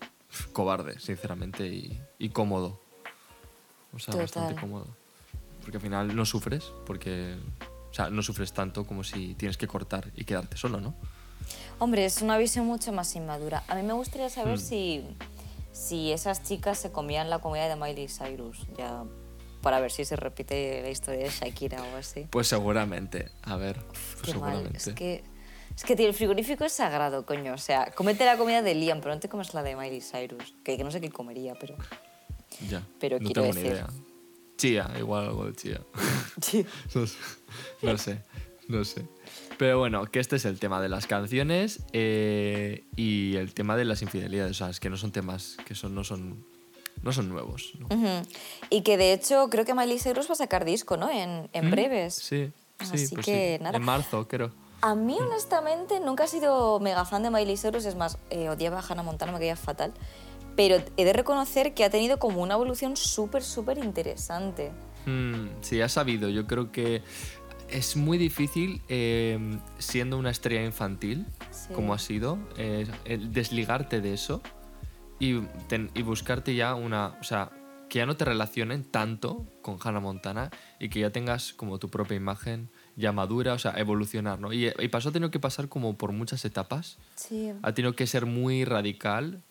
cobarde, 0.52 0.98
sinceramente, 1.00 1.66
y, 1.66 2.00
y 2.18 2.28
cómodo. 2.28 2.80
O 3.92 3.98
sea, 3.98 4.14
bastante 4.14 4.54
Total. 4.54 4.60
cómodo. 4.60 4.86
Porque 5.62 5.76
al 5.78 5.82
final 5.82 6.16
no 6.16 6.24
sufres, 6.24 6.72
porque... 6.86 7.36
O 7.90 7.94
sea, 7.94 8.10
no 8.10 8.22
sufres 8.22 8.52
tanto 8.52 8.84
como 8.86 9.02
si 9.02 9.34
tienes 9.34 9.56
que 9.56 9.66
cortar 9.66 10.12
y 10.14 10.24
quedarte 10.24 10.58
solo, 10.58 10.78
¿no? 10.80 10.94
Hombre, 11.78 12.04
es 12.04 12.22
una 12.22 12.36
visión 12.38 12.66
mucho 12.66 12.92
más 12.92 13.14
inmadura. 13.16 13.62
A 13.68 13.74
mí 13.74 13.82
me 13.82 13.92
gustaría 13.92 14.28
saber 14.30 14.58
Mm. 14.58 14.60
si, 14.60 15.04
si 15.72 16.12
esas 16.12 16.42
chicas 16.42 16.78
se 16.78 16.90
comían 16.92 17.30
la 17.30 17.38
comida 17.38 17.68
de 17.68 17.76
Miley 17.76 18.08
Cyrus, 18.08 18.66
ya 18.76 19.04
para 19.62 19.80
ver 19.80 19.90
si 19.90 20.04
se 20.04 20.16
repite 20.16 20.82
la 20.82 20.90
historia 20.90 21.24
de 21.24 21.30
Shakira 21.30 21.82
o 21.82 21.96
así. 21.96 22.26
Pues 22.30 22.46
seguramente. 22.48 23.30
A 23.42 23.56
ver, 23.56 23.78
pues 23.86 24.30
seguramente. 24.32 24.76
Es 24.76 24.88
que, 24.94 25.24
es 25.76 25.84
que 25.84 25.96
tío, 25.96 26.06
el 26.08 26.14
frigorífico 26.14 26.64
es 26.64 26.72
sagrado, 26.72 27.26
coño. 27.26 27.54
O 27.54 27.58
sea, 27.58 27.90
comete 27.92 28.24
la 28.24 28.36
comida 28.36 28.62
de 28.62 28.74
Liam, 28.74 29.00
pero 29.00 29.14
no 29.14 29.20
te 29.20 29.28
comes 29.28 29.54
la 29.54 29.62
de 29.62 29.74
Miley 29.76 30.00
Cyrus. 30.00 30.54
Que, 30.64 30.76
que 30.76 30.84
no 30.84 30.90
sé 30.90 31.00
qué 31.00 31.10
comería, 31.10 31.54
pero... 31.58 31.74
Ya. 32.68 32.82
Pero 32.98 33.18
no 33.20 33.26
quiero 33.26 33.42
tengo 33.42 33.54
decir- 33.54 33.62
ni 33.64 33.68
idea. 33.70 33.86
Chía, 34.56 34.90
igual 34.98 35.26
algo 35.26 35.44
de 35.46 35.54
chía. 35.54 35.80
no, 36.94 37.06
sé, 37.06 37.16
no 37.82 37.98
sé, 37.98 38.18
no 38.68 38.84
sé. 38.84 39.02
Pero 39.58 39.78
bueno, 39.78 40.06
que 40.06 40.20
este 40.20 40.36
es 40.36 40.44
el 40.44 40.58
tema 40.60 40.80
de 40.80 40.88
las 40.88 41.06
canciones 41.06 41.80
eh, 41.92 42.84
y 42.96 43.36
el 43.36 43.52
tema 43.54 43.76
de 43.76 43.84
las 43.84 44.02
infidelidades. 44.02 44.52
O 44.52 44.54
sea, 44.54 44.70
es 44.70 44.80
que 44.80 44.88
no 44.88 44.96
son 44.96 45.10
temas 45.10 45.56
que 45.66 45.74
son, 45.74 45.94
no 45.94 46.04
son 46.04 46.44
no 47.02 47.12
son 47.12 47.28
nuevos. 47.28 47.72
¿no? 47.78 47.86
Ujú. 47.94 48.28
Y 48.70 48.82
que 48.82 48.96
de 48.96 49.12
hecho 49.12 49.48
creo 49.50 49.64
que 49.64 49.74
Miley 49.74 49.98
Cyrus 49.98 50.28
va 50.28 50.32
a 50.32 50.36
sacar 50.36 50.64
disco, 50.64 50.96
¿no? 50.96 51.10
En, 51.10 51.48
en 51.52 51.68
¿Mm? 51.68 51.70
breves. 51.70 52.14
Sí, 52.14 52.50
sí, 52.80 52.90
Así 52.92 53.14
pues 53.14 53.26
que 53.26 53.56
sí. 53.58 53.62
nada. 53.62 53.76
En 53.76 53.84
marzo, 53.84 54.26
creo. 54.28 54.52
A 54.80 54.94
mí, 54.94 55.16
honestamente, 55.20 55.98
nunca 55.98 56.24
he 56.24 56.28
sido 56.28 56.78
mega 56.78 57.04
fan 57.04 57.22
de 57.22 57.30
Miley 57.30 57.56
Cyrus. 57.56 57.84
Es 57.84 57.96
más, 57.96 58.18
eh, 58.30 58.48
odiaba 58.48 58.78
a 58.78 58.84
Hannah 58.88 59.02
Montana, 59.02 59.32
me 59.32 59.38
caía 59.38 59.56
fatal. 59.56 59.92
Pero 60.54 60.76
he 60.96 61.04
de 61.04 61.12
reconocer 61.12 61.74
que 61.74 61.84
ha 61.84 61.90
tenido 61.90 62.18
como 62.18 62.42
una 62.42 62.54
evolución 62.54 62.96
súper, 62.96 63.42
súper 63.42 63.78
interesante. 63.78 64.72
Mm, 65.06 65.48
sí, 65.62 65.80
has 65.80 65.92
sabido. 65.92 66.28
Yo 66.28 66.46
creo 66.46 66.70
que 66.70 67.02
es 67.70 67.96
muy 67.96 68.18
difícil, 68.18 68.80
eh, 68.88 69.38
siendo 69.78 70.18
una 70.18 70.30
estrella 70.30 70.64
infantil, 70.64 71.26
Sí. 71.50 71.72
como 71.74 71.94
ha 71.94 71.98
sido, 71.98 72.38
eh, 72.56 72.86
el 73.04 73.32
desligarte 73.32 74.00
de 74.00 74.14
eso 74.14 74.42
y, 75.18 75.40
ten- 75.68 75.90
y 75.94 76.02
buscarte 76.02 76.54
ya 76.54 76.74
una. 76.74 77.16
O 77.20 77.24
sea, 77.24 77.50
que 77.88 77.98
ya 78.00 78.06
no 78.06 78.16
te 78.16 78.24
relacionen 78.26 78.84
tanto 78.84 79.46
con 79.62 79.78
Hannah 79.82 80.00
Montana 80.00 80.50
y 80.78 80.90
que 80.90 81.00
ya 81.00 81.10
tengas 81.10 81.54
como 81.54 81.78
tu 81.78 81.88
propia 81.88 82.16
imagen 82.16 82.68
ya 82.96 83.12
madura, 83.12 83.54
o 83.54 83.58
sea, 83.58 83.72
evolucionar, 83.78 84.38
¿no? 84.40 84.52
Y, 84.52 84.66
y 84.78 84.88
pasó, 84.88 85.08
ha 85.08 85.12
tenido 85.12 85.30
que 85.30 85.40
pasar 85.40 85.68
como 85.70 85.96
por 85.96 86.12
muchas 86.12 86.44
etapas. 86.44 86.98
Sí. 87.16 87.50
ha 87.62 87.72
tenido 87.72 87.94
que 87.96 88.06
ser 88.06 88.26
muy 88.26 88.64
radical 88.66 89.42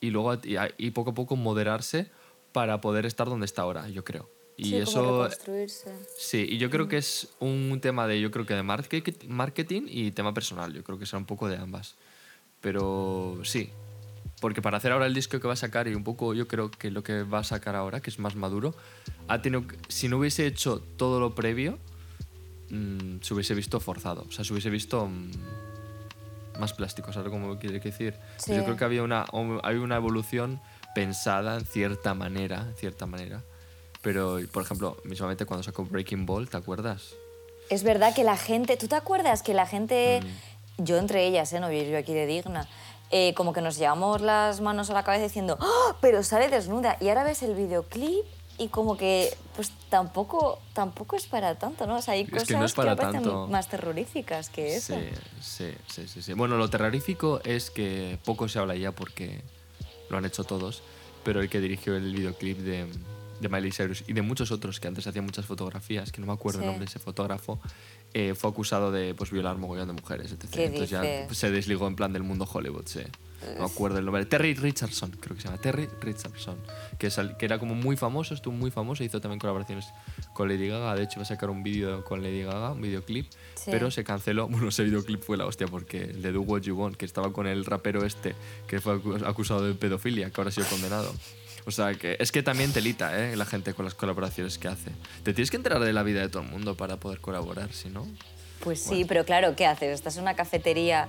y 0.00 0.10
luego 0.10 0.34
y, 0.44 0.56
y 0.78 0.90
poco 0.92 1.10
a 1.10 1.14
poco 1.14 1.34
moderarse 1.36 2.10
para 2.52 2.80
poder 2.80 3.06
estar 3.06 3.28
donde 3.28 3.46
está 3.46 3.62
ahora, 3.62 3.88
yo 3.88 4.04
creo. 4.04 4.30
Y 4.56 4.64
sí, 4.70 4.76
eso 4.76 5.28
sí, 6.16 6.46
y 6.48 6.58
yo 6.58 6.70
creo 6.70 6.86
que 6.86 6.96
es 6.96 7.28
un 7.40 7.80
tema 7.80 8.06
de 8.06 8.20
yo 8.20 8.30
creo 8.30 8.46
que 8.46 8.54
de 8.54 8.62
market- 8.62 9.24
marketing 9.26 9.82
y 9.88 10.12
tema 10.12 10.32
personal, 10.32 10.72
yo 10.72 10.84
creo 10.84 10.98
que 10.98 11.06
será 11.06 11.18
un 11.18 11.26
poco 11.26 11.48
de 11.48 11.56
ambas. 11.56 11.96
Pero 12.60 13.40
sí, 13.42 13.70
porque 14.40 14.62
para 14.62 14.76
hacer 14.78 14.92
ahora 14.92 15.06
el 15.06 15.14
disco 15.14 15.38
que 15.40 15.46
va 15.46 15.54
a 15.54 15.56
sacar 15.56 15.88
y 15.88 15.94
un 15.94 16.04
poco 16.04 16.34
yo 16.34 16.46
creo 16.46 16.70
que 16.70 16.90
lo 16.90 17.02
que 17.02 17.22
va 17.24 17.40
a 17.40 17.44
sacar 17.44 17.74
ahora, 17.76 18.00
que 18.00 18.10
es 18.10 18.18
más 18.18 18.36
maduro, 18.36 18.74
ha 19.28 19.42
tenido 19.42 19.64
si 19.88 20.08
no 20.08 20.18
hubiese 20.18 20.46
hecho 20.46 20.80
todo 20.96 21.18
lo 21.20 21.34
previo, 21.34 21.78
mm, 22.70 23.18
se 23.22 23.34
hubiese 23.34 23.54
visto 23.54 23.80
forzado, 23.80 24.24
o 24.28 24.32
sea, 24.32 24.44
se 24.44 24.52
hubiese 24.52 24.70
visto 24.70 25.06
mm, 25.06 25.30
más 26.60 26.72
plástico, 26.72 27.12
¿sabes 27.12 27.30
cómo 27.30 27.58
quiere 27.58 27.80
decir? 27.80 28.14
Pues 28.36 28.44
Sí. 28.44 28.54
yo 28.54 28.64
creo 28.64 28.76
que 28.76 28.84
había 28.84 29.02
una, 29.02 29.26
hay 29.64 29.76
una 29.76 29.96
evolución 29.96 30.60
pensada 30.94 31.58
en 31.58 31.66
cierta 31.66 32.14
manera, 32.14 32.66
en 32.68 32.76
cierta 32.76 33.06
manera. 33.06 33.42
Pero, 34.04 34.38
por 34.52 34.62
ejemplo, 34.62 34.96
mismamente 35.04 35.46
cuando 35.46 35.64
sacó 35.64 35.84
Breaking 35.84 36.26
Ball, 36.26 36.48
¿te 36.48 36.56
acuerdas? 36.58 37.14
Es 37.70 37.82
verdad 37.82 38.14
que 38.14 38.22
la 38.22 38.36
gente. 38.36 38.76
¿Tú 38.76 38.86
te 38.86 38.94
acuerdas 38.94 39.42
que 39.42 39.54
la 39.54 39.66
gente. 39.66 40.20
Mm. 40.22 40.84
Yo 40.84 40.98
entre 40.98 41.26
ellas, 41.26 41.52
¿eh? 41.52 41.60
No 41.60 41.72
yo 41.72 41.96
aquí 41.98 42.12
de 42.14 42.26
digna. 42.26 42.68
eh, 43.10 43.32
como 43.34 43.52
que 43.52 43.60
nos 43.60 43.76
llevamos 43.78 44.20
las 44.20 44.60
manos 44.60 44.90
a 44.90 44.92
la 44.94 45.04
cabeza 45.04 45.24
diciendo, 45.24 45.56
¡Ah! 45.60 45.96
pero 46.00 46.22
sale 46.22 46.48
desnuda. 46.48 46.96
Y 47.00 47.08
ahora 47.08 47.22
ves 47.24 47.42
el 47.44 47.54
videoclip 47.54 48.24
y 48.58 48.68
como 48.68 48.96
que, 48.96 49.32
pues 49.56 49.70
tampoco, 49.88 50.58
tampoco 50.72 51.14
es 51.16 51.26
para 51.26 51.54
tanto, 51.56 51.86
¿no? 51.86 51.96
O 51.98 52.02
sea, 52.02 52.14
hay 52.14 52.22
Es 52.22 52.30
cosas 52.30 52.48
que 52.48 52.56
no 52.56 52.64
es 52.64 52.72
para 52.72 52.96
parecen 52.96 53.22
tanto. 53.22 53.46
más 53.46 53.68
terroríficas 53.68 54.48
que 54.50 54.76
eso. 54.76 54.94
Sí, 55.40 55.70
sí, 55.88 56.06
sí, 56.08 56.22
sí. 56.22 56.32
Bueno, 56.34 56.56
lo 56.56 56.68
terrorífico 56.68 57.40
es 57.44 57.70
que 57.70 58.18
poco 58.24 58.48
se 58.48 58.58
habla 58.58 58.74
ya 58.74 58.90
porque 58.92 59.42
lo 60.10 60.18
han 60.18 60.24
hecho 60.24 60.42
todos, 60.44 60.82
pero 61.24 61.40
el 61.40 61.48
que 61.48 61.60
dirigió 61.60 61.96
el 61.96 62.12
videoclip 62.14 62.58
de, 62.58 62.86
de 63.40 63.48
Miley 63.48 63.72
Cyrus 63.72 64.04
y 64.06 64.12
de 64.12 64.22
muchos 64.22 64.50
otros 64.50 64.80
que 64.80 64.88
antes 64.88 65.06
hacían 65.06 65.24
muchas 65.24 65.44
fotografías, 65.46 66.12
que 66.12 66.20
no 66.20 66.26
me 66.26 66.32
acuerdo 66.32 66.60
Sí. 66.60 66.64
el 66.64 66.70
nombre 66.70 66.84
de 66.86 66.90
ese 66.90 66.98
fotógrafo, 66.98 67.60
eh, 68.12 68.34
fue 68.34 68.50
acusado 68.50 68.92
de 68.92 69.14
pues, 69.14 69.30
violar 69.30 69.56
mogollón 69.58 69.88
de 69.88 69.92
mujeres, 69.94 70.32
etc. 70.32 70.48
¿Qué 70.52 70.64
Entonces 70.66 70.90
ya 70.90 71.00
dices? 71.02 71.26
pues, 71.26 71.38
se 71.38 71.50
desligó 71.50 71.86
en 71.88 71.96
plan 71.96 72.12
del 72.12 72.22
mundo 72.22 72.48
Hollywood, 72.50 72.86
sí. 72.86 73.00
No 73.58 73.58
me 73.58 73.64
acuerdo 73.66 73.98
el 73.98 74.06
nombre. 74.06 74.24
Terry 74.24 74.54
Richardson, 74.54 75.10
creo 75.20 75.36
que 75.36 75.42
se 75.42 75.48
llama. 75.48 75.60
Terry 75.60 75.86
Richardson. 76.00 76.56
Que, 76.98 77.10
sal- 77.10 77.36
que 77.36 77.44
era 77.44 77.58
como 77.58 77.74
muy 77.74 77.94
famoso, 77.94 78.32
estuvo 78.32 78.54
muy 78.54 78.70
famoso. 78.70 79.04
Hizo 79.04 79.20
también 79.20 79.38
colaboraciones 79.38 79.84
con 80.32 80.48
Lady 80.48 80.66
Gaga. 80.68 80.94
De 80.94 81.02
hecho, 81.02 81.16
iba 81.16 81.24
a 81.24 81.26
sacar 81.26 81.50
un 81.50 81.62
vídeo 81.62 82.02
con 82.06 82.22
Lady 82.22 82.42
Gaga, 82.42 82.72
un 82.72 82.80
videoclip. 82.80 83.26
Sí. 83.56 83.70
Pero 83.70 83.90
se 83.90 84.02
canceló. 84.02 84.48
Bueno, 84.54 84.68
ese 84.68 84.84
videoclip 84.84 85.22
fue 85.22 85.36
la 85.36 85.44
hostia 85.44 85.66
porque 85.66 86.04
el 86.04 86.22
de 86.22 86.32
Do 86.32 86.40
What 86.40 86.62
You 86.62 86.74
Want, 86.74 86.96
que 86.96 87.04
estaba 87.04 87.34
con 87.34 87.46
el 87.46 87.66
rapero 87.66 88.06
este, 88.06 88.34
que 88.66 88.80
fue 88.80 88.94
acu- 88.98 89.26
acusado 89.26 89.62
de 89.66 89.74
pedofilia, 89.74 90.30
que 90.30 90.40
ahora 90.40 90.48
ha 90.48 90.52
sido 90.52 90.66
condenado. 90.68 91.12
O 91.66 91.70
sea, 91.70 91.94
que 91.94 92.16
es 92.20 92.30
que 92.30 92.42
también 92.42 92.72
telita, 92.72 93.18
¿eh? 93.18 93.36
La 93.36 93.46
gente 93.46 93.72
con 93.74 93.84
las 93.84 93.94
colaboraciones 93.94 94.58
que 94.58 94.68
hace. 94.68 94.90
Te 95.22 95.32
tienes 95.32 95.50
que 95.50 95.56
enterar 95.56 95.80
de 95.80 95.92
la 95.92 96.02
vida 96.02 96.20
de 96.20 96.28
todo 96.28 96.42
el 96.42 96.48
mundo 96.48 96.76
para 96.76 96.98
poder 96.98 97.20
colaborar, 97.20 97.72
si 97.72 97.88
no. 97.88 98.06
Pues 98.60 98.80
sí, 98.80 99.04
pero 99.04 99.24
claro, 99.24 99.56
¿qué 99.56 99.66
haces? 99.66 99.90
Estás 99.94 100.16
en 100.16 100.22
una 100.22 100.34
cafetería. 100.34 101.08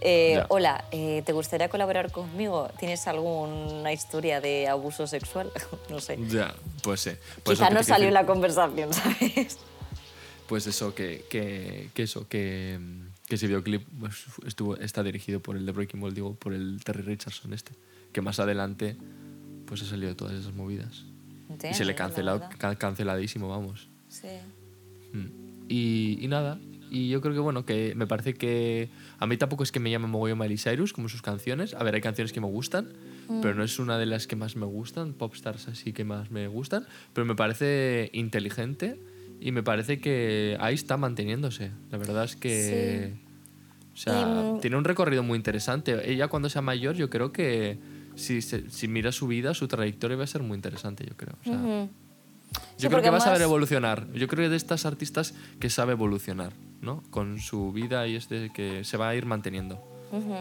eh. 0.00 0.42
Hola, 0.48 0.84
eh, 0.90 1.22
¿te 1.24 1.32
gustaría 1.32 1.68
colaborar 1.68 2.12
conmigo? 2.12 2.70
¿Tienes 2.78 3.06
alguna 3.06 3.92
historia 3.92 4.40
de 4.40 4.68
abuso 4.68 5.06
sexual? 5.06 5.50
no 5.90 6.00
sé. 6.00 6.18
Ya, 6.28 6.54
pues 6.82 7.00
sí. 7.00 7.10
Pues 7.42 7.58
Quizá 7.58 7.70
no 7.70 7.82
salió 7.82 8.10
la 8.10 8.26
conversación, 8.26 8.92
¿sabes? 8.92 9.58
Pues 10.46 10.66
eso, 10.66 10.94
que, 10.94 11.24
que, 11.30 11.88
que 11.94 12.02
eso, 12.02 12.28
que, 12.28 12.78
que 13.26 13.36
ese 13.36 13.46
videoclip 13.46 13.86
pues, 13.98 14.24
estuvo, 14.46 14.76
está 14.76 15.02
dirigido 15.02 15.40
por 15.40 15.56
el 15.56 15.64
de 15.64 15.72
Breaking 15.72 16.00
Ball, 16.00 16.14
digo, 16.14 16.34
por 16.34 16.52
el 16.52 16.80
Terry 16.84 17.02
Richardson 17.02 17.54
este, 17.54 17.72
que 18.12 18.20
más 18.20 18.38
adelante 18.38 18.96
pues 19.66 19.82
ha 19.82 19.86
salido 19.86 20.08
de 20.08 20.14
todas 20.14 20.34
esas 20.34 20.54
movidas. 20.54 21.04
Y 21.70 21.74
se 21.74 21.84
le 21.84 21.92
la 21.92 21.96
cancelado, 21.96 22.42
canceladísimo, 22.78 23.48
vamos. 23.48 23.88
Sí. 24.08 24.28
Mm. 25.12 25.26
Y, 25.68 26.18
y 26.20 26.28
nada, 26.28 26.58
y 26.90 27.08
yo 27.08 27.20
creo 27.20 27.34
que 27.34 27.40
bueno, 27.40 27.64
que 27.64 27.94
me 27.94 28.06
parece 28.06 28.34
que 28.34 28.88
a 29.18 29.26
mí 29.26 29.36
tampoco 29.36 29.62
es 29.62 29.72
que 29.72 29.80
me 29.80 29.90
llame 29.90 30.06
mogollón 30.06 30.38
Miley 30.38 30.58
Cyrus 30.58 30.92
como 30.92 31.08
sus 31.08 31.22
canciones. 31.22 31.74
A 31.74 31.82
ver, 31.82 31.94
hay 31.94 32.00
canciones 32.00 32.32
que 32.32 32.40
me 32.40 32.46
gustan, 32.46 32.88
Mm. 33.28 33.40
pero 33.40 33.54
no 33.54 33.64
es 33.64 33.78
una 33.78 33.98
de 33.98 34.06
las 34.06 34.26
que 34.26 34.36
más 34.36 34.56
me 34.56 34.66
gustan, 34.66 35.14
popstars 35.14 35.68
así 35.68 35.92
que 35.92 36.04
más 36.04 36.30
me 36.30 36.46
gustan, 36.46 36.86
pero 37.12 37.24
me 37.24 37.34
parece 37.34 38.10
inteligente 38.12 39.00
y 39.40 39.52
me 39.52 39.62
parece 39.62 39.98
que 39.98 40.56
ahí 40.60 40.74
está 40.74 40.96
manteniéndose. 40.96 41.70
La 41.90 41.98
verdad 41.98 42.24
es 42.24 42.36
que... 42.36 43.14
O 43.94 43.96
sea, 43.96 44.20
Y, 44.20 44.24
mm, 44.24 44.60
tiene 44.60 44.76
un 44.76 44.84
recorrido 44.84 45.22
muy 45.22 45.36
interesante. 45.36 46.10
Ella 46.10 46.28
cuando 46.28 46.48
sea 46.48 46.62
mayor, 46.62 46.96
yo 46.96 47.08
creo 47.10 47.32
que 47.32 47.78
si, 48.16 48.42
si 48.42 48.88
mira 48.88 49.12
su 49.12 49.26
vida, 49.26 49.54
su 49.54 49.68
trayectoria 49.68 50.16
va 50.16 50.24
a 50.24 50.26
ser 50.28 50.42
muy 50.42 50.56
interesante, 50.56 51.04
yo 51.06 51.16
creo. 51.16 51.34
O 51.40 51.44
sea, 51.44 51.54
Ujú. 51.54 51.88
Sí, 52.76 52.82
yo 52.82 52.88
creo 52.88 52.90
porque 52.90 53.04
que 53.06 53.10
va 53.10 53.16
a 53.18 53.20
saber 53.20 53.42
evolucionar. 53.42 54.12
Yo 54.12 54.28
creo 54.28 54.44
que 54.46 54.50
de 54.50 54.56
estas 54.56 54.86
artistas 54.86 55.34
que 55.58 55.70
sabe 55.70 55.92
evolucionar, 55.92 56.52
¿no? 56.80 57.02
Con 57.10 57.40
su 57.40 57.72
vida 57.72 58.06
y 58.06 58.16
este 58.16 58.50
que 58.52 58.84
se 58.84 58.96
va 58.96 59.08
a 59.08 59.14
ir 59.14 59.26
manteniendo. 59.26 59.76
Ujú. 60.12 60.34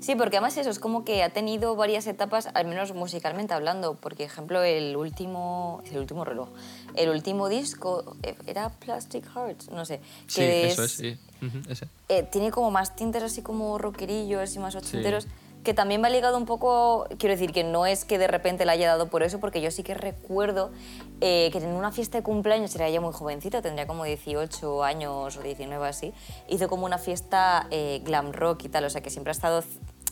Sí, 0.00 0.16
porque 0.16 0.36
además 0.36 0.56
eso 0.56 0.68
es 0.70 0.78
como 0.80 1.04
que 1.04 1.22
ha 1.22 1.30
tenido 1.30 1.76
varias 1.76 2.06
etapas, 2.08 2.48
al 2.54 2.66
menos 2.66 2.92
musicalmente 2.92 3.54
hablando. 3.54 3.94
Porque, 3.94 4.24
ejemplo, 4.24 4.62
el 4.62 4.96
último, 4.96 5.82
el 5.90 5.98
último 5.98 6.24
reloj, 6.24 6.48
el 6.94 7.08
último 7.08 7.48
disco 7.48 8.16
eh, 8.22 8.34
era 8.46 8.68
Plastic 8.70 9.24
Hearts, 9.32 9.70
no 9.70 9.84
sé. 9.84 10.00
Sí, 10.26 10.40
que 10.40 10.66
eso 10.66 10.84
es, 10.84 10.92
sí. 10.92 11.16
Ujú, 11.40 11.70
ese. 11.70 11.86
eh, 12.08 12.24
tiene 12.30 12.50
como 12.50 12.70
más 12.70 12.94
tintes 12.96 13.22
así 13.22 13.42
como 13.42 13.78
rockerillos 13.78 14.54
y 14.54 14.58
más 14.58 14.74
ochenteros, 14.74 15.26
que 15.62 15.74
también 15.74 16.02
va 16.02 16.10
ligado 16.10 16.36
un 16.36 16.44
poco, 16.46 17.06
quiero 17.18 17.34
decir 17.34 17.52
que 17.52 17.62
no 17.62 17.86
es 17.86 18.04
que 18.04 18.18
de 18.18 18.26
repente 18.26 18.64
le 18.64 18.72
haya 18.72 18.88
dado 18.88 19.08
por 19.08 19.22
eso, 19.22 19.38
porque 19.38 19.60
yo 19.60 19.70
sí 19.70 19.82
que 19.82 19.94
recuerdo 19.94 20.72
eh, 21.20 21.50
que 21.52 21.58
en 21.58 21.68
una 21.68 21.92
fiesta 21.92 22.18
de 22.18 22.24
cumpleaños, 22.24 22.74
era 22.74 22.88
ella 22.88 23.00
muy 23.00 23.12
jovencita, 23.12 23.62
tendría 23.62 23.86
como 23.86 24.04
18 24.04 24.82
años 24.82 25.36
o 25.36 25.42
19 25.42 25.86
así, 25.86 26.12
hizo 26.48 26.68
como 26.68 26.84
una 26.84 26.98
fiesta 26.98 27.68
eh, 27.70 28.00
glam 28.04 28.32
rock 28.32 28.64
y 28.64 28.68
tal, 28.68 28.84
o 28.84 28.90
sea 28.90 29.00
que 29.02 29.10
siempre 29.10 29.30
ha 29.30 29.32
estado, 29.32 29.62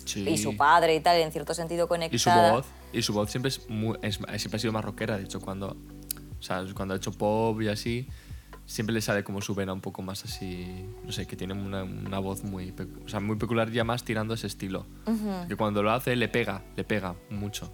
Sí. 0.04 0.28
y 0.28 0.38
su 0.38 0.56
padre 0.56 0.94
y 0.94 1.00
tal, 1.00 1.16
en 1.18 1.30
cierto 1.30 1.52
sentido 1.54 1.84
Y 1.84 1.86
su 1.86 1.88
conectada. 1.88 2.52
voz, 2.52 2.66
y 2.92 3.02
su 3.02 3.12
voz 3.12 3.30
siempre 3.30 3.48
es 3.50 3.68
muy, 3.68 3.96
es- 4.02 4.16
siempre 4.38 4.56
ha 4.56 4.58
sido 4.58 4.72
más 4.72 4.84
rockera, 4.84 5.18
de 5.18 5.24
hecho 5.24 5.40
cuando, 5.40 5.76
o 6.38 6.42
sea, 6.42 6.64
cuando 6.74 6.94
ha 6.94 6.96
hecho 6.96 7.12
pop 7.12 7.60
y 7.60 7.68
así, 7.68 8.08
siempre 8.70 8.94
le 8.94 9.00
sale 9.00 9.24
como 9.24 9.40
su 9.42 9.52
vena 9.56 9.72
un 9.72 9.80
poco 9.80 10.00
más 10.00 10.24
así, 10.24 10.64
no 11.04 11.10
sé, 11.10 11.26
que 11.26 11.34
tiene 11.36 11.54
una, 11.54 11.82
una 11.82 12.20
voz 12.20 12.44
muy, 12.44 12.72
o 13.04 13.08
sea, 13.08 13.18
muy 13.18 13.34
peculiar 13.34 13.68
ya 13.72 13.82
más 13.82 14.04
tirando 14.04 14.32
ese 14.34 14.46
estilo. 14.46 14.86
Que 15.48 15.56
cuando 15.56 15.82
lo 15.82 15.90
hace 15.90 16.14
le 16.14 16.28
pega, 16.28 16.62
le 16.76 16.84
pega 16.84 17.16
mucho. 17.30 17.72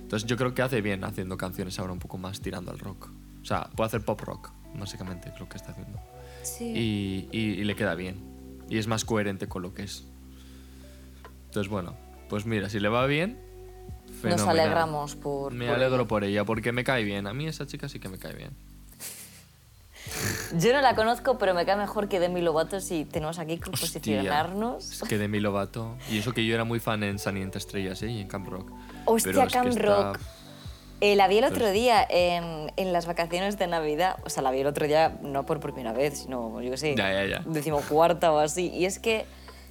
Entonces 0.00 0.26
yo 0.26 0.36
creo 0.38 0.54
que 0.54 0.62
hace 0.62 0.80
bien 0.80 1.04
haciendo 1.04 1.36
canciones 1.36 1.78
ahora 1.78 1.92
un 1.92 1.98
poco 1.98 2.16
más 2.16 2.40
tirando 2.40 2.70
al 2.70 2.78
rock. 2.78 3.10
O 3.42 3.44
sea, 3.44 3.68
puede 3.76 3.88
hacer 3.88 4.00
pop 4.02 4.18
rock, 4.22 4.50
básicamente, 4.74 5.28
es 5.28 5.38
lo 5.38 5.46
que 5.46 5.58
está 5.58 5.72
haciendo. 5.72 5.98
Sí. 6.42 6.72
Y, 6.74 7.28
y- 7.30 7.60
y 7.60 7.64
le 7.64 7.76
queda 7.76 7.94
bien. 7.94 8.16
Y 8.70 8.78
es 8.78 8.86
más 8.86 9.04
coherente 9.04 9.46
con 9.46 9.60
lo 9.60 9.74
que 9.74 9.82
es. 9.82 10.06
Entonces, 11.46 11.70
bueno, 11.70 11.94
pues 12.30 12.46
mira, 12.46 12.70
si 12.70 12.80
le 12.80 12.88
va 12.88 13.04
bien, 13.06 13.38
Nos 14.22 14.40
alegramos 14.46 15.16
por... 15.16 15.52
Me 15.52 15.66
por 15.66 15.74
alegro 15.76 16.06
por 16.08 16.24
ella, 16.24 16.44
porque 16.46 16.72
me 16.72 16.82
cae 16.82 17.04
bien. 17.04 17.26
A 17.26 17.34
mí 17.34 17.46
esa 17.46 17.66
chica 17.66 17.88
sí 17.90 17.98
que 18.00 18.08
me 18.08 18.16
cae 18.18 18.34
bien. 18.34 18.50
Yo 20.56 20.72
no 20.72 20.80
la 20.80 20.94
conozco, 20.94 21.38
pero 21.38 21.54
me 21.54 21.64
cae 21.66 21.76
mejor 21.76 22.08
que 22.08 22.20
Demi 22.20 22.40
Lovato 22.40 22.80
si 22.80 23.04
tenemos 23.04 23.38
aquí 23.38 23.58
que 23.58 23.70
Hostia, 23.70 23.88
posicionarnos. 23.88 25.02
Es 25.02 25.08
que 25.08 25.18
Demi 25.18 25.40
Lovato. 25.40 25.96
Y 26.10 26.18
eso 26.18 26.32
que 26.32 26.44
yo 26.46 26.54
era 26.54 26.64
muy 26.64 26.80
fan 26.80 27.02
en 27.02 27.18
Sunny 27.18 27.42
entre 27.42 27.58
Estrellas 27.58 28.02
¿eh? 28.02 28.08
y 28.10 28.20
en 28.20 28.28
Camp 28.28 28.46
Rock. 28.48 28.70
Hostia, 29.06 29.32
Pero 29.32 29.46
es 29.46 29.52
que 29.52 29.58
Camp 29.58 29.76
Rock. 29.78 30.18
Eh, 31.00 31.16
la 31.16 31.26
vi 31.28 31.38
el 31.38 31.44
otro 31.44 31.70
día 31.70 32.06
en, 32.08 32.72
en 32.76 32.92
las 32.92 33.06
vacaciones 33.06 33.58
de 33.58 33.66
Navidad. 33.66 34.16
O 34.24 34.30
sea, 34.30 34.42
la 34.42 34.50
vi 34.50 34.60
el 34.60 34.66
otro 34.66 34.86
día 34.86 35.18
no 35.22 35.44
por 35.44 35.60
primera 35.60 35.92
vez, 35.92 36.20
sino, 36.20 36.62
yo 36.62 36.70
qué 36.70 36.76
sé, 36.76 36.94
Ya, 36.96 37.12
ya, 37.12 37.26
ya. 37.26 37.42
decimocuarta 37.46 38.32
o 38.32 38.38
así. 38.38 38.68
Y 38.68 38.86
es 38.86 38.98
que, 38.98 39.26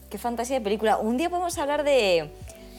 qué 0.10 0.18
fantasía 0.18 0.58
de 0.60 0.64
película. 0.64 0.98
Un 0.98 1.18
día 1.18 1.30
podemos 1.30 1.58
hablar 1.58 1.84
de, 1.84 2.30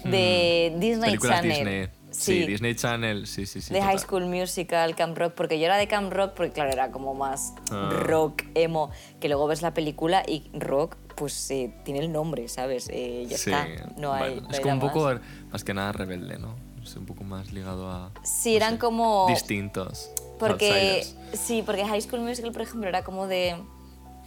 de 0.05 0.73
Disney 0.79 0.99
Mm. 0.99 1.01
Películas 1.05 1.41
Channel. 1.41 1.57
Disney. 1.57 1.89
Sí. 2.15 2.47
Disney 2.47 2.75
Channel, 2.77 3.27
sí, 3.27 3.45
sí, 3.47 3.61
sí. 3.61 3.75
de 3.75 3.83
High. 3.83 3.99
School 3.99 4.27
Musical, 4.27 4.95
Camp 4.95 5.17
Rock, 5.19 5.35
porque 5.35 5.59
yo 5.59 5.65
era 5.67 5.77
de 5.77 5.89
Camp 5.89 6.13
Rock 6.13 6.33
porque, 6.35 6.53
claro, 6.53 6.71
era 6.71 6.91
como 6.91 7.15
más 7.15 7.53
Ah. 7.73 7.91
rock, 7.93 8.43
emo, 8.55 8.91
que 9.21 9.29
luego 9.29 9.47
ves 9.49 9.63
la 9.63 9.75
película 9.75 10.23
y 10.27 10.49
rock, 10.55 10.97
pues 11.17 11.51
eh, 11.51 11.75
tiene 11.85 12.01
el 12.01 12.13
nombre, 12.13 12.49
¿sabes? 12.49 12.89
Eh, 12.91 13.27
ya 13.29 13.37
Sí, 13.39 13.51
está, 13.51 13.67
no 13.97 14.13
hay. 14.13 14.35
bueno, 14.35 14.49
es 14.51 14.61
como 14.61 14.75
un 14.75 14.81
poco, 14.81 15.05
más. 15.05 15.21
más 15.51 15.65
que 15.65 15.75
nada 15.75 15.93
rebelde, 15.93 16.39
¿no? 16.39 16.55
Es 16.83 16.95
un 16.97 17.07
poco 17.07 17.25
más 17.25 17.53
ligado 17.53 17.91
a 17.91 18.11
Sí, 18.23 18.55
eran 18.57 18.77
como. 18.79 19.27
distintos. 19.29 20.11
Porque. 20.39 20.71
outsiders. 21.01 21.17
Sí, 21.41 21.63
porque 21.65 21.85
High 21.87 22.03
School 22.03 22.21
Musical, 22.21 22.53
por 22.53 22.63
ejemplo, 22.63 22.89
era 22.89 23.03
como 23.05 23.27
de. 23.27 23.57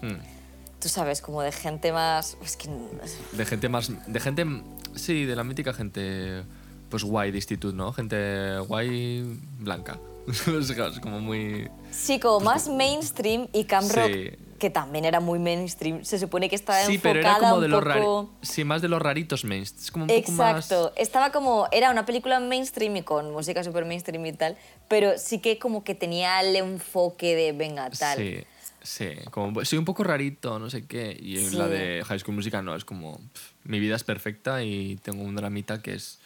Hmm. 0.02 0.18
Tú 0.82 0.90
sabes, 0.90 1.22
como 1.22 1.42
de 1.42 1.52
gente 1.52 1.92
más. 1.92 2.38
Es 2.44 2.58
que. 2.58 2.70
De 3.34 3.46
gente 3.46 3.70
más. 3.70 3.92
De 4.12 4.20
gente. 4.20 4.46
Sí, 4.96 5.26
de 5.26 5.36
la 5.36 5.44
mítica 5.44 5.72
gente. 5.74 6.44
Pues 6.90 7.04
guay 7.04 7.32
de 7.32 7.38
instituto, 7.38 7.76
¿no? 7.76 7.92
Gente 7.94 8.58
guay 8.60 9.24
blanca. 9.60 10.00
como 11.02 11.20
muy. 11.20 11.70
Sí, 11.92 12.20
como 12.20 12.40
más 12.42 12.68
mainstream 12.68 13.48
y 13.54 13.64
Camp 13.66 13.90
Rock, 13.92 14.12
Sí. 14.12 14.30
que 14.60 14.70
también 14.70 15.06
era 15.06 15.20
muy 15.20 15.40
mainstream, 15.40 16.04
se 16.04 16.20
supone 16.20 16.50
que 16.50 16.56
estaba 16.56 16.82
Sí, 16.84 16.96
enfocada 16.96 17.14
pero 17.14 17.20
era 17.30 17.40
como 17.40 17.56
un 17.56 17.62
de 17.62 17.68
los 17.70 17.84
poco... 17.84 17.90
rari- 17.94 18.30
Sí, 18.42 18.64
más 18.64 18.82
de 18.82 18.88
los 18.90 19.02
raritos 19.02 19.46
mainstream. 19.46 19.84
Es 19.86 19.92
como 19.92 20.04
un 20.06 20.10
poco 20.10 20.32
más. 20.34 20.66
Exacto, 20.66 20.94
estaba 20.98 21.32
como, 21.32 21.68
era 21.72 21.92
una 21.92 22.06
película 22.06 22.40
mainstream 22.40 22.98
y 22.98 23.02
con 23.04 23.32
música 23.32 23.64
super 23.64 23.86
mainstream 23.86 24.26
y 24.26 24.34
tal, 24.34 24.58
pero 24.90 25.18
sí 25.18 25.40
que 25.40 25.60
como 25.60 25.84
que 25.84 25.96
tenía 25.96 26.42
el 26.42 26.56
enfoque 26.56 27.36
de 27.36 27.52
venga 27.54 27.90
tal. 27.92 28.18
Sí, 28.18 28.38
sí. 28.82 29.10
Como, 29.32 29.64
soy 29.64 29.80
un 29.80 29.86
poco 29.86 30.04
rarito, 30.04 30.60
no 30.60 30.70
sé 30.70 30.86
qué. 30.88 31.18
Y 31.22 31.38
Sí. 31.38 31.56
la 31.56 31.68
de 31.68 32.04
High 32.06 32.20
School 32.20 32.36
Musical 32.36 32.66
no, 32.66 32.76
es 32.76 32.84
como. 32.84 33.18
pff, 33.18 33.52
mi 33.64 33.80
vida 33.80 33.96
es 33.96 34.04
perfecta 34.04 34.62
y 34.64 34.98
tengo 35.04 35.24
un 35.24 35.36
dramita 35.36 35.82
que 35.82 35.94
es. 35.96 36.20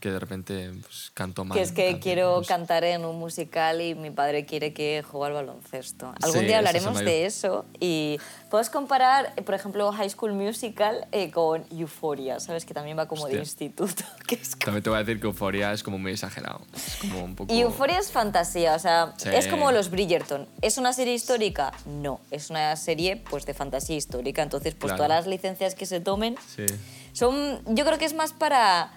Que 0.00 0.12
de 0.12 0.20
repente 0.20 0.70
pues, 0.82 1.10
canto 1.12 1.44
mal. 1.44 1.56
Que 1.58 1.62
es 1.62 1.72
que 1.72 1.98
quiero 1.98 2.36
pues, 2.36 2.46
cantar 2.48 2.84
en 2.84 3.04
un 3.04 3.18
musical 3.18 3.80
y 3.80 3.96
mi 3.96 4.10
padre 4.10 4.46
quiere 4.46 4.72
que 4.72 5.02
juegue 5.02 5.26
al 5.26 5.32
baloncesto. 5.32 6.14
Algún 6.22 6.40
Sí, 6.40 6.46
día 6.46 6.58
hablaremos 6.58 6.98
de 7.00 7.26
eso 7.26 7.64
y 7.80 8.18
puedes 8.48 8.70
comparar, 8.70 9.34
por 9.44 9.54
ejemplo, 9.56 9.90
High 9.90 10.10
School 10.10 10.34
Musical 10.34 11.08
eh, 11.10 11.32
con 11.32 11.64
Euphoria, 11.76 12.38
¿sabes? 12.38 12.64
Que 12.64 12.74
también 12.74 12.96
va 12.96 13.08
como 13.08 13.22
de 13.26 13.40
Hostia. 13.40 13.40
instituto. 13.40 14.04
Que 14.28 14.36
es 14.36 14.50
como- 14.54 14.64
También 14.66 14.82
te 14.84 14.90
voy 14.90 14.98
a 14.98 15.02
decir 15.02 15.20
que 15.20 15.26
Euforia 15.26 15.72
es 15.72 15.82
como 15.82 15.98
muy 15.98 16.12
exagerado. 16.12 16.60
Es 16.76 16.96
como 17.00 17.24
un 17.24 17.34
poco. 17.34 17.52
Y 17.52 17.60
Euphoria 17.62 17.98
es 17.98 18.12
fantasía, 18.12 18.74
o 18.74 18.78
sea, 18.78 19.14
Sí. 19.16 19.30
es 19.32 19.48
como 19.48 19.72
los 19.72 19.90
Bridgerton. 19.90 20.46
¿Es 20.62 20.78
una 20.78 20.92
serie 20.92 21.14
histórica? 21.14 21.72
No, 21.86 22.20
es 22.30 22.50
una 22.50 22.76
serie 22.76 23.16
pues 23.30 23.46
de 23.46 23.54
fantasía 23.54 23.96
histórica. 23.96 24.42
Entonces, 24.42 24.74
pues 24.74 24.92
Claro. 24.92 24.96
todas 25.04 25.08
las 25.10 25.26
licencias 25.26 25.74
que 25.74 25.86
se 25.86 26.00
tomen 26.00 26.36
Sí. 26.54 26.66
son, 27.12 27.62
yo 27.74 27.84
creo 27.84 27.98
que 27.98 28.04
es 28.04 28.14
más 28.14 28.32
para, 28.32 28.92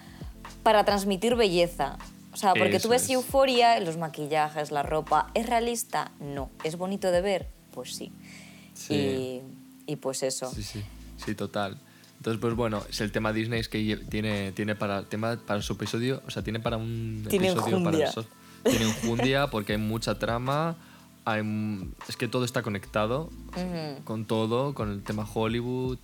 para 0.64 0.84
transmitir 0.86 1.36
belleza. 1.36 1.98
O 2.34 2.38
sea, 2.38 2.54
porque 2.54 2.72
tú 2.74 2.78
Eso 2.78 2.90
ves 2.90 3.04
es. 3.04 3.10
Euforia, 3.12 3.80
los 3.82 3.98
maquillajes, 3.98 4.72
la 4.72 4.84
ropa, 4.84 5.30
¿es 5.34 5.48
realista? 5.48 6.12
No. 6.20 6.50
¿Es 6.64 6.78
bonito 6.78 7.12
de 7.12 7.22
ver? 7.22 7.50
Pues 7.74 7.94
sí. 7.96 8.12
Sí. 8.74 8.94
Y, 8.94 9.42
y 9.92 9.96
pues 9.98 10.24
eso. 10.24 10.50
Sí, 10.54 10.64
sí, 10.64 10.82
sí, 11.18 11.36
total. 11.36 11.78
Entonces, 12.18 12.40
pues 12.40 12.54
bueno, 12.56 12.84
es 12.90 13.02
el 13.02 13.12
tema 13.12 13.34
Disney 13.34 13.60
es 13.60 13.68
que 13.68 13.98
tiene, 14.10 14.52
tiene 14.52 14.76
para 14.76 15.04
tema 15.04 15.38
para 15.46 15.62
su 15.62 15.74
episodio, 15.74 16.22
o 16.28 16.30
sea, 16.32 16.44
tiene 16.44 16.60
para 16.60 16.78
un 16.78 17.26
Tiene 17.30 17.50
episodio 17.50 17.84
para 17.84 17.98
enjundia. 17.98 18.08
eso. 18.10 18.26
Tiene 18.64 18.86
enjundia 18.86 19.48
porque 19.48 19.74
hay 19.74 19.80
mucha 19.80 20.20
trama, 20.20 20.78
hay, 21.26 21.42
es 22.08 22.16
que 22.18 22.28
todo 22.28 22.46
está 22.46 22.62
conectado 22.62 23.30
con 24.06 24.26
todo, 24.26 24.74
con 24.76 24.92
el 24.92 25.04
tema 25.04 25.28
Hollywood. 25.34 25.98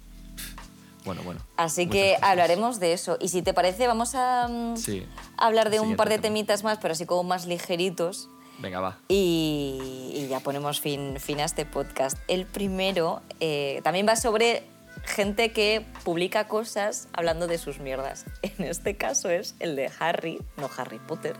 Bueno, 1.07 1.23
bueno. 1.23 1.41
Así 1.57 1.87
que 1.87 2.13
cosas. 2.15 2.29
hablaremos 2.29 2.79
de 2.79 2.93
eso. 2.93 3.17
Y 3.19 3.29
si 3.29 3.41
te 3.41 3.53
parece, 3.55 3.87
vamos 3.87 4.13
a 4.13 4.47
mm, 4.47 4.77
Sí. 4.77 5.07
hablar 5.37 5.71
de 5.71 5.79
un 5.79 5.95
par 5.95 6.07
de 6.09 6.15
tema. 6.15 6.21
temitas 6.27 6.63
más, 6.63 6.77
pero 6.79 6.91
así 6.91 7.05
como 7.07 7.23
más 7.23 7.47
ligeritos. 7.47 8.29
Venga, 8.59 8.79
va. 8.79 8.97
Y, 9.07 10.11
y 10.15 10.27
ya 10.29 10.39
ponemos 10.41 10.79
fin, 10.81 11.19
fin 11.19 11.39
a 11.39 11.45
este 11.45 11.65
podcast. 11.65 12.17
El 12.27 12.45
primero 12.45 13.21
eh, 13.39 13.81
también 13.83 14.07
va 14.07 14.15
sobre 14.15 14.63
gente 15.05 15.51
que 15.53 15.85
publica 16.03 16.47
cosas 16.47 17.07
hablando 17.13 17.47
de 17.47 17.57
sus 17.57 17.79
mierdas. 17.79 18.25
En 18.41 18.65
este 18.65 18.97
caso 18.97 19.29
es 19.29 19.55
el 19.59 19.75
de 19.75 19.89
Harry, 19.99 20.41
no 20.57 20.69
Harry 20.77 20.99
Potter, 20.99 21.35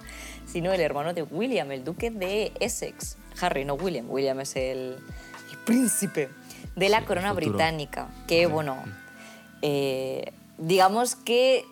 sino 0.45 0.71
el 0.73 0.79
hermano 0.81 1.13
de 1.13 1.23
William, 1.23 1.71
el 1.71 1.83
duque 1.83 2.09
de 2.11 2.51
Essex. 2.59 3.17
Harry, 3.41 3.65
no 3.65 3.73
William. 3.75 4.09
William 4.09 4.39
es 4.39 4.55
el, 4.55 4.97
el 5.51 5.57
príncipe 5.65 6.29
de 6.75 6.89
la 6.89 6.99
Sí, 6.99 7.05
corona 7.05 7.33
británica. 7.33 8.09
Que 8.27 8.45
bueno, 8.45 8.77
eh, 9.61 10.33
digamos 10.57 11.15
que 11.15 11.65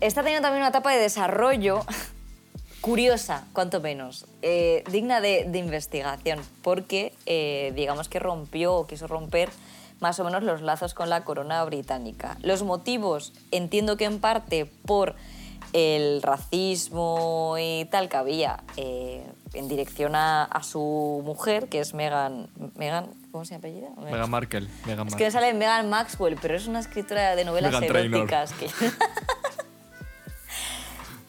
está 0.00 0.22
teniendo 0.22 0.46
también 0.46 0.62
una 0.62 0.70
etapa 0.70 0.92
de 0.92 0.98
desarrollo 0.98 1.84
curiosa, 2.80 3.46
cuanto 3.52 3.80
menos, 3.80 4.26
eh, 4.42 4.84
digna 4.90 5.20
de, 5.20 5.50
investigación, 5.54 6.40
porque 6.62 7.12
eh, 7.26 7.72
digamos 7.74 8.08
que 8.08 8.18
rompió 8.18 8.74
o 8.74 8.86
quiso 8.86 9.06
romper 9.06 9.50
más 10.00 10.20
o 10.20 10.24
menos 10.24 10.44
los 10.44 10.62
lazos 10.62 10.94
con 10.94 11.10
la 11.10 11.24
corona 11.24 11.64
británica. 11.64 12.38
Los 12.42 12.62
motivos, 12.62 13.32
entiendo 13.50 13.96
que 13.96 14.04
en 14.04 14.20
parte 14.20 14.66
por 14.86 15.16
el 15.72 16.22
racismo 16.22 17.56
y 17.58 17.84
tal 17.86 18.08
que 18.08 18.16
había 18.16 18.62
en 18.76 19.68
dirección 19.68 20.14
a, 20.14 20.48
su 20.62 21.22
mujer, 21.24 21.68
que 21.68 21.80
es 21.80 21.94
Meghan 21.94 22.48
¿cómo 23.30 23.44
se 23.44 23.54
apellida? 23.54 23.90
Meghan 23.96 24.30
Markle. 24.30 24.68
Meghan 24.86 25.08
Es 25.08 25.14
que 25.14 25.30
sale 25.30 25.54
Meghan 25.54 25.88
Maxwell, 25.88 26.36
pero 26.40 26.56
es 26.56 26.66
una 26.66 26.80
escritora 26.80 27.36
de 27.36 27.44
novelas 27.44 27.72
Meghan 27.72 27.96
eróticas. 27.96 28.52
Que... 28.52 28.68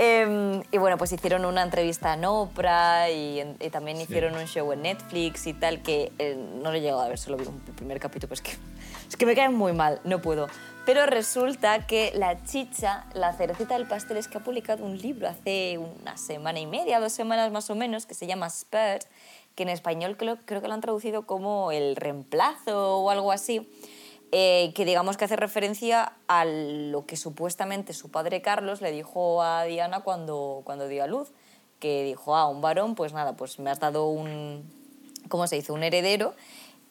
Em, 0.01 0.63
y 0.71 0.77
bueno, 0.77 0.97
pues 0.97 1.11
hicieron 1.11 1.43
una 1.43 1.61
entrevista 1.61 2.13
en 2.13 2.23
Oprah 2.23 3.09
y, 3.09 3.41
y 3.59 3.69
también 3.69 3.99
hicieron 3.99 4.33
un 4.33 4.45
show 4.45 4.71
en 4.71 4.83
Netflix 4.83 5.45
y 5.45 5.53
tal, 5.53 5.81
que 5.81 6.13
eh, 6.19 6.37
no 6.37 6.71
lo 6.71 6.77
he 6.77 6.79
llegado 6.79 7.01
a 7.01 7.09
ver, 7.09 7.17
solo 7.17 7.35
vi 7.35 7.45
un 7.45 7.59
primer 7.59 7.99
capítulo, 7.99 8.29
pues 8.29 8.41
que, 8.41 8.51
es 9.09 9.17
que 9.17 9.25
me 9.25 9.35
caen 9.35 9.53
muy 9.53 9.73
mal, 9.73 9.99
no 10.05 10.21
puedo. 10.21 10.47
Pero 10.85 11.05
resulta 11.05 11.85
que 11.85 12.13
la 12.15 12.45
chicha, 12.45 13.07
la 13.13 13.33
cerecita 13.33 13.77
del 13.77 13.87
pastel, 13.87 14.15
es 14.15 14.29
que 14.29 14.37
ha 14.37 14.41
publicado 14.41 14.85
un 14.85 14.97
libro 14.97 15.27
hace 15.27 15.77
una 15.77 16.15
semana 16.15 16.61
y 16.61 16.65
media, 16.65 17.01
dos 17.01 17.11
semanas 17.11 17.51
más 17.51 17.69
o 17.69 17.75
menos, 17.75 18.05
que 18.05 18.13
se 18.13 18.25
llama 18.25 18.47
Spurs, 18.47 19.05
que 19.59 19.63
en 19.63 19.69
español 19.69 20.15
creo, 20.15 20.37
creo 20.45 20.61
que 20.61 20.69
lo 20.69 20.73
han 20.73 20.79
traducido 20.79 21.25
como 21.25 21.73
el 21.73 21.97
reemplazo 21.97 22.99
o 22.99 23.09
algo 23.09 23.33
así 23.33 23.69
eh, 24.31 24.71
que 24.73 24.85
digamos 24.85 25.17
que 25.17 25.25
hace 25.25 25.35
referencia 25.35 26.13
a 26.29 26.45
lo 26.45 27.05
que 27.05 27.17
supuestamente 27.17 27.91
su 27.91 28.09
padre 28.09 28.41
Carlos 28.41 28.79
le 28.79 28.93
dijo 28.93 29.43
a 29.43 29.65
Diana 29.65 29.99
cuando, 29.99 30.61
cuando 30.63 30.87
dio 30.87 31.03
a 31.03 31.07
luz, 31.07 31.33
que 31.81 32.05
dijo, 32.05 32.37
ah, 32.37 32.47
un 32.47 32.61
varón, 32.61 32.95
pues 32.95 33.11
nada, 33.11 33.33
pues 33.35 33.59
me 33.59 33.69
has 33.69 33.81
dado 33.81 34.07
un, 34.07 34.63
¿cómo 35.27 35.45
se 35.45 35.57
dice?, 35.57 35.73
un 35.73 35.83
heredero 35.83 36.35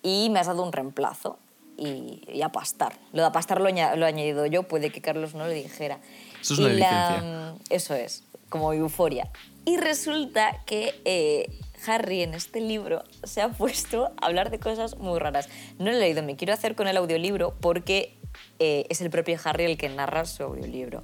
y 0.02 0.28
me 0.28 0.40
has 0.40 0.48
dado 0.48 0.62
un 0.62 0.72
reemplazo 0.72 1.38
y, 1.78 2.22
y 2.30 2.42
a 2.42 2.50
pastar. 2.50 2.98
Lo 3.14 3.22
de 3.22 3.28
a 3.28 3.32
pastar 3.32 3.62
lo, 3.62 3.70
lo 3.70 3.70
he 3.70 4.08
añadido 4.08 4.44
yo, 4.44 4.64
puede 4.64 4.90
que 4.90 5.00
Carlos 5.00 5.34
no 5.34 5.46
lo 5.46 5.52
dijera. 5.52 6.00
Eso 6.38 6.52
es 6.52 6.58
una 6.58 6.68
Y 6.68 6.74
licencia. 6.74 7.54
Eso 7.70 7.94
es, 7.94 8.24
como 8.50 8.74
euforia. 8.74 9.30
Y 9.64 9.78
resulta 9.78 10.62
que 10.66 11.00
eh, 11.06 11.48
Harry 11.87 12.22
en 12.22 12.35
este 12.35 12.61
libro 12.61 13.05
se 13.24 13.43
ha 13.43 13.49
puesto 13.49 14.12
a 14.20 14.26
hablar 14.26 14.51
de 14.51 14.59
cosas 14.59 14.97
muy 14.99 15.18
raras. 15.18 15.49
No 15.79 15.87
lo 15.87 15.97
he 15.97 16.01
leído, 16.01 16.22
me 16.22 16.37
quiero 16.37 16.53
hacer 16.53 16.74
con 16.74 16.89
el 16.89 16.97
audiolibro 16.97 17.55
porque 17.61 18.18
eh, 18.59 18.87
es 18.89 19.01
el 19.01 19.11
propio 19.11 19.39
Harry 19.45 19.64
el 19.64 19.79
que 19.79 19.89
narra 19.89 20.24
su 20.24 20.43
audiolibro. 20.43 21.03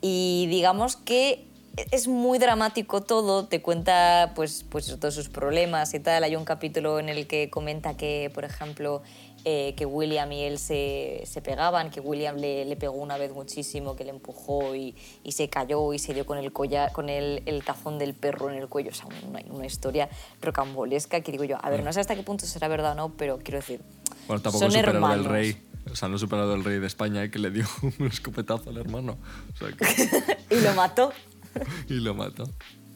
Y 0.00 0.46
digamos 0.48 0.96
que 0.96 1.46
es 1.90 2.06
muy 2.06 2.38
dramático 2.38 3.02
todo, 3.02 3.46
te 3.46 3.60
cuenta 3.60 4.32
pues, 4.34 4.64
pues 4.68 4.86
todos 4.98 5.14
sus 5.14 5.28
problemas 5.28 5.94
y 5.94 6.00
tal. 6.00 6.24
Hay 6.24 6.36
un 6.36 6.44
capítulo 6.44 6.98
en 6.98 7.08
el 7.08 7.26
que 7.26 7.50
comenta 7.50 7.96
que, 7.96 8.30
por 8.32 8.44
ejemplo, 8.44 9.02
eh, 9.46 9.74
que 9.76 9.84
William 9.86 10.30
y 10.32 10.42
él 10.42 10.58
se, 10.58 11.22
se 11.26 11.42
pegaban, 11.42 11.90
que 11.90 12.00
William 12.00 12.36
le, 12.36 12.64
le 12.64 12.76
pegó 12.76 12.94
una 12.94 13.18
vez 13.18 13.32
muchísimo, 13.32 13.94
que 13.94 14.04
le 14.04 14.10
empujó 14.10 14.74
y, 14.74 14.94
y 15.22 15.32
se 15.32 15.48
cayó 15.48 15.92
y 15.92 15.98
se 15.98 16.14
dio 16.14 16.24
con 16.24 16.38
el, 16.38 16.52
collar, 16.52 16.92
con 16.92 17.08
el, 17.10 17.42
el 17.46 17.62
tazón 17.64 17.98
del 17.98 18.14
perro 18.14 18.50
en 18.50 18.56
el 18.56 18.68
cuello. 18.68 18.90
O 18.90 18.94
sea, 18.94 19.06
una, 19.28 19.40
una 19.50 19.66
historia 19.66 20.08
rocambolesca 20.40 21.20
que 21.20 21.30
digo 21.32 21.44
yo, 21.44 21.58
a 21.62 21.68
ver, 21.70 21.82
no 21.84 21.92
sé 21.92 22.00
hasta 22.00 22.14
qué 22.14 22.22
punto 22.22 22.46
será 22.46 22.68
verdad 22.68 22.92
o 22.92 22.94
no, 22.94 23.12
pero 23.16 23.38
quiero 23.38 23.58
decir, 23.60 23.80
Bueno, 24.26 24.40
tampoco 24.42 24.64
son 24.70 24.76
hermanos. 24.76 25.16
del 25.18 25.24
rey. 25.26 25.56
O 25.92 25.96
sea, 25.96 26.08
no 26.08 26.16
superado 26.16 26.52
del 26.52 26.64
rey 26.64 26.78
de 26.78 26.86
España 26.86 27.22
eh, 27.22 27.30
que 27.30 27.38
le 27.38 27.50
dio 27.50 27.66
un 27.98 28.06
escopetazo 28.06 28.70
al 28.70 28.78
hermano. 28.78 29.18
O 29.52 29.56
sea, 29.58 29.68
que- 29.76 30.36
y 30.56 30.60
lo 30.60 30.72
mató. 30.72 31.12
y 31.90 31.94
lo 31.94 32.14
mató. 32.14 32.44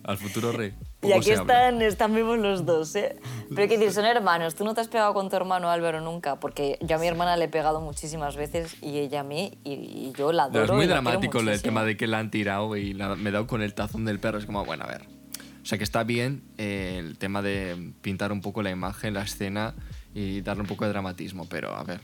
Al 0.08 0.16
futuro 0.16 0.52
rey. 0.52 0.74
Y 1.02 1.12
aquí 1.12 1.30
están, 1.32 1.82
están 1.82 2.14
vivos 2.14 2.38
los 2.38 2.64
dos, 2.64 2.96
¿eh? 2.96 3.16
Pero 3.50 3.60
hay 3.62 3.68
que 3.68 3.76
decir, 3.76 3.92
son 3.94 4.06
hermanos. 4.06 4.54
Tú 4.54 4.64
no 4.64 4.74
te 4.74 4.80
has 4.80 4.88
pegado 4.88 5.12
con 5.12 5.28
tu 5.28 5.36
hermano 5.36 5.68
Álvaro 5.70 6.00
nunca, 6.00 6.40
porque 6.40 6.78
yo 6.80 6.96
a 6.96 6.98
mi 6.98 7.06
hermana 7.06 7.36
le 7.36 7.44
he 7.44 7.48
pegado 7.48 7.80
muchísimas 7.82 8.34
veces 8.34 8.76
y 8.82 8.98
ella 8.98 9.20
a 9.20 9.22
mí, 9.22 9.58
y, 9.64 9.72
y 9.72 10.12
yo 10.16 10.32
la 10.32 10.44
adoro. 10.44 10.52
Pero 10.54 10.64
es 10.64 10.72
muy 10.72 10.84
y 10.86 10.88
dramático 10.88 11.40
el 11.40 11.60
tema 11.60 11.84
de 11.84 11.96
que 11.98 12.06
la 12.06 12.18
han 12.18 12.30
tirado 12.30 12.74
y 12.76 12.94
la- 12.94 13.14
me 13.16 13.28
he 13.28 13.32
dado 13.32 13.46
con 13.46 13.60
el 13.62 13.74
tazón 13.74 14.06
del 14.06 14.18
perro. 14.18 14.38
Es 14.38 14.46
como, 14.46 14.64
bueno, 14.64 14.84
a 14.84 14.88
ver. 14.88 15.02
O 15.62 15.66
sea 15.68 15.76
que 15.76 15.84
está 15.84 16.02
bien 16.04 16.42
eh, 16.56 16.96
el 16.98 17.18
tema 17.18 17.42
de 17.42 17.92
pintar 18.00 18.32
un 18.32 18.40
poco 18.40 18.62
la 18.62 18.70
imagen, 18.70 19.12
la 19.12 19.22
escena 19.22 19.74
y 20.14 20.40
darle 20.40 20.62
un 20.62 20.68
poco 20.68 20.84
de 20.86 20.90
dramatismo, 20.90 21.46
pero 21.50 21.74
a 21.76 21.84
ver. 21.84 22.00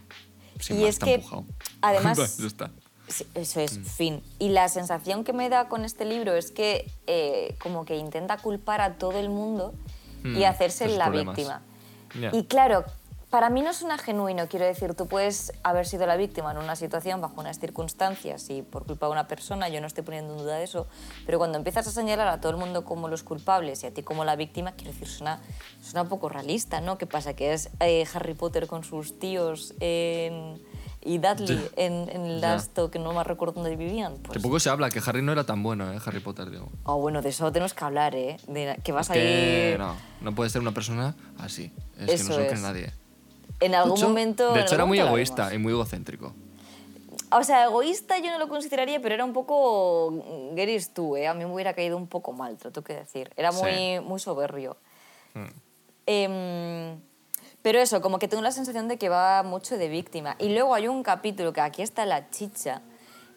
sin 0.61 0.77
Y 0.77 0.81
más, 0.81 0.89
es 0.91 0.95
está 0.97 1.07
que, 1.07 1.15
empujado. 1.15 1.47
además- 1.81 2.39
está. 2.41 2.71
Sí, 3.09 3.27
eso 3.35 3.61
es, 3.61 3.79
Mm. 3.79 3.85
fin. 3.85 4.23
Y 4.39 4.49
la 4.49 4.69
sensación 4.69 5.25
que 5.25 5.33
me 5.33 5.49
da 5.51 5.69
con 5.69 5.85
este 5.85 6.05
libro 6.05 6.35
es 6.35 6.51
que 6.51 6.91
eh, 7.07 7.55
como 7.61 7.85
que 7.85 7.97
intenta 7.97 8.39
culpar 8.39 8.81
a 8.81 8.95
todo 8.95 9.19
el 9.19 9.29
mundo 9.29 9.75
y 10.25 10.29
Mm, 10.29 10.45
hacerse 10.45 10.87
esos 10.87 10.97
la 10.99 11.05
problemas. 11.07 11.37
víctima. 11.37 11.63
Ya. 12.19 12.31
Y 12.33 12.45
claro, 12.45 12.85
para 13.29 13.51
mí 13.51 13.61
no 13.63 13.75
suena 13.75 13.99
genuino, 13.99 14.47
quiero 14.49 14.65
decir, 14.65 14.95
tú 14.95 15.07
puedes 15.09 15.53
haber 15.65 15.87
sido 15.87 16.07
la 16.07 16.17
víctima 16.17 16.53
en 16.53 16.59
una 16.59 16.77
situación 16.77 17.21
bajo 17.21 17.41
unas 17.41 17.59
circunstancias 17.59 18.49
y 18.49 18.63
por 18.63 18.87
culpa 18.87 19.07
de 19.07 19.13
una 19.13 19.27
persona, 19.27 19.69
yo 19.69 19.81
no 19.81 19.87
estoy 19.89 20.05
poniendo 20.05 20.33
en 20.35 20.39
duda 20.39 20.63
eso, 20.63 20.87
pero 21.27 21.39
cuando 21.39 21.59
empiezas 21.59 21.87
a 21.89 21.91
señalar 21.91 22.29
a 22.29 22.41
todo 22.41 22.53
el 22.53 22.59
mundo 22.59 22.85
como 22.85 23.09
los 23.09 23.23
culpables 23.25 23.83
y 23.83 23.87
a 23.89 23.91
ti 23.93 24.03
como 24.05 24.25
la 24.25 24.37
víctima, 24.37 24.73
quiero 24.73 24.93
decir, 24.93 25.09
suena, 25.09 25.41
suena 25.83 26.03
un 26.03 26.09
poco 26.09 26.29
realista, 26.29 26.81
¿no? 26.81 26.97
¿Qué 26.97 27.07
pasa? 27.07 27.35
Que 27.35 27.53
es 27.53 27.71
eh, 27.81 28.07
Harry 28.15 28.35
Potter 28.35 28.67
con 28.69 28.85
sus 28.85 29.19
tíos 29.19 29.75
en- 29.81 30.63
y 31.05 31.19
Dudley 31.19 31.69
en, 31.77 32.09
en 32.09 32.25
el. 32.27 32.41
Dasto, 32.41 32.91
que 32.91 32.99
no 32.99 33.13
me 33.13 33.23
recuerdo 33.23 33.55
dónde 33.63 33.77
vivían. 33.77 34.17
Que 34.19 34.29
Pues, 34.29 34.43
poco 34.43 34.59
se 34.59 34.71
habla, 34.71 34.91
que 34.91 35.01
Harry 35.05 35.23
no 35.23 35.33
era 35.33 35.45
tan 35.45 35.63
bueno, 35.63 35.93
¿eh? 35.93 35.99
Harry 36.05 36.21
Potter, 36.21 36.51
digo. 36.51 36.69
oh, 36.85 36.99
bueno, 36.99 37.21
de 37.23 37.29
eso 37.29 37.51
tenemos 37.53 37.75
que 37.75 37.85
hablar, 37.85 38.15
¿eh? 38.15 38.39
De 38.49 38.79
que 38.83 38.93
vas 38.93 39.09
Es 39.11 39.13
que 39.13 39.73
ahí... 39.73 39.79
no, 39.79 39.95
no 40.21 40.35
puede 40.35 40.51
ser 40.51 40.61
una 40.63 40.73
persona 40.73 41.15
así. 41.39 41.73
Es 41.99 42.09
Eso 42.21 42.25
que 42.25 42.29
no 42.31 42.35
se 42.35 42.41
lo 42.43 42.49
cree 42.49 42.61
nadie. 42.63 42.93
En 43.61 43.75
algún 43.75 44.01
momento... 44.01 44.53
De 44.53 44.63
hecho, 44.63 44.75
era 44.75 44.85
muy 44.85 44.99
egoísta 44.99 45.55
y 45.55 45.59
muy 45.59 45.73
egocéntrico. 45.73 46.35
O 47.31 47.43
sea, 47.43 47.65
egoísta 47.65 48.19
yo 48.19 48.31
no 48.31 48.39
lo 48.39 48.49
consideraría, 48.49 49.01
pero 49.01 49.15
era 49.15 49.25
un 49.25 49.33
poco 49.33 50.11
mm, 50.13 50.55
Geris 50.57 50.93
tú, 50.95 51.17
¿eh? 51.17 51.27
A 51.29 51.35
mí 51.35 51.45
me 51.45 51.53
hubiera 51.53 51.73
caído 51.75 51.97
un 51.97 52.07
poco 52.07 52.33
mal, 52.33 52.57
te 52.57 52.65
lo 52.65 52.73
tengo 52.73 52.85
que 52.85 52.95
decir. 52.95 53.31
Era 53.37 53.53
Sí. 53.53 53.63
muy, 53.63 54.01
muy 54.01 54.21
soberbio. 54.21 54.77
Em, 56.07 56.99
pero 57.65 57.79
eso, 57.81 58.03
como 58.03 58.19
que 58.19 58.29
tengo 58.29 58.43
la 58.43 58.53
sensación 58.53 58.89
de 58.89 58.99
que 58.99 59.09
va 59.09 59.43
mucho 59.43 59.79
de 59.79 59.89
víctima. 59.89 60.37
Y 60.39 60.51
luego 60.51 60.75
hay 60.75 60.87
un 60.87 61.03
capítulo 61.03 61.55
que 61.55 61.63
aquí 61.63 61.81
está 61.81 62.05
la 62.05 62.29
chicha, 62.31 62.83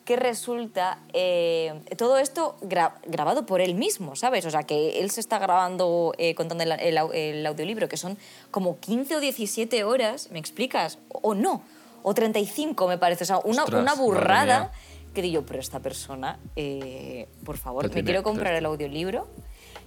que 0.04 0.18
resulta 0.18 1.00
eh, 1.14 1.74
todo 1.98 2.18
esto 2.18 2.58
gra- 2.62 2.96
grabado 3.06 3.46
por 3.46 3.62
él 3.62 3.74
mismo, 3.74 4.18
¿sabes? 4.18 4.46
O 4.46 4.52
sea, 4.52 4.64
que 4.64 5.00
él 5.00 5.12
se 5.12 5.22
está 5.22 5.40
grabando, 5.40 6.14
eh, 6.18 6.36
contando 6.36 6.64
el, 6.66 6.74
el 6.74 6.98
el 7.14 7.46
audiolibro, 7.46 7.88
que 7.88 7.96
son 7.96 8.18
como 8.52 8.80
15 8.82 9.16
o 9.16 9.20
17 9.22 9.84
horas, 9.86 10.30
¿me 10.32 10.40
explicas? 10.40 11.00
O, 11.08 11.30
o 11.30 11.34
no, 11.34 11.62
o 12.04 12.14
35 12.14 12.86
me 12.88 12.98
parece, 12.98 13.24
o 13.24 13.28
sea, 13.28 13.40
una, 13.46 13.64
Ostras, 13.64 13.82
una 13.82 13.96
burrada 13.96 14.72
que 15.14 15.22
digo, 15.22 15.44
pero 15.48 15.60
esta 15.60 15.80
persona, 15.80 16.38
eh, 16.58 17.28
por 17.46 17.58
favor, 17.58 17.84
me 17.86 17.90
tiene- 17.90 18.06
quiero 18.08 18.24
comprar 18.24 18.54
el 18.56 18.66
audiolibro 18.66 19.28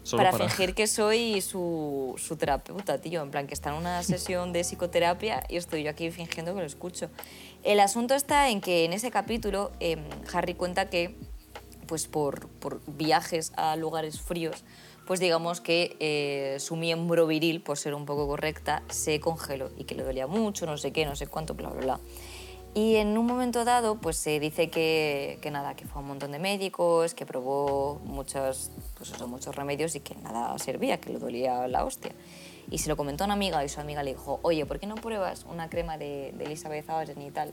Solo 0.03 0.23
para, 0.23 0.33
para- 0.33 0.49
fingir 0.49 0.75
que 0.75 0.87
soy 0.87 1.41
su, 1.41 2.15
su 2.19 2.37
terapeuta, 2.37 2.99
tío. 3.01 3.23
En 3.23 3.31
plan, 3.31 3.47
que 3.47 3.55
está 3.55 3.71
en 3.71 3.77
una 3.77 4.03
sesión 4.05 4.53
de 4.53 4.61
psicoterapia 4.65 5.45
y 5.49 5.57
estoy 5.57 5.83
yo 5.85 5.91
aquí 5.91 6.11
fingiendo 6.11 6.55
que 6.55 6.61
lo 6.61 6.67
escucho. 6.67 7.11
El 7.63 7.81
asunto 7.81 8.15
está 8.15 8.49
en 8.49 8.61
que 8.61 8.85
en 8.85 8.93
ese 8.93 9.11
capítulo 9.11 9.73
em, 9.81 10.03
Harry 10.33 10.55
cuenta 10.55 10.89
que, 10.89 11.15
pues 11.87 12.07
por, 12.09 12.49
por 12.49 12.81
viajes 12.87 13.53
a 13.57 13.77
lugares 13.77 14.21
fríos, 14.21 14.65
pues 15.07 15.19
digamos 15.21 15.61
que 15.61 15.97
eh, 15.99 16.57
su 16.61 16.77
miembro 16.77 17.27
viril, 17.27 17.61
por 17.63 17.77
ser 17.77 17.95
un 17.95 18.07
poco 18.07 18.27
correcta, 18.29 18.83
se 18.91 19.19
congeló 19.21 19.71
y 19.77 19.85
que 19.85 19.95
le 19.97 20.05
dolía 20.05 20.27
mucho, 20.29 20.67
no 20.67 20.79
sé 20.79 20.93
qué, 20.93 21.05
no 21.05 21.17
sé 21.17 21.27
cuánto, 21.27 21.55
bla, 21.55 21.69
bla, 21.71 21.81
bla. 21.81 22.01
Y 22.73 22.97
en 22.97 23.19
un 23.19 23.27
momento 23.27 23.65
dado, 23.65 23.97
pues 23.97 24.17
se 24.17 24.39
dice 24.39 24.71
que, 24.71 25.39
que 25.43 25.51
nada, 25.51 25.75
que 25.75 25.87
fue 25.87 25.99
a 25.99 26.03
un 26.03 26.09
montón 26.09 26.31
de 26.31 26.39
médicos, 26.39 27.15
que 27.15 27.27
probó 27.27 28.01
muchos, 28.05 28.71
pues 28.97 29.11
eso, 29.11 29.27
muchos 29.27 29.57
remedios 29.57 29.97
y 29.97 30.01
que 30.01 30.15
nada 30.15 30.57
servía, 30.59 31.01
que 31.01 31.11
le 31.11 31.19
dolía 31.19 31.67
la 31.67 31.85
hostia. 31.85 32.13
Y 32.71 32.79
se 32.79 32.89
lo 32.89 32.97
comentó 32.97 33.25
a 33.25 33.27
una 33.27 33.35
amiga 33.35 33.65
y 33.65 33.69
su 33.69 33.81
amiga 33.81 34.05
le 34.05 34.13
dijo, 34.13 34.39
oye, 34.43 34.65
¿por 34.67 34.79
qué 34.79 34.87
no 34.87 34.95
pruebas 34.95 35.45
una 35.51 35.69
crema 35.69 35.99
de, 35.99 36.33
de 36.39 36.45
Elizabeth 36.45 36.89
Arden 36.89 37.21
y 37.21 37.33
tal? 37.33 37.53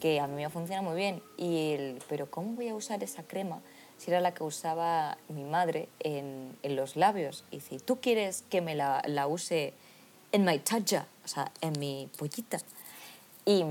Que 0.00 0.18
a 0.18 0.26
mí 0.26 0.34
me 0.34 0.48
funciona 0.48 0.80
muy 0.80 0.96
bien. 0.96 1.22
Y 1.36 1.72
él, 1.72 2.02
pero 2.08 2.30
¿cómo 2.30 2.54
voy 2.54 2.68
a 2.68 2.74
usar 2.74 3.02
esa 3.02 3.22
crema 3.22 3.60
si 3.98 4.10
era 4.10 4.20
la 4.20 4.32
que 4.32 4.44
usaba 4.44 5.18
mi 5.28 5.44
madre 5.44 5.90
en, 6.00 6.56
en 6.62 6.76
los 6.76 6.96
labios? 6.96 7.44
Y 7.50 7.56
dice, 7.56 7.80
¿tú 7.80 8.00
quieres 8.00 8.42
que 8.48 8.62
me 8.62 8.74
la, 8.74 9.02
la 9.06 9.26
use 9.26 9.74
en 10.32 10.46
mi 10.46 10.58
taja? 10.60 11.06
O 11.22 11.28
sea, 11.28 11.52
en 11.60 11.78
mi 11.78 12.08
pollita. 12.16 12.58
Y, 13.46 13.62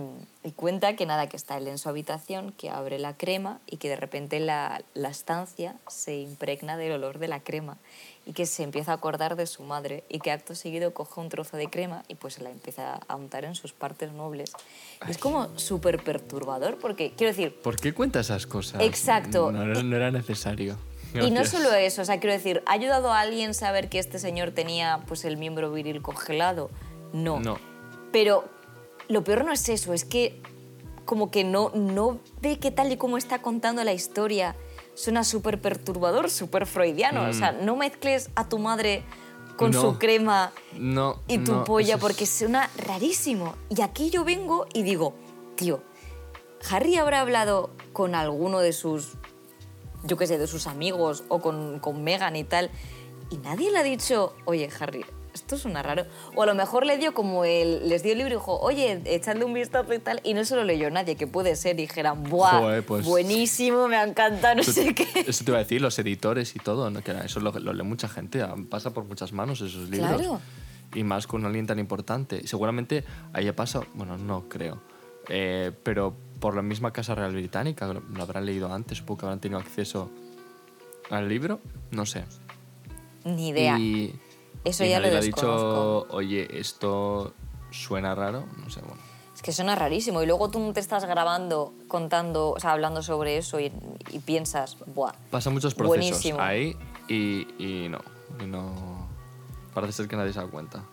y 0.43 0.51
cuenta 0.51 0.95
que 0.95 1.07
nada, 1.07 1.27
que 1.29 1.35
está 1.35 1.57
él 1.57 1.67
en 1.67 1.79
su 1.79 1.89
habitación, 1.89 2.51
que 2.51 2.69
abre 2.69 2.99
la 2.99 3.17
crema 3.17 3.59
y 3.65 3.77
que 3.77 3.89
de 3.89 3.95
repente 3.95 4.39
la, 4.39 4.83
la 4.93 5.09
estancia 5.09 5.75
se 5.87 6.15
impregna 6.19 6.77
del 6.77 6.91
olor 6.91 7.17
de 7.17 7.27
la 7.27 7.39
crema 7.39 7.79
y 8.25 8.33
que 8.33 8.45
se 8.45 8.61
empieza 8.61 8.91
a 8.91 8.95
acordar 8.95 9.35
de 9.35 9.47
su 9.47 9.63
madre 9.63 10.03
y 10.09 10.19
que 10.19 10.29
acto 10.31 10.53
seguido 10.53 10.93
coge 10.93 11.19
un 11.19 11.29
trozo 11.29 11.57
de 11.57 11.71
crema 11.71 12.03
y 12.07 12.13
pues 12.15 12.39
la 12.39 12.51
empieza 12.51 12.99
a 13.07 13.15
untar 13.15 13.45
en 13.45 13.55
sus 13.55 13.73
partes 13.73 14.11
nobles. 14.11 14.51
Es 15.09 15.17
como 15.17 15.57
súper 15.57 16.03
perturbador 16.03 16.77
porque, 16.77 17.13
quiero 17.17 17.31
decir, 17.33 17.59
¿Por 17.61 17.77
qué 17.79 17.95
cuenta 17.95 18.19
esas 18.19 18.45
cosas? 18.45 18.79
Exacto. 18.81 19.51
No, 19.51 19.65
no- 19.65 19.81
no 19.81 19.95
era 19.95 20.11
necesario. 20.11 20.77
y 21.15 21.17
no 21.31 21.41
Gracias. 21.41 21.49
solo 21.63 21.73
eso, 21.73 22.03
o 22.03 22.05
sea, 22.05 22.19
quiero 22.19 22.35
decir, 22.35 22.61
¿ha 22.67 22.73
ayudado 22.73 23.11
a 23.11 23.21
alguien 23.21 23.55
saber 23.55 23.89
que 23.89 23.97
este 23.97 24.19
señor 24.19 24.51
tenía 24.51 25.01
pues 25.07 25.25
el 25.25 25.37
miembro 25.37 25.71
viril 25.71 26.03
congelado? 26.03 26.69
No. 27.11 27.39
No. 27.39 27.57
Pero 28.11 28.47
lo 29.09 29.23
peor 29.23 29.45
no 29.45 29.51
es 29.51 29.67
eso, 29.69 29.93
es 29.93 30.05
que 30.05 30.41
como 31.05 31.31
que 31.31 31.43
no, 31.43 31.71
no 31.75 32.19
ve 32.41 32.59
que 32.59 32.71
tal 32.71 32.91
y 32.91 32.97
como 32.97 33.17
está 33.17 33.41
contando 33.41 33.83
la 33.83 33.93
historia 33.93 34.55
suena 34.95 35.23
súper 35.23 35.59
perturbador, 35.59 36.29
súper 36.29 36.65
freudiano. 36.65 37.27
O 37.29 37.33
sea, 37.33 37.51
no 37.51 37.75
mezcles 37.75 38.29
a 38.35 38.47
tu 38.47 38.57
madre 38.59 39.03
con 39.57 39.71
Mm. 39.71 39.73
No. 39.73 39.81
su 39.81 39.99
crema 39.99 40.51
No. 40.77 41.19
y 41.27 41.37
tu 41.39 41.51
no, 41.51 41.63
polla 41.65 41.95
es- 41.95 42.01
porque 42.01 42.25
suena 42.25 42.69
rarísimo. 42.77 43.55
Y 43.69 43.81
aquí 43.81 44.09
yo 44.09 44.23
vengo 44.23 44.65
y 44.73 44.83
digo, 44.83 45.13
tío, 45.55 45.81
Harry 46.71 46.95
habrá 46.95 47.19
hablado 47.21 47.69
con 47.91 48.15
alguno 48.15 48.59
de 48.59 48.71
sus, 48.71 49.13
yo 50.05 50.15
qué 50.17 50.25
sé, 50.27 50.37
de 50.37 50.47
sus 50.47 50.65
amigos 50.67 51.23
o 51.27 51.39
con, 51.41 51.79
con 51.79 52.03
Megan 52.03 52.35
y 52.37 52.45
tal, 52.45 52.71
y 53.29 53.37
nadie 53.37 53.71
le 53.71 53.79
ha 53.79 53.83
dicho, 53.83 54.33
oye, 54.45 54.69
Harry, 54.79 55.05
esto 55.33 55.57
suena 55.57 55.81
raro. 55.81 56.05
O 56.35 56.43
a 56.43 56.45
lo 56.45 56.55
mejor 56.55 56.85
le 56.85 56.97
dio 56.97 57.13
como 57.13 57.45
el, 57.45 57.89
les 57.89 58.03
dio 58.03 58.11
el 58.11 58.19
libro 58.19 58.33
y 58.33 58.37
dijo, 58.37 58.59
oye, 58.59 59.01
echadle 59.05 59.45
un 59.45 59.53
vistazo 59.53 59.93
y 59.93 59.99
tal, 59.99 60.21
y 60.23 60.33
no 60.33 60.45
se 60.45 60.55
lo 60.55 60.63
leyó 60.63 60.89
nadie, 60.89 61.15
que 61.15 61.27
puede 61.27 61.55
ser, 61.55 61.75
dijeran, 61.75 62.23
¡buah! 62.23 62.59
Joder, 62.59 62.85
pues- 62.85 63.05
Buenísimo, 63.05 63.87
me 63.87 64.01
encanta, 64.01 64.55
no 64.55 64.63
sé 64.63 64.93
qué. 64.93 65.07
Eso 65.27 65.43
te 65.43 65.51
iba 65.51 65.57
a 65.57 65.63
decir, 65.63 65.81
los 65.81 65.97
editores 65.99 66.55
y 66.55 66.59
todo, 66.59 66.89
¿no? 66.89 67.01
que 67.01 67.11
eso 67.11 67.39
lo, 67.39 67.51
lo 67.51 67.73
lee 67.73 67.83
mucha 67.83 68.07
gente, 68.07 68.41
ah, 68.41 68.55
pasa 68.69 68.93
por 68.93 69.05
muchas 69.05 69.33
manos 69.33 69.61
esos 69.61 69.89
libros. 69.89 70.21
Claro. 70.21 70.41
Y 70.95 71.03
más 71.03 71.25
con 71.25 71.43
alguien 71.45 71.65
tan 71.65 71.79
importante. 71.79 72.47
Seguramente 72.47 73.03
haya 73.33 73.55
pasado, 73.55 73.87
bueno, 73.95 74.17
no 74.17 74.47
creo, 74.47 74.79
eh, 75.29 75.71
pero 75.83 76.13
por 76.39 76.55
la 76.55 76.61
misma 76.61 76.91
Casa 76.93 77.15
Real 77.15 77.31
Británica, 77.33 77.87
lo, 77.87 78.01
lo 78.01 78.21
habrán 78.21 78.45
leído 78.45 78.71
antes, 78.71 78.99
supongo 78.99 79.19
que 79.21 79.25
habrán 79.25 79.39
tenido 79.39 79.59
acceso 79.59 80.11
al 81.09 81.27
libro, 81.27 81.59
no 81.91 82.05
sé. 82.05 82.25
Ni 83.25 83.49
idea. 83.49 83.79
Y, 83.79 84.13
Eso 84.63 84.83
y 84.85 84.89
ya 84.89 84.99
lo 84.99 85.07
ha 85.07 85.19
dicho, 85.19 86.07
oye, 86.09 86.59
esto 86.59 87.33
suena 87.71 88.15
raro, 88.15 88.45
no 88.57 88.69
sé, 88.69 88.81
bueno. 88.81 89.01
Es 89.35 89.41
que 89.41 89.51
suena 89.51 89.75
rarísimo. 89.75 90.21
Y 90.21 90.25
luego 90.27 90.49
tú 90.49 90.59
no 90.59 90.73
te 90.73 90.79
estás 90.79 91.05
grabando, 91.05 91.73
contando, 91.87 92.51
o 92.51 92.59
sea, 92.59 92.71
hablando 92.71 93.01
sobre 93.01 93.37
eso 93.37 93.59
y, 93.59 93.71
y 94.11 94.19
piensas, 94.19 94.77
¡buah! 94.85 95.13
Pasan 95.31 95.53
muchos 95.53 95.73
procesos 95.73 95.97
Buenísimo. 95.97 96.39
ahí 96.39 96.77
y, 97.07 97.47
y 97.57 97.89
no, 97.89 97.99
y 98.39 98.45
no... 98.45 99.07
Parece 99.73 99.93
ser 99.93 100.07
que 100.07 100.15
nadie 100.15 100.31
se 100.33 100.39
da 100.39 100.47
cuenta. 100.47 100.83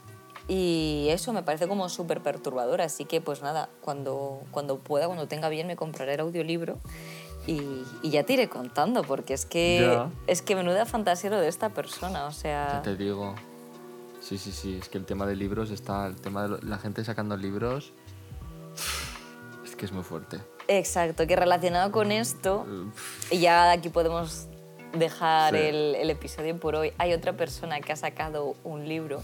Y 0.49 1.07
eso 1.11 1.33
me 1.35 1.43
parece 1.43 1.69
como 1.69 1.89
súper 1.91 2.23
perturbador. 2.23 2.81
Así 2.81 3.05
que, 3.05 3.21
pues 3.21 3.43
nada, 3.43 3.69
cuando, 3.83 4.41
cuando 4.51 4.79
pueda, 4.79 5.07
cuando 5.07 5.29
tenga 5.29 5.49
bien, 5.51 5.67
me 5.67 5.77
compraré 5.77 6.15
el 6.15 6.21
audiolibro 6.21 6.79
y, 7.47 7.61
y 8.03 8.11
ya 8.11 8.25
te 8.25 8.33
iré 8.33 8.49
contando, 8.49 9.03
porque 9.03 9.35
es 9.35 9.45
que, 9.45 9.81
Ya. 9.83 10.11
es 10.27 10.41
que 10.41 10.57
menuda 10.57 10.87
fantasía 10.87 11.29
lo 11.31 11.39
de 11.39 11.49
esta 11.49 11.69
persona. 11.69 12.25
O 12.27 12.31
Ya 12.31 12.35
sea, 12.35 12.81
te 12.83 12.97
digo. 12.97 13.35
Sí, 14.31 14.39
sí, 14.39 14.53
sí. 14.53 14.79
Es 14.81 14.89
que 14.89 14.97
el 14.97 15.05
tema 15.05 15.27
de 15.27 15.35
libros 15.35 15.71
está. 15.73 16.07
El 16.07 16.15
tema 16.15 16.45
de 16.45 16.49
lo- 16.51 16.59
la 16.59 16.79
gente 16.79 17.05
sacando 17.05 17.37
libros. 17.37 17.93
Es 19.65 19.75
que 19.75 19.85
es 19.87 19.93
muy 19.93 20.05
fuerte. 20.05 20.39
exacto, 20.69 21.27
que 21.27 21.35
relacionado 21.35 21.91
con 21.91 22.13
esto, 22.13 22.65
y 23.33 23.41
ya 23.41 23.73
aquí 23.73 23.89
podemos 23.89 24.47
dejar 24.97 25.53
Sí. 25.55 25.61
el, 25.63 25.97
el 25.97 26.11
episodio 26.11 26.57
por 26.61 26.77
hoy, 26.77 26.93
hay 26.97 27.13
otra 27.13 27.33
persona 27.37 27.81
que 27.81 27.93
ha 27.93 27.97
sacado 27.97 28.55
un 28.63 28.89
libro 28.89 29.21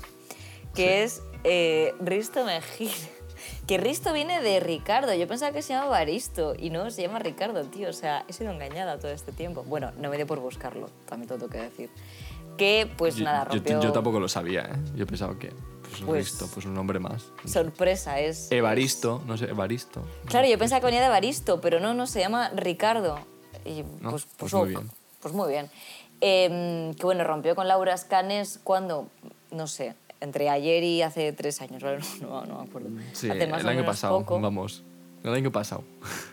que 0.74 1.04
es 1.04 1.22
eh, 1.44 1.94
Risto 2.00 2.44
Mejía. 2.44 2.90
Que 3.68 3.78
Risto 3.78 4.12
viene 4.12 4.40
de 4.42 4.58
Ricardo. 4.60 5.14
Yo 5.14 5.28
pensaba 5.28 5.52
que 5.52 5.62
se 5.62 5.72
llamaba 5.74 5.98
Aristo 5.98 6.54
y 6.58 6.70
no, 6.70 6.90
se 6.90 7.02
llama 7.02 7.18
Ricardo, 7.20 7.62
tío. 7.64 7.88
O 7.90 7.92
sea, 7.92 8.24
he 8.28 8.32
sido 8.32 8.50
engañada 8.50 8.98
todo 8.98 9.12
este 9.12 9.30
tiempo. 9.30 9.62
Bueno, 9.62 9.92
no 9.98 10.08
me 10.10 10.16
dio 10.16 10.26
por 10.26 10.40
buscarlo, 10.40 10.88
también 11.06 11.28
todo 11.28 11.38
tengo 11.38 11.52
que 11.52 11.58
decir. 11.62 11.90
Que, 12.56 12.90
pues 12.96 13.16
Yo- 13.16 13.24
nada, 13.24 13.44
yo, 13.48 13.54
rompió... 13.56 13.80
yo 13.80 13.92
tampoco 13.92 14.18
lo 14.20 14.28
sabía, 14.28 14.62
¿eh? 14.62 14.76
Yo 14.96 15.06
pensaba 15.06 15.38
que. 15.38 15.48
Pues, 15.82 16.00
Pues- 16.04 16.24
Risto, 16.30 16.48
pues 16.52 16.66
un 16.66 16.74
nombre 16.74 16.98
más. 16.98 17.30
Sorpresa, 17.44 18.18
es... 18.20 18.50
Evaristo, 18.50 19.22
no 19.26 19.36
sé, 19.36 19.46
Evaristo. 19.46 20.02
Claro, 20.26 20.46
yo 20.48 20.58
pensaba 20.58 20.80
que 20.80 20.86
venía 20.86 21.00
de 21.02 21.08
Baristo, 21.08 21.60
pero 21.60 21.80
no, 21.80 21.94
no, 21.94 22.06
se 22.06 22.20
llama 22.20 22.50
Ricardo. 22.50 23.18
Y 23.64 23.82
No, 24.00 24.10
pues, 24.10 24.26
pues 24.36 24.52
oh, 24.54 24.58
muy 24.60 24.70
bien. 24.70 24.90
Pues 25.20 25.32
muy 25.32 25.48
bien. 25.50 25.70
Eh, 26.20 26.92
que 26.98 27.02
bueno, 27.04 27.24
rompió 27.24 27.54
con 27.54 27.68
Laura 27.68 27.94
Escanes 27.94 28.58
cuando, 28.64 29.08
no 29.50 29.66
sé, 29.66 29.94
entre 30.20 30.48
ayer 30.48 30.82
y 30.82 31.02
hace 31.02 31.32
tres 31.32 31.60
años, 31.62 31.82
¿vale? 31.82 31.98
No, 32.20 32.44
no, 32.46 32.62
me 32.62 32.68
acuerdo. 32.68 32.88
Sí, 33.12 33.30
hace 33.30 33.46
más 33.46 33.60
el 33.60 33.66
o 33.66 33.70
año 33.70 33.80
menos 33.80 33.94
pasado, 33.94 34.18
poco. 34.20 34.40
vamos. 34.40 34.82
El 35.22 35.34
año 35.34 35.50
pasado. 35.52 35.84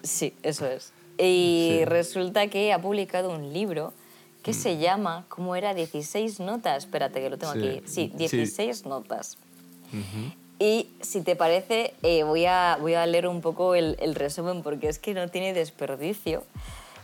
Sí, 0.03 0.33
eso 0.43 0.65
es. 0.67 0.91
Y 1.17 1.75
Sí. 1.79 1.85
resulta 1.85 2.47
que 2.47 2.73
ha 2.73 2.81
publicado 2.81 3.29
un 3.29 3.53
libro 3.53 3.93
que 4.43 4.51
Mm. 4.51 4.53
se 4.53 4.77
llama, 4.77 5.25
¿cómo 5.29 5.55
era? 5.55 5.73
16 5.73 6.39
notas. 6.39 6.83
Espérate, 6.85 7.21
que 7.21 7.29
lo 7.29 7.37
tengo 7.37 7.53
Sí. 7.53 7.59
aquí. 7.67 7.81
Sí, 7.85 7.93
Sí. 8.11 8.17
16 8.17 8.85
notas. 8.85 9.37
Ujú. 9.91 10.33
Y 10.59 10.89
si 11.01 11.21
te 11.21 11.35
parece, 11.35 11.93
eh, 12.03 12.23
voy, 12.23 12.45
a, 12.45 12.77
voy 12.79 12.93
a 12.93 13.05
leer 13.05 13.27
un 13.27 13.41
poco 13.41 13.73
el, 13.75 13.97
el 13.99 14.15
resumen 14.15 14.61
porque 14.63 14.87
es 14.87 14.99
que 14.99 15.13
no 15.13 15.27
tiene 15.29 15.53
desperdicio. 15.53 16.43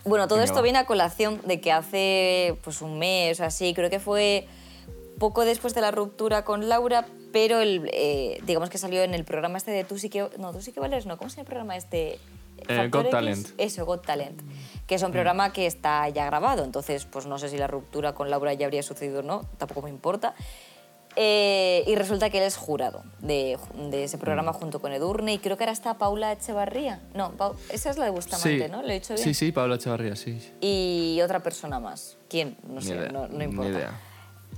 Bueno, 0.04 0.28
todo 0.28 0.36
Venga, 0.38 0.44
esto 0.44 0.56
va. 0.56 0.62
viene 0.62 0.78
a 0.78 0.86
colación 0.86 1.40
de 1.44 1.60
que 1.60 1.72
hace 1.72 2.56
pues, 2.64 2.80
un 2.80 2.98
mes 2.98 3.38
o 3.40 3.44
así, 3.44 3.74
creo 3.74 3.90
que 3.90 4.00
fue 4.00 4.46
poco 5.18 5.44
después 5.44 5.74
de 5.74 5.82
la 5.82 5.90
ruptura 5.90 6.44
con 6.44 6.68
Laura, 6.70 7.06
pero 7.32 7.60
el, 7.60 7.90
eh, 7.92 8.40
digamos 8.46 8.70
que 8.70 8.78
salió 8.78 9.02
en 9.02 9.12
el 9.12 9.24
programa 9.24 9.58
este 9.58 9.70
de 9.72 9.84
Tú 9.84 9.98
sí 9.98 10.08
que... 10.08 10.26
No, 10.38 10.52
Tú 10.52 10.62
sí 10.62 10.72
que 10.72 10.80
vales, 10.80 11.04
no. 11.04 11.18
¿Cómo 11.18 11.28
se 11.28 11.36
llama 11.36 11.42
el 11.42 11.46
programa 11.46 11.76
este? 11.76 12.18
Eh, 12.68 12.88
Got 12.88 13.02
X. 13.06 13.10
Talent. 13.10 13.48
Eso, 13.58 13.84
Got 13.86 14.04
Talent. 14.06 14.40
Que 14.86 14.94
es 14.96 15.02
un 15.02 15.12
programa 15.12 15.52
que 15.52 15.66
está 15.66 16.08
ya 16.08 16.26
grabado, 16.26 16.64
entonces 16.64 17.04
pues 17.04 17.26
no 17.26 17.38
sé 17.38 17.48
si 17.48 17.56
la 17.58 17.66
ruptura 17.68 18.12
con 18.14 18.28
Laura 18.30 18.52
ya 18.54 18.66
habría 18.66 18.82
sucedido 18.82 19.20
o 19.20 19.22
no, 19.22 19.46
tampoco 19.58 19.82
me 19.82 19.90
importa. 19.90 20.34
Eh, 21.16 21.82
y 21.88 21.96
resulta 21.96 22.30
que 22.30 22.38
él 22.38 22.44
es 22.44 22.56
jurado 22.56 23.02
de, 23.18 23.58
de 23.90 24.04
ese 24.04 24.16
Mm. 24.16 24.20
programa 24.20 24.52
junto 24.52 24.80
con 24.80 24.92
Edurne 24.92 25.32
y 25.34 25.38
creo 25.38 25.56
que 25.56 25.64
ahora 25.64 25.72
está 25.72 25.98
Paula 25.98 26.30
Echevarría. 26.32 27.00
No, 27.14 27.32
Pau- 27.36 27.56
esa 27.72 27.90
es 27.90 27.98
la 27.98 28.04
de 28.04 28.10
Bustamante, 28.12 28.64
Sí. 28.66 28.70
¿no? 28.70 28.80
¿Lo 28.82 28.88
he 28.88 28.94
dicho 28.94 29.14
bien? 29.14 29.24
Sí, 29.24 29.34
sí, 29.34 29.50
Pablo 29.50 29.74
Echevarría, 29.74 30.14
sí. 30.14 30.38
Y 30.60 31.20
otra 31.22 31.40
persona 31.40 31.80
más. 31.80 32.16
¿Quién? 32.28 32.56
No 32.66 32.74
Ni 32.80 32.82
sé, 32.86 32.94
idea, 32.94 33.08
no, 33.08 33.26
no 33.26 33.38
ni 33.38 33.44
importa. 33.44 33.70
idea. 33.72 34.00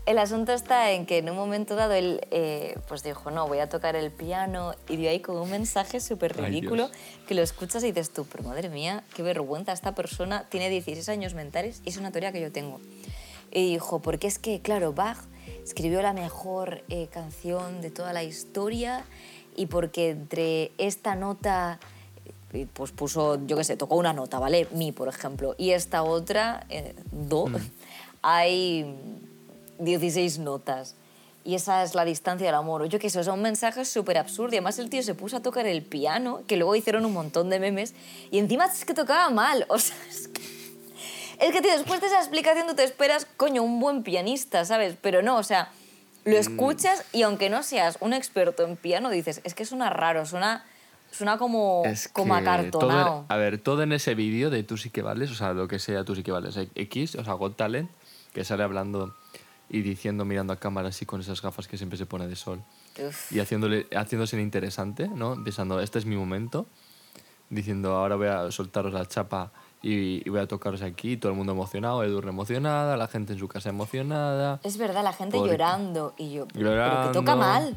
El 0.04 0.18
asunto 0.18 0.52
está 0.52 0.90
en 0.90 1.06
que 1.06 1.18
en 1.18 1.30
un 1.30 1.36
momento 1.36 1.76
dado 1.76 1.92
él 1.92 2.26
eh, 2.32 2.76
pues 2.88 3.04
dijo, 3.04 3.30
no, 3.30 3.46
voy 3.46 3.60
a 3.60 3.68
tocar 3.68 3.94
el 3.94 4.10
piano 4.10 4.74
y 4.88 4.96
dio 4.96 5.08
ahí 5.08 5.20
con 5.20 5.36
un 5.36 5.48
mensaje 5.48 6.00
súper 6.00 6.36
ridículo 6.36 6.90
que 7.28 7.34
lo 7.34 7.42
escuchas 7.42 7.84
y 7.84 7.92
dices 7.92 8.10
tú, 8.10 8.26
pero 8.30 8.42
madre 8.42 8.68
mía, 8.68 9.04
qué 9.14 9.22
vergüenza, 9.22 9.72
esta 9.72 9.94
persona 9.94 10.48
tiene 10.48 10.70
16 10.70 11.08
años 11.08 11.34
mentales 11.34 11.82
y 11.84 11.90
es 11.90 11.98
una 11.98 12.10
teoría 12.10 12.32
que 12.32 12.40
yo 12.40 12.50
tengo. 12.50 12.80
Y 13.52 13.74
dijo, 13.74 14.02
porque 14.02 14.26
es 14.26 14.40
que, 14.40 14.60
claro, 14.60 14.92
Bach 14.92 15.18
escribió 15.62 16.02
la 16.02 16.12
mejor 16.12 16.82
eh, 16.88 17.06
canción 17.12 17.80
de 17.80 17.90
toda 17.90 18.12
la 18.12 18.24
historia 18.24 19.04
y 19.54 19.66
porque 19.66 20.10
entre 20.10 20.72
esta 20.78 21.14
nota, 21.14 21.78
eh, 22.52 22.66
pues 22.72 22.90
puso, 22.90 23.46
yo 23.46 23.56
qué 23.56 23.62
sé, 23.62 23.76
tocó 23.76 23.94
una 23.96 24.12
nota, 24.12 24.40
¿vale? 24.40 24.66
Mi, 24.72 24.90
por 24.90 25.06
ejemplo, 25.06 25.54
y 25.58 25.70
esta 25.70 26.02
otra, 26.02 26.66
eh, 26.70 26.96
do, 27.12 27.46
hay 28.22 28.96
16 29.84 30.38
notas. 30.38 30.94
Y 31.44 31.56
esa 31.56 31.82
es 31.82 31.94
la 31.96 32.04
distancia 32.04 32.46
del 32.46 32.54
amor. 32.54 32.82
O 32.82 32.86
yo 32.86 32.98
qué 33.00 33.10
sé, 33.10 33.24
son 33.24 33.42
mensajes 33.42 33.88
súper 33.88 34.16
absurdos. 34.18 34.52
Y 34.52 34.56
además 34.56 34.78
el 34.78 34.88
tío 34.90 35.02
se 35.02 35.14
puso 35.14 35.36
a 35.38 35.40
tocar 35.40 35.66
el 35.66 35.82
piano, 35.82 36.42
que 36.46 36.56
luego 36.56 36.76
hicieron 36.76 37.04
un 37.04 37.12
montón 37.12 37.50
de 37.50 37.58
memes, 37.58 37.94
y 38.30 38.38
encima 38.38 38.66
es 38.66 38.84
que 38.84 38.94
tocaba 38.94 39.28
mal. 39.30 39.66
O 39.68 39.78
sea, 39.78 39.96
es 40.08 40.28
que... 40.28 40.40
Es 41.40 41.50
que, 41.50 41.60
tío, 41.60 41.72
después 41.72 42.00
de 42.00 42.06
esa 42.06 42.18
explicación 42.20 42.68
tú 42.68 42.74
te 42.76 42.84
esperas, 42.84 43.26
coño, 43.36 43.64
un 43.64 43.80
buen 43.80 44.04
pianista, 44.04 44.64
¿sabes? 44.64 44.94
Pero 45.00 45.22
no, 45.22 45.36
o 45.36 45.42
sea, 45.42 45.70
Mm. 46.24 46.30
lo 46.30 46.36
escuchas 46.38 47.04
y 47.12 47.22
aunque 47.22 47.50
no 47.50 47.64
seas 47.64 47.98
un 48.00 48.12
experto 48.12 48.62
en 48.64 48.76
piano, 48.76 49.10
dices, 49.10 49.40
es 49.42 49.54
que 49.54 49.64
suena 49.64 49.90
raro, 49.90 50.24
suena, 50.24 50.64
suena 51.10 51.36
como, 51.36 51.82
Es 51.84 52.06
como 52.06 52.36
que 52.36 52.42
todo 52.42 52.50
acartonado. 52.52 53.18
en- 53.28 53.32
a 53.34 53.36
ver, 53.38 53.58
todo 53.58 53.82
en 53.82 53.92
ese 53.92 54.14
vídeo 54.14 54.48
de 54.48 54.62
Tú 54.62 54.76
sí 54.76 54.90
que 54.90 55.02
vales, 55.02 55.32
o 55.32 55.34
sea, 55.34 55.52
lo 55.52 55.66
que 55.66 55.80
sea 55.80 56.04
Tú 56.04 56.14
sí 56.14 56.22
que 56.22 56.30
vales 56.30 56.56
X, 56.76 57.16
o 57.16 57.24
sea, 57.24 57.32
Got 57.32 57.56
Talent, 57.56 57.90
que 58.32 58.44
sale 58.44 58.62
hablando 58.62 59.12
y 59.72 59.80
diciendo, 59.82 60.24
mirando 60.24 60.52
a 60.52 60.56
cámara 60.56 60.90
así 60.90 61.06
con 61.06 61.20
esas 61.20 61.40
gafas 61.42 61.66
que 61.66 61.76
siempre 61.78 61.96
se 61.98 62.06
pone 62.06 62.28
de 62.28 62.36
sol 62.36 62.62
Uf. 63.04 63.32
y 63.32 63.40
haciéndole, 63.40 63.86
haciéndose 63.96 64.40
interesante, 64.40 65.08
¿no? 65.08 65.42
Pensando, 65.42 65.80
este 65.80 65.98
es 65.98 66.04
mi 66.06 66.14
momento, 66.14 66.66
diciendo, 67.50 67.94
ahora 67.96 68.16
voy 68.16 68.28
a 68.28 68.50
soltaros 68.50 68.92
la 68.92 69.06
chapa 69.06 69.50
y, 69.82 70.26
y 70.26 70.30
voy 70.30 70.40
a 70.40 70.46
tocaros 70.46 70.82
aquí, 70.82 71.16
todo 71.16 71.32
el 71.32 71.38
mundo 71.38 71.52
emocionado, 71.52 72.04
Edurne 72.04 72.30
emocionada, 72.30 72.96
la 72.96 73.08
gente 73.08 73.32
en 73.32 73.38
su 73.38 73.48
casa 73.48 73.70
emocionada. 73.70 74.60
Es 74.62 74.76
verdad, 74.78 75.02
la 75.02 75.12
gente 75.12 75.36
Porque- 75.38 75.52
llorando. 75.52 76.14
Y 76.18 76.32
yo, 76.34 76.46
pero, 76.48 76.58
pero 76.60 76.70
Llorando. 76.70 77.08
que 77.08 77.18
toca 77.18 77.34
mal. 77.36 77.76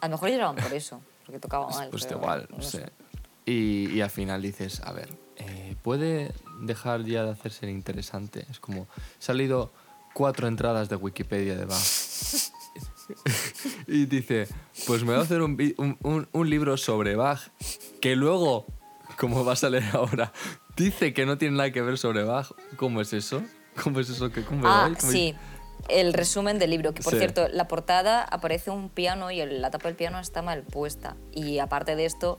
A 0.00 0.06
lo 0.08 0.12
mejor 0.12 0.28
lloraban 0.30 0.56
por 0.56 0.72
eso, 0.72 1.00
porque 1.24 1.40
tocaba 1.40 1.68
mal. 1.70 1.88
Pues 1.90 2.04
pero 2.06 2.18
igual, 2.20 2.46
no 2.50 2.62
sé. 2.62 2.86
Y, 3.46 3.90
y 3.92 4.00
al 4.00 4.10
final 4.10 4.40
dices, 4.42 4.80
a 4.82 4.92
ver, 4.92 5.08
eh, 5.36 5.74
¿puede 5.82 6.32
dejar 6.60 7.02
ya 7.04 7.24
de 7.24 7.30
hacerse 7.30 7.70
interesante? 7.70 8.46
Es 8.50 8.60
como, 8.60 8.86
se 9.18 9.32
han 9.32 9.38
leído 9.38 9.72
cuatro 10.14 10.48
entradas 10.48 10.88
de 10.88 10.96
Wikipedia 10.96 11.56
de 11.56 11.66
Bach. 11.66 11.82
y 13.86 14.06
dice, 14.06 14.48
pues 14.86 15.02
me 15.02 15.12
voy 15.12 15.20
a 15.20 15.24
hacer 15.24 15.42
un, 15.42 15.58
un, 15.78 15.98
un- 16.02 16.28
un 16.32 16.50
libro 16.50 16.76
sobre 16.76 17.16
Bach, 17.16 17.40
que 18.00 18.16
luego, 18.16 18.66
como 19.18 19.44
vas 19.44 19.64
a 19.64 19.70
leer 19.70 19.84
ahora, 19.92 20.32
dice 20.76 21.12
que 21.12 21.26
no 21.26 21.36
tiene 21.38 21.56
nada 21.56 21.70
que 21.70 21.82
ver 21.82 21.98
sobre 21.98 22.24
Bach. 22.24 22.50
¿Cómo 22.76 23.00
es 23.00 23.12
eso? 23.12 23.42
¿Cómo 23.82 24.00
es 24.00 24.08
eso? 24.08 24.30
que 24.30 24.42
Ah, 24.62 24.90
sí. 24.98 25.34
El 25.88 26.14
resumen 26.14 26.58
del 26.58 26.70
libro, 26.70 26.94
que 26.94 27.02
por 27.02 27.12
Sí. 27.12 27.18
cierto, 27.18 27.48
la 27.48 27.68
portada 27.68 28.22
aparece 28.22 28.70
un 28.70 28.88
piano 28.88 29.30
y 29.30 29.44
la 29.44 29.70
tapa 29.70 29.88
del 29.88 29.96
piano 29.96 30.18
está 30.18 30.40
mal 30.40 30.62
puesta. 30.62 31.16
Y 31.32 31.58
aparte 31.58 31.94
de 31.94 32.06
esto, 32.06 32.38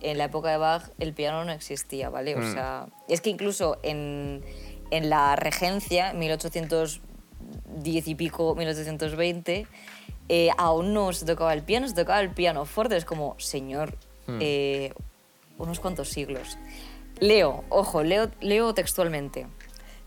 en 0.00 0.18
la 0.18 0.24
época 0.24 0.50
de 0.50 0.58
Bach 0.58 0.90
el 1.00 1.12
piano 1.12 1.44
no 1.44 1.50
existía, 1.50 2.08
¿vale? 2.10 2.36
O 2.36 2.38
Mm. 2.40 2.52
sea, 2.52 2.86
es 3.08 3.20
que 3.20 3.30
incluso 3.30 3.78
en, 3.82 4.44
en 4.92 5.10
la 5.10 5.34
regencia, 5.34 6.12
1810 7.54 8.08
y 8.08 8.14
pico, 8.14 8.54
1820, 8.54 9.66
eh, 10.28 10.48
aún 10.56 10.92
no 10.94 11.12
se 11.12 11.26
tocaba 11.26 11.52
el 11.52 11.62
piano, 11.62 11.88
se 11.88 11.94
tocaba 11.94 12.20
el 12.20 12.30
piano 12.30 12.64
fuerte. 12.64 12.96
Es 12.96 13.04
como, 13.04 13.34
señor, 13.38 13.96
Mm. 14.26 14.38
eh, 14.40 14.92
unos 15.58 15.80
cuantos 15.80 16.08
siglos. 16.08 16.56
Leo, 17.20 17.64
ojo, 17.68 18.02
leo, 18.02 18.30
leo 18.40 18.72
textualmente. 18.74 19.46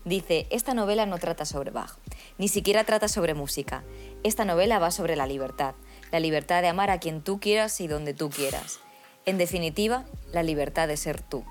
Dice, 0.04 0.46
esta 0.50 0.74
novela 0.74 1.06
no 1.06 1.18
trata 1.18 1.44
sobre 1.44 1.70
Bach, 1.70 1.96
ni 2.38 2.48
siquiera 2.48 2.84
trata 2.84 3.08
sobre 3.08 3.34
música. 3.34 3.84
Esta 4.22 4.44
novela 4.44 4.78
va 4.78 4.90
sobre 4.90 5.16
la 5.16 5.26
libertad, 5.26 5.74
la 6.10 6.20
libertad 6.20 6.62
de 6.62 6.68
amar 6.68 6.90
a 6.90 6.98
quien 6.98 7.22
tú 7.22 7.40
quieras 7.40 7.80
y 7.80 7.86
donde 7.88 8.14
tú 8.14 8.30
quieras. 8.30 8.80
En 9.26 9.38
definitiva, 9.38 10.04
la 10.32 10.42
libertad 10.42 10.88
de 10.88 10.96
ser 10.96 11.20
tú. 11.22 11.44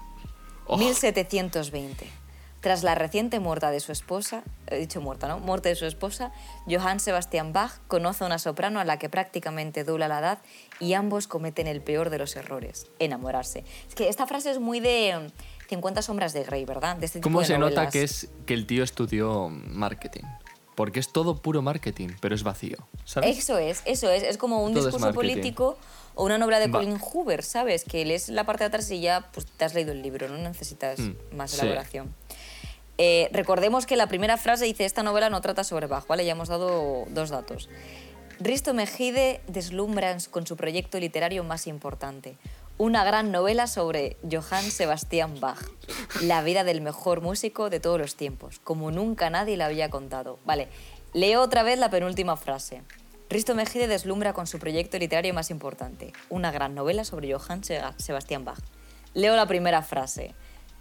Oh. 0.66 0.78
1720. 0.78 2.08
Tras 2.68 2.84
la 2.84 2.95
reciente 2.95 3.39
muerte 3.39 3.68
de 3.68 3.80
su 3.80 3.93
esposa, 3.93 4.43
he 4.70 4.78
dicho 4.78 4.99
muerta, 4.99 5.30
¿no? 5.30 5.39
Muerte 5.39 5.70
de 5.70 5.76
su 5.76 5.86
esposa, 5.86 6.34
Johann 6.70 6.99
Sebastian 6.99 7.53
Bach 7.53 7.72
conoce 7.88 8.26
a 8.26 8.28
una 8.28 8.39
soprano 8.39 8.82
a 8.82 8.84
la 8.84 8.99
que 8.99 9.07
prácticamente 9.07 9.86
dobla 9.86 10.09
la 10.09 10.20
edad 10.20 10.39
y 10.82 10.91
ambos 10.91 11.28
cometen 11.28 11.68
el 11.68 11.80
peor 11.80 12.09
de 12.09 12.18
los 12.18 12.36
errores, 12.36 12.88
enamorarse. 12.99 13.63
Es 13.88 13.95
que 13.95 14.09
esta 14.09 14.28
frase 14.28 14.51
es 14.51 14.59
muy 14.59 14.82
de 14.82 15.18
mm, 15.18 15.70
50 15.70 16.01
sombras 16.01 16.34
de 16.34 16.43
Grey, 16.43 16.65
¿verdad? 16.65 16.97
De 16.97 17.05
este 17.05 17.20
tipo 17.20 17.30
¿Cómo 17.30 17.39
de 17.39 17.45
se 17.45 17.57
nota 17.57 17.89
que, 17.89 18.03
es, 18.03 18.28
que 18.45 18.53
el 18.53 18.68
tío 18.68 18.84
estudió 18.84 19.47
marketing? 19.47 20.26
Porque 20.76 20.99
es 20.99 21.13
todo 21.13 21.41
puro 21.41 21.61
marketing, 21.61 22.09
pero 22.20 22.36
es 22.36 22.43
vacío, 22.43 22.80
¿sabes? 23.05 23.38
Eso 23.38 23.57
es, 23.57 23.82
eso 23.86 24.09
es. 24.11 24.24
Es 24.24 24.38
como 24.38 24.61
un 24.61 24.74
Todo 24.74 24.88
discurso 24.88 25.13
político 25.13 25.78
o 26.15 26.26
una 26.26 26.38
novela 26.38 26.59
de 26.59 26.68
Va. 26.68 26.80
Colin 26.80 26.99
Hoover, 26.99 27.43
¿sabes? 27.43 27.86
Que 27.86 28.03
lees 28.03 28.28
la 28.28 28.45
parte 28.45 28.65
de 28.65 28.68
atrás 28.68 28.91
y 28.91 28.99
ya 28.99 29.30
pues, 29.32 29.45
te 29.45 29.63
has 29.63 29.74
leído 29.74 29.93
el 29.93 30.01
libro, 30.01 30.28
no 30.28 30.38
necesitas 30.38 30.99
Mm, 30.99 31.15
más 31.32 31.51
sí. 31.51 31.57
Eh, 32.98 33.30
recordemos 33.32 33.86
que 33.86 33.95
la 33.95 34.08
primera 34.08 34.38
frase 34.38 34.66
dice, 34.66 34.86
esta 34.86 35.04
novela 35.04 35.30
no 35.30 35.41
trata 35.41 35.64
sobre 35.64 35.88
Bach, 35.88 36.08
¿vale? 36.08 36.26
Ya 36.26 36.32
hemos 36.32 36.50
dado 36.50 37.06
dos 37.10 37.30
datos. 37.30 37.70
Risto 38.39 38.74
Mejide 38.74 39.41
deslumbra 39.48 40.16
con 40.30 40.45
su 40.45 40.58
proyecto 40.58 41.00
literario 41.00 41.43
más 41.43 41.68
importante, 41.68 42.36
una 42.78 43.04
gran 43.04 43.32
novela 43.32 43.66
sobre 43.66 44.18
Johann 44.30 44.70
Sebastian 44.70 45.39
Bach, 45.39 45.60
la 46.22 46.43
vida 46.43 46.64
del 46.64 46.82
mejor 46.82 47.22
músico 47.22 47.72
de 47.72 47.80
todos 47.80 48.00
los 48.00 48.16
tiempos, 48.16 48.60
como 48.64 48.91
nunca 48.91 49.32
nadie 49.32 49.58
la 49.58 49.66
había 49.66 49.89
contado. 49.89 50.38
Vale, 50.45 50.68
leo 51.14 51.41
otra 51.41 51.64
vez 51.64 51.80
la 51.80 51.89
penúltima 51.89 52.38
frase. 52.38 52.84
Risto 53.30 53.56
Mejide 53.56 53.88
deslumbra 53.88 54.34
con 54.34 54.45
su 54.45 54.60
proyecto 54.60 55.00
literario 55.00 55.34
más 55.34 55.50
importante, 55.50 56.14
una 56.30 56.52
gran 56.52 56.76
novela 56.76 57.04
sobre 57.04 57.34
Johann 57.34 57.64
Sebastian 57.64 58.45
Bach. 58.45 58.60
Leo 59.16 59.36
la 59.36 59.48
primera 59.48 59.82
frase. 59.82 60.36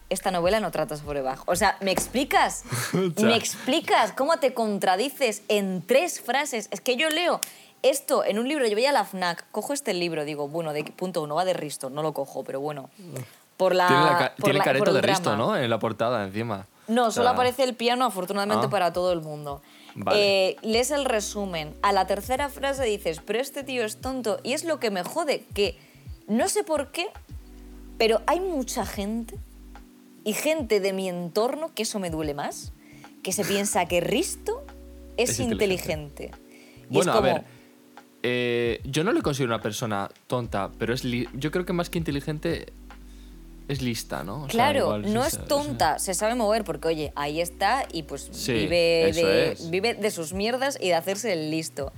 Esta 0.09 0.31
novela 0.31 0.61
no 0.61 0.71
trata 0.71 0.97
sobre 0.97 1.21
Bach. 1.21 1.41
O 1.47 1.57
sea, 1.57 1.77
¿me 1.81 1.91
explicas? 1.91 2.65
¿Me 2.93 3.35
explicas 3.37 4.13
cómo 4.13 4.37
te 4.39 4.55
contradices 4.55 5.43
en 5.49 5.83
tres 5.85 6.21
frases? 6.21 6.69
Es 6.71 6.81
que 6.81 6.97
yo 6.97 7.11
leo 7.11 7.41
Esto 7.83 8.25
en 8.25 8.39
un 8.39 8.49
libro, 8.49 8.67
yo 8.67 8.75
veía 8.75 8.93
la 8.93 9.05
FNAC, 9.05 9.45
cojo 9.53 9.73
este 9.73 9.95
libro, 9.95 10.25
digo, 10.25 10.49
bueno, 10.49 10.73
de 10.73 10.85
punto 10.85 11.23
uno 11.23 11.35
va 11.35 11.45
de 11.45 11.53
Risto, 11.55 11.91
no 11.91 12.03
lo 12.03 12.13
cojo, 12.13 12.43
pero 12.45 12.59
bueno. 12.61 12.89
Por 13.57 13.75
la. 13.75 13.87
tiene 13.89 14.03
la 14.05 14.19
ca- 14.19 14.35
por 14.37 14.45
tiene 14.45 14.59
la- 14.59 14.65
careto 14.65 14.85
por 14.87 14.95
de 14.95 15.01
Risto. 15.03 15.37
¿no? 15.37 15.57
En 15.57 15.69
la 15.71 15.79
portada 15.79 16.25
encima. 16.25 16.67
No, 16.89 17.07
O 17.07 17.11
solo 17.11 17.27
sea, 17.27 17.33
aparece 17.33 17.65
el 17.65 17.75
piano, 17.75 18.05
afortunadamente 18.05 18.67
Ah. 18.67 18.71
para 18.71 18.93
todo 18.93 19.13
el 19.13 19.21
mundo. 19.21 19.61
Vale. 19.97 20.49
Eh, 20.51 20.57
lees 20.63 20.91
el 20.91 21.05
resumen. 21.05 21.75
A 21.83 21.93
la 21.93 22.07
tercera 22.07 22.49
frase 22.49 22.85
dices, 22.85 23.21
pero 23.25 23.41
este 23.41 23.65
tío 23.65 23.85
es 23.85 24.01
tonto. 24.01 24.39
Y 24.45 24.53
es 24.53 24.65
lo 24.65 24.79
que 24.79 24.91
me 24.91 25.03
jode, 25.03 25.45
que 25.55 25.79
no 26.29 26.49
sé 26.49 26.65
por 26.65 26.93
qué, 26.93 27.09
pero 27.99 28.21
hay 28.27 28.41
mucha 28.41 28.85
gente, 28.87 29.37
y 30.27 30.35
gente 30.35 30.81
de 30.81 30.93
mi 30.93 31.09
entorno, 31.09 31.73
que 31.75 31.85
eso 31.85 31.99
me 31.99 32.11
duele 32.11 32.35
más, 32.35 32.73
que 33.23 33.33
se 33.33 33.45
piensa 33.45 33.87
que 33.87 34.01
Risto 34.03 34.63
es, 35.17 35.31
Es 35.31 35.41
inteligente. 35.41 36.25
inteligente. 36.25 36.87
Y 36.91 36.95
Bueno, 36.95 37.13
es 37.13 37.17
como, 37.17 37.31
a 37.31 37.35
ver. 37.35 37.45
eh, 38.23 38.81
yo 38.85 39.05
no 39.05 39.13
le 39.13 39.23
considero 39.23 39.55
una 39.55 39.63
persona 39.63 40.11
tonta, 40.27 40.71
pero 40.79 40.93
es 40.93 41.05
li- 41.05 41.29
yo 41.33 41.51
creo 41.51 41.65
que 41.65 41.73
más 41.73 41.89
que 41.91 41.99
inteligente 41.99 42.73
es 43.69 43.83
lista, 43.83 44.23
¿no? 44.23 44.43
O 44.43 44.49
sea, 44.49 44.51
Claro, 44.51 44.79
igual 44.81 45.13
no 45.15 45.25
es 45.25 45.39
tonta, 45.49 45.99
se 45.99 46.15
sabe 46.15 46.35
mover 46.37 46.63
porque, 46.65 46.87
oye, 46.89 47.13
ahí 47.17 47.41
está 47.41 47.85
y 47.93 48.05
pues 48.05 48.29
Sí, 48.31 48.53
vive, 48.53 49.13
de, 49.13 49.57
vive 49.71 49.95
de 49.95 50.11
sus 50.13 50.33
mierdas 50.33 50.79
y 50.81 50.89
de 50.89 50.95
hacerse 50.95 51.33
el 51.33 51.51
listo. 51.51 51.93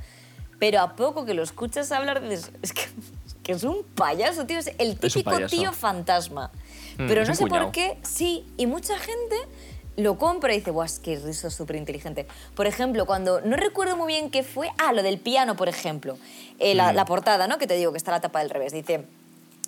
Pero 0.59 0.81
a 0.81 0.97
poco 0.97 1.25
que 1.27 1.35
lo 1.35 1.43
escuchas 1.43 1.93
hablar, 1.93 2.23
dices, 2.23 2.51
es 2.63 2.73
que, 2.73 2.81
es 2.83 3.35
que 3.43 3.53
es 3.53 3.63
un 3.65 3.85
payaso, 3.95 4.45
tío, 4.47 4.59
es 4.59 4.73
el 4.79 4.99
típico 4.99 5.31
tío 5.47 5.73
fantasma. 5.73 6.51
Mm, 6.99 7.07
Pero 7.09 7.25
no 7.25 7.35
sé 7.35 7.41
por 7.43 7.51
cuñao. 7.51 7.73
qué, 7.73 7.97
sí, 8.03 8.45
y 8.57 8.67
mucha 8.67 8.99
gente 8.99 9.37
lo 9.97 10.17
compra 10.19 10.53
y 10.55 10.59
dice, 10.59 10.71
Buah, 10.71 10.87
es 10.87 10.99
que 10.99 11.15
esto 11.15 11.49
es 11.49 11.55
súper 11.55 11.77
inteligente. 11.77 12.27
Por 12.55 12.67
ejemplo, 12.67 13.07
cuando, 13.07 13.41
no 13.41 13.57
recuerdo 13.57 13.97
muy 13.97 14.09
bien 14.13 14.31
qué 14.31 14.43
fue, 14.43 14.69
ah, 14.79 14.93
lo 14.93 15.03
del 15.03 15.19
piano, 15.19 15.57
por 15.57 15.69
ejemplo, 15.69 16.17
Eh, 16.61 16.75
la, 16.75 16.93
Mm. 16.93 16.97
la 16.97 17.05
portada, 17.05 17.47
¿no? 17.47 17.57
Que 17.59 17.69
te 17.69 17.77
digo 17.77 17.93
que 17.93 17.99
está 17.99 18.11
la 18.11 18.21
tapa 18.21 18.41
del 18.41 18.51
revés, 18.51 18.73
dice... 18.73 19.05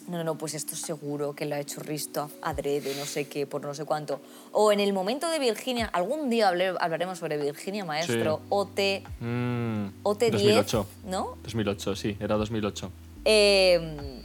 No, 0.08 0.16
no, 0.18 0.24
no, 0.24 0.34
pues 0.36 0.54
esto 0.54 0.74
seguro 0.74 1.34
que 1.36 1.46
lo 1.46 1.54
ha 1.54 1.60
hecho 1.60 1.78
Risto 1.80 2.32
adrede, 2.42 2.96
no 2.98 3.04
sé 3.04 3.28
qué, 3.28 3.46
por 3.46 3.62
no 3.62 3.74
sé 3.74 3.84
cuánto. 3.84 4.20
O 4.50 4.72
en 4.72 4.80
el 4.80 4.92
momento 4.92 5.28
de 5.30 5.38
Virginia, 5.38 5.86
algún 5.92 6.28
día 6.30 6.48
hable- 6.50 6.74
hablaremos 6.80 7.18
sobre 7.18 7.36
Virginia 7.36 7.84
Maestro, 7.84 8.38
Sí. 8.38 8.46
OT, 8.48 9.04
Mm, 9.20 9.86
OT10, 10.02 10.30
2008. 10.32 10.86
¿no? 11.04 11.36
2008, 11.44 11.94
sí, 11.94 12.16
era 12.18 12.34
2008. 12.36 12.90
Eh, 13.24 14.22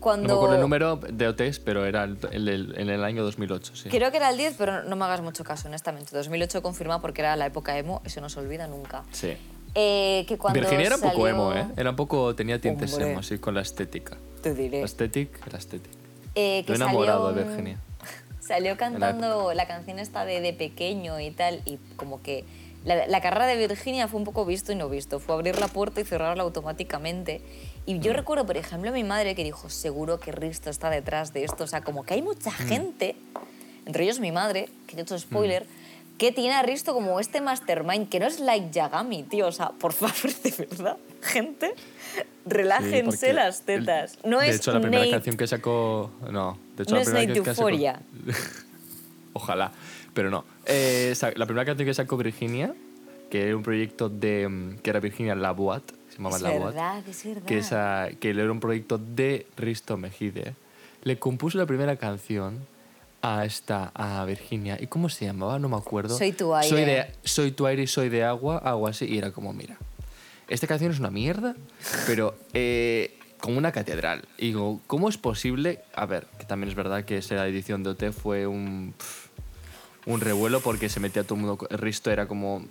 cuando... 0.00 0.28
No 0.28 0.34
acuerdo 0.36 0.54
el 0.56 0.60
número 0.60 0.96
de 0.96 1.28
OTs, 1.28 1.58
pero 1.60 1.84
era 1.86 2.04
el, 2.04 2.18
el- 2.32 2.48
el- 2.48 2.74
en 2.78 2.88
el 2.90 3.04
año 3.04 3.22
2008, 3.22 3.76
sí. 3.76 3.88
Creo 3.90 4.10
que 4.10 4.16
era 4.16 4.30
el 4.30 4.36
10, 4.36 4.54
pero 4.58 4.82
no 4.84 4.96
me 4.96 5.04
hagas 5.04 5.20
mucho 5.20 5.44
caso, 5.44 5.68
honestamente. 5.68 6.10
2008 6.16 6.62
confirma 6.62 7.00
porque 7.00 7.20
era 7.22 7.36
la 7.36 7.46
época 7.46 7.76
emo, 7.78 8.02
eso 8.04 8.20
no 8.20 8.28
se 8.28 8.40
olvida 8.40 8.66
nunca. 8.66 9.04
Sí. 9.12 9.36
Eh, 9.74 10.24
que 10.26 10.36
cuando 10.36 10.58
Virginia 10.58 10.86
era 10.86 10.96
un 10.96 11.02
poco 11.02 11.12
salió- 11.22 11.28
emo, 11.28 11.52
¿eh? 11.54 11.64
Era 11.76 11.90
un 11.90 11.96
poco, 11.96 12.34
tenía 12.34 12.60
tintes 12.60 12.92
Hombre. 12.94 13.10
emo, 13.12 13.20
así, 13.20 13.38
con 13.38 13.54
la 13.54 13.60
estética. 13.60 14.16
Te 14.42 14.54
diré. 14.54 14.80
La 14.80 14.86
estética, 14.86 15.38
la 15.52 15.58
estética. 15.58 15.94
Eh, 16.34 16.64
que 16.66 16.72
Estoy 16.72 16.76
enamorado 16.76 17.26
salió, 17.28 17.42
de 17.42 17.48
Virginia. 17.48 17.78
Salió 18.40 18.76
cantando 18.76 19.52
la 19.54 19.66
canción 19.68 19.98
esta 20.00 20.24
de, 20.24 20.40
de 20.40 20.52
pequeño 20.52 21.20
y 21.20 21.30
tal, 21.30 21.60
y 21.66 21.78
como 21.94 22.20
que 22.20 22.44
la, 22.84 23.06
la 23.06 23.20
carrera 23.20 23.46
de 23.46 23.56
Virginia 23.56 24.08
fue 24.08 24.18
un 24.18 24.24
poco 24.24 24.44
visto 24.44 24.72
y 24.72 24.74
no 24.74 24.88
visto. 24.88 25.20
Fue 25.20 25.34
abrir 25.36 25.58
la 25.60 25.68
puerta 25.68 26.00
y 26.00 26.04
cerrarla 26.04 26.42
automáticamente. 26.42 27.42
Y 27.86 27.94
Mm. 27.94 28.00
yo 28.02 28.12
recuerdo, 28.12 28.46
por 28.46 28.56
ejemplo, 28.56 28.90
a 28.90 28.92
mi 28.92 29.04
madre 29.04 29.34
que 29.34 29.42
dijo, 29.44 29.68
seguro 29.70 30.20
que 30.20 30.32
Risto 30.32 30.70
está 30.70 30.90
detrás 30.90 31.32
de 31.32 31.44
esto. 31.44 31.64
O 31.64 31.66
sea, 31.66 31.80
como 31.82 32.04
que 32.04 32.14
hay 32.14 32.22
mucha 32.22 32.50
Mm. 32.50 32.68
gente, 32.68 33.16
entre 33.86 34.04
ellos 34.04 34.20
mi 34.20 34.32
madre, 34.32 34.68
que 34.86 34.94
yo 34.94 35.00
he 35.00 35.02
hecho 35.02 35.18
spoiler, 35.18 35.66
que 36.18 36.32
tiene 36.32 36.52
a 36.54 36.62
Risto 36.62 36.92
como 36.92 37.18
este 37.18 37.40
mastermind, 37.40 38.08
que 38.10 38.20
no 38.20 38.26
es 38.26 38.40
like 38.40 38.68
Yagami, 38.72 39.22
tío. 39.22 39.46
O 39.48 39.52
sea, 39.52 39.70
por 39.70 39.92
favor, 39.94 40.32
de 40.42 40.66
verdad, 40.68 40.96
gente, 41.22 41.72
Sí, 42.14 42.20
relájense 42.44 43.02
porque 43.28 43.32
las 43.32 43.60
el- 43.60 43.64
tetas. 43.64 44.18
no 44.24 44.38
de 44.40 44.50
es 44.50 44.56
hecho, 44.56 44.72
la 44.72 44.80
primera 44.80 45.02
Nate 45.02 45.12
canción 45.12 45.36
que 45.38 45.46
sacó. 45.46 46.10
No, 46.30 46.58
de 46.76 46.82
hecho, 46.82 46.90
No 46.90 46.96
la 46.96 47.02
es 47.02 47.08
primera 47.08 47.26
Nate 47.26 47.26
canción 47.26 47.44
que 47.44 47.54
sacó- 47.54 47.68
Euphoria. 47.70 48.00
Ojalá, 49.32 49.72
pero 50.12 50.30
no. 50.30 50.44
Eh, 50.66 51.14
la 51.36 51.46
primera 51.46 51.64
canción 51.64 51.86
que 51.86 51.94
sacó 51.94 52.16
Virginia, 52.16 52.74
que 53.30 53.46
era 53.46 53.56
un 53.56 53.62
proyecto 53.62 54.08
de. 54.08 54.48
mm, 54.48 54.78
que 54.82 54.90
era 54.90 55.00
Virginia 55.00 55.34
Laboat, 55.34 55.82
se 56.10 56.16
llamaba 56.18 56.36
Es 56.36 56.42
Laboat. 56.42 56.74
verdad, 56.74 57.08
es 57.08 57.24
verdad. 57.24 57.42
que, 57.42 57.58
esa, 57.58 58.08
que 58.20 58.30
era 58.30 58.50
un 58.52 58.60
proyecto 58.60 58.98
de 58.98 59.46
Risto 59.56 59.96
Mejide, 59.96 60.54
le 61.02 61.18
compuso 61.18 61.56
la 61.56 61.66
primera 61.66 61.96
canción 61.96 62.66
a 63.22 63.44
esta, 63.44 63.90
a 63.94 64.24
Virginia. 64.24 64.76
¿Y 64.80 64.86
cómo 64.86 65.08
se 65.08 65.24
llamaba? 65.26 65.58
No 65.58 65.68
me 65.68 65.76
acuerdo. 65.76 66.16
Soy 66.16 66.32
tu 66.32 66.54
aire. 66.54 66.68
Soy, 66.68 66.84
de, 66.84 67.06
soy 67.24 67.52
tu 67.52 67.66
aire 67.66 67.82
y 67.82 67.86
soy 67.86 68.08
de 68.08 68.24
agua, 68.24 68.58
algo 68.58 68.86
así. 68.86 69.06
Y 69.06 69.18
era 69.18 69.30
como, 69.30 69.52
mira, 69.52 69.78
esta 70.48 70.66
canción 70.66 70.90
es 70.92 70.98
una 70.98 71.10
mierda, 71.10 71.54
pero 72.06 72.34
eh, 72.54 73.18
como 73.40 73.58
una 73.58 73.72
catedral. 73.72 74.26
Y 74.38 74.48
digo, 74.48 74.80
¿cómo 74.86 75.08
es 75.08 75.16
posible? 75.18 75.80
A 75.94 76.06
ver, 76.06 76.26
que 76.38 76.44
también 76.44 76.68
es 76.70 76.74
verdad 76.74 77.04
que 77.04 77.18
esa 77.18 77.46
edición 77.46 77.82
de 77.82 77.90
OT 77.90 78.10
fue 78.12 78.46
un, 78.46 78.94
un 80.06 80.20
revuelo 80.20 80.60
porque 80.60 80.88
se 80.88 80.98
metía 81.00 81.22
todo 81.24 81.34
el 81.36 81.44
mundo. 81.44 81.66
Risto 81.70 82.10
era 82.10 82.26
como... 82.26 82.64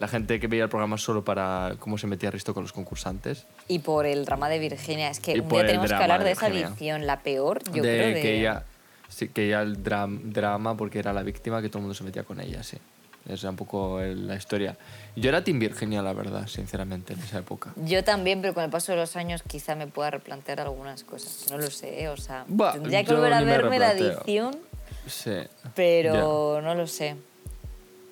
La 0.00 0.08
gente 0.08 0.40
que 0.40 0.48
veía 0.48 0.64
el 0.64 0.68
programa 0.68 0.98
solo 0.98 1.24
para 1.24 1.76
cómo 1.78 1.98
se 1.98 2.06
metía 2.06 2.30
Risto 2.30 2.52
con 2.52 2.64
los 2.64 2.72
concursantes. 2.72 3.46
Y 3.68 3.78
por 3.78 4.06
el 4.06 4.24
drama 4.24 4.48
de 4.48 4.58
Virginia. 4.58 5.08
Es 5.08 5.20
que 5.20 5.40
un 5.40 5.48
día 5.48 5.66
tenemos 5.66 5.84
que 5.84 5.88
drama 5.88 6.04
hablar 6.04 6.20
de 6.20 6.26
de 6.26 6.32
esa 6.32 6.48
edición, 6.48 7.06
la 7.06 7.22
peor, 7.22 7.62
yo 7.72 7.82
de 7.82 7.96
creo. 7.96 8.08
De... 8.08 8.20
que 8.20 8.38
ella 8.40 8.64
sí, 9.08 9.28
que 9.28 9.46
ella 9.46 9.62
el 9.62 9.82
dram- 9.82 10.20
drama 10.32 10.76
porque 10.76 10.98
era 10.98 11.12
la 11.12 11.22
víctima 11.22 11.62
que 11.62 11.68
todo 11.68 11.78
el 11.78 11.82
mundo 11.82 11.94
se 11.94 12.04
metía 12.04 12.24
con 12.24 12.40
ella 12.40 12.62
sí 12.62 12.78
esa 13.26 13.34
es 13.34 13.44
un 13.44 13.56
poco 13.56 14.00
la 14.00 14.34
historia 14.34 14.76
yo 15.16 15.28
era 15.30 15.42
Team 15.44 15.58
Virginia 15.58 16.02
la 16.02 16.12
verdad 16.12 16.46
sinceramente 16.46 17.12
en 17.14 17.20
esa 17.20 17.38
época 17.38 17.72
Yo 17.76 18.02
también, 18.04 18.42
pero 18.42 18.52
con 18.52 18.64
el 18.64 18.70
paso 18.70 18.92
de 18.92 18.98
los 18.98 19.16
años 19.16 19.42
quizá 19.46 19.74
me 19.76 19.86
pueda 19.86 20.10
replantear 20.10 20.60
algunas 20.60 21.04
cosas. 21.04 21.46
No 21.50 21.56
lo 21.56 21.70
sé, 21.70 22.08
o 22.08 22.16
sea, 22.16 22.44
Buah, 22.48 22.72
tendría 22.72 23.04
que 23.04 23.14
volver 23.14 23.32
a 23.32 23.40
verme 23.42 23.78
la 23.78 23.92
edición, 23.92 24.58
sí 25.06 25.30
pero 25.74 26.60
no 26.60 26.74
lo 26.74 26.86
sé. 26.86 27.16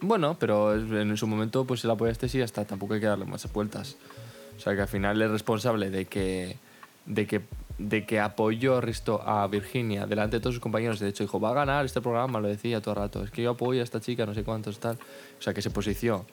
Bueno 0.03 0.36
pero 0.38 0.74
en 0.74 1.16
su 1.16 1.26
momento 1.26 1.64
pues 1.64 1.80
se 1.80 1.86
la 1.86 1.94
apoyaste 1.94 2.26
y 2.26 2.30
ya 2.40 2.44
está 2.44 2.64
tampoco 2.64 2.94
hay 2.94 3.00
que 3.00 3.07
darle 3.07 3.24
más 3.24 3.50
vueltas. 3.53 3.96
O 4.57 4.61
sea 4.61 4.74
que 4.74 4.82
al 4.82 4.88
final 4.88 5.20
es 5.22 5.30
responsable 5.30 5.90
de 5.90 6.05
que 6.07 6.57
de 7.07 7.26
que 7.26 7.40
de 7.78 8.05
que 8.07 8.20
apoyó 8.20 8.76
a 8.76 8.80
Risto 8.80 9.22
a 9.26 9.46
Virginia 9.46 10.07
delante 10.07 10.36
de 10.36 10.40
todos 10.40 10.55
sus 10.55 10.62
compañeros. 10.62 11.00
De 11.00 11.09
hecho 11.09 11.24
dijo 11.24 11.40
va 11.40 11.50
a 11.50 11.55
ganar 11.55 11.84
este 11.86 12.00
programa 12.00 12.38
lo 12.40 12.48
decía 12.48 12.80
todo 12.80 12.94
el 12.94 13.00
rato. 13.00 13.24
Es 13.24 13.30
que 13.30 13.42
yo 13.42 13.53
apoyo 13.53 13.80
a 13.80 13.84
esta 13.84 14.00
chica 14.00 14.26
no 14.26 14.34
sé 14.34 14.44
cuántos 14.44 14.78
tal 14.78 14.98
o 15.38 15.42
sea 15.42 15.55
que 15.55 15.62
se 15.62 15.70
posicionó 15.70 16.26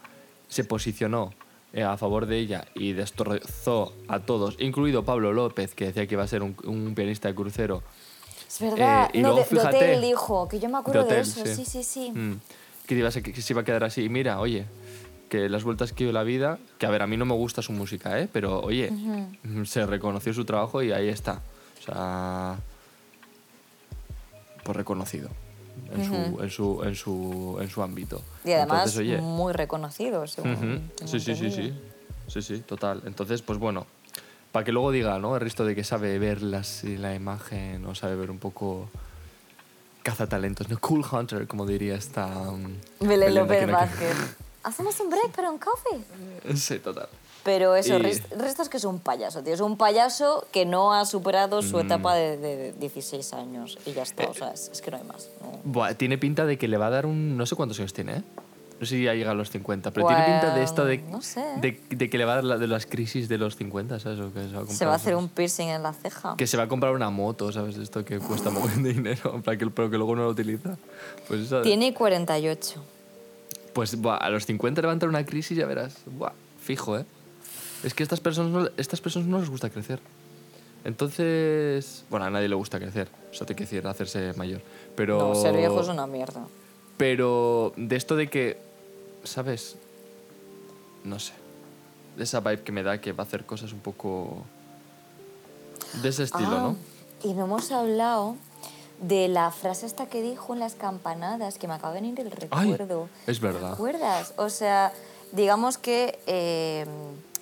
se 0.48 0.64
posicionó 0.64 1.32
eh, 1.74 1.84
a 1.84 1.96
favor 1.98 2.26
de 2.26 2.38
ella 2.40 2.66
y 2.74 2.94
destrozó 2.94 3.94
a 4.08 4.20
todos 4.20 4.56
incluido 4.60 5.06
Pablo 5.06 5.32
López 5.34 5.76
que 5.76 5.86
decía 5.86 6.08
que 6.08 6.16
iba 6.16 6.24
a 6.24 6.28
ser 6.28 6.42
un, 6.42 6.56
un 6.66 6.96
pianista 6.96 7.28
de 7.28 7.36
crucero. 7.36 7.84
Es 8.48 8.60
verdad, 8.60 9.06
Eh, 9.14 9.20
y 9.20 9.22
no, 9.22 9.28
luego 9.30 9.44
de, 9.44 9.44
de 9.44 9.50
fíjate- 9.62 9.76
hotel 9.78 10.02
dijo, 10.02 10.48
que 10.48 10.60
yo 10.60 10.70
me 10.70 10.80
acuerdo 10.80 11.02
de, 11.02 11.06
hotel, 11.06 11.20
eso, 11.20 11.46
sí, 11.46 11.66
sí, 11.66 11.84
sí. 11.84 12.12
Mm. 12.12 12.40
Que, 12.96 13.42
se 13.42 13.54
iba 13.54 13.62
a 13.62 13.66
quedar 13.66 13.84
así. 13.84 14.10
Mira, 14.10 14.40
oye, 14.40 14.66
que 15.30 15.50
las 15.50 15.64
vueltas 15.64 15.94
que 15.94 16.06
dio 16.06 16.14
la 16.14 16.24
vida, 16.24 16.60
que 16.78 16.86
a 16.86 16.90
ver, 16.90 17.02
a 17.02 17.08
mí 17.08 17.18
no 17.18 17.26
me 17.26 17.36
gusta 17.36 17.62
su 17.62 17.72
música, 17.72 18.20
¿eh? 18.20 18.28
Pero 18.32 18.62
oye, 18.62 18.92
se 19.66 19.86
reconoció 19.86 20.34
su 20.34 20.46
trabajo 20.46 20.82
y 20.82 20.92
ahí 20.92 21.08
está. 21.08 21.42
O 21.80 21.84
sea, 21.84 22.58
pues 24.64 24.76
reconocido 24.76 25.30
en, 25.94 26.06
su, 26.06 26.14
en, 26.42 26.50
su, 26.50 26.84
en, 26.84 26.96
su, 26.96 27.58
en 27.62 27.70
su 27.70 27.82
ámbito. 27.84 28.22
Y 28.44 28.52
además 28.52 28.96
Entonces, 28.96 29.00
oye, 29.00 29.18
muy 29.22 29.54
reconocido, 29.54 30.28
según 30.28 30.92
Sí, 31.06 31.20
sí, 31.20 31.36
sí, 31.36 31.52
sí. 31.52 31.74
Sí, 32.28 32.42
sí, 32.42 32.60
total. 32.60 33.02
Entonces, 33.06 33.42
pues 33.42 33.58
bueno, 33.58 33.88
para 34.52 34.64
que 34.64 34.72
luego 34.72 34.92
diga, 34.92 35.18
¿no? 35.20 35.36
El 35.36 35.42
resto 35.42 35.66
de 35.66 35.76
que 35.76 35.84
sabe 35.84 36.18
ver 36.20 36.42
las, 36.42 36.84
la 36.84 37.16
imagen 37.16 37.86
o 37.86 37.96
sabe 37.96 38.16
ver 38.16 38.30
un 38.30 38.38
poco 38.40 38.90
cazatalentos, 40.04 40.70
¿no? 40.70 40.80
Cool 40.80 41.06
Hunter, 41.12 41.48
como 41.48 41.66
diría 41.66 41.96
esta... 41.96 42.26
um, 42.28 42.74
Belén 43.00 43.36
López 43.36 43.70
Vázquez. 43.70 44.16
Hacemos 44.64 45.00
un 45.00 45.10
break 45.10 45.30
para 45.32 45.50
un 45.52 45.58
coffee. 45.58 46.02
Sí, 46.56 46.80
total. 46.80 47.08
Pero 47.44 47.76
eso, 47.76 47.98
Y- 48.00 48.06
es 48.08 48.22
que 48.70 48.78
es 48.78 48.84
un 48.84 49.00
payaso, 49.00 49.42
tío. 49.42 49.54
Es 49.54 49.62
un 49.62 49.78
payaso 49.78 50.46
que 50.52 50.66
no 50.66 50.94
ha 50.94 51.06
superado 51.06 51.62
Mm. 51.62 51.66
su 51.70 51.80
etapa 51.80 52.14
de, 52.14 52.38
de 52.38 52.74
16 52.74 53.34
años. 53.34 53.78
Y 53.86 53.94
ya 53.94 54.04
está, 54.04 54.28
o 54.28 54.34
sea, 54.34 54.52
es, 54.52 54.70
es 54.72 54.82
que 54.82 54.92
no 54.92 54.98
hay 54.98 55.04
más. 55.04 55.30
¿no? 55.42 55.60
Buah, 55.64 55.94
tiene 55.94 56.18
pinta 56.18 56.46
de 56.46 56.58
que 56.58 56.68
le 56.68 56.78
va 56.78 56.88
a 56.88 56.90
dar 56.90 57.06
un... 57.06 57.38
No 57.38 57.46
sé 57.46 57.56
cuántos 57.56 57.80
años 57.80 57.94
tiene, 57.94 58.18
¿eh? 58.18 58.24
No 58.80 58.86
sé 58.86 58.96
si 58.96 59.04
ya 59.04 59.14
llega 59.14 59.32
a 59.32 59.34
los 59.34 59.50
50, 59.50 59.92
pero 59.92 60.06
Pues, 60.06 60.16
tiene 60.16 60.32
pinta 60.32 60.56
de 60.56 60.64
esto 60.64 60.86
de, 60.86 61.00
no 61.00 61.22
sé. 61.22 61.44
de, 61.60 61.82
de 61.90 62.10
que 62.10 62.18
le 62.18 62.24
va 62.24 62.32
a 62.32 62.36
dar 62.36 62.44
la- 62.46 62.58
de 62.58 62.68
las 62.68 62.86
crisis 62.86 63.28
de 63.28 63.38
los 63.38 63.58
50, 63.58 64.00
¿sabes? 64.00 64.20
O 64.22 64.32
que 64.34 64.40
se 64.48 64.56
va 64.56 64.62
a, 64.62 64.68
Se 64.68 64.86
va 64.86 64.94
a 64.94 64.96
hacer 64.96 65.16
unos- 65.16 65.24
un 65.30 65.36
piercing 65.36 65.68
en 65.68 65.84
la 65.84 65.92
ceja. 65.92 66.36
Que 66.38 66.48
se 66.48 66.56
va 66.56 66.64
a 66.64 66.68
comprar 66.70 66.94
una 66.94 67.10
moto, 67.10 67.52
¿sabes? 67.52 67.78
Esto 67.78 68.06
que 68.06 68.20
cuesta 68.20 68.48
un 68.50 68.56
montón 68.56 68.84
de 68.84 68.94
dinero, 68.94 69.42
plan 69.42 69.58
que, 69.58 69.68
pero 69.70 69.90
que 69.90 69.98
luego 69.98 70.16
no 70.16 70.24
lo 70.24 70.30
utiliza. 70.30 70.78
Pues 71.28 71.42
esa- 71.42 71.62
Tiene 71.62 71.94
48. 71.94 72.82
Pues 73.74 73.96
buah, 74.00 74.16
a 74.18 74.30
los 74.30 74.46
50 74.46 74.82
levantar 74.82 75.10
una 75.10 75.26
crisis, 75.26 75.58
ya 75.58 75.66
verás. 75.66 75.98
Buah, 76.06 76.32
fijo, 76.62 76.98
¿eh? 76.98 77.06
Es 77.84 77.94
que 77.94 78.04
a 78.04 78.06
estas 78.06 78.20
personas, 78.22 78.52
no, 78.52 78.70
estas 78.78 79.02
personas 79.02 79.28
no 79.28 79.40
les 79.40 79.50
gusta 79.50 79.70
crecer. 79.70 80.00
Entonces, 80.86 82.06
bueno, 82.10 82.26
a 82.26 82.30
nadie 82.30 82.48
le 82.48 82.56
gusta 82.56 82.80
crecer. 82.80 83.10
O 83.32 83.34
sea, 83.34 83.46
te 83.46 83.54
quiero 83.56 83.70
decir, 83.70 83.88
hacerse 83.88 84.34
mayor. 84.38 84.62
Pero, 84.96 85.18
No, 85.20 85.36
ser 85.36 85.56
viejo 85.56 85.82
es 85.82 85.88
una 85.90 86.08
mierda. 86.08 86.46
Pero 86.98 87.74
de 87.78 87.96
esto 87.96 88.16
de 88.16 88.30
que, 88.30 88.58
¿sabes? 89.24 89.76
No 91.04 91.20
sé. 91.20 91.34
esa 92.18 92.42
vibe 92.42 92.64
que 92.64 92.72
me 92.74 92.84
da 92.84 93.00
que 93.00 93.14
va 93.14 93.24
a 93.24 93.28
hacer 93.28 93.46
cosas 93.46 93.72
un 93.72 93.80
poco 93.80 94.38
de 96.02 96.10
ese 96.10 96.24
estilo, 96.24 96.48
Ah, 96.58 96.60
¿no? 96.62 96.76
Y 97.24 97.34
no 97.34 97.46
hemos 97.46 97.72
hablado 97.72 98.36
de 99.02 99.30
la 99.30 99.52
frase 99.52 99.86
esta 99.86 100.08
que 100.08 100.22
dijo 100.22 100.54
en 100.54 100.60
las 100.60 100.76
campanadas, 100.76 101.58
que 101.58 101.68
me 101.70 101.74
acaba 101.76 101.94
de 101.94 102.02
venir 102.02 102.20
el 102.20 102.28
Ay, 102.52 102.74
recuerdo. 102.74 103.08
es 103.28 103.40
verdad. 103.40 103.70
¿Te 103.70 103.74
acuerdas? 103.76 104.34
O 104.38 104.50
sea, 104.50 104.92
digamos 105.32 105.78
que, 105.78 106.20
eh, 106.28 106.86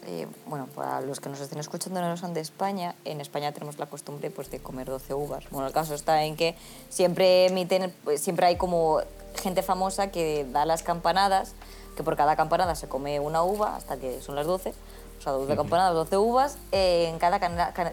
eh, 0.05 0.27
bueno, 0.45 0.67
para 0.75 1.01
los 1.01 1.19
que 1.19 1.29
nos 1.29 1.39
estén 1.39 1.57
escuchando 1.59 1.99
no 1.99 2.15
son 2.15 2.35
de 2.35 2.41
España, 2.41 2.93
en 3.03 3.19
España 3.19 3.51
tenemos 3.51 3.79
la 3.79 3.87
costumbre 3.87 4.29
pues, 4.29 4.51
de 4.51 4.59
comer 4.59 4.85
12 4.87 5.13
uvas. 5.15 5.45
Bueno, 5.49 5.65
el 5.67 5.73
caso 5.73 5.95
está 5.95 6.23
en 6.23 6.35
que 6.35 6.55
siempre 6.89 7.47
emiten, 7.47 7.91
pues, 8.03 8.21
siempre 8.21 8.45
hay 8.45 8.55
como 8.57 8.99
gente 9.37 9.61
famosa 9.63 10.11
que 10.11 10.45
da 10.51 10.65
las 10.65 10.83
campanadas, 10.83 11.53
que 11.95 12.03
por 12.03 12.15
cada 12.15 12.35
campanada 12.35 12.75
se 12.75 12.87
come 12.87 13.19
una 13.19 13.43
uva 13.43 13.75
hasta 13.75 13.97
que 13.97 14.21
son 14.21 14.35
las 14.35 14.45
12. 14.47 14.73
O 15.19 15.21
sea, 15.21 15.31
12 15.31 15.55
campanadas, 15.55 15.93
12 15.95 16.17
uvas, 16.17 16.57
eh, 16.71 17.07
en 17.09 17.17
cada 17.17 17.39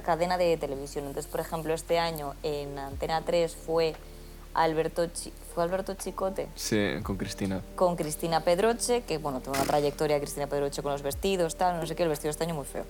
cadena 0.03 0.37
de 0.37 0.57
televisión. 0.59 1.07
Entonces, 1.07 1.31
por 1.31 1.41
ejemplo, 1.41 1.73
este 1.73 1.99
año 1.99 2.35
en 2.43 2.79
Antena 2.79 3.23
3 3.25 3.55
fue 3.57 3.95
Alberto, 4.53 5.07
Chi- 5.07 5.33
¿fue 5.55 5.65
Alberto 5.65 5.95
Chicote 5.95 6.49
Sí, 6.55 6.77
con 7.03 7.17
Cristina. 7.17 7.63
con 7.77 7.97
Cristina 7.97 8.41
Pedroche, 8.41 9.03
que 9.03 9.17
bueno, 9.19 9.41
tiene 9.41 9.59
una 9.59 9.67
trayectoria 9.67 10.19
Cristina 10.21 10.47
Pedroche 10.47 10.83
con 10.83 10.93
los 10.93 11.03
vestidos, 11.03 11.57
tal, 11.57 11.81
no 11.81 11.87
sé 11.87 11.97
qué, 11.97 12.03
el 12.05 12.09
vestido 12.11 12.31
este 12.31 12.45
año 12.45 12.55
muy 12.55 12.67
feo. 12.67 12.85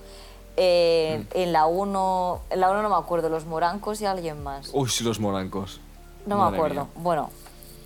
Eh, 0.57 1.23
Mm. 1.33 1.37
En 1.37 1.53
la 1.53 1.65
1, 1.65 2.41
en 2.49 2.59
la 2.59 2.69
1 2.71 2.81
no 2.83 2.89
me 2.89 2.95
acuerdo, 2.95 3.29
los 3.29 3.45
morancos 3.45 3.99
y 4.01 4.05
alguien 4.05 4.43
más. 4.43 4.69
Uy, 4.73 4.89
sí, 4.89 5.03
los 5.03 5.19
morancos. 5.19 5.79
No 6.25 6.37
Madre 6.37 6.51
me 6.51 6.57
acuerdo. 6.57 6.81
mía. 6.85 6.93
Bueno, 6.97 7.29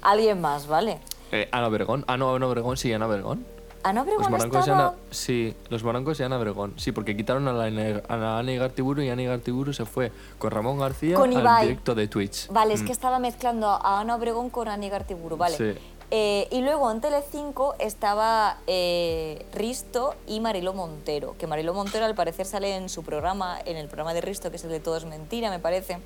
alguien 0.02 0.42
más, 0.42 0.68
¿vale? 0.68 1.00
Eh, 1.32 1.48
Ana 1.52 1.68
Obregón. 1.68 2.04
Ah, 2.08 2.18
no, 2.18 2.34
Ana 2.36 2.48
Obregón, 2.48 2.78
sí, 2.78 2.92
Ana 2.94 3.08
Obregón. 3.08 3.46
Ana 3.82 4.04
Los 4.04 4.08
Obregón 4.14 4.32
morancos 4.32 4.58
y 4.58 4.60
estaba... 4.72 4.88
Ana... 4.90 4.98
Sí, 5.12 5.56
los 5.70 5.84
morancos 5.84 6.20
y 6.20 6.24
Ana 6.24 6.38
Obregón. 6.38 6.74
Sí, 6.78 6.92
porque 6.92 7.16
quitaron 7.16 7.48
a, 7.48 7.54
la, 7.54 8.02
a 8.10 8.18
la 8.18 8.40
Ana 8.40 8.52
Igartiburu 8.52 9.02
y 9.04 9.10
Ana 9.10 9.22
Igartiburu 9.22 9.72
se 9.74 9.86
fue 9.86 10.12
con 10.38 10.52
Ramón 10.52 10.80
García 10.80 11.16
Con 11.16 11.34
al 11.34 11.40
Ibai. 11.42 11.68
directo 11.68 11.96
de 11.96 12.08
Twitch. 12.08 12.50
Vale, 12.50 12.74
es 12.74 12.82
Mm. 12.82 12.86
que 12.88 12.92
estaba 12.92 13.20
mezclando 13.20 13.68
a 13.70 14.02
Ana 14.02 14.16
Obregón 14.16 14.50
con 14.50 14.68
Ani 14.68 14.90
Gartiburu, 14.90 15.38
vale. 15.38 15.56
Sí. 15.56 15.80
Eh, 16.12 16.48
y 16.52 16.62
luego 16.62 16.92
en 16.92 17.00
Telecinco 17.02 17.76
estaba 17.80 18.58
eh, 18.68 19.46
Risto 19.54 20.16
y 20.28 20.40
Marilo 20.40 20.74
Montero, 20.74 21.36
que 21.38 21.46
Marilo 21.48 21.74
Montero 21.74 22.04
al 22.06 22.16
parecer 22.16 22.48
sale 22.48 22.76
en 22.76 22.90
su 22.90 23.04
programa, 23.04 23.60
en 23.64 23.78
el 23.78 23.88
programa 23.88 24.14
de 24.16 24.22
Risto, 24.22 24.50
que 24.50 24.58
es 24.58 24.64
el 24.64 24.72
de 24.72 24.80
Todo 24.80 24.98
es 24.98 25.06
Mentira, 25.06 25.52
me 25.52 25.60
parece. 25.60 26.00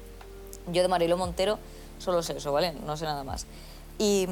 Yo 0.68 0.82
de 0.82 0.90
Marilo 0.90 1.16
Montero 1.18 1.58
solo 2.00 2.22
sé 2.22 2.38
eso, 2.38 2.52
¿vale? 2.52 2.74
No 2.86 2.98
sé 2.98 3.06
nada 3.06 3.24
más. 3.24 3.48
Y, 4.00 4.28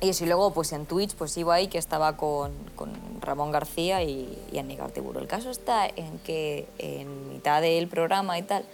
y 0.00 0.08
eso, 0.08 0.24
y 0.24 0.26
luego 0.26 0.52
pues 0.52 0.72
en 0.72 0.86
Twitch 0.86 1.14
pues 1.14 1.36
iba 1.36 1.54
ahí 1.54 1.68
que 1.68 1.78
estaba 1.78 2.16
con, 2.16 2.52
con 2.76 2.92
Ramón 3.20 3.50
García 3.50 4.02
y, 4.02 4.38
y 4.52 4.58
Ani 4.58 4.76
Gartiburu. 4.76 5.18
El 5.18 5.26
caso 5.26 5.50
está 5.50 5.86
en 5.86 6.18
que 6.20 6.68
en 6.78 7.28
mitad 7.28 7.60
del 7.60 7.88
programa 7.88 8.38
y 8.38 8.42
tal, 8.42 8.64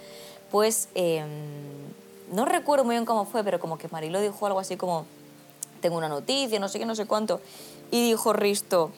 pues 0.51 0.89
em, 0.95 1.27
no 2.31 2.45
recuerdo 2.45 2.85
muy 2.85 2.95
bien 2.95 3.05
cómo 3.05 3.25
fue, 3.25 3.43
pero 3.43 3.59
como 3.59 3.77
que 3.77 3.87
Marilo 3.89 4.21
dijo 4.21 4.45
algo 4.45 4.59
así 4.59 4.77
como, 4.77 5.05
tengo 5.81 5.97
una 5.97 6.09
noticia, 6.09 6.59
no 6.59 6.67
sé 6.69 6.79
qué, 6.79 6.85
no 6.85 6.95
sé 6.95 7.05
cuánto, 7.05 7.41
y 7.91 8.09
dijo 8.09 8.33
Risto, 8.33 8.91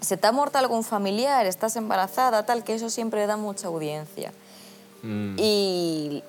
se 0.00 0.16
te 0.16 0.26
ha 0.26 0.32
muerto 0.32 0.58
algún 0.58 0.84
familiar, 0.84 1.46
estás 1.46 1.76
embarazada, 1.76 2.44
tal, 2.44 2.62
que 2.62 2.74
eso 2.74 2.90
siempre 2.90 3.26
da 3.26 3.36
mucha 3.36 3.68
audiencia. 3.68 4.32
Mm. 5.02 5.36
Y 5.38 6.22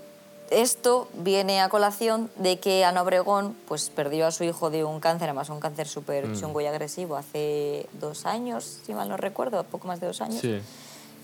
esto 0.49 1.07
viene 1.15 1.61
a 1.61 1.69
colación 1.69 2.29
de 2.37 2.59
que 2.59 2.85
Ana 2.85 3.01
Obregón 3.01 3.55
pues, 3.67 3.89
perdió 3.89 4.27
a 4.27 4.31
su 4.31 4.43
hijo 4.43 4.69
de 4.69 4.83
un 4.83 4.99
cáncer, 4.99 5.29
además 5.29 5.49
un 5.49 5.59
cáncer 5.59 5.87
súper 5.87 6.27
Mm. 6.27 6.39
chungo 6.39 6.61
y 6.61 6.65
agresivo, 6.65 7.15
hace 7.15 7.87
dos 7.99 8.25
años, 8.25 8.79
si 8.85 8.93
mal 8.93 9.09
no 9.09 9.17
recuerdo, 9.17 9.63
poco 9.63 9.87
más 9.87 9.99
de 9.99 10.07
dos 10.07 10.21
años. 10.21 10.41
Sí. 10.41 10.61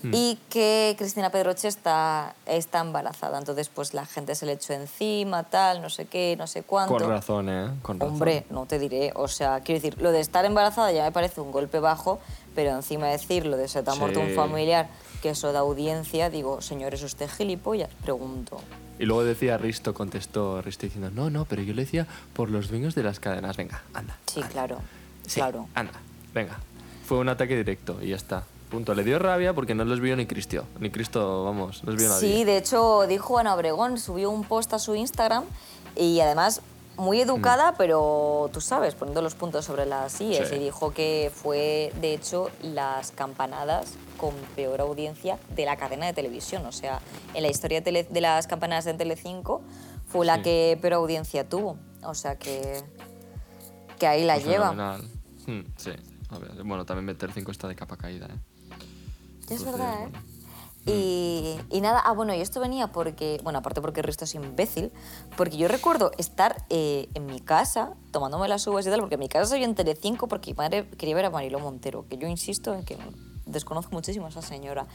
Mm. 0.02 0.10
Y 0.14 0.38
que 0.50 0.96
Cristina 0.98 1.30
Pedroche 1.30 1.68
está, 1.68 2.34
está 2.46 2.80
embarazada. 2.80 3.38
Entonces, 3.38 3.68
pues 3.68 3.94
la 3.94 4.04
gente 4.04 4.34
se 4.34 4.46
le 4.46 4.52
echó 4.52 4.72
encima, 4.72 5.44
tal, 5.44 5.80
no 5.80 5.88
sé 5.90 6.06
qué, 6.06 6.34
no 6.36 6.48
sé 6.48 6.64
cuánto. 6.64 6.94
Con 6.98 7.08
razón, 7.08 7.48
¿eh? 7.48 7.70
Con 7.82 8.00
razón. 8.00 8.14
Hombre, 8.14 8.44
no 8.50 8.66
te 8.66 8.80
diré. 8.80 9.12
O 9.14 9.28
sea, 9.28 9.60
quiero 9.60 9.80
decir, 9.80 10.02
lo 10.02 10.10
de 10.10 10.18
estar 10.18 10.44
embarazada 10.44 10.90
ya 10.90 11.04
me 11.04 11.12
parece 11.12 11.40
un 11.40 11.52
golpe 11.52 11.78
bajo, 11.78 12.18
pero 12.56 12.70
encima 12.70 13.06
decir 13.06 13.46
lo 13.46 13.56
de 13.56 13.68
se 13.68 13.84
te 13.84 13.90
ha 13.90 13.94
muerto 13.94 14.18
un 14.18 14.34
familiar, 14.34 14.88
que 15.22 15.30
eso 15.30 15.52
da 15.52 15.60
audiencia, 15.60 16.28
digo, 16.28 16.60
señor, 16.60 16.92
¿es 16.92 17.02
usted 17.02 17.30
gilipollas? 17.30 17.88
Pregunto. 18.02 18.60
Y 18.98 19.04
luego 19.06 19.24
decía 19.24 19.56
Risto, 19.56 19.94
contestó 19.94 20.60
Risto 20.60 20.84
diciendo, 20.86 21.10
no, 21.10 21.30
no, 21.30 21.46
pero 21.46 21.62
yo 21.62 21.72
le 21.72 21.82
decía 21.84 22.06
por 22.34 22.50
los 22.50 22.68
dueños 22.68 22.94
de 22.94 23.02
las 23.04 23.20
cadenas. 23.20 23.56
Venga, 23.56 23.82
anda. 23.94 24.18
Sí, 24.26 24.40
anda. 24.40 24.52
claro. 24.52 24.78
Sí, 25.26 25.40
Claro. 25.40 25.68
anda, 25.74 25.92
venga. 26.34 26.58
Fue 27.06 27.18
un 27.18 27.28
ataque 27.28 27.56
directo 27.56 27.98
y 28.02 28.08
ya 28.08 28.16
está. 28.16 28.44
Punto. 28.70 28.94
Le 28.94 29.04
dio 29.04 29.18
rabia 29.18 29.54
porque 29.54 29.74
no 29.74 29.84
los 29.84 30.00
vio 30.00 30.16
ni 30.16 30.24
Cristo. 30.26 30.64
Ni 30.80 30.90
Cristo, 30.90 31.44
vamos, 31.44 31.84
no 31.84 31.92
los 31.92 32.00
vio 32.00 32.08
nadie. 32.08 32.20
Sí, 32.38 32.44
de 32.44 32.56
hecho, 32.56 33.06
dijo 33.06 33.38
Ana 33.38 33.54
Obregón, 33.54 33.98
subió 33.98 34.30
un 34.30 34.44
post 34.44 34.72
a 34.72 34.78
su 34.78 34.94
Instagram 34.94 35.44
y 35.94 36.20
además 36.20 36.62
muy 36.96 37.20
educada, 37.20 37.74
pero 37.78 38.50
tú 38.52 38.60
sabes, 38.60 38.94
poniendo 38.94 39.22
los 39.22 39.34
puntos 39.34 39.64
sobre 39.64 39.86
las 39.86 40.20
IES. 40.20 40.48
Sí. 40.48 40.54
Y 40.56 40.58
dijo 40.58 40.92
que 40.92 41.30
fue, 41.34 41.92
de 42.00 42.14
hecho, 42.14 42.50
las 42.62 43.10
campanadas 43.12 43.94
con 44.18 44.34
peor 44.54 44.80
audiencia 44.80 45.38
de 45.56 45.64
la 45.64 45.76
cadena 45.76 46.06
de 46.06 46.12
televisión. 46.12 46.64
O 46.66 46.72
sea, 46.72 47.00
en 47.34 47.42
la 47.42 47.48
historia 47.48 47.80
de, 47.80 47.84
Tele- 47.90 48.08
de 48.08 48.20
las 48.20 48.46
campanadas 48.46 48.84
de 48.84 48.94
Telecinco 48.94 49.62
fue 50.06 50.26
la 50.26 50.36
Sí. 50.36 50.42
que 50.42 50.78
peor 50.80 50.94
audiencia 50.94 51.48
tuvo. 51.48 51.76
O 52.04 52.14
sea 52.14 52.36
que, 52.38 52.82
que 53.98 54.06
ahí 54.06 54.24
la 54.24 54.34
Pues 54.34 54.46
lleva. 54.46 54.98
Hmm, 55.46 55.60
sí. 55.76 55.90
A 56.30 56.38
ver, 56.38 56.62
bueno, 56.64 56.84
también 56.84 57.16
5 57.32 57.50
está 57.50 57.68
de 57.68 57.74
capa 57.74 57.96
caída, 57.96 58.26
¿eh? 58.26 58.38
Es 59.42 59.60
Entonces, 59.60 59.64
verdad, 59.64 59.94
¿eh? 59.94 60.08
bueno. 60.10 60.31
Y, 60.84 61.58
y 61.70 61.80
nada, 61.80 62.00
ah, 62.00 62.12
bueno, 62.12 62.34
y 62.34 62.40
esto 62.40 62.60
venía 62.60 62.88
porque, 62.88 63.40
bueno, 63.44 63.60
aparte 63.60 63.80
porque 63.80 64.02
Risto 64.02 64.24
es 64.24 64.34
imbécil, 64.34 64.92
porque 65.36 65.56
yo 65.56 65.68
recuerdo 65.68 66.10
estar 66.18 66.64
eh, 66.70 67.08
en 67.14 67.26
mi 67.26 67.40
casa 67.40 67.94
tomándome 68.10 68.48
las 68.48 68.66
uvas 68.66 68.86
y 68.86 68.90
tal, 68.90 69.00
porque 69.00 69.14
en 69.14 69.20
mi 69.20 69.28
casa 69.28 69.46
soy 69.46 69.62
en 69.62 69.74
Telecinco 69.74 70.26
porque 70.26 70.50
mi 70.50 70.56
madre 70.56 70.88
quería 70.90 71.14
ver 71.14 71.26
a 71.26 71.30
Mariló 71.30 71.60
Montero, 71.60 72.06
que 72.08 72.18
yo 72.18 72.26
insisto 72.26 72.74
en 72.74 72.84
que 72.84 72.98
desconozco 73.46 73.92
muchísimo 73.92 74.26
a 74.26 74.28
esa 74.30 74.42
señora. 74.42 74.86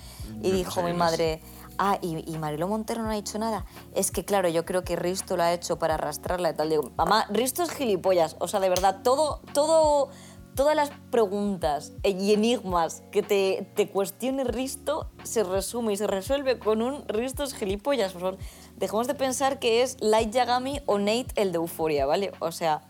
Y 0.42 0.44
Yo 0.44 0.50
no 0.50 0.56
dijo 0.58 0.84
mi 0.84 0.94
madre, 0.94 1.42
ah, 1.78 1.98
y, 2.02 2.30
y 2.30 2.38
Mariló 2.38 2.68
Montero 2.68 3.04
no 3.04 3.10
ha 3.10 3.14
dicho 3.14 3.40
nada. 3.40 3.66
Es 3.94 4.12
que 4.12 4.26
claro, 4.26 4.50
yo 4.50 4.66
creo 4.66 4.84
que 4.84 4.96
Risto 4.96 5.38
lo 5.38 5.44
ha 5.44 5.54
hecho 5.54 5.80
para 5.80 5.96
arrastrarla 5.96 6.50
y 6.50 6.54
tal. 6.54 6.70
Digo, 6.70 6.92
mamá, 6.98 7.26
Risto 7.30 7.64
es 7.64 7.72
gilipollas, 7.72 8.36
o 8.40 8.48
sea, 8.48 8.60
de 8.60 8.70
verdad, 8.70 9.02
todo, 9.04 9.42
todo 9.54 10.10
todas 10.58 10.76
las 10.76 10.90
preguntas 11.12 11.94
y 12.04 12.34
enigmas 12.34 13.02
que 13.14 13.24
te, 13.24 13.72
te 13.76 13.88
cuestione 13.88 14.44
Risto 14.44 15.10
se 15.24 15.44
resume 15.46 15.94
y 15.94 15.98
se 15.98 16.08
resuelve 16.08 16.60
con 16.60 16.82
un 16.82 17.08
Risto 17.08 17.44
es 17.44 17.54
gilipollas. 17.54 18.12
Por 18.12 18.22
favor, 18.22 18.38
dejemos 18.76 19.08
de 19.08 19.14
pensar 19.16 19.60
que 19.60 19.84
es 19.84 19.96
Light 20.02 20.32
Yagami 20.32 20.82
o 20.86 21.00
Nate 21.00 21.28
el 21.36 21.52
de 21.54 21.58
Euforia, 21.60 22.06
¿vale? 22.06 22.34
O 22.40 22.52
sea, 22.52 22.82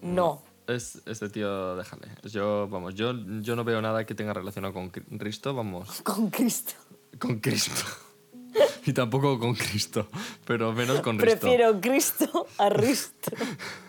no. 0.00 0.40
Es, 0.68 1.02
este 1.04 1.28
tío, 1.28 1.76
déjale. 1.76 2.08
Yo, 2.24 2.68
vamos, 2.68 2.94
yo, 2.94 3.12
yo 3.42 3.54
no 3.56 3.64
veo 3.64 3.82
nada 3.82 4.06
que 4.06 4.14
tenga 4.14 4.32
relacionado 4.32 4.72
con 4.72 4.90
Cri- 4.90 5.04
Risto, 5.10 5.52
vamos, 5.52 6.00
Con 6.02 6.30
Cristo. 6.30 6.72
con 7.18 7.40
Cristo. 7.40 7.82
y 8.86 8.92
tampoco 8.92 9.38
con 9.38 9.54
Cristo, 9.54 10.08
pero 10.44 10.72
menos 10.72 11.00
con 11.00 11.18
Risto. 11.18 11.40
Prefiero 11.40 11.80
Cristo 11.80 12.46
a 12.58 12.68
Risto. 12.70 13.30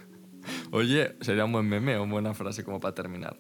Oye, 0.78 1.16
sería 1.22 1.46
un 1.46 1.52
buen 1.52 1.68
meme 1.68 1.98
o 1.98 2.04
una 2.04 2.12
buena 2.14 2.34
frase 2.34 2.64
como 2.64 2.80
para 2.80 2.94
terminar. 2.94 3.36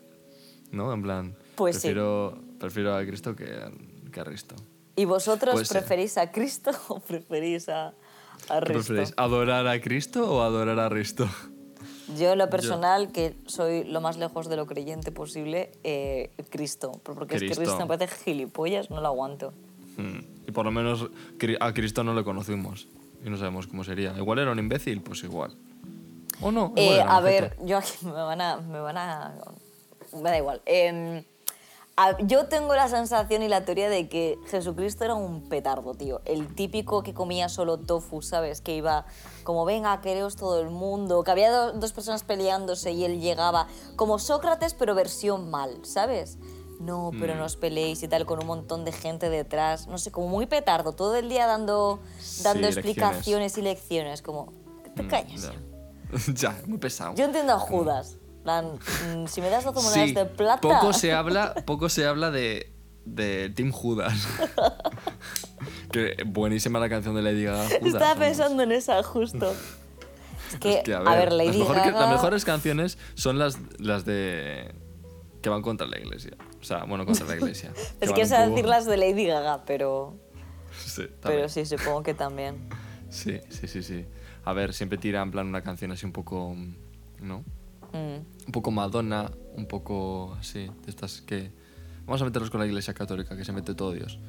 ¿No? 0.71 0.91
En 0.93 1.01
plan, 1.01 1.35
Pues 1.55 1.75
sí. 1.75 1.81
prefiero, 1.81 2.37
prefiero 2.59 2.95
a 2.95 3.05
Cristo 3.05 3.35
que, 3.35 3.47
que 4.11 4.19
a 4.19 4.23
Risto. 4.23 4.55
¿Y 4.95 5.05
vosotros 5.05 5.53
Pues 5.53 5.67
sí. 5.67 5.73
preferís 5.73 6.17
a 6.17 6.31
Cristo 6.31 6.71
o 6.89 6.99
preferís 6.99 7.69
a, 7.69 7.87
a 8.49 8.59
¿Qué 8.61 8.73
Risto? 8.73 8.93
preferís? 8.93 9.13
¿Adorar 9.17 9.67
a 9.67 9.79
Cristo 9.79 10.29
o 10.29 10.41
adorar 10.41 10.79
a 10.79 10.89
Risto? 10.89 11.29
Yo, 12.17 12.31
en 12.31 12.37
lo 12.37 12.49
personal, 12.49 13.11
que 13.11 13.35
soy 13.47 13.83
lo 13.83 13.99
más 14.01 14.17
lejos 14.17 14.47
de 14.47 14.55
lo 14.55 14.65
creyente 14.65 15.11
posible, 15.11 15.71
eh, 15.83 16.31
Cristo. 16.49 16.91
Porque 17.03 17.35
es 17.35 17.41
que 17.41 17.47
Cristo. 17.47 17.61
Cristo 17.63 17.79
me 17.79 17.97
parece 17.97 18.23
gilipollas, 18.23 18.89
no 18.89 19.01
lo 19.01 19.07
aguanto. 19.07 19.53
Hmm. 19.97 20.19
Y 20.47 20.51
por 20.51 20.65
lo 20.65 20.71
menos 20.71 21.09
a 21.59 21.73
Cristo 21.73 22.03
no 22.03 22.13
le 22.13 22.23
conocimos. 22.23 22.87
Y 23.25 23.29
no 23.29 23.37
sabemos 23.37 23.67
cómo 23.67 23.83
sería. 23.83 24.15
Igual 24.17 24.39
era 24.39 24.51
un 24.51 24.59
imbécil, 24.59 25.01
pues 25.01 25.23
igual. 25.23 25.55
O 26.41 26.51
no. 26.51 26.73
Eh, 26.75 27.01
un 27.01 27.09
a 27.09 27.19
ver, 27.21 27.57
yo 27.63 27.77
aquí 27.77 27.93
me 28.05 28.11
van 28.11 28.41
a... 28.41 28.57
Me, 28.57 28.79
van 28.79 28.97
a, 28.97 29.35
me 30.13 30.29
da 30.29 30.37
igual. 30.37 30.61
Em, 30.65 31.23
yo 32.27 32.45
tengo 32.45 32.75
la 32.75 32.87
sensación 32.89 33.41
y 33.41 33.47
la 33.47 33.65
teoría 33.65 33.89
de 33.89 34.07
que 34.07 34.37
Jesucristo 34.51 35.03
era 35.03 35.15
un 35.15 35.49
petardo, 35.49 35.95
tío. 35.95 36.21
El 36.25 36.53
típico 36.53 37.01
que 37.01 37.15
comía 37.15 37.49
solo 37.49 37.79
tofu, 37.79 38.21
¿sabes? 38.21 38.61
Que 38.61 38.75
iba 38.75 39.05
como, 39.43 39.65
venga, 39.65 39.99
quereos 40.01 40.35
todo 40.35 40.61
el 40.61 40.69
mundo. 40.69 41.23
Que 41.23 41.31
había 41.31 41.51
do- 41.51 41.71
dos 41.73 41.93
personas 41.93 42.23
peleándose 42.23 42.91
y 42.91 43.03
él 43.03 43.19
llegaba 43.19 43.67
como 43.95 44.19
Sócrates, 44.19 44.75
pero 44.75 44.93
versión 44.93 45.49
mal, 45.49 45.79
¿sabes? 45.83 46.37
No, 46.79 47.09
pero 47.19 47.33
Mm. 47.33 47.37
no 47.39 47.45
os 47.45 47.55
peleéis 47.57 48.03
y 48.03 48.07
tal, 48.07 48.27
con 48.27 48.39
un 48.39 48.45
montón 48.45 48.85
de 48.85 48.91
gente 48.91 49.31
detrás. 49.31 49.87
No 49.87 49.97
sé, 49.97 50.11
como 50.11 50.27
muy 50.27 50.45
petardo. 50.45 50.93
Todo 50.93 51.15
el 51.15 51.27
día 51.29 51.47
dando, 51.47 51.97
dando 52.43 52.67
Sí, 52.67 52.75
lecciones. 52.75 52.77
explicaciones 52.77 53.57
y 53.57 53.61
lecciones. 53.63 54.21
Como, 54.21 54.53
te 54.95 55.01
Mm. 55.01 55.07
ya. 56.33 56.55
muy 56.65 56.77
pesado. 56.77 57.15
Yo 57.15 57.25
entiendo 57.25 57.53
a 57.53 57.59
Judas. 57.59 58.17
Plan, 58.43 58.79
mm, 59.15 59.27
si 59.27 59.41
me 59.41 59.49
das 59.49 59.65
12 59.65 59.81
monedas 59.81 60.07
Sí, 60.09 60.13
de 60.15 60.25
plata. 60.25 60.61
Poco 60.61 60.93
se 60.93 61.11
habla, 61.13 61.53
poco 61.65 61.89
se 61.89 62.05
habla 62.05 62.31
de, 62.31 62.73
de 63.05 63.49
Team 63.49 63.71
Judas. 63.71 64.27
que 65.91 66.15
buenísima 66.25 66.79
la 66.79 66.89
canción 66.89 67.15
de 67.15 67.21
Lady 67.21 67.43
Gaga. 67.43 67.65
Judas, 67.65 67.81
Estaba 67.83 68.15
pensando 68.15 68.63
en 68.63 68.71
esa 68.71 69.01
justo. 69.03 69.53
Es 70.53 70.59
que, 70.59 70.77
Es 70.77 70.83
que, 70.83 70.93
a, 70.93 70.99
ver, 71.01 71.33
las, 71.33 71.45
Lady 71.47 71.59
que- 71.61 71.73
Gaga... 71.73 71.91
las 71.99 72.09
mejores 72.11 72.45
canciones 72.45 72.97
son 73.15 73.37
las, 73.37 73.57
las 73.79 74.05
de. 74.05 74.73
que 75.41 75.49
van 75.49 75.61
contra 75.61 75.85
la 75.87 75.97
iglesia. 75.99 76.37
O 76.61 76.63
sea, 76.63 76.85
bueno, 76.85 77.05
contra 77.05 77.25
la 77.25 77.35
iglesia. 77.35 77.73
Es 77.99 78.11
que 78.13 78.25
poco- 78.25 78.49
decir 78.49 78.65
las 78.65 78.85
de 78.85 78.95
Lady 78.97 79.25
Gaga, 79.25 79.65
pero, 79.65 80.15
Sí, 80.85 81.03
pero 81.21 81.49
sí, 81.49 81.65
supongo 81.65 82.03
que 82.03 82.13
también. 82.13 82.69
sí, 83.09 83.39
sí, 83.49 83.67
sí, 83.67 83.83
sí. 83.83 84.05
A 84.47 84.53
ver, 84.53 84.73
siempre 84.73 84.97
tira 84.97 85.21
en 85.21 85.29
plan 85.31 85.45
una 85.47 85.61
canción 85.61 85.91
así 85.91 86.05
un 86.05 86.13
poco. 86.13 86.55
¿No? 87.21 87.39
Mm. 87.93 88.45
Un 88.47 88.51
poco 88.53 88.71
Madonna, 88.71 89.29
un 89.55 89.65
poco 89.67 90.35
así, 90.39 90.67
de 90.85 90.89
estas 90.89 91.21
que. 91.21 91.51
Vamos 92.05 92.21
a 92.21 92.25
meterlos 92.25 92.49
con 92.49 92.61
la 92.61 92.65
iglesia 92.65 92.93
católica, 92.93 93.35
que 93.35 93.43
se 93.43 93.51
mete 93.51 93.75
todo 93.75 93.91
Dios. 93.91 94.19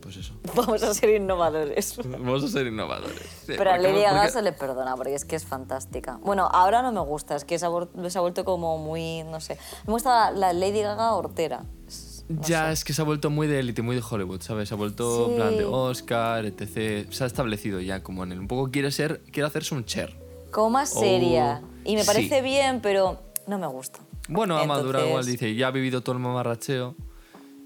Pues 0.00 0.16
eso. 0.16 0.34
Vamos 0.56 0.82
a 0.82 0.92
ser 0.92 1.10
innovadores. 1.10 1.96
Vamos 2.04 2.42
a 2.42 2.48
ser 2.48 2.66
innovadores. 2.66 3.22
Sí, 3.46 3.52
Pero 3.56 3.70
a 3.70 3.78
Lady 3.78 4.00
Gaga 4.00 4.22
porque- 4.22 4.32
se 4.32 4.42
le 4.42 4.52
perdona 4.52 4.96
porque 4.96 5.14
es 5.14 5.24
que 5.24 5.36
es 5.36 5.44
fantástica. 5.44 6.18
Bueno, 6.22 6.48
ahora 6.50 6.82
no 6.82 6.90
me 6.90 7.00
gusta, 7.00 7.36
es 7.36 7.44
que 7.44 7.56
se 7.58 7.66
ha, 7.66 7.70
vol- 7.70 8.08
se 8.08 8.18
ha 8.18 8.20
vuelto 8.22 8.44
como 8.44 8.76
muy, 8.78 9.22
no 9.22 9.40
sé. 9.40 9.56
Me 9.86 9.92
gusta 9.92 10.32
la 10.32 10.52
Lady 10.52 10.80
Gaga 10.82 11.12
hortera. 11.14 11.62
Es- 11.86 12.09
no 12.36 12.42
Ya, 12.42 12.66
sé. 12.68 12.72
es 12.72 12.84
que 12.84 12.92
se 12.92 13.02
ha 13.02 13.04
vuelto 13.04 13.30
muy 13.30 13.46
de 13.46 13.58
élite, 13.60 13.82
muy 13.82 13.96
de 13.96 14.02
Hollywood, 14.08 14.40
¿sabes? 14.42 14.68
Se 14.68 14.74
ha 14.74 14.76
vuelto 14.76 15.30
en 15.30 15.36
plan 15.36 15.50
de 15.56 15.64
Sí. 15.64 15.68
Oscar, 15.70 16.44
etc. 16.46 17.06
Se 17.10 17.24
ha 17.24 17.26
establecido 17.26 17.80
ya 17.80 18.02
como 18.02 18.24
en 18.24 18.32
el... 18.32 18.38
Un 18.40 18.48
poco 18.48 18.70
quiere 18.70 18.90
ser... 18.90 19.20
Quiere 19.32 19.46
hacerse 19.46 19.74
un 19.74 19.84
Cher. 19.84 20.16
Como 20.50 20.70
más 20.70 20.90
seria. 20.92 21.62
Y 21.84 21.94
me 21.94 22.02
sí. 22.02 22.06
parece 22.06 22.42
bien, 22.42 22.80
pero 22.82 23.20
no 23.46 23.58
me 23.58 23.66
gusta. 23.66 24.00
Bueno, 24.28 24.56
ha 24.58 24.64
madurado 24.64 25.06
igual, 25.08 25.26
dice, 25.26 25.54
ya 25.54 25.68
ha 25.68 25.70
vivido 25.70 26.02
todo 26.02 26.14
el 26.14 26.22
mamarracheo. 26.22 26.94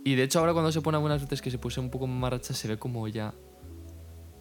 Y 0.05 0.15
de 0.17 0.23
hecho 0.23 0.39
ahora 0.41 0.53
cuando 0.53 0.71
se 0.73 0.81
pone 0.83 0.97
algunas 0.97 1.21
veces 1.23 1.41
que 1.43 1.51
se 1.51 1.59
puso 1.59 1.81
un 1.81 1.91
poco 1.91 2.07
mamarracha 2.07 2.53
se 2.55 2.69
ve 2.69 2.79
como 2.79 3.07
ya... 3.09 3.33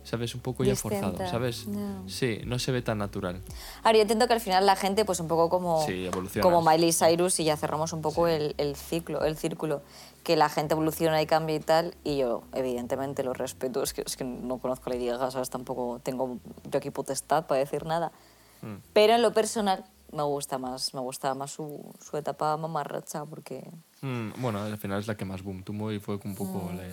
¿Sabes? 0.06 0.36
Un 0.36 0.42
poco 0.42 0.66
ya 0.66 0.76
forzado, 0.76 1.12
Distinta, 1.12 1.32
¿sabes? 1.32 1.66
ya. 1.66 2.02
Sí, 2.08 2.40
no 2.46 2.60
se 2.60 2.74
ve 2.74 2.82
tan 2.82 2.98
natural. 2.98 3.42
Ahora, 3.84 3.98
yo 4.00 4.02
entiendo 4.02 4.28
que 4.28 4.34
al 4.34 4.42
final 4.42 4.66
la 4.66 4.76
gente, 4.76 5.06
pues 5.06 5.22
un 5.22 5.30
poco 5.30 5.48
como, 5.50 5.86
Sí, 5.86 6.08
evoluciona. 6.08 6.44
como 6.44 6.62
Miley 6.62 6.92
Cyrus, 6.92 7.40
y 7.40 7.46
ya 7.46 7.56
cerramos 7.56 7.94
un 7.94 8.02
poco 8.02 8.28
el, 8.28 8.54
el 8.58 8.76
ciclo, 8.76 9.24
el 9.24 9.38
círculo, 9.38 9.82
que 10.24 10.36
la 10.36 10.48
gente 10.50 10.74
evoluciona 10.74 11.22
y 11.22 11.26
cambia 11.26 11.56
y 11.56 11.60
tal, 11.60 11.96
y 12.04 12.18
yo, 12.18 12.44
evidentemente, 12.54 13.24
lo 13.24 13.34
respeto. 13.34 13.84
Es 13.84 13.94
que, 13.94 14.04
es 14.06 14.16
que 14.16 14.24
no 14.24 14.58
conozco 14.60 14.90
a 14.90 14.94
Lady 14.94 15.08
Gaga, 15.08 15.30
¿sabes? 15.32 15.50
Tampoco 15.50 16.00
tengo 16.02 16.40
yo 16.72 16.78
aquí 16.78 16.90
potestad 16.92 17.46
para 17.46 17.60
decir 17.60 17.86
nada. 17.86 18.12
Mm. 18.62 18.76
Pero 18.94 19.14
en 19.16 19.22
lo 19.22 19.34
personal, 19.34 19.84
me 20.14 20.24
gusta 20.24 20.58
más, 20.58 20.94
me 20.94 21.02
gusta 21.02 21.34
más 21.34 21.52
su, 21.52 21.94
su 22.00 22.16
etapa 22.18 22.56
mamarracha, 22.58 23.26
porque... 23.26 23.70
Mm, 24.02 24.30
bueno, 24.42 24.62
al 24.62 24.78
final 24.78 25.00
es 25.00 25.08
la 25.08 25.16
que 25.18 25.26
más 25.26 25.42
boom 25.44 25.64
tuvo 25.64 25.92
y 25.92 26.00
fue 26.00 26.20
un 26.24 26.36
poco 26.36 26.70
Mm. 26.72 26.78
la- 26.78 26.84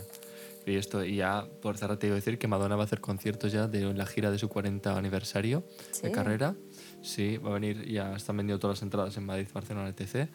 Y 0.67 0.77
esto, 0.77 1.03
y 1.03 1.17
ya 1.17 1.47
por 1.63 1.79
cerrar 1.79 1.97
te 1.97 2.07
iba 2.07 2.15
a 2.15 2.17
decir 2.17 2.39
que 2.39 2.47
Madonna 2.47 2.77
va 2.77 2.83
a 2.83 2.85
hacer 2.85 3.01
conciertos 3.01 3.51
ya 3.51 3.67
de 3.67 3.95
la 3.95 4.05
gira 4.05 4.31
de 4.31 4.39
su 4.39 4.49
40 4.51 4.95
aniversario 4.97 5.65
de 6.03 6.09
Sí. 6.09 6.13
carrera. 6.13 6.55
Sí, 7.03 7.39
va 7.39 7.51
a 7.51 7.55
venir, 7.55 7.89
ya 7.89 8.15
están 8.15 8.37
vendiendo 8.37 8.61
todas 8.61 8.77
las 8.77 8.83
entradas 8.83 9.17
en 9.17 9.25
Madrid, 9.25 9.49
Barcelona, 9.55 9.89
etc. 9.89 10.29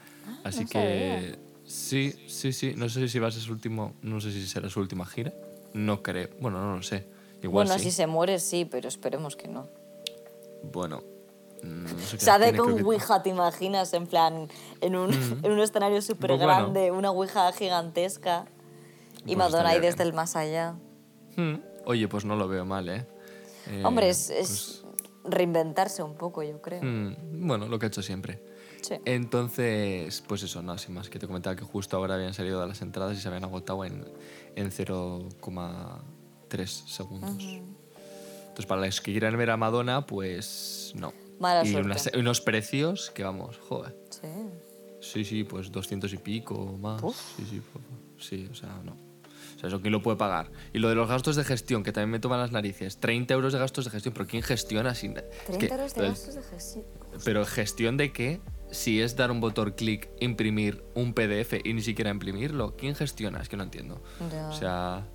Así 0.44 0.62
Ah, 0.62 0.64
no 0.64 0.70
que 0.70 1.40
sí, 1.66 2.14
sí, 2.28 2.54
sí. 2.54 2.74
No 2.76 2.90
sé 2.90 3.08
si 3.08 3.20
va 3.20 3.28
a 3.28 3.32
ser 3.32 3.42
su 3.42 3.52
último, 3.52 3.94
no 4.02 4.22
sé 4.22 4.32
si 4.32 4.46
será 4.48 4.70
su 4.70 4.80
última 4.80 5.06
gira. 5.06 5.34
No 5.74 6.02
creo, 6.02 6.30
bueno, 6.40 6.62
no 6.62 6.76
lo 6.78 6.84
sé. 6.84 7.06
Igual 7.44 7.68
bueno, 7.68 7.78
sí. 7.80 7.86
si 7.86 7.92
se 7.92 8.08
muere, 8.08 8.40
sí, 8.40 8.66
pero 8.66 8.88
esperemos 8.88 9.36
que 9.36 9.48
no. 9.48 9.68
Bueno, 10.72 11.04
no 11.64 11.88
sé 12.00 12.18
tiene, 12.18 12.58
con 12.58 12.84
Ouija, 12.86 13.22
¿te 13.22 13.30
imaginas? 13.30 13.94
En 13.94 14.08
plan, 14.08 14.48
en 14.82 14.96
un, 14.96 15.12
en 15.44 15.52
un 15.52 15.60
escenario 15.60 16.02
súper 16.02 16.32
Pues 16.32 16.40
bueno. 16.44 16.54
grande, 16.62 16.92
una 16.92 17.12
Ouija 17.12 17.52
gigantesca. 17.52 18.46
Y 19.28 19.36
Pues 19.36 19.38
Madonna 19.38 19.70
ahí 19.70 19.80
desde 19.80 19.98
bien. 19.98 20.08
el 20.10 20.14
más 20.14 20.36
allá. 20.36 20.76
Mm, 21.36 21.56
Oye, 21.86 22.08
pues 22.08 22.26
no 22.26 22.36
lo 22.36 22.48
veo 22.48 22.66
mal, 22.66 22.88
¿eh? 22.90 23.06
Eh, 23.68 23.82
Hombre, 23.84 24.10
es, 24.10 24.28
pues, 24.28 24.52
es 24.52 24.84
reinventarse 25.24 26.04
un 26.04 26.16
poco, 26.16 26.44
yo 26.44 26.62
creo. 26.62 26.82
mm, 26.84 27.48
bueno, 27.48 27.68
lo 27.68 27.80
que 27.80 27.86
ha 27.86 27.90
hecho 27.90 28.02
siempre. 28.04 28.40
Sí. 28.88 28.96
Entonces, 29.06 30.24
pues 30.28 30.44
eso, 30.44 30.62
no, 30.62 30.78
sin 30.78 30.94
más, 30.94 31.10
que 31.10 31.18
te 31.18 31.26
comentaba 31.28 31.56
que 31.56 31.64
justo 31.64 31.98
ahora 31.98 32.16
habían 32.16 32.34
salido 32.34 32.62
de 32.62 32.68
las 32.68 32.82
entradas 32.82 33.18
y 33.18 33.22
se 33.22 33.28
habían 33.28 33.44
agotado 33.44 33.84
en, 33.86 34.06
en 34.56 34.70
0,3 34.72 36.66
segundos. 36.88 37.32
Entonces, 37.42 38.66
para 38.68 38.86
los 38.86 39.02
que 39.02 39.12
quieran 39.12 39.38
ver 39.38 39.50
a 39.50 39.58
Madonna, 39.58 40.06
pues 40.06 40.94
no. 40.96 41.14
Mala 41.40 41.66
y 41.66 41.76
unas- 41.76 42.12
unos 42.16 42.42
precios 42.42 43.12
que 43.12 43.24
vamos, 43.24 43.58
joder. 43.58 43.96
Sí. 44.10 44.28
Sí, 45.02 45.26
sí, 45.26 45.44
pues 45.44 45.72
200 45.72 46.14
y 46.14 46.18
pico 46.18 46.56
o 46.56 46.78
más. 46.78 47.02
Uf. 47.04 47.16
Sí, 47.38 47.46
sí, 47.50 47.62
pues, 47.72 47.86
sí, 48.28 48.48
o 48.52 48.56
sea, 48.56 48.80
no. 48.84 48.94
O 48.94 49.60
sea, 49.60 49.68
eso 49.70 49.82
quién 49.82 49.92
lo 49.92 50.02
puede 50.02 50.18
pagar. 50.18 50.52
Y 50.74 50.80
lo 50.80 50.90
de 50.90 50.96
los 50.96 51.08
gastos 51.10 51.36
de 51.36 51.44
gestión, 51.44 51.84
que 51.84 51.92
también 51.92 52.12
me 52.12 52.20
toman 52.20 52.40
las 52.40 52.52
narices. 52.52 52.98
30 53.00 53.34
euros 53.34 53.54
de 53.54 53.60
gastos 53.60 53.86
de 53.86 53.92
gestión, 53.92 54.14
pero 54.14 54.26
¿quién 54.28 54.42
gestiona 54.44 54.96
sin...? 54.96 55.14
30 55.46 55.66
euros 55.76 55.94
de 55.94 56.00
lo 56.02 56.04
del- 56.08 56.14
gastos 56.14 56.36
de 56.36 56.44
gestión. 56.44 56.86
pero 57.24 57.46
gestión 57.46 57.98
de 57.98 58.12
qué? 58.12 58.40
Si 58.76 59.02
es 59.02 59.16
dar 59.16 59.32
un 59.32 59.40
botón 59.40 59.72
clic, 59.72 60.10
imprimir 60.20 60.84
un 60.96 61.14
PDF 61.14 61.54
y 61.64 61.74
ni 61.74 61.82
siquiera 61.82 62.12
imprimirlo, 62.12 62.76
¿quién 62.76 62.94
gestiona? 62.96 63.40
Es 63.42 63.48
que 63.50 63.56
no 63.58 63.64
entiendo. 63.64 64.02
Ya. 64.32 64.50
O 64.50 64.54
sea, 64.54 65.08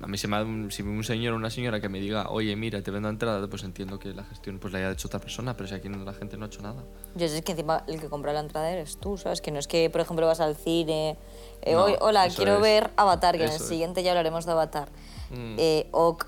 a 0.00 0.06
mí 0.06 0.16
se 0.16 0.26
me 0.28 0.40
un, 0.42 0.70
si 0.70 0.82
un 0.82 1.02
señor 1.04 1.34
o 1.34 1.36
una 1.36 1.50
señora 1.50 1.80
que 1.80 1.88
me 1.88 2.00
diga, 2.00 2.30
oye, 2.30 2.54
mira, 2.56 2.80
te 2.82 2.90
vendo 2.90 3.08
entrada, 3.08 3.46
pues 3.48 3.62
entiendo 3.64 3.98
que 3.98 4.14
la 4.14 4.24
gestión 4.24 4.58
pues 4.58 4.72
la 4.72 4.78
haya 4.78 4.90
hecho 4.92 5.08
otra 5.08 5.20
persona, 5.20 5.54
pero 5.56 5.68
si 5.68 5.74
aquí 5.74 5.88
la 5.88 6.14
gente 6.14 6.36
no 6.38 6.44
ha 6.44 6.48
hecho 6.48 6.62
nada. 6.62 6.82
Yo 7.14 7.28
sé 7.28 7.42
que 7.42 7.52
encima 7.52 7.84
el 7.88 8.00
que 8.00 8.08
compra 8.08 8.32
la 8.32 8.40
entrada 8.40 8.70
eres 8.70 8.96
tú, 8.98 9.18
¿sabes? 9.18 9.40
Que 9.42 9.50
no 9.50 9.58
es 9.58 9.68
que, 9.68 9.90
por 9.90 10.00
ejemplo, 10.00 10.26
vas 10.26 10.40
al 10.40 10.56
cine. 10.56 11.18
eh, 11.62 11.74
No, 11.74 11.84
hoy, 11.84 11.94
hola, 12.00 12.26
eso 12.26 12.36
quiero 12.36 12.56
es. 12.56 12.62
ver 12.62 12.90
Avatar, 12.96 13.36
que 13.36 13.42
en 13.44 13.48
el 13.50 13.54
Eso 13.54 13.64
es. 13.64 13.68
siguiente 13.68 14.02
ya 14.02 14.12
hablaremos 14.12 14.46
de 14.46 14.52
Avatar. 14.52 14.88
Mm. 15.30 15.56
Eh, 15.58 15.88
ok, 15.90 16.26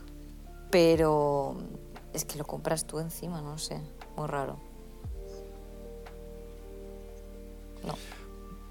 pero 0.70 1.56
es 2.12 2.24
que 2.24 2.36
lo 2.38 2.44
compras 2.44 2.86
tú 2.86 2.98
encima, 2.98 3.40
no 3.40 3.56
sé. 3.58 3.80
Muy 4.16 4.26
raro. 4.26 4.58
No. 7.84 7.94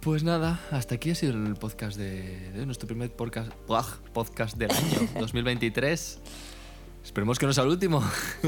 Pues 0.01 0.23
nada, 0.23 0.61
hasta 0.71 0.95
aquí 0.95 1.11
ha 1.11 1.15
sido 1.15 1.33
el 1.33 1.55
podcast 1.55 1.97
de, 1.97 2.51
de 2.51 2.65
nuestro 2.65 2.87
primer 2.87 3.13
podcast, 3.13 3.51
podcast 4.13 4.55
del 4.57 4.71
año 4.71 5.09
2023. 5.19 6.19
Esperemos 7.03 7.39
que 7.39 7.45
no 7.45 7.53
sea 7.53 7.63
el 7.63 7.69
último. 7.71 8.03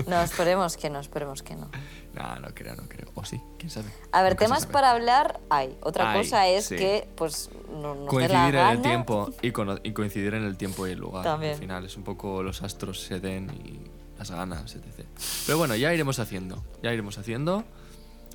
No, 0.07 0.22
esperemos 0.22 0.78
que 0.78 0.89
no, 0.89 0.99
esperemos 0.99 1.41
que 1.41 1.55
no. 1.55 1.70
no, 2.14 2.36
no 2.39 2.47
creo, 2.53 2.76
no 2.76 2.84
creo. 2.88 3.09
O 3.16 3.26
sí, 3.26 3.41
quién 3.57 3.70
sabe. 3.70 3.89
A 4.12 4.22
ver, 4.22 4.34
Nunca 4.34 4.45
temas 4.45 4.66
para 4.66 4.91
hablar 4.91 5.39
hay. 5.49 5.76
Otra 5.82 6.12
Hay, 6.12 6.20
cosa 6.20 6.47
es 6.47 6.66
sí. 6.66 6.76
que, 6.76 7.07
pues, 7.16 7.49
no, 7.70 7.95
nos 7.95 8.16
dé 8.16 8.28
la 8.28 8.45
coincidir 8.45 8.55
en 8.55 8.68
el 8.68 8.82
tiempo 8.82 9.34
y, 9.41 9.51
cono- 9.51 9.80
y 9.84 9.91
coincidir 9.93 10.34
en 10.36 10.43
el 10.43 10.57
tiempo 10.57 10.86
y 10.88 10.91
el 10.91 10.99
lugar. 10.99 11.24
También. 11.24 11.53
Al 11.53 11.59
final 11.59 11.86
es 11.86 11.97
un 11.97 12.03
poco 12.03 12.43
los 12.43 12.62
astros 12.62 13.01
se 13.01 13.20
den 13.20 13.49
y 13.66 13.80
las 14.20 14.32
ganas, 14.32 14.76
etc. 14.76 15.05
Pero 15.47 15.57
bueno, 15.57 15.76
ya 15.76 15.93
iremos 15.93 16.20
haciendo. 16.20 16.64
Ya 16.84 16.93
iremos 16.93 17.18
haciendo. 17.18 17.64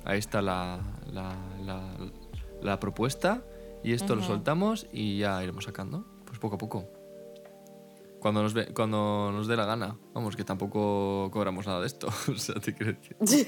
Ahí 0.03 0.19
está 0.19 0.41
la, 0.41 0.79
la, 1.11 1.35
la- 1.65 1.95
la 2.61 2.79
propuesta. 2.79 3.43
Y 3.83 3.93
esto 3.93 4.15
lo 4.15 4.23
soltamos 4.23 4.87
y 4.91 5.19
ya 5.19 5.41
iremos 5.43 5.65
sacando. 5.65 6.05
Pues 6.25 6.39
poco 6.39 6.55
a 6.55 6.57
poco. 6.57 6.85
Cuando 8.19 8.41
nos, 8.41 8.53
ve- 8.53 8.73
cuando 8.73 9.31
nos 9.31 9.47
dé 9.47 9.55
la 9.55 9.65
gana. 9.65 9.97
Vamos, 10.13 10.35
que 10.35 10.43
tampoco 10.43 11.29
cobramos 11.31 11.67
nada 11.67 11.81
de 11.81 11.87
esto. 11.87 12.07
o 12.27 12.35
sea, 12.37 12.55
te 12.55 12.73
quiero 12.73 12.93
decir. 12.93 13.15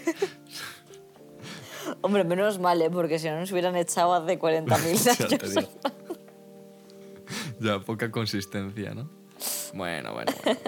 Hombre, 2.01 2.23
menos 2.23 2.59
mal, 2.59 2.81
¿eh? 2.81 2.89
porque 2.89 3.17
si 3.19 3.27
no 3.29 3.39
nos 3.39 3.51
hubieran 3.51 3.75
echado 3.75 4.13
hace 4.13 4.39
40.000 4.39 5.17
Ya 5.29 5.37
te 5.37 5.45
años. 5.45 5.69
ya, 7.59 7.79
poca 7.79 8.11
consistencia, 8.11 8.93
¿no? 8.93 9.09
Bueno, 9.73 10.13
bueno, 10.13 10.31
bueno. 10.43 10.59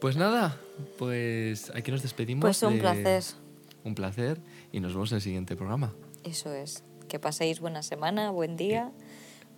Pues 0.00 0.16
nada, 0.16 0.56
pues 0.98 1.70
aquí 1.74 1.90
nos 1.90 2.02
despedimos. 2.02 2.42
Pues 2.42 2.62
un 2.62 2.74
de- 2.74 2.80
placer. 2.80 3.24
Un 3.84 3.94
placer 3.94 4.40
y 4.72 4.80
nos 4.80 4.92
vemos 4.92 5.10
en 5.12 5.16
el 5.16 5.22
siguiente 5.22 5.56
programa. 5.56 5.92
Eso 6.22 6.52
es. 6.52 6.84
Que 7.08 7.18
paséis 7.18 7.60
buena 7.60 7.82
semana, 7.82 8.30
buen 8.30 8.56
día, 8.56 8.92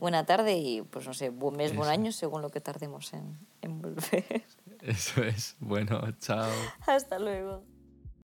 buena 0.00 0.24
tarde 0.26 0.58
y, 0.58 0.82
pues 0.82 1.06
no 1.06 1.14
sé, 1.14 1.30
buen 1.30 1.56
mes, 1.56 1.74
buen 1.74 1.88
año, 1.90 2.12
según 2.12 2.42
lo 2.42 2.50
que 2.50 2.60
tardemos 2.60 3.12
en, 3.12 3.38
en 3.62 3.80
volver. 3.80 4.44
Eso 4.82 5.22
es. 5.22 5.56
Bueno, 5.60 6.00
chao. 6.18 6.50
Hasta 6.86 7.18
luego. 7.18 7.64